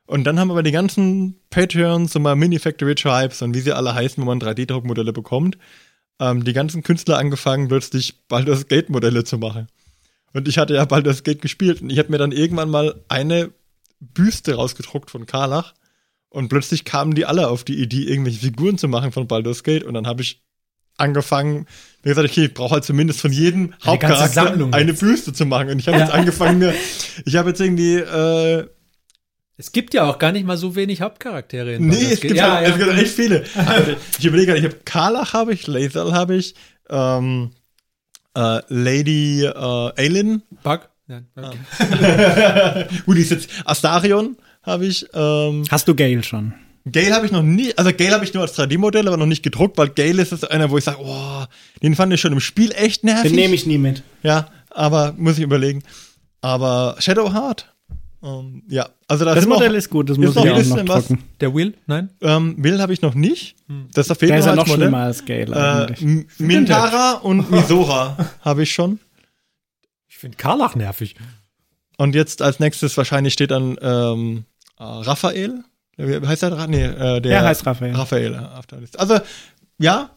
Und 0.07 0.24
dann 0.24 0.38
haben 0.38 0.50
aber 0.50 0.62
die 0.62 0.72
ganzen 0.72 1.40
Patreons 1.50 2.14
und 2.14 2.22
mal 2.22 2.36
Mini-Factory 2.36 2.94
Tribes 2.94 3.40
und 3.42 3.55
wie 3.55 3.61
sie 3.61 3.72
alle 3.72 3.94
heißen, 3.94 4.22
wo 4.22 4.26
man 4.26 4.38
3D-Druckmodelle 4.38 5.12
bekommt, 5.12 5.57
ähm, 6.20 6.44
die 6.44 6.52
ganzen 6.52 6.82
Künstler 6.82 7.18
angefangen, 7.18 7.68
plötzlich 7.68 8.26
Baldur's 8.28 8.68
Gate-Modelle 8.68 9.24
zu 9.24 9.38
machen. 9.38 9.68
Und 10.32 10.48
ich 10.48 10.59
hatte 10.59 10.74
ja 10.74 10.84
Baldur's 10.84 11.22
Gate 11.22 11.40
gespielt 11.40 11.80
und 11.80 11.90
ich 11.90 11.98
habe 11.98 12.11
mir 12.11 12.18
dann 12.18 12.32
irgendwann 12.32 12.68
mal 12.68 13.00
eine 13.09 13.50
Büste 14.00 14.55
rausgedruckt 14.55 15.11
von 15.11 15.26
Karlach 15.26 15.74
und 16.28 16.48
plötzlich 16.48 16.84
kamen 16.84 17.14
die 17.14 17.24
alle 17.24 17.48
auf 17.48 17.64
die 17.64 17.80
Idee, 17.80 18.02
irgendwelche 18.02 18.40
Figuren 18.40 18.76
zu 18.76 18.88
machen 18.88 19.12
von 19.12 19.26
Baldur's 19.26 19.62
Gate 19.62 19.84
und 19.84 19.94
dann 19.94 20.07
habe 20.07 20.22
ich 20.22 20.42
angefangen, 20.96 21.66
mir 22.02 22.11
gesagt, 22.11 22.28
okay, 22.28 22.44
ich 22.46 22.55
brauche 22.55 22.74
halt 22.74 22.84
zumindest 22.84 23.20
von 23.20 23.32
jedem 23.32 23.70
ganze 23.70 23.86
Hauptcharakter 23.86 24.52
eine. 24.72 24.94
Büste 24.94 25.32
zu 25.32 25.46
machen. 25.46 25.70
Und 25.70 25.78
ich 25.78 25.88
habe 25.88 25.98
jetzt 25.98 26.12
angefangen, 26.12 26.59
mir, 26.59 26.74
ich 27.24 27.36
habe 27.36 27.50
jetzt 27.50 27.61
irgendwie, 27.61 27.96
äh, 27.96 28.66
Es 29.57 29.70
gibt 29.70 29.94
ja 29.94 30.09
auch 30.11 30.18
gar 30.18 30.32
nicht 30.32 30.46
mal 30.46 30.57
so 30.57 30.74
wenig 30.74 31.00
Hauptcharaktere 31.00 31.74
in 31.74 31.86
nee, 31.86 32.12
es 32.12 32.20
gibt, 32.20 32.34
ja, 32.34 32.61
ja. 32.61 32.68
es 32.68 32.76
gibt 32.76 32.98
echt 32.98 33.14
viele. 33.14 33.44
Also, 33.55 33.92
ich 34.18 34.24
überlege 34.24 34.52
gerade, 34.52 34.59
ich 34.59 34.64
habe 34.64 34.82
Karlach 34.84 35.32
habe 35.32 35.52
ich, 35.52 35.66
Lae'zel 35.66 36.12
habe 36.12 36.34
ich, 36.34 36.55
ähm, 36.90 37.50
äh, 38.36 38.61
Lady 38.68 39.44
äh, 39.44 39.52
Aelin, 39.52 40.42
Bug? 40.62 40.88
Nein, 41.07 41.28
okay. 41.36 42.86
gut, 43.07 43.16
die 43.16 43.20
ist 43.20 43.30
jetzt 43.30 43.50
Astarion 43.64 44.36
habe 44.62 44.86
ich, 44.86 45.07
ähm, 45.12 45.64
Hast 45.70 45.86
du 45.86 45.94
Gale 45.94 46.22
schon? 46.24 46.55
Gale 46.90 47.14
habe 47.14 47.26
ich 47.26 47.32
noch 47.32 47.42
nie, 47.42 47.72
also 47.76 47.92
Gale 47.92 48.12
habe 48.12 48.24
ich 48.24 48.34
nur 48.34 48.42
als 48.42 48.59
3D-Modell, 48.59 49.07
aber 49.07 49.16
noch 49.16 49.26
nicht 49.26 49.42
gedruckt, 49.42 49.78
weil 49.78 49.90
Gale 49.90 50.20
ist 50.20 50.32
es 50.32 50.44
einer, 50.44 50.70
wo 50.70 50.78
ich 50.78 50.84
sage, 50.84 50.98
oh, 51.00 51.44
den 51.82 51.94
fand 51.94 52.12
ich 52.12 52.20
schon 52.20 52.32
im 52.32 52.40
Spiel 52.40 52.72
echt 52.72 53.05
nervig. 53.05 53.30
Den 53.30 53.36
nehme 53.36 53.55
ich 53.55 53.66
nie 53.66 53.78
mit. 53.78 54.02
Ja, 54.22 54.48
aber 54.70 55.14
muss 55.16 55.38
ich 55.38 55.44
überlegen. 55.44 55.82
Aber 56.40 56.96
Shadowheart, 56.98 57.74
ähm, 58.25 58.62
ja, 58.68 58.89
also 59.07 59.25
da 59.25 59.35
Das 59.35 59.47
Modell 59.47 59.68
noch, 59.70 59.77
ist 59.77 59.91
gut, 59.91 60.09
das 60.11 60.16
muss 60.18 60.35
noch 60.35 60.45
ich 60.45 60.51
auch 60.51 60.64
noch 60.77 60.89
was. 60.89 61.07
drucken. 61.09 61.22
Der 61.41 61.55
Will? 61.55 61.75
Nein? 61.87 62.09
ähm, 62.22 62.55
Will 62.59 62.81
habe 62.81 62.93
ich 62.93 63.03
noch 63.03 63.14
nicht. 63.14 63.55
Das 63.93 64.07
ist 64.07 64.11
auf 64.11 64.20
jeden 64.22 64.31
Der 64.33 64.39
ist 64.41 64.47
ja 64.47 64.51
Fall 64.53 64.57
noch 64.57 64.66
Modell. 64.66 64.83
schlimmer 64.85 64.99
als 64.99 65.25
Gale 65.25 65.97
Äh, 66.01 66.25
Mintara 66.39 67.12
und 67.18 67.51
Misora 67.51 68.16
habe 68.41 68.62
ich 68.62 68.72
schon. 68.72 68.99
Ich 70.09 70.16
finde 70.18 70.37
Karlach 70.37 70.75
nervig. 70.75 71.14
Und 71.99 72.14
jetzt 72.14 72.43
als 72.43 72.59
nächstes 72.61 72.97
wahrscheinlich 72.97 73.35
steht 73.35 73.51
dann 73.51 73.77
ähm, 73.81 74.45
äh, 74.79 74.83
Raphael. 74.85 75.62
Wie 75.97 76.27
heißt 76.27 76.43
der? 76.43 76.66
Nee, 76.66 76.83
äh, 76.85 76.97
der 76.97 77.20
Der 77.20 77.43
heißt 77.45 77.66
Raphael. 77.66 77.95
Raphael 77.95 78.35
äh, 78.35 78.39
auf 78.59 78.66
der 78.66 78.81
Liste. 78.81 78.99
Also, 78.99 79.18
ja, 79.79 80.11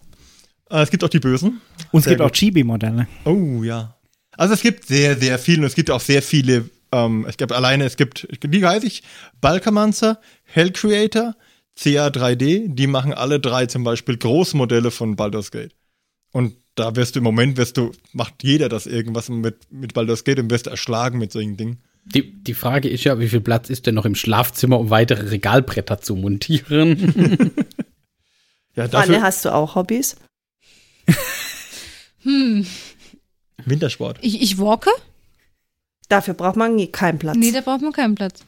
äh, 0.72 0.82
es 0.82 0.90
gibt 0.90 1.04
auch 1.04 1.10
die 1.10 1.20
Bösen. 1.20 1.62
Und 1.92 2.00
es 2.00 2.06
sehr 2.06 2.14
gibt 2.14 2.22
auch 2.22 2.28
gut. 2.28 2.36
Chibi-Modelle. 2.36 3.08
Oh, 3.26 3.62
ja. 3.64 3.96
Also 4.36 4.54
es 4.56 4.62
gibt 4.62 4.86
sehr, 4.88 5.18
sehr 5.18 5.38
viele 5.40 5.60
und 5.62 5.66
es 5.68 5.76
gibt 5.76 5.92
auch 5.92 6.00
sehr 6.00 6.22
viele, 6.22 6.70
ähm, 6.92 7.26
es 7.28 7.38
gibt 7.38 7.52
alleine, 7.52 7.86
es 7.86 7.98
gibt, 7.98 8.28
wie 8.42 8.66
heißt 8.66 8.86
ich, 8.86 9.04
Balkamancer, 9.42 10.20
Hell 10.44 10.72
Creator, 10.72 11.36
CA3D, 11.78 12.74
die 12.74 12.88
machen 12.88 13.14
alle 13.14 13.40
drei 13.40 13.66
zum 13.68 13.84
Beispiel 13.84 14.18
Großmodelle 14.18 14.92
von 14.92 15.16
Baldur's 15.16 15.52
Gate. 15.52 15.76
Und 16.32 16.56
da 16.76 16.96
wirst 16.96 17.16
du 17.16 17.20
im 17.20 17.24
Moment, 17.24 17.58
wirst 17.58 17.78
du, 17.78 17.92
macht 18.14 18.44
jeder 18.44 18.70
das 18.70 18.86
irgendwas 18.86 19.30
mit, 19.30 19.72
mit 19.72 19.94
Baldur's 19.94 20.24
Gate 20.24 20.40
und 20.40 20.50
wirst 20.50 20.68
erschlagen 20.68 21.20
mit 21.20 21.32
solchen 21.32 21.58
Dingen. 21.58 21.82
Die, 22.06 22.32
die 22.42 22.54
Frage 22.54 22.88
ist 22.88 23.04
ja, 23.04 23.20
wie 23.20 23.28
viel 23.28 23.42
Platz 23.42 23.70
ist 23.70 23.86
denn 23.86 23.96
noch 23.96 24.06
im 24.06 24.16
Schlafzimmer, 24.16 24.80
um 24.80 24.90
weitere 24.90 25.30
Regalbretter 25.30 26.00
zu 26.00 26.16
montieren? 26.16 27.54
Ja, 28.78 28.84
Anne, 28.84 28.92
dafür 28.92 29.22
hast 29.24 29.44
du 29.44 29.54
auch 29.54 29.74
Hobbys? 29.74 30.18
Wintersport. 33.66 34.20
Ich, 34.22 34.40
ich 34.42 34.60
walke? 34.60 34.92
Dafür 36.10 36.34
braucht 36.34 36.56
man 36.56 36.76
nie 36.76 36.88
keinen 36.88 37.20
Platz. 37.20 37.36
Nee, 37.38 37.52
da 37.52 37.62
braucht 37.62 37.82
man 37.82 37.92
keinen 37.92 38.16
Platz. 38.16 38.42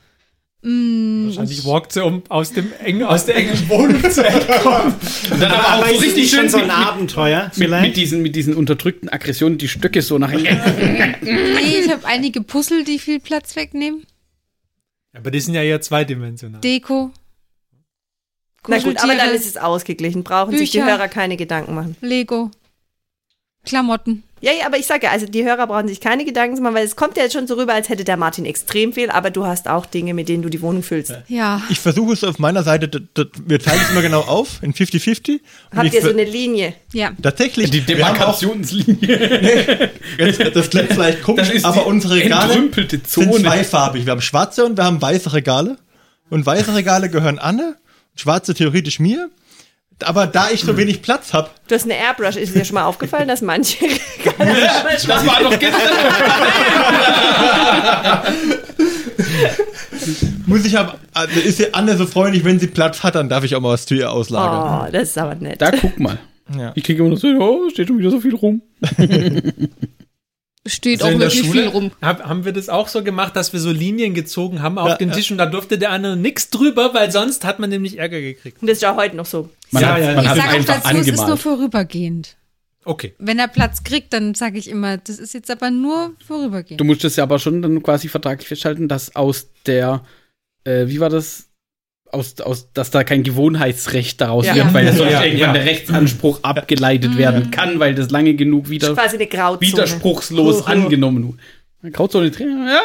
Mm, 0.62 1.28
Wahrscheinlich 1.28 1.64
walkt 1.66 1.93
sie, 1.93 2.03
um 2.03 2.22
aus, 2.28 2.51
dem 2.51 2.74
engen, 2.84 3.03
aus 3.03 3.26
der 3.26 3.38
engen 3.38 3.70
Wohnung 3.70 4.12
zu 4.12 4.26
entkommen. 4.26 4.93
Und 5.32 5.41
dann 5.41 5.51
aber 5.51 5.86
auch 5.86 5.88
so 5.88 5.99
richtig 5.99 6.30
schön 6.30 6.39
schon 6.41 6.49
so 6.49 6.57
ein 6.57 6.68
mit, 6.68 6.76
Abenteuer 6.76 7.45
mit, 7.45 7.55
vielleicht. 7.55 7.88
mit, 7.88 7.97
diesen, 7.97 8.22
mit 8.22 8.36
diesen 8.36 8.55
unterdrückten 8.55 9.07
Aggressionen, 9.07 9.57
die 9.57 9.70
Stöcke 9.70 10.01
so 10.01 10.18
nach 10.18 10.32
nee, 10.32 11.80
ich 11.80 11.89
habe 11.89 12.05
einige 12.05 12.41
Puzzle, 12.41 12.84
die 12.84 12.99
viel 12.99 13.22
Platz 13.22 13.55
wegnehmen. 13.55 14.05
Aber 15.14 15.32
die 15.32 15.39
sind 15.39 15.53
ja 15.53 15.64
eher 15.64 15.82
zweidimensional. 15.82 16.60
Deko. 16.62 17.12
Na 18.68 18.80
gut, 18.80 19.01
aber 19.01 19.16
dann 19.16 19.34
ist 19.34 19.45
es 19.45 19.57
ausgeglichen. 19.57 20.24
Brauchen 20.24 20.57
sich 20.57 20.72
die 20.72 20.80
Bücher. 20.80 20.91
Hörer 20.91 21.07
keine 21.07 21.38
Gedanken 21.38 21.74
machen. 21.74 21.95
Lego. 22.01 22.51
Klamotten. 23.66 24.24
Ja, 24.41 24.51
ja, 24.57 24.66
aber 24.68 24.78
ich 24.78 24.86
sage 24.86 25.05
ja, 25.05 25.12
also 25.12 25.26
die 25.26 25.43
Hörer 25.43 25.68
brauchen 25.68 25.89
sich 25.89 25.99
keine 25.99 26.24
Gedanken 26.24 26.55
zu 26.55 26.62
machen, 26.62 26.76
weil 26.76 26.86
es 26.86 26.95
kommt 26.95 27.18
ja 27.18 27.24
jetzt 27.24 27.34
schon 27.34 27.45
so 27.45 27.55
rüber, 27.55 27.74
als 27.74 27.89
hätte 27.89 28.05
der 28.05 28.16
Martin 28.16 28.45
extrem 28.45 28.93
viel, 28.93 29.10
aber 29.10 29.32
du 29.32 29.45
hast 29.45 29.68
auch 29.68 29.86
Dinge, 29.86 30.14
mit 30.14 30.30
denen 30.30 30.43
du 30.43 30.49
die 30.49 30.62
Wohnung 30.62 30.82
füllst. 30.82 31.14
Ja. 31.28 31.62
Ich 31.70 31.80
versuche 31.82 32.14
es 32.14 32.24
auf 32.24 32.39
meiner 32.39 32.64
Seite, 32.64 32.88
d- 32.88 33.01
d- 33.18 33.26
wir 33.45 33.60
teilen 33.60 33.82
es 33.84 33.91
immer 33.91 34.01
genau 34.01 34.22
auf, 34.22 34.64
in 34.64 34.74
50-50. 34.74 35.41
Und 35.72 35.78
Habt 35.78 35.93
ihr 35.93 36.01
so 36.01 36.10
eine 36.10 36.24
Linie? 36.24 36.74
Ja. 36.93 37.12
Tatsächlich, 37.22 37.70
die 37.70 37.82
Demarkationslinie. 37.82 39.89
jetzt, 40.18 40.55
das 40.55 40.70
klingt 40.70 40.93
vielleicht 40.93 41.22
komisch, 41.24 41.47
Das 41.47 41.55
ist 41.55 41.66
aber 41.66 41.86
unsere 41.86 42.16
Regale 42.16 42.53
sind 42.53 43.07
zweifarbig. 43.07 44.05
Wir 44.05 44.12
haben 44.12 44.22
schwarze 44.22 44.66
und 44.66 44.78
wir 44.78 44.86
haben 44.86 45.01
weiße 45.01 45.34
Regale. 45.34 45.78
Und 46.30 46.45
weiße 46.45 46.76
Regale 46.76 47.10
gehören 47.10 47.39
Anne, 47.39 47.76
schwarze 48.16 48.53
theoretisch 48.53 48.99
mir. 48.99 49.30
Aber 50.05 50.27
da 50.27 50.49
ich 50.51 50.61
so 50.61 50.77
wenig 50.77 51.01
Platz 51.01 51.33
habe, 51.33 51.49
Du 51.67 51.75
hast 51.75 51.83
eine 51.83 51.95
Airbrush. 51.97 52.35
Ist 52.35 52.55
dir 52.55 52.65
schon 52.65 52.75
mal 52.75 52.85
aufgefallen, 52.85 53.27
dass 53.27 53.41
manche 53.41 53.77
Das 54.37 55.07
war 55.07 55.43
doch 55.43 55.59
gestern. 55.59 55.81
muss 60.45 60.65
ich 60.65 60.77
aber, 60.77 60.95
also 61.13 61.39
ist 61.39 61.59
ja 61.59 61.67
Anne 61.73 61.97
so 61.97 62.05
freundlich, 62.05 62.43
wenn 62.43 62.59
sie 62.59 62.67
Platz 62.67 63.03
hat, 63.03 63.15
dann 63.15 63.29
darf 63.29 63.43
ich 63.43 63.55
auch 63.55 63.61
mal 63.61 63.69
was 63.73 63.85
zu 63.85 63.95
ihr 63.95 64.11
auslagern. 64.11 64.87
Oh, 64.87 64.91
das 64.91 65.09
ist 65.09 65.17
aber 65.17 65.35
nett. 65.35 65.61
Da 65.61 65.71
guck 65.71 65.99
mal. 65.99 66.17
Ja. 66.57 66.71
Ich 66.75 66.83
kriege 66.83 67.01
immer 67.01 67.11
noch 67.11 67.17
so, 67.19 67.27
oh, 67.27 67.69
steht 67.69 67.87
schon 67.87 67.99
wieder 67.99 68.09
so 68.09 68.19
viel 68.19 68.35
rum. 68.35 68.61
steht 70.68 71.01
Also 71.01 71.16
auch 71.16 71.20
wirklich 71.20 71.45
Schule 71.45 71.62
viel 71.64 71.68
rum. 71.68 71.91
hab, 72.01 72.24
haben 72.26 72.45
wir 72.45 72.51
das 72.53 72.70
auch 72.70 72.88
so 72.88 73.03
gemacht, 73.03 73.36
dass 73.36 73.53
wir 73.53 73.60
so 73.60 73.72
Linien 73.72 74.14
gezogen 74.14 74.62
haben 74.62 74.78
auf 74.78 74.89
Ja, 74.89 74.95
den 74.97 75.10
ja. 75.10 75.16
Tisch 75.16 75.32
und 75.32 75.38
da 75.38 75.45
durfte 75.45 75.78
der 75.78 75.91
andere 75.91 76.18
nichts 76.18 76.49
drüber, 76.49 76.93
weil 76.93 77.12
sonst 77.12 77.45
hat 77.45 77.60
man 77.60 77.70
nämlich 77.70 77.97
Ärger 77.97 78.20
gekriegt. 78.22 78.62
Und 78.62 78.68
das 78.70 78.78
ist 78.78 78.82
ja 78.82 78.95
heute 78.95 79.16
noch 79.16 79.26
so. 79.26 79.49
Man 79.72 79.84
Ja, 79.84 79.93
hat, 79.93 80.01
ja, 80.01 80.16
man 80.16 80.26
ich 80.26 80.30
sage 80.32 80.60
auch 80.60 80.66
dazu, 80.66 80.97
es 80.97 81.07
ist 81.07 81.28
nur 81.28 81.38
vorübergehend. 81.38 82.36
Okay. 82.86 83.14
Wenn 83.20 83.39
er 83.39 83.47
Platz 83.47 83.84
kriegt, 83.84 84.14
dann 84.14 84.34
sage 84.36 84.57
ich 84.57 84.70
immer, 84.70 84.97
das 84.97 85.20
ist 85.20 85.34
jetzt 85.34 85.51
aber 85.51 85.70
nur 85.70 86.14
vorübergehend. 86.26 86.80
Du 86.80 86.86
musst 86.86 87.03
es 87.03 87.16
ja 87.18 87.24
aber 87.24 87.38
schon 87.38 87.62
dann 87.62 87.84
quasi 87.84 88.07
vertraglich 88.07 88.47
festhalten, 88.47 88.88
dass 88.88 89.16
aus 89.16 89.49
der, 89.66 90.03
äh, 90.64 90.88
wie 90.88 90.99
war 90.99 91.10
das? 91.10 91.48
Aus, 92.12 92.39
aus, 92.41 92.70
dass 92.74 92.89
da 92.89 93.03
kein 93.03 93.22
Gewohnheitsrecht 93.24 94.20
daraus 94.20 94.45
Ja. 94.45 94.55
wird, 94.55 94.74
weil 94.74 94.86
das 94.86 94.97
sonst 94.97 95.12
Ja, 95.12 95.24
irgendwann 95.24 95.47
ja. 95.49 95.53
der 95.53 95.66
Rechtsanspruch 95.66 96.39
abgeleitet 96.41 97.18
werden 97.18 97.51
kann, 97.51 97.80
weil 97.80 97.93
das 97.93 98.10
lange 98.10 98.34
genug 98.34 98.70
wieder 98.70 98.93
quasi 98.95 99.16
eine 99.18 99.28
Grauzone. 99.28 99.62
widerspruchslos 99.62 100.66
angenommen 100.66 101.28
wurde. 101.28 101.91
Grauzone 101.93 102.30
drin, 102.30 102.68
ja, 102.68 102.82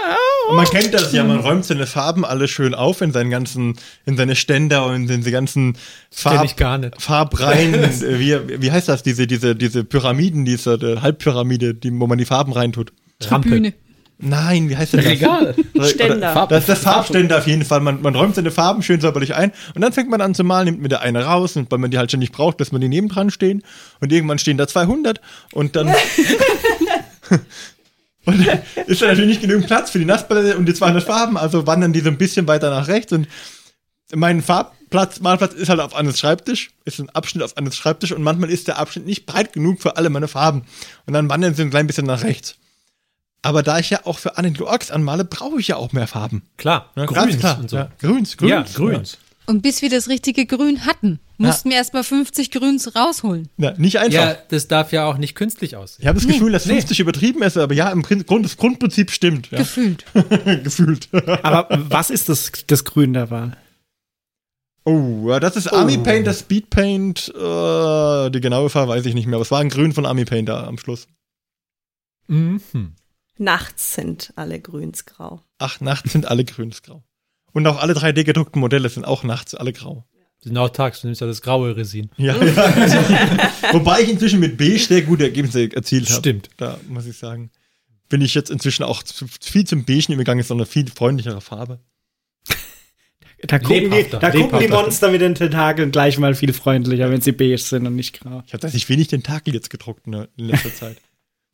Und 0.51 0.57
man 0.57 0.67
kennt 0.67 0.95
das 0.95 1.13
ja, 1.13 1.25
man 1.25 1.41
räumt 1.41 1.65
seine 1.65 1.87
Farben 1.87 2.25
alle 2.25 2.47
schön 2.47 2.75
auf 2.75 3.01
in 3.01 3.11
seinen 3.11 3.29
ganzen, 3.31 3.75
in 4.07 4.17
seine 4.17 4.37
Ständer 4.37 4.87
und 4.87 5.11
in 5.11 5.25
die 5.25 5.31
ganzen 5.33 5.77
Farb, 6.13 6.45
ich 6.45 6.55
gar 6.55 6.79
nicht. 6.79 7.03
Farbreihen. 7.03 7.75
äh, 7.83 8.19
wie, 8.21 8.37
wie 8.61 8.71
heißt 8.71 8.89
das? 8.89 9.03
Diese, 9.03 9.27
diese, 9.27 9.57
diese 9.57 9.83
Pyramiden, 9.83 10.45
diese 10.45 10.79
Halbpyramide, 11.03 11.75
die, 11.75 11.99
wo 11.99 12.07
man 12.07 12.19
die 12.19 12.25
Farben 12.25 12.53
reintut. 12.53 12.93
Bühne. 13.43 13.75
Nein, 14.19 14.69
wie 14.69 14.77
heißt 14.77 14.95
das? 14.95 15.05
Regal. 15.05 15.55
Ständer. 15.83 16.47
Das 16.49 16.61
ist 16.61 16.69
das 16.69 16.79
Farbständer 16.81 17.39
auf 17.39 17.47
jeden 17.47 17.65
Fall. 17.65 17.81
Man, 17.81 18.01
man 18.01 18.15
räumt 18.15 18.37
seine 18.37 18.51
Farben 18.51 18.83
schön 18.83 19.01
säuberlich 19.01 19.35
ein 19.35 19.53
und 19.75 19.81
dann 19.83 19.93
fängt 19.93 20.09
man 20.09 20.21
an 20.21 20.35
zu 20.35 20.45
malen, 20.45 20.67
nimmt 20.67 20.81
mir 20.81 20.89
der 20.89 21.01
eine 21.01 21.25
raus 21.25 21.57
und 21.57 21.71
weil 21.71 21.79
man 21.79 21.91
die 21.91 21.99
halt 21.99 22.11
schon 22.11 22.21
nicht 22.21 22.33
braucht, 22.33 22.61
lässt 22.61 22.73
man 22.73 22.81
die 22.81 22.89
nebendran 22.89 23.31
stehen 23.31 23.63
und 24.01 24.13
irgendwann 24.13 24.39
stehen 24.39 24.57
da 24.57 24.69
200 24.69 25.21
und 25.53 25.75
dann 25.75 25.89
und 28.25 28.47
dann 28.47 28.63
ist 28.87 29.03
da 29.03 29.07
natürlich 29.07 29.31
nicht 29.31 29.41
genügend 29.41 29.67
Platz 29.67 29.91
für 29.91 29.99
die 29.99 30.05
Nassbälle 30.05 30.57
und 30.57 30.67
die 30.67 30.75
200 30.75 31.03
Farben, 31.03 31.37
also 31.37 31.67
wandern 31.67 31.93
die 31.93 32.01
so 32.01 32.09
ein 32.09 32.19
bisschen 32.19 32.47
weiter 32.47 32.71
nach 32.71 32.87
rechts 32.87 33.13
und 33.13 33.27
mein 34.15 34.43
Farbplatz, 34.43 35.21
Malplatz 35.21 35.55
ist 35.55 35.69
halt 35.69 35.81
auf 35.81 35.97
Annes 35.97 36.21
Schreibtisch, 36.21 36.71
ist 36.85 37.01
ein 37.01 37.11
Abschnitt 37.11 37.43
auf 37.43 37.57
Annes 37.57 37.75
Schreibtisch 37.77 38.13
und 38.13 38.23
manchmal 38.23 38.51
ist 38.51 38.69
der 38.69 38.79
Abschnitt 38.79 39.07
nicht 39.07 39.27
breit 39.27 39.53
genug 39.55 39.83
für 39.83 39.97
alle 39.97 40.09
meine 40.09 40.29
Farben 40.29 40.63
und 41.07 41.15
dann 41.15 41.29
wandern 41.29 41.55
sie 41.55 41.63
ein 41.63 41.71
klein 41.71 41.89
bisschen 41.89 42.07
nach 42.07 42.23
rechts. 42.23 42.57
Aber 43.45 43.63
da 43.63 43.79
ich 43.79 43.91
ja 43.91 44.01
auch 44.05 44.19
für 44.19 44.39
Anne 44.39 44.53
Orks 44.61 44.91
anmale, 44.91 45.25
brauche 45.25 45.61
ich 45.61 45.69
ja 45.69 45.77
auch 45.77 45.93
mehr 45.93 46.07
Farben. 46.07 46.43
Klar. 46.57 46.91
Ja, 46.97 47.05
Grüns 47.05 47.19
ganz 47.19 47.39
klar. 47.39 47.59
und 47.61 47.71
so. 47.71 47.77
Ja, 47.77 47.89
grüns, 48.01 48.37
grüns. 48.37 48.51
Ja, 48.51 48.65
grüns. 48.75 49.19
Und 49.47 49.61
bis 49.61 49.83
wir 49.83 49.91
das 49.91 50.09
richtige 50.09 50.47
Grün 50.47 50.87
hatten, 50.87 51.21
mussten 51.37 51.69
wir 51.69 51.77
erst 51.77 51.93
mal 51.93 52.03
50 52.03 52.51
Grüns 52.51 52.97
rausholen. 52.97 53.51
Ja, 53.59 53.75
nicht 53.77 53.99
einfach. 53.99 54.15
Ja, 54.15 54.37
das 54.49 54.69
darf 54.69 54.93
ja 54.93 55.05
auch 55.05 55.19
nicht 55.19 55.35
künstlich 55.35 55.77
aussehen. 55.77 56.03
Ich 56.03 56.09
habe 56.09 56.19
das 56.19 56.27
Gefühl, 56.27 56.53
dass 56.53 56.65
50 56.65 56.99
übertrieben 57.01 57.43
ist, 57.43 57.59
aber 57.59 57.75
ja, 57.75 57.91
im 57.91 58.03
Grund, 58.03 58.45
das 58.45 58.57
Grundprinzip 58.57 59.11
stimmt. 59.11 59.51
Ja. 59.51 59.59
Gefühlt. 59.59 60.07
Gefühlt. 60.65 61.09
Aber 61.13 61.69
was 61.71 62.09
ist 62.09 62.31
das, 62.31 62.51
das 62.67 62.85
Grün 62.85 63.13
der 63.13 63.31
Wahl? 63.31 63.57
Oh, 64.87 65.29
ja, 65.29 65.41
das 65.41 65.57
ist 65.57 65.67
Army 65.69 65.99
Paint, 65.99 66.27
das 66.27 66.41
Speed 66.41 66.71
Paint. 66.71 67.29
Äh, 67.29 68.31
die 68.31 68.41
genaue 68.41 68.71
Farbe 68.71 68.93
weiß 68.93 69.05
ich 69.05 69.15
nicht 69.15 69.27
mehr, 69.27 69.37
aber 69.37 69.43
es 69.43 69.51
war 69.51 69.61
ein 69.61 69.71
Grün 69.71 69.93
von 69.93 70.07
Army 70.07 70.25
Paint 70.25 70.49
da 70.49 70.67
am 70.67 70.79
Schluss. 70.79 71.07
Mhm. 72.29 72.95
Nachts 73.37 73.95
sind 73.95 74.33
alle 74.37 74.61
grünsgrau. 74.61 75.43
Ach, 75.59 75.81
nachts 75.81 76.13
sind 76.13 76.27
alle 76.27 76.45
grünsgrau. 76.45 77.03
Und 77.53 77.67
auch 77.67 77.79
alle 77.81 77.95
3D 77.95 78.25
gedruckten 78.25 78.61
Modelle 78.61 78.89
sind 78.89 79.05
auch 79.05 79.23
nachts 79.23 79.55
alle 79.55 79.73
grau. 79.73 80.05
Genau 80.43 80.69
tags, 80.69 81.01
du 81.01 81.07
nimmst 81.07 81.23
ja 81.23 81.27
das 81.27 81.41
graue 81.41 81.75
Resin. 81.75 82.11
Ja, 82.19 82.37
ja. 82.37 83.53
Wobei 83.73 84.03
ich 84.03 84.11
inzwischen 84.11 84.41
mit 84.41 84.59
Beige 84.59 84.79
sehr 84.79 85.03
gute 85.03 85.25
Ergebnisse 85.25 85.73
erzielt 85.73 86.09
habe. 86.11 86.19
Stimmt. 86.19 86.51
Da 86.59 86.79
muss 86.89 87.07
ich 87.07 87.17
sagen, 87.17 87.51
bin 88.11 88.21
ich 88.21 88.35
jetzt 88.35 88.51
inzwischen 88.51 88.83
auch 88.83 89.03
zu, 89.03 89.27
viel 89.41 89.67
zum 89.67 89.85
Beige 89.85 90.13
übergegangen, 90.13 90.41
ist 90.41 90.53
eine 90.53 90.67
viel 90.67 90.87
freundlichere 90.91 91.41
Farbe. 91.41 91.81
Da 93.47 93.59
gucken, 93.59 93.91
die, 93.91 94.07
da 94.11 94.31
gucken 94.31 94.59
die. 94.61 94.69
Monster 94.69 95.11
mit 95.11 95.21
den 95.21 95.35
Tentakeln 95.35 95.91
gleich 95.91 96.19
mal 96.19 96.35
viel 96.35 96.53
freundlicher, 96.53 97.11
wenn 97.11 97.21
sie 97.21 97.33
beige 97.33 97.59
sind 97.59 97.87
und 97.87 97.95
nicht 97.95 98.21
grau. 98.21 98.43
Ich 98.47 98.53
habe 98.53 98.61
tatsächlich 98.61 98.89
wenig 98.89 99.09
Tentakel 99.09 99.55
jetzt 99.55 99.71
gedruckt 99.71 100.07
in, 100.07 100.15
in 100.37 100.47
letzter 100.47 100.75
Zeit. 100.75 100.97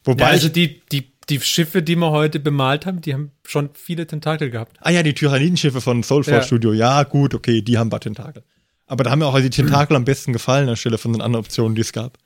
Wobei 0.04 0.24
Ja, 0.24 0.30
also 0.30 0.48
die, 0.48 0.80
die, 0.92 1.09
die 1.28 1.40
Schiffe, 1.40 1.82
die 1.82 1.96
wir 1.96 2.10
heute 2.10 2.40
bemalt 2.40 2.86
haben, 2.86 3.00
die 3.00 3.14
haben 3.14 3.30
schon 3.46 3.70
viele 3.74 4.06
Tentakel 4.06 4.50
gehabt. 4.50 4.76
ah 4.80 4.90
ja, 4.90 5.02
die 5.02 5.14
Tyrannidenschiffe 5.14 5.80
von 5.80 6.02
Soulfall 6.02 6.34
Ja. 6.34 6.42
Studio, 6.42 6.72
ja 6.72 7.02
gut, 7.04 7.34
okay, 7.34 7.62
die 7.62 7.78
haben 7.78 7.86
ein 7.88 7.90
paar 7.90 8.00
Tentakel. 8.00 8.42
Aber 8.86 9.04
da 9.04 9.10
haben 9.10 9.20
mir 9.20 9.26
auch 9.26 9.38
die 9.38 9.50
Tentakel 9.50 9.94
am 9.96 10.04
besten 10.04 10.32
gefallen, 10.32 10.68
anstelle 10.68 10.98
von 10.98 11.12
den 11.12 11.20
anderen 11.22 11.44
Optionen, 11.44 11.74
die 11.76 11.82
es 11.82 11.92
gab. 11.92 12.18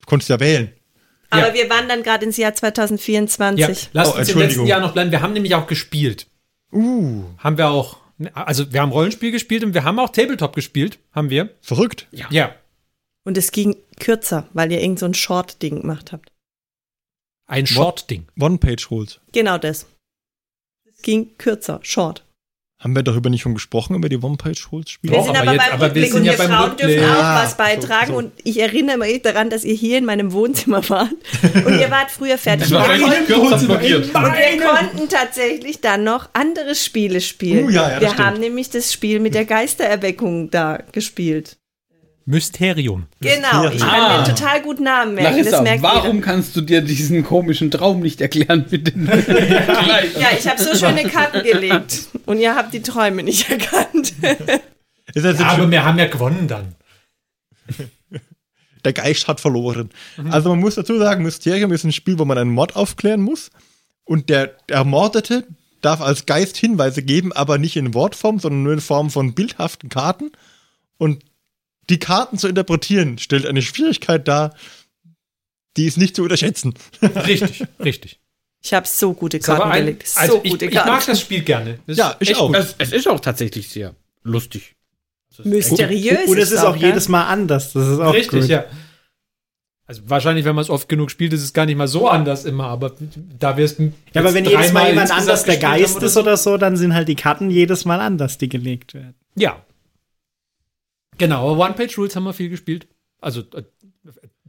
Du 0.00 0.06
konntest 0.06 0.30
ja 0.30 0.40
wählen. 0.40 0.72
Aber 1.28 1.48
Ja. 1.48 1.54
wir 1.54 1.68
wandern 1.68 2.02
gerade 2.02 2.24
ins 2.24 2.36
Jahr 2.38 2.54
2024. 2.54 3.58
Ja, 3.60 3.88
lasst 3.92 4.14
Oh, 4.14 4.18
uns 4.18 4.28
im 4.30 4.38
letzten. 4.38 4.66
Jahr 4.66 4.80
noch 4.80 4.92
bleiben. 4.92 5.10
Wir 5.10 5.20
haben 5.20 5.32
nämlich 5.34 5.54
auch 5.54 5.66
gespielt. 5.66 6.26
Uh, 6.72 7.24
Haben 7.38 7.58
wir 7.58 7.68
auch. 7.68 7.98
Also 8.32 8.72
wir 8.72 8.80
haben 8.80 8.92
Rollenspiel 8.92 9.30
gespielt 9.32 9.62
und 9.62 9.74
wir 9.74 9.84
haben 9.84 9.98
auch 9.98 10.08
Tabletop 10.10 10.54
gespielt. 10.54 10.98
Haben 11.12 11.28
wir. 11.28 11.50
verrückt. 11.60 12.06
Ja. 12.12 12.54
Und 13.24 13.36
es 13.36 13.50
ging 13.52 13.76
kürzer, 14.00 14.48
weil 14.54 14.70
ihr 14.72 14.80
irgend 14.80 15.00
so 15.00 15.06
ein 15.06 15.14
Short-Ding 15.14 15.82
gemacht 15.82 16.12
habt. 16.12 16.30
Ein 17.46 17.66
Short-Ding. 17.66 18.26
One-Page-Rules. 18.40 19.20
Genau 19.32 19.58
das. 19.58 19.86
Es 20.88 21.02
ging 21.02 21.36
kürzer, 21.38 21.78
short. 21.82 22.22
Haben 22.78 22.94
wir 22.94 23.02
darüber 23.02 23.30
nicht 23.30 23.40
schon 23.40 23.54
gesprochen, 23.54 23.96
über 23.96 24.08
die 24.10 24.18
One-Page-Rules-Spiele? 24.18 25.14
Wir 25.14 25.22
sind 25.22 25.30
aber 25.36 25.42
aber, 25.42 25.52
jetzt- 25.54 25.64
beim 25.70 25.72
aber 25.80 25.94
wir 25.94 26.02
Rückblick 26.02 26.14
und 26.14 26.24
wir 26.24 26.32
Frauen 26.34 26.76
dürfen 26.76 27.04
auch 27.04 27.22
Ah, 27.22 27.42
was 27.44 27.56
beitragen. 27.56 28.06
so, 28.08 28.12
so. 28.12 28.18
Und 28.18 28.32
ich 28.44 28.60
erinnere 28.60 28.98
mich 28.98 29.22
daran, 29.22 29.48
dass 29.48 29.64
ihr 29.64 29.74
hier 29.74 29.96
in 29.96 30.04
meinem 30.04 30.32
Wohnzimmer 30.32 30.86
wart. 30.90 31.12
Und 31.64 31.80
ihr 31.80 31.90
wart 31.90 32.10
früher 32.10 32.36
fertig. 32.36 32.68
Das 32.68 32.72
war 32.72 32.86
wir, 32.88 33.00
wahrscheinlich 33.00 33.34
konnten, 33.34 33.70
und 33.70 33.82
wir 33.82 34.66
konnten 34.66 35.08
tatsächlich 35.08 35.80
dann 35.80 36.04
noch 36.04 36.28
andere 36.34 36.74
Spiele 36.74 37.20
spielen. 37.22 37.66
Uh, 37.66 37.70
ja, 37.70 37.98
wir 38.00 38.08
stimmt. 38.08 38.18
haben 38.26 38.40
nämlich 38.40 38.68
das 38.68 38.92
Spiel 38.92 39.20
mit 39.20 39.34
der 39.34 39.46
Geistererweckung 39.46 40.50
da 40.50 40.82
gespielt. 40.92 41.56
Mysterium. 42.28 43.06
Genau, 43.20 43.68
ich 43.70 43.78
kann 43.78 43.88
Ah. 43.88 44.18
mir 44.18 44.24
total 44.24 44.60
gut 44.62 44.80
Namen 44.80 45.14
merken. 45.14 45.30
Larissa, 45.36 45.50
das 45.52 45.62
merkt 45.62 45.82
warum 45.82 46.16
jeder. 46.16 46.26
kannst 46.26 46.56
du 46.56 46.60
dir 46.60 46.80
diesen 46.82 47.22
komischen 47.24 47.70
Traum 47.70 48.00
nicht 48.00 48.20
erklären 48.20 48.66
mit 48.68 48.88
den 48.88 49.06
Kleidern? 49.06 50.20
Ja, 50.20 50.28
ich 50.36 50.46
habe 50.48 50.60
so 50.62 50.74
schöne 50.74 51.04
Karten 51.08 51.42
gelegt 51.44 52.08
und 52.26 52.38
ihr 52.40 52.54
habt 52.56 52.74
die 52.74 52.82
Träume 52.82 53.22
nicht 53.22 53.48
erkannt. 53.48 54.12
Ist 54.20 54.24
das 55.14 55.24
jetzt 55.24 55.40
Ja, 55.40 55.48
aber 55.50 55.70
wir 55.70 55.84
haben 55.84 55.98
ja 55.98 56.06
gewonnen 56.06 56.48
dann. 56.48 56.74
der 58.84 58.92
Geist 58.92 59.26
hat 59.28 59.40
verloren. 59.40 59.90
Also 60.30 60.48
man 60.50 60.60
muss 60.60 60.74
dazu 60.76 60.98
sagen, 60.98 61.22
Mysterium 61.22 61.72
ist 61.72 61.84
ein 61.84 61.92
Spiel, 61.92 62.18
wo 62.18 62.24
man 62.24 62.38
einen 62.38 62.50
Mord 62.50 62.76
aufklären 62.76 63.20
muss. 63.20 63.50
Und 64.04 64.28
der 64.28 64.56
Ermordete 64.68 65.44
darf 65.80 66.00
als 66.00 66.26
Geist 66.26 66.56
Hinweise 66.56 67.02
geben, 67.02 67.32
aber 67.32 67.58
nicht 67.58 67.76
in 67.76 67.94
Wortform, 67.94 68.38
sondern 68.38 68.62
nur 68.62 68.72
in 68.72 68.80
Form 68.80 69.10
von 69.10 69.34
bildhaften 69.34 69.88
Karten. 69.88 70.30
Und 70.98 71.22
die 71.90 71.98
Karten 71.98 72.38
zu 72.38 72.48
interpretieren, 72.48 73.18
stellt 73.18 73.46
eine 73.46 73.62
Schwierigkeit 73.62 74.26
dar, 74.26 74.54
die 75.76 75.86
ist 75.86 75.98
nicht 75.98 76.16
zu 76.16 76.22
unterschätzen. 76.22 76.74
Richtig, 77.02 77.64
richtig. 77.82 78.20
Ich 78.62 78.72
habe 78.74 78.86
so 78.88 79.12
gute 79.14 79.38
Karten 79.38 79.70
ein- 79.70 79.84
gelegt. 79.84 80.08
So 80.08 80.20
also 80.20 80.40
ich, 80.42 80.50
gute 80.52 80.66
ich 80.66 80.74
mag 80.74 80.84
Karten. 80.86 81.10
das 81.10 81.20
Spiel 81.20 81.42
gerne. 81.42 81.78
Das 81.86 81.96
Ja, 81.96 82.16
ich 82.18 82.34
auch. 82.36 82.52
Es, 82.54 82.74
es 82.78 82.92
ist 82.92 83.06
auch 83.08 83.20
tatsächlich 83.20 83.68
sehr 83.68 83.94
lustig. 84.24 84.74
Mysteriös. 85.44 86.28
Und 86.28 86.38
es 86.38 86.50
ist 86.50 86.64
auch 86.64 86.76
gell? 86.78 86.88
jedes 86.88 87.08
Mal 87.08 87.26
anders. 87.26 87.72
Das 87.74 87.86
ist 87.86 87.98
auch 88.00 88.14
Richtig, 88.14 88.40
gut. 88.40 88.48
ja. 88.48 88.64
Also 89.88 90.02
wahrscheinlich, 90.06 90.44
wenn 90.44 90.54
man 90.56 90.62
es 90.62 90.70
oft 90.70 90.88
genug 90.88 91.10
spielt, 91.12 91.32
ist 91.32 91.42
es 91.42 91.52
gar 91.52 91.64
nicht 91.66 91.76
mal 91.76 91.86
so 91.86 92.08
anders 92.08 92.44
immer, 92.44 92.64
aber 92.64 92.92
da 93.38 93.56
wirst 93.56 93.78
du. 93.78 93.92
Ja, 94.14 94.20
aber 94.22 94.34
wenn 94.34 94.44
jedes 94.44 94.72
Mal 94.72 94.88
jemand 94.88 95.12
anders 95.12 95.44
der 95.44 95.58
Geist 95.58 95.96
oder 95.98 96.06
ist 96.06 96.16
oder 96.16 96.36
so, 96.36 96.56
dann 96.56 96.76
sind 96.76 96.92
halt 96.94 97.06
die 97.06 97.14
Karten 97.14 97.50
jedes 97.50 97.84
Mal 97.84 98.00
anders, 98.00 98.36
die 98.38 98.48
gelegt 98.48 98.94
werden. 98.94 99.14
Ja. 99.36 99.64
Genau, 101.18 101.50
aber 101.50 101.64
One-Page-Rules 101.66 102.14
haben 102.16 102.24
wir 102.24 102.32
viel 102.32 102.48
gespielt. 102.50 102.86
Also 103.20 103.40
äh, 103.54 103.62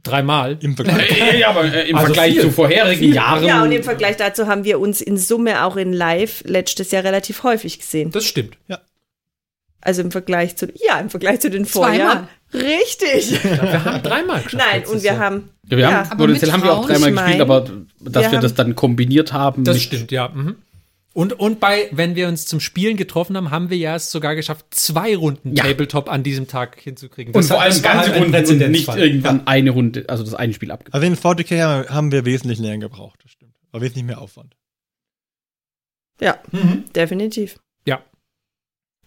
dreimal. 0.02 0.58
Im 0.60 0.76
Vergleich. 0.76 1.10
Äh, 1.20 1.40
ja, 1.40 1.50
aber 1.50 1.64
äh, 1.64 1.88
im 1.88 1.96
Also 1.96 2.06
Vergleich 2.06 2.32
viel. 2.34 2.42
zu 2.42 2.50
vorherigen 2.50 3.12
Jahren. 3.12 3.44
Ja, 3.44 3.62
und 3.62 3.72
im 3.72 3.82
Vergleich 3.82 4.16
dazu 4.16 4.46
haben 4.46 4.64
wir 4.64 4.78
uns 4.80 5.00
in 5.00 5.16
Summe 5.16 5.64
auch 5.64 5.76
in 5.76 5.92
Live 5.92 6.42
letztes 6.46 6.90
Jahr 6.90 7.04
relativ 7.04 7.42
häufig 7.42 7.78
gesehen. 7.78 8.10
Das 8.10 8.24
stimmt. 8.24 8.56
Also 9.80 10.02
im 10.02 10.10
Vergleich 10.10 10.56
zu, 10.56 10.66
ja, 10.86 10.98
im 10.98 11.08
Vergleich 11.08 11.40
zu 11.40 11.50
den 11.50 11.64
Zweimal. 11.64 11.96
Vorjahren. 11.98 12.28
Richtig. 12.52 13.42
Wir 13.44 13.84
haben 13.84 14.02
dreimal 14.02 14.42
geschafft. 14.42 14.64
Nein, 14.72 14.84
und 14.86 15.02
wir 15.02 15.18
haben, 15.18 15.50
Ja, 15.70 15.76
wir 15.76 15.78
Ja, 15.78 15.90
haben, 15.92 16.10
aber 16.10 16.16
potenziell 16.26 16.52
haben 16.52 16.62
wir 16.62 16.72
auch 16.72 16.86
dreimal 16.86 17.10
ich 17.10 17.16
gespielt, 17.16 17.40
aber 17.40 17.60
dass 18.00 18.24
wir 18.24 18.32
wir, 18.32 18.40
das 18.40 18.54
dann 18.54 18.74
kombiniert 18.74 19.32
haben. 19.32 19.64
Das 19.64 19.80
stimmt, 19.82 20.10
ja. 20.10 20.28
Mhm. 20.28 20.56
Und, 21.18 21.32
und 21.32 21.58
bei, 21.58 21.88
wenn 21.90 22.14
wir 22.14 22.28
uns 22.28 22.46
zum 22.46 22.60
Spielen 22.60 22.96
getroffen 22.96 23.36
haben, 23.36 23.50
haben 23.50 23.70
wir 23.70 23.76
ja 23.76 23.96
es 23.96 24.12
sogar 24.12 24.36
geschafft, 24.36 24.66
zwei 24.70 25.16
Runden 25.16 25.56
Ja. 25.56 25.64
Tabletop 25.64 26.08
an 26.08 26.22
diesem 26.22 26.46
Tag 26.46 26.78
hinzukriegen. 26.80 27.34
Und 27.34 27.40
Das 27.40 27.48
vor 27.48 27.56
hat- 27.60 27.72
allem 27.72 27.82
ganze 27.82 28.12
halt 28.12 28.22
Runden 28.22 28.62
und 28.62 28.70
nicht 28.70 28.88
irgendwann 28.88 29.44
eine 29.48 29.70
Runde, 29.70 30.04
also 30.08 30.22
das 30.22 30.34
eine 30.34 30.52
Spiel 30.54 30.70
abgegeben. 30.70 30.94
Also 30.94 31.06
in 31.08 31.16
40k 31.16 31.88
haben 31.88 32.12
wir 32.12 32.24
wesentlich 32.24 32.60
länger 32.60 32.78
gebraucht, 32.88 33.18
das 33.24 33.32
stimmt. 33.32 33.52
War 33.72 33.80
wesentlich 33.80 34.04
mehr 34.04 34.20
Aufwand. 34.20 34.54
ja, 36.20 36.38
Mhm. 36.52 36.84
definitiv. 36.94 37.58
Ja. 37.84 38.00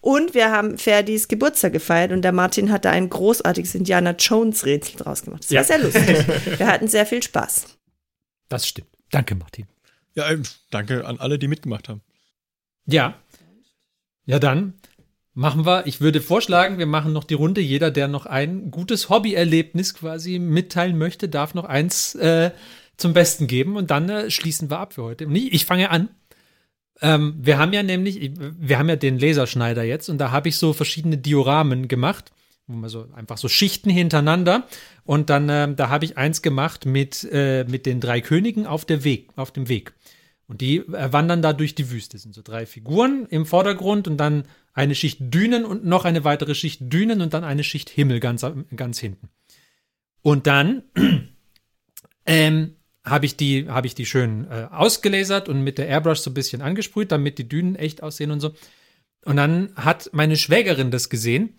Und 0.02 0.34
wir 0.34 0.50
haben 0.50 0.76
Ferdis 0.76 1.28
Geburtstag 1.28 1.72
gefeiert 1.72 2.12
und 2.12 2.22
der 2.22 2.32
Martin 2.32 2.70
hat 2.72 2.84
da 2.84 2.90
ein 2.90 3.08
großartiges 3.08 3.74
Indiana 3.74 4.10
Jones 4.18 4.66
Rätsel 4.66 4.96
draus 4.96 5.22
gemacht. 5.22 5.44
Das 5.44 5.50
Ja. 5.50 5.60
war 5.60 5.64
sehr 5.64 5.78
lustig. 5.78 6.26
wir 6.58 6.66
hatten 6.66 6.88
sehr 6.88 7.06
viel 7.06 7.22
Spaß. 7.22 7.66
Das 8.50 8.66
stimmt. 8.68 8.88
Danke, 9.10 9.34
Martin. 9.34 9.66
Ja, 10.14 10.30
ähm, 10.30 10.42
danke 10.70 11.06
an 11.06 11.18
alle, 11.18 11.38
die 11.38 11.48
mitgemacht 11.48 11.88
haben. 11.88 12.02
Ja. 12.86 13.14
Ja, 14.24 14.38
dann 14.38 14.74
machen 15.34 15.64
wir, 15.66 15.86
ich 15.86 16.00
würde 16.00 16.20
vorschlagen, 16.20 16.78
wir 16.78 16.86
machen 16.86 17.12
noch 17.12 17.24
die 17.24 17.34
Runde. 17.34 17.60
Jeder, 17.60 17.90
der 17.90 18.08
noch 18.08 18.26
ein 18.26 18.70
gutes 18.70 19.08
Hobbyerlebnis 19.08 19.94
quasi 19.94 20.38
mitteilen 20.38 20.98
möchte, 20.98 21.28
darf 21.28 21.54
noch 21.54 21.64
eins 21.64 22.14
äh, 22.14 22.50
zum 22.96 23.14
Besten 23.14 23.46
geben 23.46 23.76
und 23.76 23.90
dann 23.90 24.08
äh, 24.08 24.30
schließen 24.30 24.70
wir 24.70 24.78
ab 24.78 24.94
für 24.94 25.02
heute. 25.02 25.26
Nee, 25.26 25.48
ich 25.50 25.66
fange 25.66 25.90
an. 25.90 26.08
Ähm, 27.00 27.34
wir 27.40 27.58
haben 27.58 27.72
ja 27.72 27.82
nämlich, 27.82 28.32
wir 28.38 28.78
haben 28.78 28.88
ja 28.88 28.96
den 28.96 29.18
Laserschneider 29.18 29.82
jetzt 29.82 30.08
und 30.08 30.18
da 30.18 30.30
habe 30.30 30.48
ich 30.48 30.56
so 30.56 30.72
verschiedene 30.72 31.18
Dioramen 31.18 31.88
gemacht, 31.88 32.32
wo 32.66 32.76
man 32.76 32.90
so 32.90 33.08
einfach 33.14 33.38
so 33.38 33.48
Schichten 33.48 33.90
hintereinander 33.90 34.68
und 35.04 35.30
dann, 35.30 35.48
ähm, 35.48 35.74
da 35.74 35.88
habe 35.88 36.04
ich 36.04 36.16
eins 36.16 36.42
gemacht 36.42 36.86
mit, 36.86 37.26
äh, 37.32 37.64
mit 37.64 37.86
den 37.86 38.00
drei 38.00 38.20
Königen 38.20 38.66
auf, 38.66 38.84
der 38.84 39.02
Weg, 39.02 39.30
auf 39.36 39.50
dem 39.50 39.68
Weg. 39.68 39.94
Und 40.52 40.60
die 40.60 40.80
äh, 40.80 41.12
wandern 41.14 41.40
da 41.40 41.54
durch 41.54 41.74
die 41.74 41.90
Wüste. 41.90 42.16
Das 42.16 42.24
sind 42.24 42.34
so 42.34 42.42
drei 42.42 42.66
Figuren 42.66 43.24
im 43.30 43.46
Vordergrund 43.46 44.06
und 44.06 44.18
dann 44.18 44.44
eine 44.74 44.94
Schicht 44.94 45.16
Dünen 45.18 45.64
und 45.64 45.86
noch 45.86 46.04
eine 46.04 46.24
weitere 46.24 46.54
Schicht 46.54 46.92
Dünen 46.92 47.22
und 47.22 47.32
dann 47.32 47.42
eine 47.42 47.64
Schicht 47.64 47.88
Himmel 47.88 48.20
ganz, 48.20 48.44
ganz 48.76 48.98
hinten. 48.98 49.30
Und 50.20 50.46
dann 50.46 50.82
ähm, 52.26 52.76
habe 53.02 53.24
ich 53.24 53.38
die, 53.38 53.66
habe 53.70 53.86
ich 53.86 53.94
die 53.94 54.04
schön 54.04 54.46
äh, 54.50 54.68
ausgelasert 54.70 55.48
und 55.48 55.64
mit 55.64 55.78
der 55.78 55.88
Airbrush 55.88 56.18
so 56.18 56.28
ein 56.28 56.34
bisschen 56.34 56.60
angesprüht, 56.60 57.12
damit 57.12 57.38
die 57.38 57.48
Dünen 57.48 57.74
echt 57.74 58.02
aussehen 58.02 58.30
und 58.30 58.40
so. 58.40 58.52
Und 59.24 59.36
dann 59.36 59.72
hat 59.74 60.10
meine 60.12 60.36
Schwägerin 60.36 60.90
das 60.90 61.08
gesehen. 61.08 61.54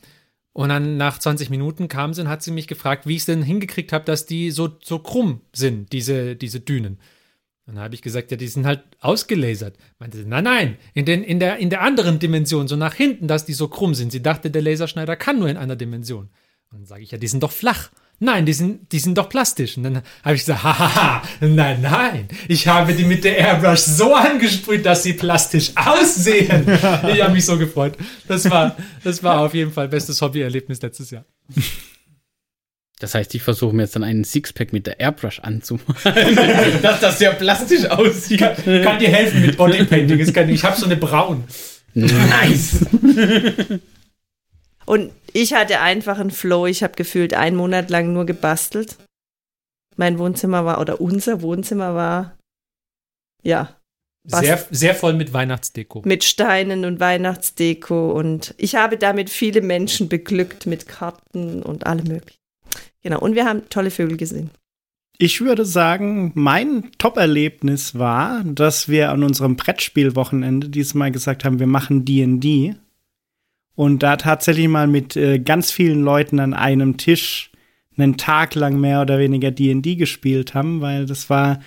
Und 0.52 0.70
dann 0.70 0.98
nach 0.98 1.18
20 1.18 1.50
Minuten 1.50 1.88
kam 1.88 2.14
sie 2.14 2.22
und 2.22 2.30
hat 2.30 2.44
sie 2.44 2.52
mich 2.52 2.68
gefragt, 2.68 3.08
wie 3.08 3.14
ich 3.16 3.22
es 3.22 3.26
denn 3.26 3.42
hingekriegt 3.42 3.92
habe, 3.92 4.06
dass 4.06 4.28
die 4.28 4.52
so, 4.52 4.78
so 4.84 5.00
krumm 5.00 5.42
sind, 5.52 5.92
diese, 5.94 6.36
diese 6.36 6.60
Dünen. 6.60 7.00
Dann 7.66 7.80
habe 7.80 7.96
ich 7.96 8.02
gesagt, 8.02 8.30
ja, 8.32 8.38
die 8.38 8.48
sind 8.48 8.66
halt 8.66 8.82
ausgelasert. 9.00 9.78
Meinte 9.98 10.18
sie, 10.18 10.26
nein, 10.26 10.44
nein, 10.44 10.78
in, 10.94 11.06
den, 11.06 11.24
in, 11.24 11.40
der, 11.40 11.58
in 11.58 11.70
der 11.70 11.82
anderen 11.82 12.20
Dimension, 12.20 12.68
so 12.68 12.76
nach 12.76 12.94
hinten, 12.94 13.28
dass 13.28 13.46
die 13.46 13.54
so 13.54 13.70
krumm 13.70 13.94
sind. 13.94 14.12
Sie 14.12 14.22
dachte, 14.22 14.52
der 14.52 14.62
Laserschneider 14.62 15.16
kann 15.16 15.40
nur 15.40 15.50
in 15.50 15.56
einer 15.56 15.78
Dimension. 15.78 16.30
Und 16.72 16.80
dann 16.80 16.86
sage 16.86 17.04
ich, 17.04 17.12
ja, 17.12 17.18
die 17.18 17.28
sind 17.28 17.42
doch 17.42 17.52
flach. 17.52 17.90
Nein, 18.20 18.46
die 18.46 18.54
sind, 18.54 18.92
die 18.92 19.00
sind 19.00 19.18
doch 19.18 19.30
plastisch. 19.30 19.78
Und 19.78 19.84
dann 19.84 20.02
habe 20.24 20.36
ich 20.36 20.42
gesagt, 20.42 20.64
hahaha, 20.64 21.24
nein, 21.42 21.82
nein. 21.82 22.28
Ich 22.48 22.68
habe 22.68 22.94
die 22.94 23.06
mit 23.06 23.24
der 23.24 23.38
Airbrush 23.38 23.80
so 23.80 24.14
angesprüht, 24.14 24.86
dass 24.86 25.04
sie 25.04 25.14
plastisch 25.14 25.72
aussehen. 25.76 26.66
Ich 27.14 27.22
habe 27.22 27.34
mich 27.34 27.46
so 27.46 27.58
gefreut. 27.58 27.98
Das 28.28 28.50
war, 28.50 28.76
das 29.04 29.24
war 29.24 29.42
auf 29.42 29.54
jeden 29.54 29.72
Fall 29.72 29.88
bestes 29.88 30.22
Hobbyerlebnis 30.22 30.82
letztes 30.82 31.12
Jahr. 31.12 31.26
Das 33.04 33.16
heißt, 33.16 33.36
ich 33.36 33.42
versuche 33.42 33.76
mir 33.76 33.82
jetzt 33.82 33.98
dann 33.98 34.06
einen 34.06 34.24
Sixpack 34.24 34.72
mit 34.72 34.88
der 34.88 34.98
Airbrush 35.02 35.42
anzumachen, 35.42 36.14
dass 36.82 37.02
das 37.02 37.20
sehr 37.20 37.34
plastisch 37.34 37.84
aussieht. 37.88 38.40
Kann, 38.40 38.56
kann 38.56 38.98
dir 38.98 39.10
helfen 39.10 39.42
mit 39.42 39.58
Bodypainting. 39.58 40.22
Ich 40.50 40.64
habe 40.64 40.80
so 40.80 40.86
eine 40.86 40.96
braun. 40.96 41.44
Nice. 41.96 42.86
Und 44.86 45.12
ich 45.34 45.54
hatte 45.54 45.82
einfach 45.82 46.18
einen 46.18 46.32
Flow. 46.32 46.66
Ich 46.66 46.82
habe 46.82 46.94
gefühlt 46.94 47.34
einen 47.34 47.58
Monat 47.58 47.90
lang 47.90 48.14
nur 48.14 48.26
gebastelt. 48.26 48.96
Mein 49.98 50.18
Wohnzimmer 50.18 50.64
war, 50.64 50.80
oder 50.80 51.02
unser 51.02 51.42
Wohnzimmer 51.42 51.96
war, 51.96 52.38
ja? 53.42 53.76
Sehr, 54.26 54.66
sehr 54.72 54.96
voll 54.96 55.12
mit 55.12 55.34
Weihnachtsdeko. 55.34 56.04
mit 56.06 56.24
Steinen 56.24 56.86
und 56.86 57.02
Weihnachtsdeko. 57.02 58.14
Und 58.14 58.56
ich 58.58 58.76
habe 58.76 58.98
damit 58.98 59.30
viele 59.30 59.60
Menschen 59.60 60.08
beglückt 60.08 60.68
mit 60.68 60.88
Karten 60.88 61.62
und 61.62 61.86
allem 61.86 62.08
möglichen. 62.08 62.43
Genau. 63.04 63.20
Und 63.20 63.36
wir 63.36 63.46
haben 63.46 63.70
tolle 63.70 63.92
Vögel 63.92 64.18
gesehen. 64.18 64.50
Ich 65.18 65.42
würde 65.42 65.66
sagen, 65.66 66.32
mein 66.34 66.92
Top-Erlebnis 66.98 67.98
war, 67.98 68.44
dass 68.44 68.90
wir 68.90 69.12
an 69.12 69.24
unserem 69.24 69.56
Brettspielwochenende 69.56 70.70
dieses 70.70 70.96
Mal 70.96 71.12
gesagt 71.12 71.46
haben, 71.46 71.60
wir 71.60 71.68
machen 71.68 72.04
D&D. 72.04 72.76
Und 73.76 74.04
da 74.04 74.18
tatsächlich 74.18 74.68
mal 74.68 74.88
mit 74.88 75.16
äh, 75.16 75.40
ganz 75.40 75.72
vielen 75.72 76.04
Leuten 76.04 76.40
an 76.40 76.54
einem 76.54 76.98
Tisch 76.98 77.52
einen 77.96 78.18
Tag 78.18 78.56
lang 78.56 78.80
mehr 78.80 79.02
oder 79.02 79.20
weniger 79.20 79.52
D&D 79.52 79.96
gespielt 79.96 80.54
haben, 80.54 80.82
weil 80.82 81.06
das 81.06 81.30
war, 81.30 81.60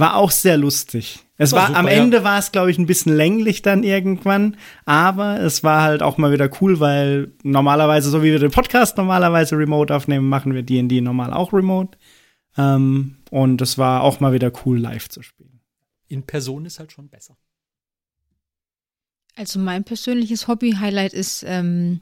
war 0.00 0.16
auch 0.16 0.30
sehr 0.30 0.56
lustig. 0.56 1.20
Es 1.36 1.52
War 1.52 1.60
war, 1.60 1.66
super, 1.68 1.78
am 1.78 1.86
ja. 1.86 1.92
Ende 1.92 2.22
war 2.22 2.38
es, 2.38 2.52
glaube 2.52 2.70
ich, 2.70 2.78
ein 2.78 2.86
bisschen 2.86 3.14
länglich 3.14 3.62
dann 3.62 3.82
irgendwann, 3.82 4.56
aber 4.84 5.40
es 5.40 5.64
war 5.64 5.82
halt 5.82 6.02
auch 6.02 6.18
mal 6.18 6.32
wieder 6.32 6.50
cool, 6.60 6.80
weil 6.80 7.32
normalerweise, 7.42 8.10
so 8.10 8.22
wie 8.22 8.32
wir 8.32 8.38
den 8.38 8.50
Podcast 8.50 8.98
normalerweise 8.98 9.56
remote 9.56 9.94
aufnehmen, 9.94 10.28
machen 10.28 10.52
wir 10.52 10.62
D&D 10.62 11.00
normal 11.00 11.32
auch 11.32 11.54
remote. 11.54 11.96
Ähm, 12.58 13.16
und 13.30 13.62
es 13.62 13.78
war 13.78 14.02
auch 14.02 14.20
mal 14.20 14.34
wieder 14.34 14.52
cool, 14.64 14.78
live 14.78 15.08
zu 15.08 15.22
spielen. 15.22 15.60
In 16.08 16.24
Person 16.24 16.66
ist 16.66 16.78
halt 16.78 16.92
schon 16.92 17.08
besser. 17.08 17.36
Also 19.36 19.58
mein 19.60 19.84
persönliches 19.84 20.46
Hobby-Highlight 20.46 21.14
ist, 21.14 21.44
ähm, 21.46 22.00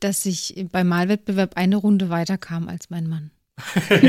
dass 0.00 0.26
ich 0.26 0.66
beim 0.70 0.88
Malwettbewerb 0.88 1.56
eine 1.56 1.76
Runde 1.76 2.10
weiterkam 2.10 2.68
als 2.68 2.90
mein 2.90 3.08
Mann. 3.08 3.30
Können 3.88 4.02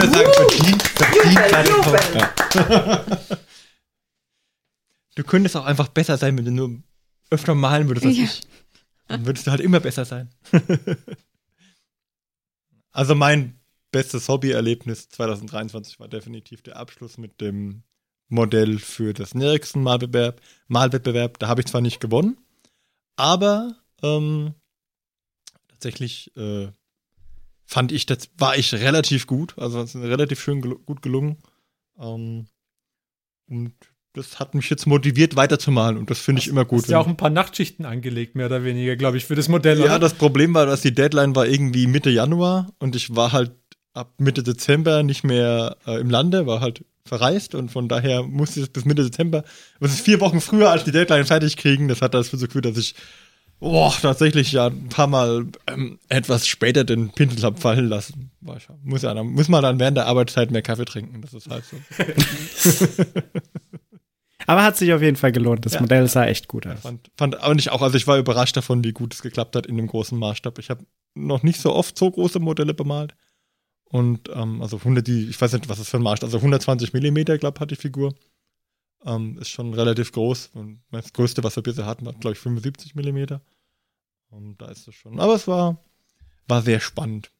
wir 0.00 0.08
sagen, 0.08 0.32
verdient, 0.34 0.82
verdient. 0.82 2.32
Du 5.14 5.24
könntest 5.24 5.56
auch 5.56 5.66
einfach 5.66 5.88
besser 5.88 6.16
sein, 6.16 6.36
wenn 6.38 6.44
du 6.44 6.50
nur 6.50 6.82
öfter 7.30 7.54
malen 7.54 7.88
würdest 7.88 8.06
als 8.06 8.16
Ja. 8.16 8.24
ich. 8.24 8.40
Dann 9.08 9.26
würdest 9.26 9.46
du 9.46 9.50
halt 9.50 9.60
immer 9.60 9.80
besser 9.80 10.04
sein. 10.04 10.30
also 12.92 13.14
mein 13.14 13.58
bestes 13.90 14.28
Hobbyerlebnis 14.28 15.08
2023 15.10 16.00
war 16.00 16.08
definitiv 16.08 16.62
der 16.62 16.76
Abschluss 16.76 17.18
mit 17.18 17.40
dem 17.40 17.82
Modell 18.28 18.78
für 18.78 19.12
das 19.12 19.34
nächsten 19.34 19.82
Malwettbewerb. 19.82 20.40
Malwettbewerb, 20.68 21.38
da 21.38 21.48
habe 21.48 21.60
ich 21.60 21.66
zwar 21.66 21.82
nicht 21.82 22.00
gewonnen, 22.00 22.38
aber 23.16 23.76
ähm, 24.02 24.54
tatsächlich 25.68 26.34
äh, 26.36 26.68
fand 27.72 27.90
ich, 27.90 28.04
das 28.04 28.28
war 28.36 28.56
ich 28.56 28.74
relativ 28.74 29.26
gut. 29.26 29.54
Also 29.56 29.80
es 29.80 29.94
ist 29.94 30.02
relativ 30.02 30.40
schön 30.40 30.60
gel 30.60 30.76
gut 30.76 31.00
gelungen. 31.00 31.38
Ähm, 31.98 32.46
und 33.48 33.72
das 34.12 34.38
hat 34.38 34.54
mich 34.54 34.68
jetzt 34.68 34.86
motiviert, 34.86 35.36
weiterzumalen. 35.36 35.96
Und 35.96 36.10
das 36.10 36.18
finde 36.18 36.42
ich 36.42 36.48
immer 36.48 36.66
gut. 36.66 36.82
Hast 36.82 36.90
ja 36.90 36.98
auch 36.98 37.06
ein 37.06 37.16
paar 37.16 37.30
Nachtschichten 37.30 37.86
angelegt, 37.86 38.34
mehr 38.34 38.46
oder 38.46 38.62
weniger, 38.62 38.96
glaube 38.96 39.16
ich, 39.16 39.24
für 39.24 39.34
das 39.34 39.48
Modell. 39.48 39.78
ja, 39.78 39.84
oder? 39.86 39.98
das 40.00 40.12
Problem 40.12 40.52
war, 40.52 40.66
dass 40.66 40.82
die 40.82 40.94
Deadline 40.94 41.34
war 41.34 41.46
irgendwie 41.46 41.86
Mitte 41.86 42.10
Januar 42.10 42.70
und 42.78 42.94
ich 42.94 43.16
war 43.16 43.32
halt 43.32 43.52
ab 43.94 44.12
Mitte 44.18 44.42
Dezember 44.42 45.02
nicht 45.02 45.24
mehr 45.24 45.78
äh, 45.86 45.98
im 45.98 46.10
Lande, 46.10 46.46
war 46.46 46.60
halt 46.60 46.84
verreist 47.06 47.54
und 47.54 47.70
von 47.70 47.88
daher 47.88 48.22
musste 48.22 48.60
ich 48.60 48.72
bis 48.72 48.84
Mitte 48.84 49.02
Dezember, 49.02 49.44
was 49.80 49.92
ist 49.92 50.02
vier 50.02 50.20
Wochen 50.20 50.40
früher 50.42 50.70
als 50.70 50.84
die 50.84 50.92
Deadline 50.92 51.24
fertig 51.24 51.56
kriegen. 51.56 51.88
Das 51.88 52.02
hat 52.02 52.12
dazu 52.12 52.38
geführt, 52.38 52.66
dass 52.66 52.76
ich 52.76 52.94
boah, 53.62 53.94
tatsächlich 54.02 54.50
ja 54.52 54.66
ein 54.66 54.88
paar 54.88 55.06
Mal 55.06 55.46
ähm, 55.68 55.98
etwas 56.08 56.46
später 56.48 56.82
den 56.84 57.10
Pinsel 57.12 57.42
hab 57.44 57.60
fallen 57.60 57.86
lassen. 57.88 58.30
Muss, 58.82 59.02
ja, 59.02 59.14
dann- 59.14 59.28
muss 59.28 59.48
man 59.48 59.62
dann 59.62 59.78
während 59.78 59.96
der 59.96 60.06
Arbeitszeit 60.06 60.50
mehr 60.50 60.62
Kaffee 60.62 60.84
trinken. 60.84 61.22
Das 61.22 61.32
ist 61.32 61.48
halt 61.48 61.64
so. 61.64 61.76
Aber 64.46 64.64
hat 64.64 64.76
sich 64.76 64.92
auf 64.92 65.00
jeden 65.00 65.16
Fall 65.16 65.30
gelohnt. 65.30 65.64
Das 65.64 65.74
Ja. 65.74 65.80
Modell 65.80 66.08
sah 66.08 66.26
echt 66.26 66.48
gut 66.48 66.66
aus. 66.66 66.80
Fand, 66.80 67.10
fand 67.16 67.40
auch 67.40 67.54
nicht 67.54 67.70
auch, 67.70 67.80
also 67.80 67.96
ich 67.96 68.08
war 68.08 68.18
überrascht 68.18 68.56
davon, 68.56 68.82
wie 68.82 68.92
gut 68.92 69.14
es 69.14 69.22
geklappt 69.22 69.54
hat 69.54 69.66
in 69.66 69.76
dem 69.76 69.86
großen 69.86 70.18
Maßstab. 70.18 70.58
Ich 70.58 70.68
habe 70.68 70.84
noch 71.14 71.44
nicht 71.44 71.60
so 71.60 71.72
oft 71.72 71.96
so 71.96 72.10
große 72.10 72.40
Modelle 72.40 72.74
bemalt. 72.74 73.14
Und 73.84 74.28
ähm, 74.34 74.60
also 74.60 74.78
100, 74.78 75.06
die, 75.06 75.28
ich 75.28 75.40
weiß 75.40 75.52
nicht, 75.52 75.68
was 75.68 75.78
das 75.78 75.88
für 75.88 75.98
ein 75.98 76.02
Maßstab, 76.02 76.26
also 76.28 76.38
120 76.38 76.92
Millimeter, 76.92 77.38
glaube 77.38 77.60
hat 77.60 77.70
die 77.70 77.76
Figur. 77.76 78.14
Ähm, 79.04 79.38
ist 79.38 79.50
schon 79.50 79.74
relativ 79.74 80.10
groß. 80.12 80.50
Und 80.54 80.80
das 80.90 81.12
Größte, 81.12 81.44
was 81.44 81.54
wir 81.56 81.62
bisher 81.62 81.86
hatten, 81.86 82.04
war, 82.06 82.12
glaube 82.14 82.32
ich, 82.34 82.40
75 82.40 82.94
Millimeter. 82.96 83.42
Und 84.32 84.56
da 84.60 84.70
ist 84.70 84.88
es 84.88 84.94
schon. 84.94 85.20
Aber 85.20 85.34
es 85.34 85.46
war, 85.46 85.78
war 86.48 86.62
sehr 86.62 86.80
spannend. 86.80 87.30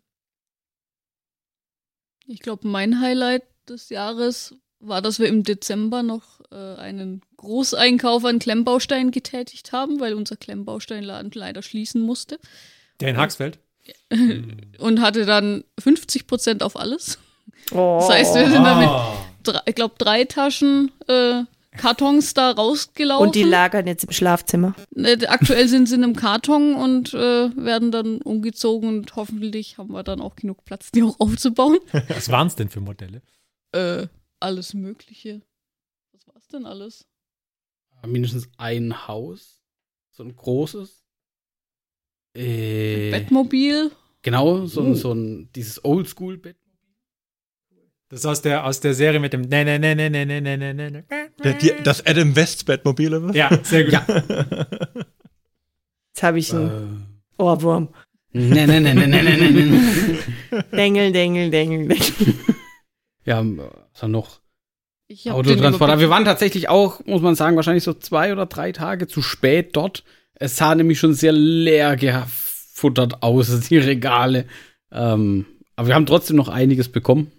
Ich 2.26 2.40
glaube, 2.40 2.68
mein 2.68 3.00
Highlight 3.00 3.42
des 3.68 3.88
Jahres 3.88 4.54
war, 4.78 5.00
dass 5.02 5.18
wir 5.18 5.26
im 5.28 5.42
Dezember 5.42 6.02
noch 6.02 6.40
äh, 6.50 6.76
einen 6.76 7.22
Großeinkauf 7.38 8.24
an 8.24 8.38
Klemmbausteinen 8.38 9.10
getätigt 9.10 9.72
haben, 9.72 10.00
weil 10.00 10.14
unser 10.14 10.36
Klemmbausteinladen 10.36 11.30
leider 11.34 11.62
schließen 11.62 12.02
musste. 12.02 12.38
Der 13.00 13.08
in 13.08 13.16
Haxfeld. 13.16 13.58
Und 14.78 15.00
hatte 15.00 15.24
dann 15.24 15.64
50% 15.80 16.62
auf 16.62 16.76
alles. 16.76 17.18
Oh. 17.72 17.98
Das 18.00 18.10
heißt, 18.10 18.34
wir 18.34 18.50
sind 18.50 18.62
dann 18.62 18.78
mit, 18.80 18.88
Ah. 18.88 19.24
drei, 19.42 19.60
ich 19.66 19.74
glaube, 19.74 19.94
drei 19.98 20.24
Taschen 20.24 20.92
äh, 21.08 21.42
Kartons 21.76 22.34
da 22.34 22.50
rausgelaufen. 22.50 23.26
Und 23.26 23.34
die 23.34 23.42
lagern 23.44 23.86
jetzt 23.86 24.04
im 24.04 24.12
Schlafzimmer. 24.12 24.74
Äh, 24.94 25.24
Aktuell 25.26 25.68
sind 25.68 25.86
sie 25.88 25.94
in 25.94 26.04
einem 26.04 26.14
Karton 26.16 26.74
und 26.74 27.14
äh, 27.14 27.56
werden 27.56 27.90
dann 27.90 28.20
umgezogen 28.22 28.88
und 28.88 29.16
hoffentlich 29.16 29.78
haben 29.78 29.90
wir 29.92 30.02
dann 30.02 30.20
auch 30.20 30.36
genug 30.36 30.64
Platz, 30.64 30.90
die 30.90 31.02
auch 31.02 31.18
aufzubauen. 31.18 31.78
Was 32.08 32.28
waren 32.30 32.46
es 32.48 32.56
denn 32.56 32.68
für 32.68 32.80
Modelle? 32.80 33.22
äh, 33.72 34.06
alles 34.40 34.74
Mögliche. 34.74 35.40
Was 36.12 36.26
war's 36.28 36.46
denn 36.48 36.66
alles? 36.66 37.06
Mindestens 38.06 38.48
ein 38.58 39.06
Haus. 39.08 39.62
So 40.10 40.24
ein 40.24 40.34
großes. 40.36 41.04
Äh, 42.34 43.10
Bettmobil. 43.10 43.90
genau, 44.22 44.66
so, 44.66 44.80
Oh. 44.82 44.84
ein 44.86 44.94
so 44.94 45.12
ein, 45.12 45.50
dieses 45.54 45.84
Oldschool-Bett. 45.84 46.56
Das 48.08 48.20
ist 48.20 48.26
aus 48.26 48.42
der, 48.42 48.66
aus 48.66 48.80
der 48.80 48.92
Serie 48.94 49.20
mit 49.20 49.32
dem 49.32 49.42
ne, 49.42 49.64
ne, 49.64 49.78
ne, 49.78 49.94
ne, 49.94 50.10
ne, 50.10 50.26
ne, 50.26 50.40
ne, 50.42 50.56
ne, 50.58 50.74
ne, 50.74 50.90
ne. 50.90 51.04
Die, 51.38 51.72
das 51.82 52.06
Adam 52.06 52.36
West 52.36 52.66
Batmobil 52.66 53.14
oder 53.14 53.28
was? 53.28 53.36
Ja, 53.36 53.50
sehr 53.62 53.84
gut. 53.84 54.00
Jetzt 56.14 56.22
habe 56.22 56.38
ich 56.38 56.52
einen 56.52 57.22
Ohrwurm. 57.38 57.88
Ne, 58.32 58.66
ne, 58.66 58.80
ne, 58.80 58.94
ne, 58.94 59.06
ne, 59.06 59.22
ne, 59.22 59.36
ne, 59.36 59.50
ne. 59.50 60.64
Dengel, 60.72 61.12
Dengel, 61.12 61.50
Dengel, 61.50 61.88
Dengel. 61.88 62.34
Ja, 63.24 63.36
was 63.36 64.02
haben 64.02 64.12
wir 64.12 64.18
noch? 64.18 64.40
Autotransporter. 65.28 66.00
Wir 66.00 66.10
waren 66.10 66.24
tatsächlich 66.24 66.68
auch, 66.68 67.04
muss 67.04 67.22
man 67.22 67.34
sagen, 67.34 67.56
wahrscheinlich 67.56 67.84
so 67.84 67.92
zwei 67.92 68.32
oder 68.32 68.46
drei 68.46 68.72
Tage 68.72 69.06
zu 69.06 69.20
spät 69.22 69.76
dort. 69.76 70.04
Es 70.34 70.56
sah 70.56 70.74
nämlich 70.74 70.98
schon 70.98 71.14
sehr 71.14 71.32
leer 71.32 71.96
gefuttert 71.96 73.22
aus, 73.22 73.60
die 73.68 73.78
Regale. 73.78 74.46
Ähm, 74.90 75.46
aber 75.76 75.88
wir 75.88 75.94
haben 75.94 76.06
trotzdem 76.06 76.36
noch 76.36 76.48
einiges 76.48 76.88
bekommen. 76.88 77.30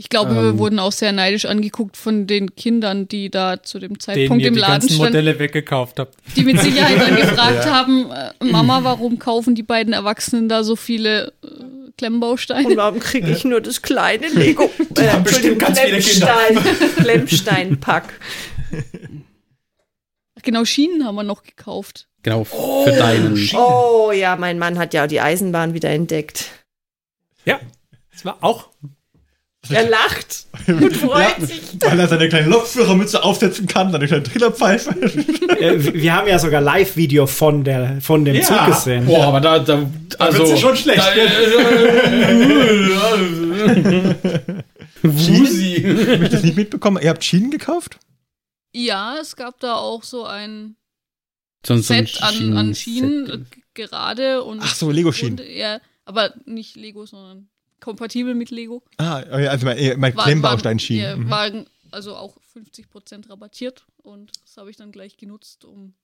Ich 0.00 0.08
glaube, 0.10 0.30
Ähm. 0.30 0.36
wir 0.44 0.58
wurden 0.58 0.78
auch 0.78 0.92
sehr 0.92 1.10
neidisch 1.10 1.44
angeguckt 1.44 1.96
von 1.96 2.28
den 2.28 2.54
Kindern, 2.54 3.08
die 3.08 3.30
da 3.30 3.60
zu 3.64 3.80
dem 3.80 3.98
Zeitpunkt 3.98 4.40
ihr 4.42 4.48
im 4.48 4.54
die 4.54 4.60
Laden 4.60 4.72
ganzen 4.74 4.88
standen, 4.90 5.04
Modelle 5.06 5.38
weggekauft 5.40 5.98
habt. 5.98 6.14
die 6.36 6.44
mit 6.44 6.60
Sicherheit 6.60 7.00
dann 7.00 7.16
gefragt 7.20 7.66
haben, 7.66 8.08
äh, 8.12 8.44
Mama, 8.44 8.84
warum 8.84 9.18
kaufen 9.18 9.56
die 9.56 9.64
beiden 9.64 9.92
Erwachsenen 9.92 10.48
da 10.48 10.62
so 10.62 10.76
viele 10.76 11.32
äh, 11.42 11.46
Und 11.48 11.96
Klemmbausteine? 11.98 12.76
warum 12.76 13.00
kriege 13.00 13.28
ich 13.32 13.44
nur 13.44 13.60
das 13.60 13.82
kleine 13.82 14.28
Lego? 14.28 14.70
Die 14.90 15.10
haben 15.10 15.24
bestimmt 15.24 15.58
ganz 15.58 15.80
viele 15.80 15.98
Kinder. 15.98 16.36
Klemmsteinpack. 17.02 18.04
Ach, 20.36 20.42
genau, 20.42 20.64
Schienen 20.64 21.04
haben 21.04 21.16
wir 21.16 21.24
noch 21.24 21.42
gekauft. 21.42 22.06
Genau, 22.22 22.44
für 22.44 22.92
deinen. 22.96 23.36
Oh 23.54 24.12
ja, 24.12 24.36
mein 24.36 24.60
Mann 24.60 24.78
hat 24.78 24.94
ja 24.94 25.08
die 25.08 25.20
Eisenbahn 25.20 25.74
wieder 25.74 25.90
entdeckt. 25.90 26.50
Ja, 27.44 27.58
das 28.12 28.24
war 28.24 28.38
auch. 28.42 28.68
Er 29.70 29.88
lacht 29.88 30.46
und 30.66 30.96
freut 30.96 31.40
sich. 31.40 31.60
Weil 31.80 31.98
er 32.00 32.08
seine 32.08 32.28
kleine 32.28 32.48
Lokführermütze 32.48 33.22
aufsetzen 33.22 33.66
kann, 33.66 33.92
seine 33.92 34.06
kleine 34.06 34.22
Trillerpfeife. 34.22 34.90
Äh, 35.60 35.94
wir 35.94 36.14
haben 36.14 36.28
ja 36.28 36.38
sogar 36.38 36.60
Live-Video 36.60 37.26
von, 37.26 37.64
der, 37.64 38.00
von 38.00 38.24
dem 38.24 38.36
Ja. 38.36 38.42
Zug 38.42 38.66
gesehen. 38.66 39.06
Boah, 39.06 39.26
aber 39.26 39.40
da, 39.40 39.58
da 39.58 39.88
also. 40.18 40.44
ja 40.46 40.56
schon 40.56 40.76
schlecht, 40.76 40.98
Da, 40.98 41.12
Wusi. 45.02 45.82
Hab 46.12 46.22
ich 46.22 46.28
das 46.30 46.42
nicht 46.42 46.56
mitbekommen? 46.56 46.98
Ihr 47.02 47.10
habt 47.10 47.24
Schienen 47.24 47.50
gekauft? 47.50 47.98
Ja, 48.72 49.16
es 49.20 49.36
gab 49.36 49.60
da 49.60 49.74
auch 49.76 50.02
so 50.02 50.24
ein 50.24 50.76
so, 51.66 51.76
so 51.76 51.92
ein 51.94 52.06
Set 52.06 52.22
an, 52.22 52.56
an 52.56 52.74
Schienen, 52.74 53.26
Set. 53.26 53.34
äh, 53.40 53.44
gerade 53.74 54.42
und. 54.44 54.60
Ach 54.62 54.74
so, 54.74 54.90
Lego-Schienen. 54.90 55.40
Ja, 55.50 55.80
aber 56.04 56.34
nicht 56.44 56.76
Lego, 56.76 57.04
sondern 57.06 57.48
kompatibel 57.80 58.34
mit 58.34 58.50
Lego. 58.50 58.82
Ah, 58.98 59.16
also 59.16 59.66
mein, 59.66 59.98
mein 60.00 60.14
Klemmbaustein-Schienen. 60.14 61.02
Ja, 61.04 61.16
Mhm. 61.16 61.30
waren 61.30 61.66
also 61.90 62.16
auch 62.16 62.36
50% 62.54 63.30
rabattiert 63.30 63.86
und 64.02 64.30
das 64.44 64.56
habe 64.56 64.70
ich 64.70 64.76
dann 64.76 64.92
gleich 64.92 65.16
genutzt, 65.16 65.64
um 65.64 65.94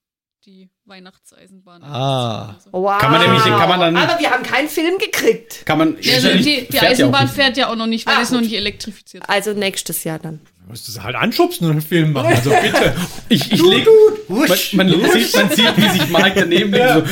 die 0.47 0.69
Weihnachtseisenbahn 0.85 1.83
Ah. 1.83 2.55
Also. 2.55 2.71
Wow. 2.73 2.99
Kann 2.99 3.13
man 3.13 3.23
nämlich- 3.23 3.43
kann 3.45 3.69
man 3.69 3.81
dann- 3.81 3.97
Aber 3.97 4.19
wir 4.21 4.31
haben 4.31 4.43
keinen 4.43 4.69
Film 4.69 4.99
gekriegt. 4.99 5.65
Kann 5.65 5.79
man. 5.79 5.97
Ja, 6.03 6.15
also 6.15 6.29
die, 6.37 6.67
die 6.69 6.77
ja 6.77 6.83
Eisenbahn 6.83 7.25
nicht. 7.25 7.35
fährt 7.35 7.57
ja 7.57 7.69
auch 7.71 7.77
noch 7.77 7.87
nicht, 7.87 8.07
weil 8.07 8.17
Ah, 8.17 8.23
es 8.23 8.31
noch 8.31 8.41
nicht 8.43 8.53
elektrifiziert 8.55 9.25
ist. 9.25 9.31
Also 9.31 9.53
nächstes 9.55 10.05
Jahr 10.05 10.19
dann. 10.19 10.41
Du 10.65 10.71
musst 10.71 10.89
es 10.89 11.01
halt 11.03 11.17
anschubsen 11.17 11.67
und 11.67 11.73
einen 11.73 11.81
Film 11.83 12.13
machen. 12.13 12.27
Also 12.29 12.51
bitte. 12.51 12.95
Ich, 13.29 13.53
ich 13.53 13.63
leg, 13.63 13.87
man, 14.29 14.49
man, 14.49 14.89
sieht, 15.13 15.35
man 15.35 15.51
sieht, 15.51 15.77
wie 15.77 15.89
sich 15.99 16.09
Mark 16.11 16.35
daneben 16.35 16.73
legt. 16.73 16.89
So. 16.89 17.03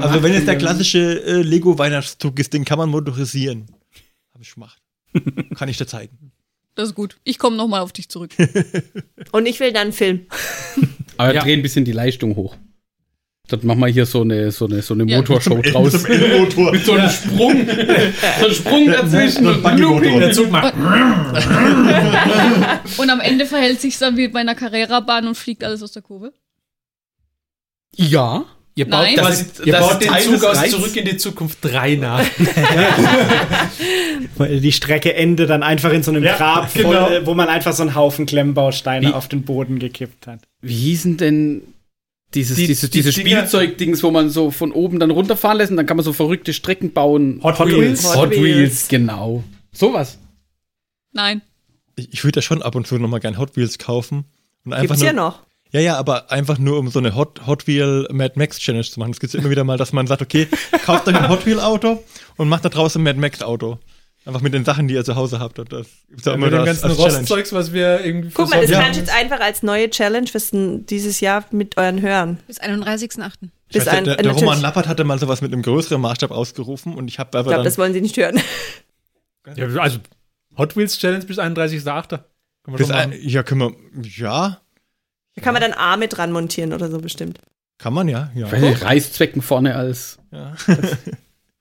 Also 0.00 0.22
wenn 0.22 0.32
jetzt 0.32 0.46
der 0.48 0.58
klassische 0.58 1.22
äh, 1.24 1.42
Lego-Weihnachtszug 1.42 2.38
ist, 2.38 2.52
den 2.52 2.64
kann 2.64 2.78
man 2.78 2.88
motorisieren. 2.88 3.66
Hab 4.32 4.40
ich 4.42 4.54
gemacht. 4.54 4.78
kann 5.56 5.68
ich 5.68 5.76
dir 5.78 5.86
zeigen. 5.86 6.32
Das 6.74 6.88
ist 6.88 6.94
gut. 6.94 7.16
Ich 7.24 7.38
komme 7.38 7.56
nochmal 7.56 7.80
auf 7.82 7.92
dich 7.92 8.08
zurück. 8.08 8.32
Und 9.32 9.46
ich 9.46 9.60
will 9.60 9.72
dann 9.72 9.82
einen 9.82 9.92
Film. 9.92 10.26
Aber 11.16 11.32
Ja. 11.34 11.42
dreh 11.42 11.52
ein 11.52 11.62
bisschen 11.62 11.84
die 11.84 11.92
Leistung 11.92 12.34
hoch. 12.36 12.56
Dann 13.48 13.60
machen 13.66 13.80
wir 13.80 13.88
hier 13.88 14.06
so 14.06 14.22
eine, 14.22 14.50
so 14.50 14.64
eine, 14.66 14.80
so 14.80 14.94
eine 14.94 15.04
Ja. 15.04 15.18
Motorshow 15.18 15.60
draus. 15.60 15.92
Zum. 16.02 16.70
Mit 16.72 16.84
so 16.84 16.92
einem 16.92 17.10
Sprung. 17.10 17.66
so 18.40 18.44
einem 18.46 18.54
Sprung 18.54 18.86
dazwischen. 18.86 19.44
So 19.44 19.62
ein. 19.62 19.78
Looping. 19.78 20.18
Der 20.18 20.32
Zug 20.32 20.50
macht. 20.50 20.74
Und 22.98 23.10
am 23.10 23.20
Ende 23.20 23.44
verhält 23.46 23.80
sich 23.82 23.98
dann 23.98 24.16
wie 24.16 24.28
bei 24.28 24.40
einer 24.40 24.54
Carrera-Bahn 24.54 25.28
und 25.28 25.34
fliegt 25.36 25.62
alles 25.62 25.82
aus 25.82 25.92
der 25.92 26.02
Kurve. 26.02 26.32
Ja. 27.94 28.46
Ihr 28.76 28.86
baut, 28.86 29.02
Nein. 29.02 29.16
das, 29.16 29.44
ihr 29.64 29.72
das 29.72 29.88
baut 29.88 30.02
den 30.02 30.12
Zug 30.20 30.42
aus 30.44 30.56
Reiz. 30.56 30.70
Zurück 30.72 30.96
in 30.96 31.04
die 31.04 31.16
Zukunft 31.16 31.58
3 31.62 31.94
nach. 31.94 32.24
Weil 34.36 34.60
Die 34.60 34.72
Strecke 34.72 35.14
endet 35.14 35.50
dann 35.50 35.62
einfach 35.62 35.92
in 35.92 36.02
so 36.02 36.10
einem 36.10 36.24
Ja, 36.24 36.36
Grab, 36.36 36.70
voll, 36.70 36.82
genau. 36.82 37.26
wo 37.26 37.34
man 37.34 37.48
einfach 37.48 37.72
so 37.72 37.82
einen 37.82 37.94
Haufen 37.94 38.26
Klemmbausteine 38.26 39.08
Wie- 39.08 39.12
auf 39.12 39.28
den 39.28 39.42
Boden 39.42 39.78
gekippt 39.78 40.26
hat. 40.26 40.40
Wie 40.60 40.74
hießen 40.74 41.16
denn 41.16 41.62
dieses, 42.34 42.56
Die- 42.56 42.66
dieses, 42.66 42.90
die 42.90 43.02
diese 43.02 43.12
Dinger- 43.12 43.38
Spielzeugdings, 43.46 44.02
wo 44.02 44.10
man 44.10 44.30
so 44.30 44.50
von 44.50 44.72
oben 44.72 44.98
dann 44.98 45.10
runterfahren 45.10 45.58
lässt 45.58 45.70
und 45.70 45.76
dann 45.76 45.86
kann 45.86 45.96
man 45.96 46.04
so 46.04 46.12
verrückte 46.12 46.52
Strecken 46.52 46.92
bauen? 46.92 47.40
Hot 47.42 47.58
Wheels. 47.64 48.04
Hot 48.04 48.16
Hot 48.16 48.30
Wheels. 48.32 48.42
Wheels, 48.42 48.88
genau. 48.88 49.44
Sowas. 49.72 50.18
Nein. 51.12 51.42
Ich, 51.96 52.12
ich 52.12 52.24
würde 52.24 52.38
ja 52.38 52.42
schon 52.42 52.60
ab 52.62 52.74
und 52.74 52.86
zu 52.88 52.98
nochmal 52.98 53.20
gern 53.20 53.38
Hot 53.38 53.56
Wheels 53.56 53.78
kaufen. 53.78 54.24
Und 54.64 54.72
einfach 54.72 54.88
Gibt's 54.96 55.00
nur, 55.00 55.06
ja 55.06 55.12
noch. 55.12 55.40
Ja, 55.74 55.80
ja, 55.80 55.96
aber 55.98 56.30
einfach 56.30 56.58
nur 56.58 56.78
um 56.78 56.88
so 56.88 57.00
eine 57.00 57.16
Hot, 57.16 57.46
Hot 57.48 57.66
Wheel 57.66 58.06
Mad 58.12 58.34
Max 58.36 58.58
Challenge 58.60 58.84
zu 58.84 59.00
machen. 59.00 59.10
Es 59.10 59.18
gibt 59.18 59.32
ja 59.34 59.40
immer 59.40 59.50
wieder 59.50 59.64
mal, 59.64 59.76
dass 59.76 59.92
man 59.92 60.06
sagt, 60.06 60.22
okay, 60.22 60.46
kauft 60.86 61.08
euch 61.08 61.16
ein 61.16 61.28
Hot 61.28 61.44
Wheel 61.46 61.58
Auto 61.58 62.02
und 62.36 62.48
macht 62.48 62.64
da 62.64 62.68
draußen 62.68 63.00
ein 63.00 63.04
Mad 63.04 63.18
Max 63.18 63.42
Auto. 63.42 63.78
Einfach 64.26 64.40
mit 64.40 64.54
den 64.54 64.64
Sachen, 64.64 64.88
die 64.88 64.94
ihr 64.94 65.04
zu 65.04 65.16
Hause 65.16 65.38
habt. 65.40 65.58
Und 65.58 65.70
das 65.72 65.86
gibt's 66.08 66.24
ja 66.24 66.32
immer 66.34 66.46
Mit 66.46 66.54
dem 66.54 66.64
ganzen. 66.64 66.90
Rostzeugs, 66.92 67.52
was 67.52 67.72
wir 67.74 68.02
irgendwie 68.04 68.30
Guck 68.32 68.48
mal, 68.50 68.60
das 68.62 68.70
Ja. 68.70 68.80
kannst 68.80 68.96
du 68.96 69.00
jetzt 69.04 69.12
einfach 69.14 69.40
als 69.40 69.62
neue 69.62 69.90
Challenge 69.90 70.26
fürs 70.28 70.52
n- 70.52 70.86
dieses 70.86 71.20
Jahr 71.20 71.44
mit 71.50 71.76
euren 71.76 72.00
Hörern. 72.00 72.38
Bis 72.46 72.58
31.8. 72.58 73.50
Ich 73.68 73.76
weiß, 73.76 73.84
Bis 73.84 73.88
ein- 73.88 74.04
der, 74.04 74.14
der 74.16 74.24
natürlich. 74.26 74.42
Roman 74.48 74.62
Lappert 74.62 74.86
hatte 74.88 75.04
mal 75.04 75.18
sowas 75.18 75.42
mit 75.42 75.52
einem 75.52 75.60
größeren 75.62 76.00
Maßstab 76.00 76.30
ausgerufen 76.30 76.94
und 76.94 77.08
ich 77.08 77.18
habe 77.18 77.30
Ich 77.32 77.34
aber 77.34 77.42
glaube, 77.50 77.56
dann. 77.56 77.64
das 77.64 77.76
wollen 77.76 77.92
sie 77.92 78.00
nicht 78.00 78.16
hören. 78.16 78.40
Ja, 79.56 79.66
also 79.80 79.98
Hot 80.56 80.76
Wheels 80.76 80.96
Challenge 80.98 81.24
bis 81.26 81.38
31.8. 81.38 82.08
Können 82.08 82.22
wir 82.66 82.76
bis 82.78 82.90
ein, 82.90 83.12
ja, 83.20 83.42
können 83.42 83.60
wir. 83.60 83.74
Ja, 84.08 84.60
Da 85.36 85.42
kann 85.42 85.52
man 85.52 85.62
dann 85.62 85.72
Arme 85.72 86.08
dran 86.08 86.32
montieren 86.32 86.72
oder 86.72 86.88
so 86.90 86.98
bestimmt. 86.98 87.38
kann 87.78 87.92
man 87.92 88.08
ja. 88.08 88.30
ja. 88.34 88.46
Bei 88.48 88.60
den 88.60 88.74
Reißzwecken 88.74 89.42
vorne 89.42 89.74
als. 89.74 90.18
ja. 90.30 90.54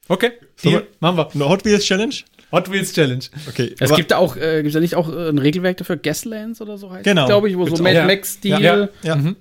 Okay, 0.10 0.32
Sollen 0.58 0.76
Deal, 0.76 0.88
machen 1.00 1.16
wir. 1.16 1.30
Eine 1.34 1.48
Hot 1.48 1.64
Wheels 1.64 1.86
Challenge? 1.86 2.14
Hot 2.52 2.70
Wheels 2.70 2.92
Challenge. 2.92 3.24
Okay. 3.48 3.74
Es 3.80 3.96
gibt 3.96 4.12
da 4.12 4.18
auch, 4.18 4.36
äh, 4.36 4.62
gibt 4.62 4.76
ja 4.76 4.82
nicht 4.82 4.96
auch 4.96 5.10
äh, 5.10 5.30
ein 5.30 5.38
Regelwerk 5.38 5.78
dafür, 5.78 5.96
Gaslands 5.96 6.60
oder 6.60 6.78
so 6.78 6.92
heißt 6.92 7.06
Genau. 7.06 7.26
glaube 7.26 7.50
ich, 7.50 7.58
wo 7.58 7.64
Gibt's 7.64 7.78
so. 7.78 7.84
Mad 7.84 7.96
Ja. 7.96 8.06
Max-Stil. 8.06 8.60
Ja. 8.60 8.90
ja. 9.02 9.16
Mhm. 9.16 9.38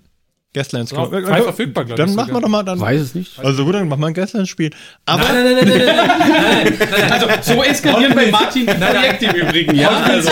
Gaslands. 0.55 0.93
Ja, 0.93 1.05
genau. 1.07 1.27
frei 1.27 1.43
verfügbar, 1.43 1.85
glaub 1.85 1.99
ich 1.99 2.05
Dann 2.05 2.15
machen 2.15 2.33
wir 2.33 2.41
doch 2.41 2.49
mal 2.49 2.63
dann. 2.63 2.79
Weiß 2.79 3.01
es 3.01 3.15
nicht. 3.17 3.39
Also 3.41 3.65
gut, 3.65 3.75
dann 3.75 3.89
machen 3.89 4.01
wir 4.03 4.07
ein 4.07 4.15
Gaslands-Spiel. 4.15 4.71
Aber 5.05 5.23
Nein, 5.25 5.45
nein, 5.45 5.55
nein, 5.57 5.69
nein, 5.69 5.79
nein, 5.79 5.97
nein, 5.97 6.79
nein, 6.79 6.91
nein. 7.01 7.13
Also, 7.13 7.55
so 7.55 7.63
eskalieren 7.65 8.15
bei 8.15 8.31
Martin 8.31 8.67
die 8.67 8.73
Projekte 8.75 9.25
im 9.27 9.35
Übrigen, 9.35 9.75
ja? 9.75 9.91
Also, 9.91 10.31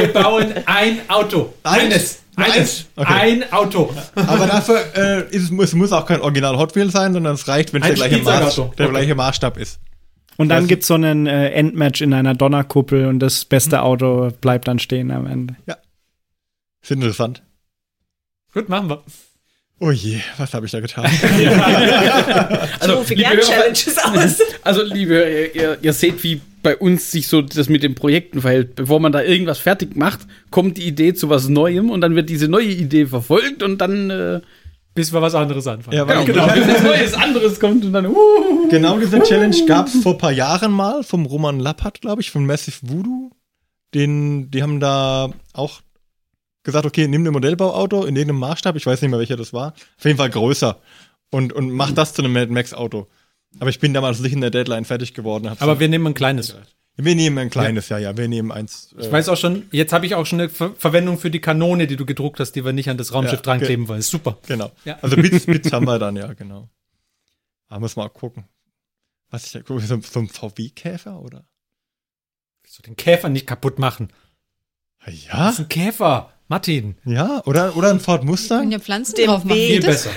Wir 0.00 0.08
bauen 0.12 0.52
ein 0.66 0.98
Auto. 1.08 1.54
Eins. 1.62 2.21
Eines. 2.36 2.56
eins? 2.56 2.86
Okay. 2.96 3.12
Ein 3.12 3.52
Auto. 3.52 3.94
Aber 4.14 4.46
dafür 4.46 4.80
äh, 4.96 5.28
ist, 5.34 5.44
es 5.44 5.50
muss, 5.50 5.66
es 5.66 5.74
muss 5.74 5.92
auch 5.92 6.06
kein 6.06 6.20
Original 6.20 6.56
Hot 6.56 6.74
Wheel 6.74 6.90
sein, 6.90 7.12
sondern 7.12 7.34
es 7.34 7.46
reicht, 7.46 7.72
wenn 7.72 7.82
es 7.82 7.88
der, 7.88 7.96
gleiche, 7.96 8.22
Maß, 8.22 8.54
der 8.54 8.64
Okay. 8.64 8.88
gleiche 8.88 9.14
Maßstab 9.14 9.58
ist. 9.58 9.80
Und 10.38 10.48
dann 10.48 10.62
Weiß 10.62 10.68
gibt's 10.68 10.86
so 10.86 10.94
einen 10.94 11.26
äh, 11.26 11.50
Endmatch 11.50 12.00
in 12.00 12.14
einer 12.14 12.34
Donnerkuppel 12.34 13.06
und 13.06 13.18
das 13.18 13.44
beste 13.44 13.82
Auto 13.82 14.30
bleibt 14.40 14.66
dann 14.66 14.78
stehen 14.78 15.10
am 15.10 15.26
Ende. 15.26 15.56
Ist 16.80 16.90
interessant. 16.90 17.42
Gut, 18.52 18.68
machen 18.68 18.88
wir. 18.88 19.02
Oh 19.78 19.90
je, 19.90 20.20
was 20.38 20.54
habe 20.54 20.66
ich 20.66 20.72
da 20.72 20.80
getan? 20.80 21.04
also, 22.80 22.98
Rufe 22.98 23.14
liebe 23.14 23.30
Hörer, 23.30 23.40
Challenges 23.40 23.98
aus. 23.98 24.38
also, 24.62 24.82
liebe 24.82 25.14
ihr, 25.14 25.54
ihr, 25.54 25.78
ihr 25.82 25.92
seht, 25.92 26.22
wie 26.22 26.40
bei 26.62 26.76
uns 26.76 27.10
sich 27.10 27.28
so 27.28 27.42
das 27.42 27.68
mit 27.68 27.82
den 27.82 27.94
Projekten 27.94 28.40
verhält. 28.40 28.74
Bevor 28.76 29.00
man 29.00 29.12
da 29.12 29.22
irgendwas 29.22 29.58
fertig 29.58 29.96
macht, 29.96 30.20
kommt 30.50 30.76
die 30.78 30.86
Idee 30.86 31.14
zu 31.14 31.28
was 31.28 31.48
Neuem 31.48 31.90
und 31.90 32.00
dann 32.00 32.14
wird 32.14 32.28
diese 32.30 32.48
neue 32.48 32.68
Idee 32.68 33.06
verfolgt 33.06 33.62
und 33.62 33.78
dann 33.78 34.10
äh, 34.10 34.40
Bis 34.94 35.12
wir 35.12 35.22
was 35.22 35.34
anderes 35.34 35.66
anfangen. 35.66 35.96
Ja, 35.96 36.04
genau, 36.04 36.46
ich- 36.48 36.54
bis 36.54 36.68
was 36.74 36.82
Neues 36.82 37.14
anderes 37.14 37.58
kommt 37.60 37.84
und 37.84 37.92
dann 37.94 38.06
uh, 38.06 38.68
Genau 38.70 38.98
diese 38.98 39.20
Challenge 39.22 39.56
gab 39.66 39.86
es 39.86 40.02
vor 40.02 40.12
ein 40.12 40.18
paar 40.18 40.32
Jahren 40.32 40.70
mal 40.72 41.02
vom 41.02 41.24
Roman 41.26 41.58
Lappert, 41.60 42.00
glaube 42.02 42.20
ich, 42.22 42.30
von 42.30 42.44
Massive 42.46 42.76
Voodoo. 42.82 43.30
Den, 43.94 44.50
die 44.50 44.62
haben 44.62 44.80
da 44.80 45.30
auch 45.52 45.80
gesagt, 46.62 46.86
okay, 46.86 47.08
nimm 47.08 47.26
ein 47.26 47.32
Modellbauauto 47.32 48.04
in 48.04 48.16
irgendeinem 48.16 48.40
Maßstab, 48.40 48.76
ich 48.76 48.86
weiß 48.86 49.02
nicht 49.02 49.10
mehr, 49.10 49.18
welcher 49.18 49.36
das 49.36 49.52
war, 49.52 49.74
auf 49.98 50.04
jeden 50.04 50.16
Fall 50.16 50.30
größer 50.30 50.78
und, 51.30 51.52
und 51.52 51.70
mach 51.72 51.90
das 51.92 52.14
zu 52.14 52.22
einem 52.22 52.32
Mad 52.32 52.52
Max 52.52 52.72
Auto. 52.72 53.08
Aber 53.58 53.70
ich 53.70 53.78
bin 53.80 53.92
damals 53.94 54.20
nicht 54.20 54.32
in 54.32 54.40
der 54.40 54.50
Deadline 54.50 54.84
fertig 54.84 55.14
geworden. 55.14 55.48
Aber 55.58 55.78
wir 55.80 55.88
nehmen 55.88 56.06
ein 56.08 56.14
kleines. 56.14 56.56
wir 56.96 57.14
nehmen 57.14 57.38
ein 57.38 57.50
kleines, 57.50 57.88
ja, 57.88 57.98
ja, 57.98 58.16
wir 58.16 58.28
nehmen 58.28 58.50
eins. 58.50 58.94
Ich 58.98 59.06
äh, 59.06 59.12
weiß 59.12 59.28
auch 59.28 59.36
schon, 59.36 59.64
jetzt 59.72 59.92
habe 59.92 60.06
ich 60.06 60.14
auch 60.14 60.26
schon 60.26 60.40
eine 60.40 60.48
Ver 60.48 60.74
Verwendung 60.76 61.18
für 61.18 61.30
die 61.30 61.40
Kanone, 61.40 61.86
die 61.86 61.96
du 61.96 62.06
gedruckt 62.06 62.40
hast, 62.40 62.52
die 62.52 62.64
wir 62.64 62.72
nicht 62.72 62.88
an 62.90 62.96
das 62.98 63.12
Raumschiff 63.12 63.34
Ja, 63.38 63.42
dran 63.42 63.60
kleben 63.60 63.88
wollen. 63.88 64.00
Ist 64.00 64.10
super. 64.10 64.38
Genau. 64.46 64.72
Ja. 64.84 64.98
Also 65.02 65.16
Bits, 65.16 65.46
Bits 65.46 65.72
haben 65.72 65.86
wir 65.86 65.98
dann, 66.00 66.16
ja, 66.16 66.32
genau. 66.32 66.68
Aber 67.68 67.80
muss 67.80 67.96
mal 67.96 68.08
gucken. 68.08 68.44
Was 69.30 69.46
ich 69.46 69.52
da 69.52 69.62
gucke, 69.62 69.80
so, 69.80 69.98
so 70.00 70.20
ein 70.20 70.28
VW-Käfer 70.28 71.20
oder? 71.20 71.44
So 72.66 72.82
den 72.82 72.96
Käfer 72.96 73.28
nicht 73.28 73.46
kaputt 73.46 73.78
machen. 73.78 74.08
Ja, 75.06 75.46
Das 75.46 75.54
ist 75.54 75.60
ein 75.60 75.68
Käfer. 75.68 76.31
Martin. 76.48 76.96
ja, 77.06 77.42
oder, 77.46 77.76
oder 77.76 77.90
ein 77.90 78.00
Ford 78.00 78.20
Können 78.20 78.30
Mustang. 78.30 78.70
ja 78.70 78.78
Pflanzen 78.78 79.14
Dem 79.14 79.26
drauf 79.26 79.44
machen. 79.44 79.56
Viel 79.58 79.80
das? 79.80 80.04
besser. 80.04 80.10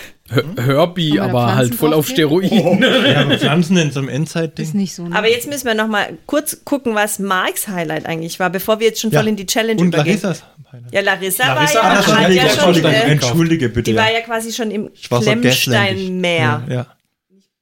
Herbie, 0.58 1.12
da 1.18 1.26
aber 1.26 1.56
halt 1.56 1.76
voll 1.76 1.94
auf? 1.94 2.08
Steroiden. 2.08 2.82
Ja, 2.82 3.22
aber 3.22 3.38
Pflanzen 3.38 3.78
in 3.78 3.92
so 3.92 4.00
einem 4.00 4.10
Ist 4.10 4.16
Endzeit-Ding. 4.16 4.72
nicht 4.74 4.96
so. 4.96 5.08
Ne? 5.08 5.16
Aber 5.16 5.30
jetzt 5.30 5.48
müssen 5.48 5.66
wir 5.66 5.76
noch 5.76 5.88
mal 5.88 6.18
kurz 6.26 6.66
gucken, 6.66 6.96
was 6.96 7.20
Marks 7.20 7.68
Highlight 7.68 8.06
eigentlich 8.08 8.40
war, 8.40 8.50
bevor 8.50 8.80
wir 8.80 8.88
jetzt 8.88 9.00
schon 9.02 9.12
Ja. 9.12 9.20
voll 9.20 9.30
in 9.30 9.36
die 9.36 9.46
Challenge 9.46 9.80
Und 9.80 9.90
übergehen. 9.90 10.20
Larissas. 10.22 10.44
Ja, 10.92 11.02
Larissa, 11.02 11.54
Larissa 11.54 11.84
war 11.84 11.94
ja, 11.96 12.04
schon 12.04 12.36
ja 12.36 12.44
Entschuldige, 12.44 12.88
schon, 12.88 12.94
äh, 12.94 13.12
Entschuldige 13.12 13.70
bitte. 13.70 13.92
die 13.92 13.96
ja. 13.96 14.02
war 14.04 14.12
ja 14.12 14.22
quasi 14.22 14.52
schon 14.52 14.72
im 14.72 14.90
war. 15.10 15.22
Klemmsteinmeer. 15.22 16.64
Ja. 16.70 16.88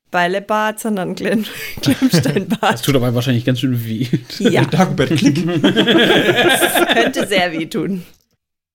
Bällebad, 0.10 0.80
sondern 0.80 1.16
Klemm 1.16 1.46
Klemmsteinbad. 1.82 2.74
Das 2.74 2.82
tut 2.82 2.96
aber 2.96 3.14
wahrscheinlich 3.14 3.46
ganz 3.46 3.60
schön 3.60 3.84
weh. 3.86 4.08
ja, 4.40 4.64
Dagobert 4.66 5.10
Klick. 5.10 5.46
könnte 6.94 7.28
sehr 7.28 7.52
wehtun. 7.52 8.04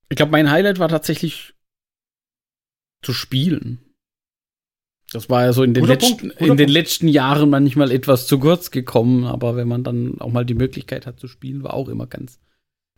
Ich 0.08 0.16
glaube, 0.16 0.32
mein 0.32 0.50
Highlight 0.50 0.78
war 0.78 0.88
tatsächlich 0.88 1.54
zu 3.02 3.12
spielen. 3.12 3.78
Das 5.12 5.30
war 5.30 5.44
ja 5.44 5.52
so 5.52 5.62
in 5.62 5.72
den, 5.72 5.82
Guter 5.82 5.94
letzten, 5.94 6.30
in 6.30 6.56
den 6.56 6.68
letzten 6.68 7.08
Jahren 7.08 7.48
manchmal 7.48 7.90
etwas 7.90 8.26
zu 8.26 8.38
kurz 8.38 8.70
gekommen, 8.70 9.24
aber 9.24 9.56
wenn 9.56 9.68
man 9.68 9.82
dann 9.82 10.20
auch 10.20 10.30
mal 10.30 10.44
die 10.44 10.54
Möglichkeit 10.54 11.06
hat 11.06 11.18
zu 11.18 11.28
spielen, 11.28 11.62
war 11.62 11.72
auch 11.72 11.88
immer 11.88 12.06
ganz, 12.06 12.38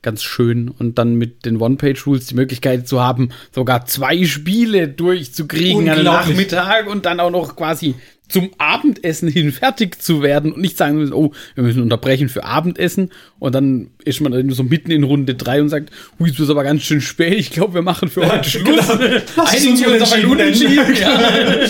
ganz 0.03 0.25
schön. 0.25 0.69
Und 0.69 0.99
dann 0.99 1.15
mit 1.15 1.45
den 1.45 1.59
One-Page-Rules 1.59 2.27
die 2.27 2.35
Möglichkeit 2.35 2.89
zu 2.89 3.01
haben, 3.01 3.31
sogar 3.53 3.87
zwei 3.87 4.25
Spiele 4.25 4.89
durchzukriegen 4.89 5.89
Unglaublich. 5.89 6.05
Nachmittag 6.05 6.89
und 6.89 7.07
dann 7.07 7.21
auch 7.21 7.31
noch 7.31 7.55
quasi 7.55 7.95
zum 8.31 8.51
Abendessen 8.59 9.29
hin 9.29 9.53
fertig 9.53 10.01
zu 10.01 10.23
werden 10.23 10.53
und 10.53 10.61
nicht 10.61 10.77
sagen 10.77 10.97
müssen, 10.97 11.13
oh, 11.13 11.33
wir 11.55 11.65
müssen 11.65 11.83
unterbrechen 11.83 12.29
für 12.29 12.45
Abendessen 12.45 13.11
und 13.39 13.55
dann 13.55 13.91
ist 14.05 14.21
man 14.21 14.33
dann 14.33 14.51
so 14.51 14.63
mitten 14.63 14.91
in 14.91 15.05
Runde 15.05 15.35
drei 15.35 15.61
und 15.61 15.69
sagt, 15.69 15.91
hui, 16.19 16.31
es 16.31 16.39
ist 16.39 16.51
aber 16.51 16.63
ganz 16.63 16.83
schön 16.83 17.01
spät, 17.01 17.39
ich 17.39 17.51
glaube, 17.51 17.75
wir 17.75 17.83
machen 17.83 18.09
für 18.09 18.27
heute 18.33 18.49
Schluss. 18.49 18.91
Einigen 18.91 19.79
wir 19.79 19.93
uns 19.93 20.03
auf 20.03 20.13
ein 20.13 20.27
Unentschieden. 20.27 20.71
Ja. 21.01 21.69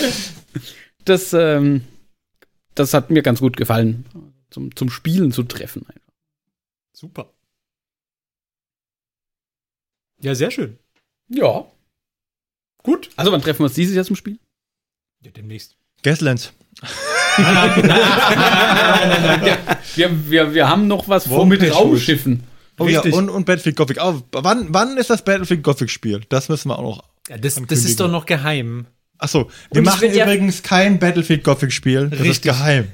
Das, 1.05 1.33
ähm, 1.33 1.81
das 2.75 2.93
hat 2.93 3.09
mir 3.09 3.21
ganz 3.21 3.39
gut 3.39 3.55
gefallen, 3.55 4.05
zum, 4.49 4.75
zum 4.75 4.89
Spielen 4.89 5.31
zu 5.31 5.43
treffen. 5.43 5.85
Super. 6.93 7.33
Ja, 10.21 10.35
sehr 10.35 10.51
schön. 10.51 10.77
Ja. 11.29 11.65
Gut. 12.83 13.09
Also 13.15 13.31
wann 13.31 13.41
treffen 13.41 13.59
wir 13.59 13.65
uns 13.65 13.73
dieses 13.73 13.95
Jahr 13.95 14.05
zum 14.05 14.15
Spiel? 14.15 14.39
Ja, 15.23 15.31
demnächst. 15.31 15.77
Gaslands. 16.03 16.53
Wir, 19.95 20.09
wir, 20.29 20.53
wir 20.53 20.69
haben 20.69 20.87
noch 20.87 21.09
was 21.09 21.27
vor 21.27 21.45
mit 21.45 21.61
Raumschiffen. 21.73 22.43
Oh 22.79 22.87
ja, 22.87 23.01
und, 23.01 23.29
und 23.29 23.45
Battlefield 23.45 23.75
Gothic. 23.75 23.97
Oh, 24.01 24.21
wann, 24.31 24.67
wann 24.69 24.97
ist 24.97 25.09
das 25.09 25.23
Battlefield 25.23 25.63
Gothic 25.63 25.89
Spiel? 25.89 26.21
Das 26.29 26.49
müssen 26.49 26.69
wir 26.69 26.79
auch 26.79 26.83
noch. 26.83 27.03
Ja, 27.29 27.37
das, 27.37 27.61
das 27.67 27.83
ist 27.83 27.99
doch 27.99 28.09
noch 28.09 28.25
geheim. 28.25 28.87
Achso, 29.17 29.51
wir 29.71 29.81
machen 29.81 30.11
übrigens 30.11 30.63
kein 30.63 30.97
Battlefield 30.97 31.43
Gothic 31.43 31.71
Spiel. 31.71 32.09
Das 32.09 32.21
ist 32.21 32.41
geheim. 32.41 32.87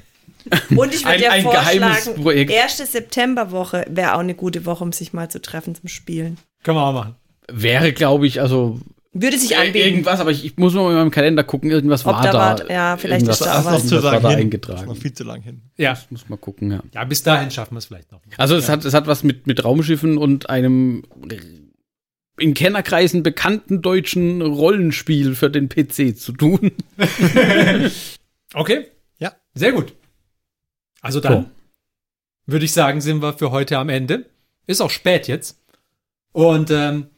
Und 0.76 0.94
ich 0.94 1.04
würde 1.04 1.22
ja 1.22 1.40
vorschlagen, 1.40 2.48
erste 2.48 2.86
Septemberwoche 2.86 3.84
wäre 3.88 4.14
auch 4.14 4.20
eine 4.20 4.34
gute 4.34 4.66
Woche, 4.66 4.84
um 4.84 4.92
sich 4.92 5.12
mal 5.12 5.30
zu 5.30 5.40
treffen 5.40 5.74
zum 5.74 5.88
Spielen. 5.88 6.38
Können 6.62 6.76
wir 6.76 6.84
auch 6.84 6.92
machen. 6.92 7.14
Wäre, 7.50 7.92
glaube 7.92 8.26
ich, 8.26 8.40
also 8.40 8.80
Würde 9.20 9.38
sich 9.38 9.52
äh, 9.52 9.56
anbieten. 9.56 9.78
irgendwas, 9.88 10.20
aber 10.20 10.30
ich, 10.30 10.44
ich 10.44 10.56
muss 10.56 10.74
mal 10.74 10.88
in 10.90 10.96
meinem 10.96 11.10
Kalender 11.10 11.44
gucken, 11.44 11.70
irgendwas 11.70 12.04
Ob 12.06 12.14
war 12.14 12.22
da 12.22 12.32
da. 12.32 12.38
war- 12.64 12.70
ja, 12.70 12.96
vielleicht 12.96 13.26
ist 13.28 13.40
da 13.40 13.44
Das 13.56 13.64
was. 13.64 13.72
noch 13.72 13.78
zu 13.88 13.94
irgendwas 13.96 14.04
war 14.04 14.10
sagen 14.12 14.22
da 14.22 14.28
hin. 14.30 14.50
Das 14.50 14.58
ist 14.60 14.68
eingetragen. 14.70 14.86
noch 14.88 14.96
viel 14.96 15.12
zu 15.12 15.24
lang 15.24 15.42
hin. 15.42 15.62
Ja. 15.76 15.98
Muss 16.10 16.28
mal 16.28 16.36
gucken, 16.36 16.70
ja. 16.72 16.82
Ja, 16.94 17.04
bis 17.04 17.22
dahin 17.22 17.50
schaffen 17.50 17.74
wir 17.74 17.78
es 17.78 17.86
vielleicht 17.86 18.12
noch. 18.12 18.20
Also 18.36 18.56
es 18.56 18.68
hat, 18.68 18.84
es 18.84 18.94
hat 18.94 19.06
was 19.06 19.22
mit, 19.24 19.46
mit 19.46 19.64
Raumschiffen 19.64 20.18
und 20.18 20.48
einem 20.50 21.04
in 22.40 22.54
Kennerkreisen 22.54 23.24
bekannten 23.24 23.82
deutschen 23.82 24.42
Rollenspiel 24.42 25.34
für 25.34 25.50
den 25.50 25.68
PC 25.68 26.16
zu 26.16 26.32
tun. 26.32 26.70
Okay. 28.54 28.86
Ja. 29.18 29.32
Sehr 29.54 29.72
gut. 29.72 29.92
Also 31.00 31.20
dann 31.20 31.50
würde 32.46 32.64
ich 32.64 32.72
sagen, 32.72 33.00
sind 33.00 33.20
wir 33.22 33.34
für 33.34 33.50
heute 33.50 33.78
am 33.78 33.88
Ende. 33.88 34.26
Ist 34.66 34.80
auch 34.80 34.90
spät 34.90 35.28
jetzt. 35.28 35.58
Und 36.32 36.70
ähm, 36.70 37.08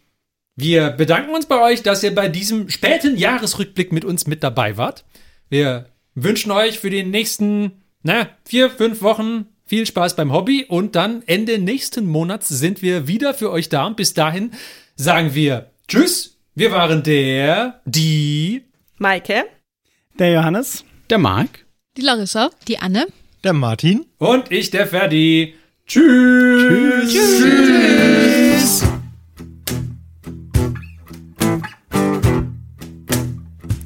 wir 0.60 0.90
bedanken 0.90 1.34
uns 1.34 1.46
bei 1.46 1.60
euch, 1.60 1.82
dass 1.82 2.02
ihr 2.02 2.14
bei 2.14 2.28
diesem 2.28 2.68
späten 2.68 3.16
Jahresrückblick 3.16 3.92
mit 3.92 4.04
uns 4.04 4.26
mit 4.26 4.42
dabei 4.42 4.76
wart. 4.76 5.04
Wir 5.48 5.86
wünschen 6.14 6.50
euch 6.52 6.78
für 6.78 6.90
die 6.90 7.02
nächsten 7.02 7.72
na, 8.02 8.28
vier, 8.44 8.70
fünf 8.70 9.02
Wochen 9.02 9.46
viel 9.66 9.86
Spaß 9.86 10.16
beim 10.16 10.32
Hobby 10.32 10.64
und 10.68 10.96
dann 10.96 11.22
Ende 11.26 11.58
nächsten 11.58 12.06
Monats 12.06 12.48
sind 12.48 12.82
wir 12.82 13.06
wieder 13.06 13.34
für 13.34 13.50
euch 13.50 13.68
da. 13.68 13.86
Und 13.86 13.96
bis 13.96 14.14
dahin 14.14 14.52
sagen 14.96 15.34
wir 15.34 15.70
Tschüss. 15.86 16.36
Wir 16.54 16.72
waren 16.72 17.02
der, 17.02 17.80
die 17.84 18.64
Maike, 18.98 19.44
Der 20.18 20.32
Johannes. 20.32 20.84
Der 21.08 21.18
Marc. 21.18 21.64
Die 21.96 22.02
Larissa. 22.02 22.50
Die 22.68 22.78
Anne. 22.78 23.06
Der 23.44 23.52
Martin. 23.52 24.06
und 24.18 24.50
ich, 24.52 24.70
der 24.70 24.86
Ferdi. 24.86 25.54
Tschüss. 25.86 27.12
Tschüss. 27.12 28.19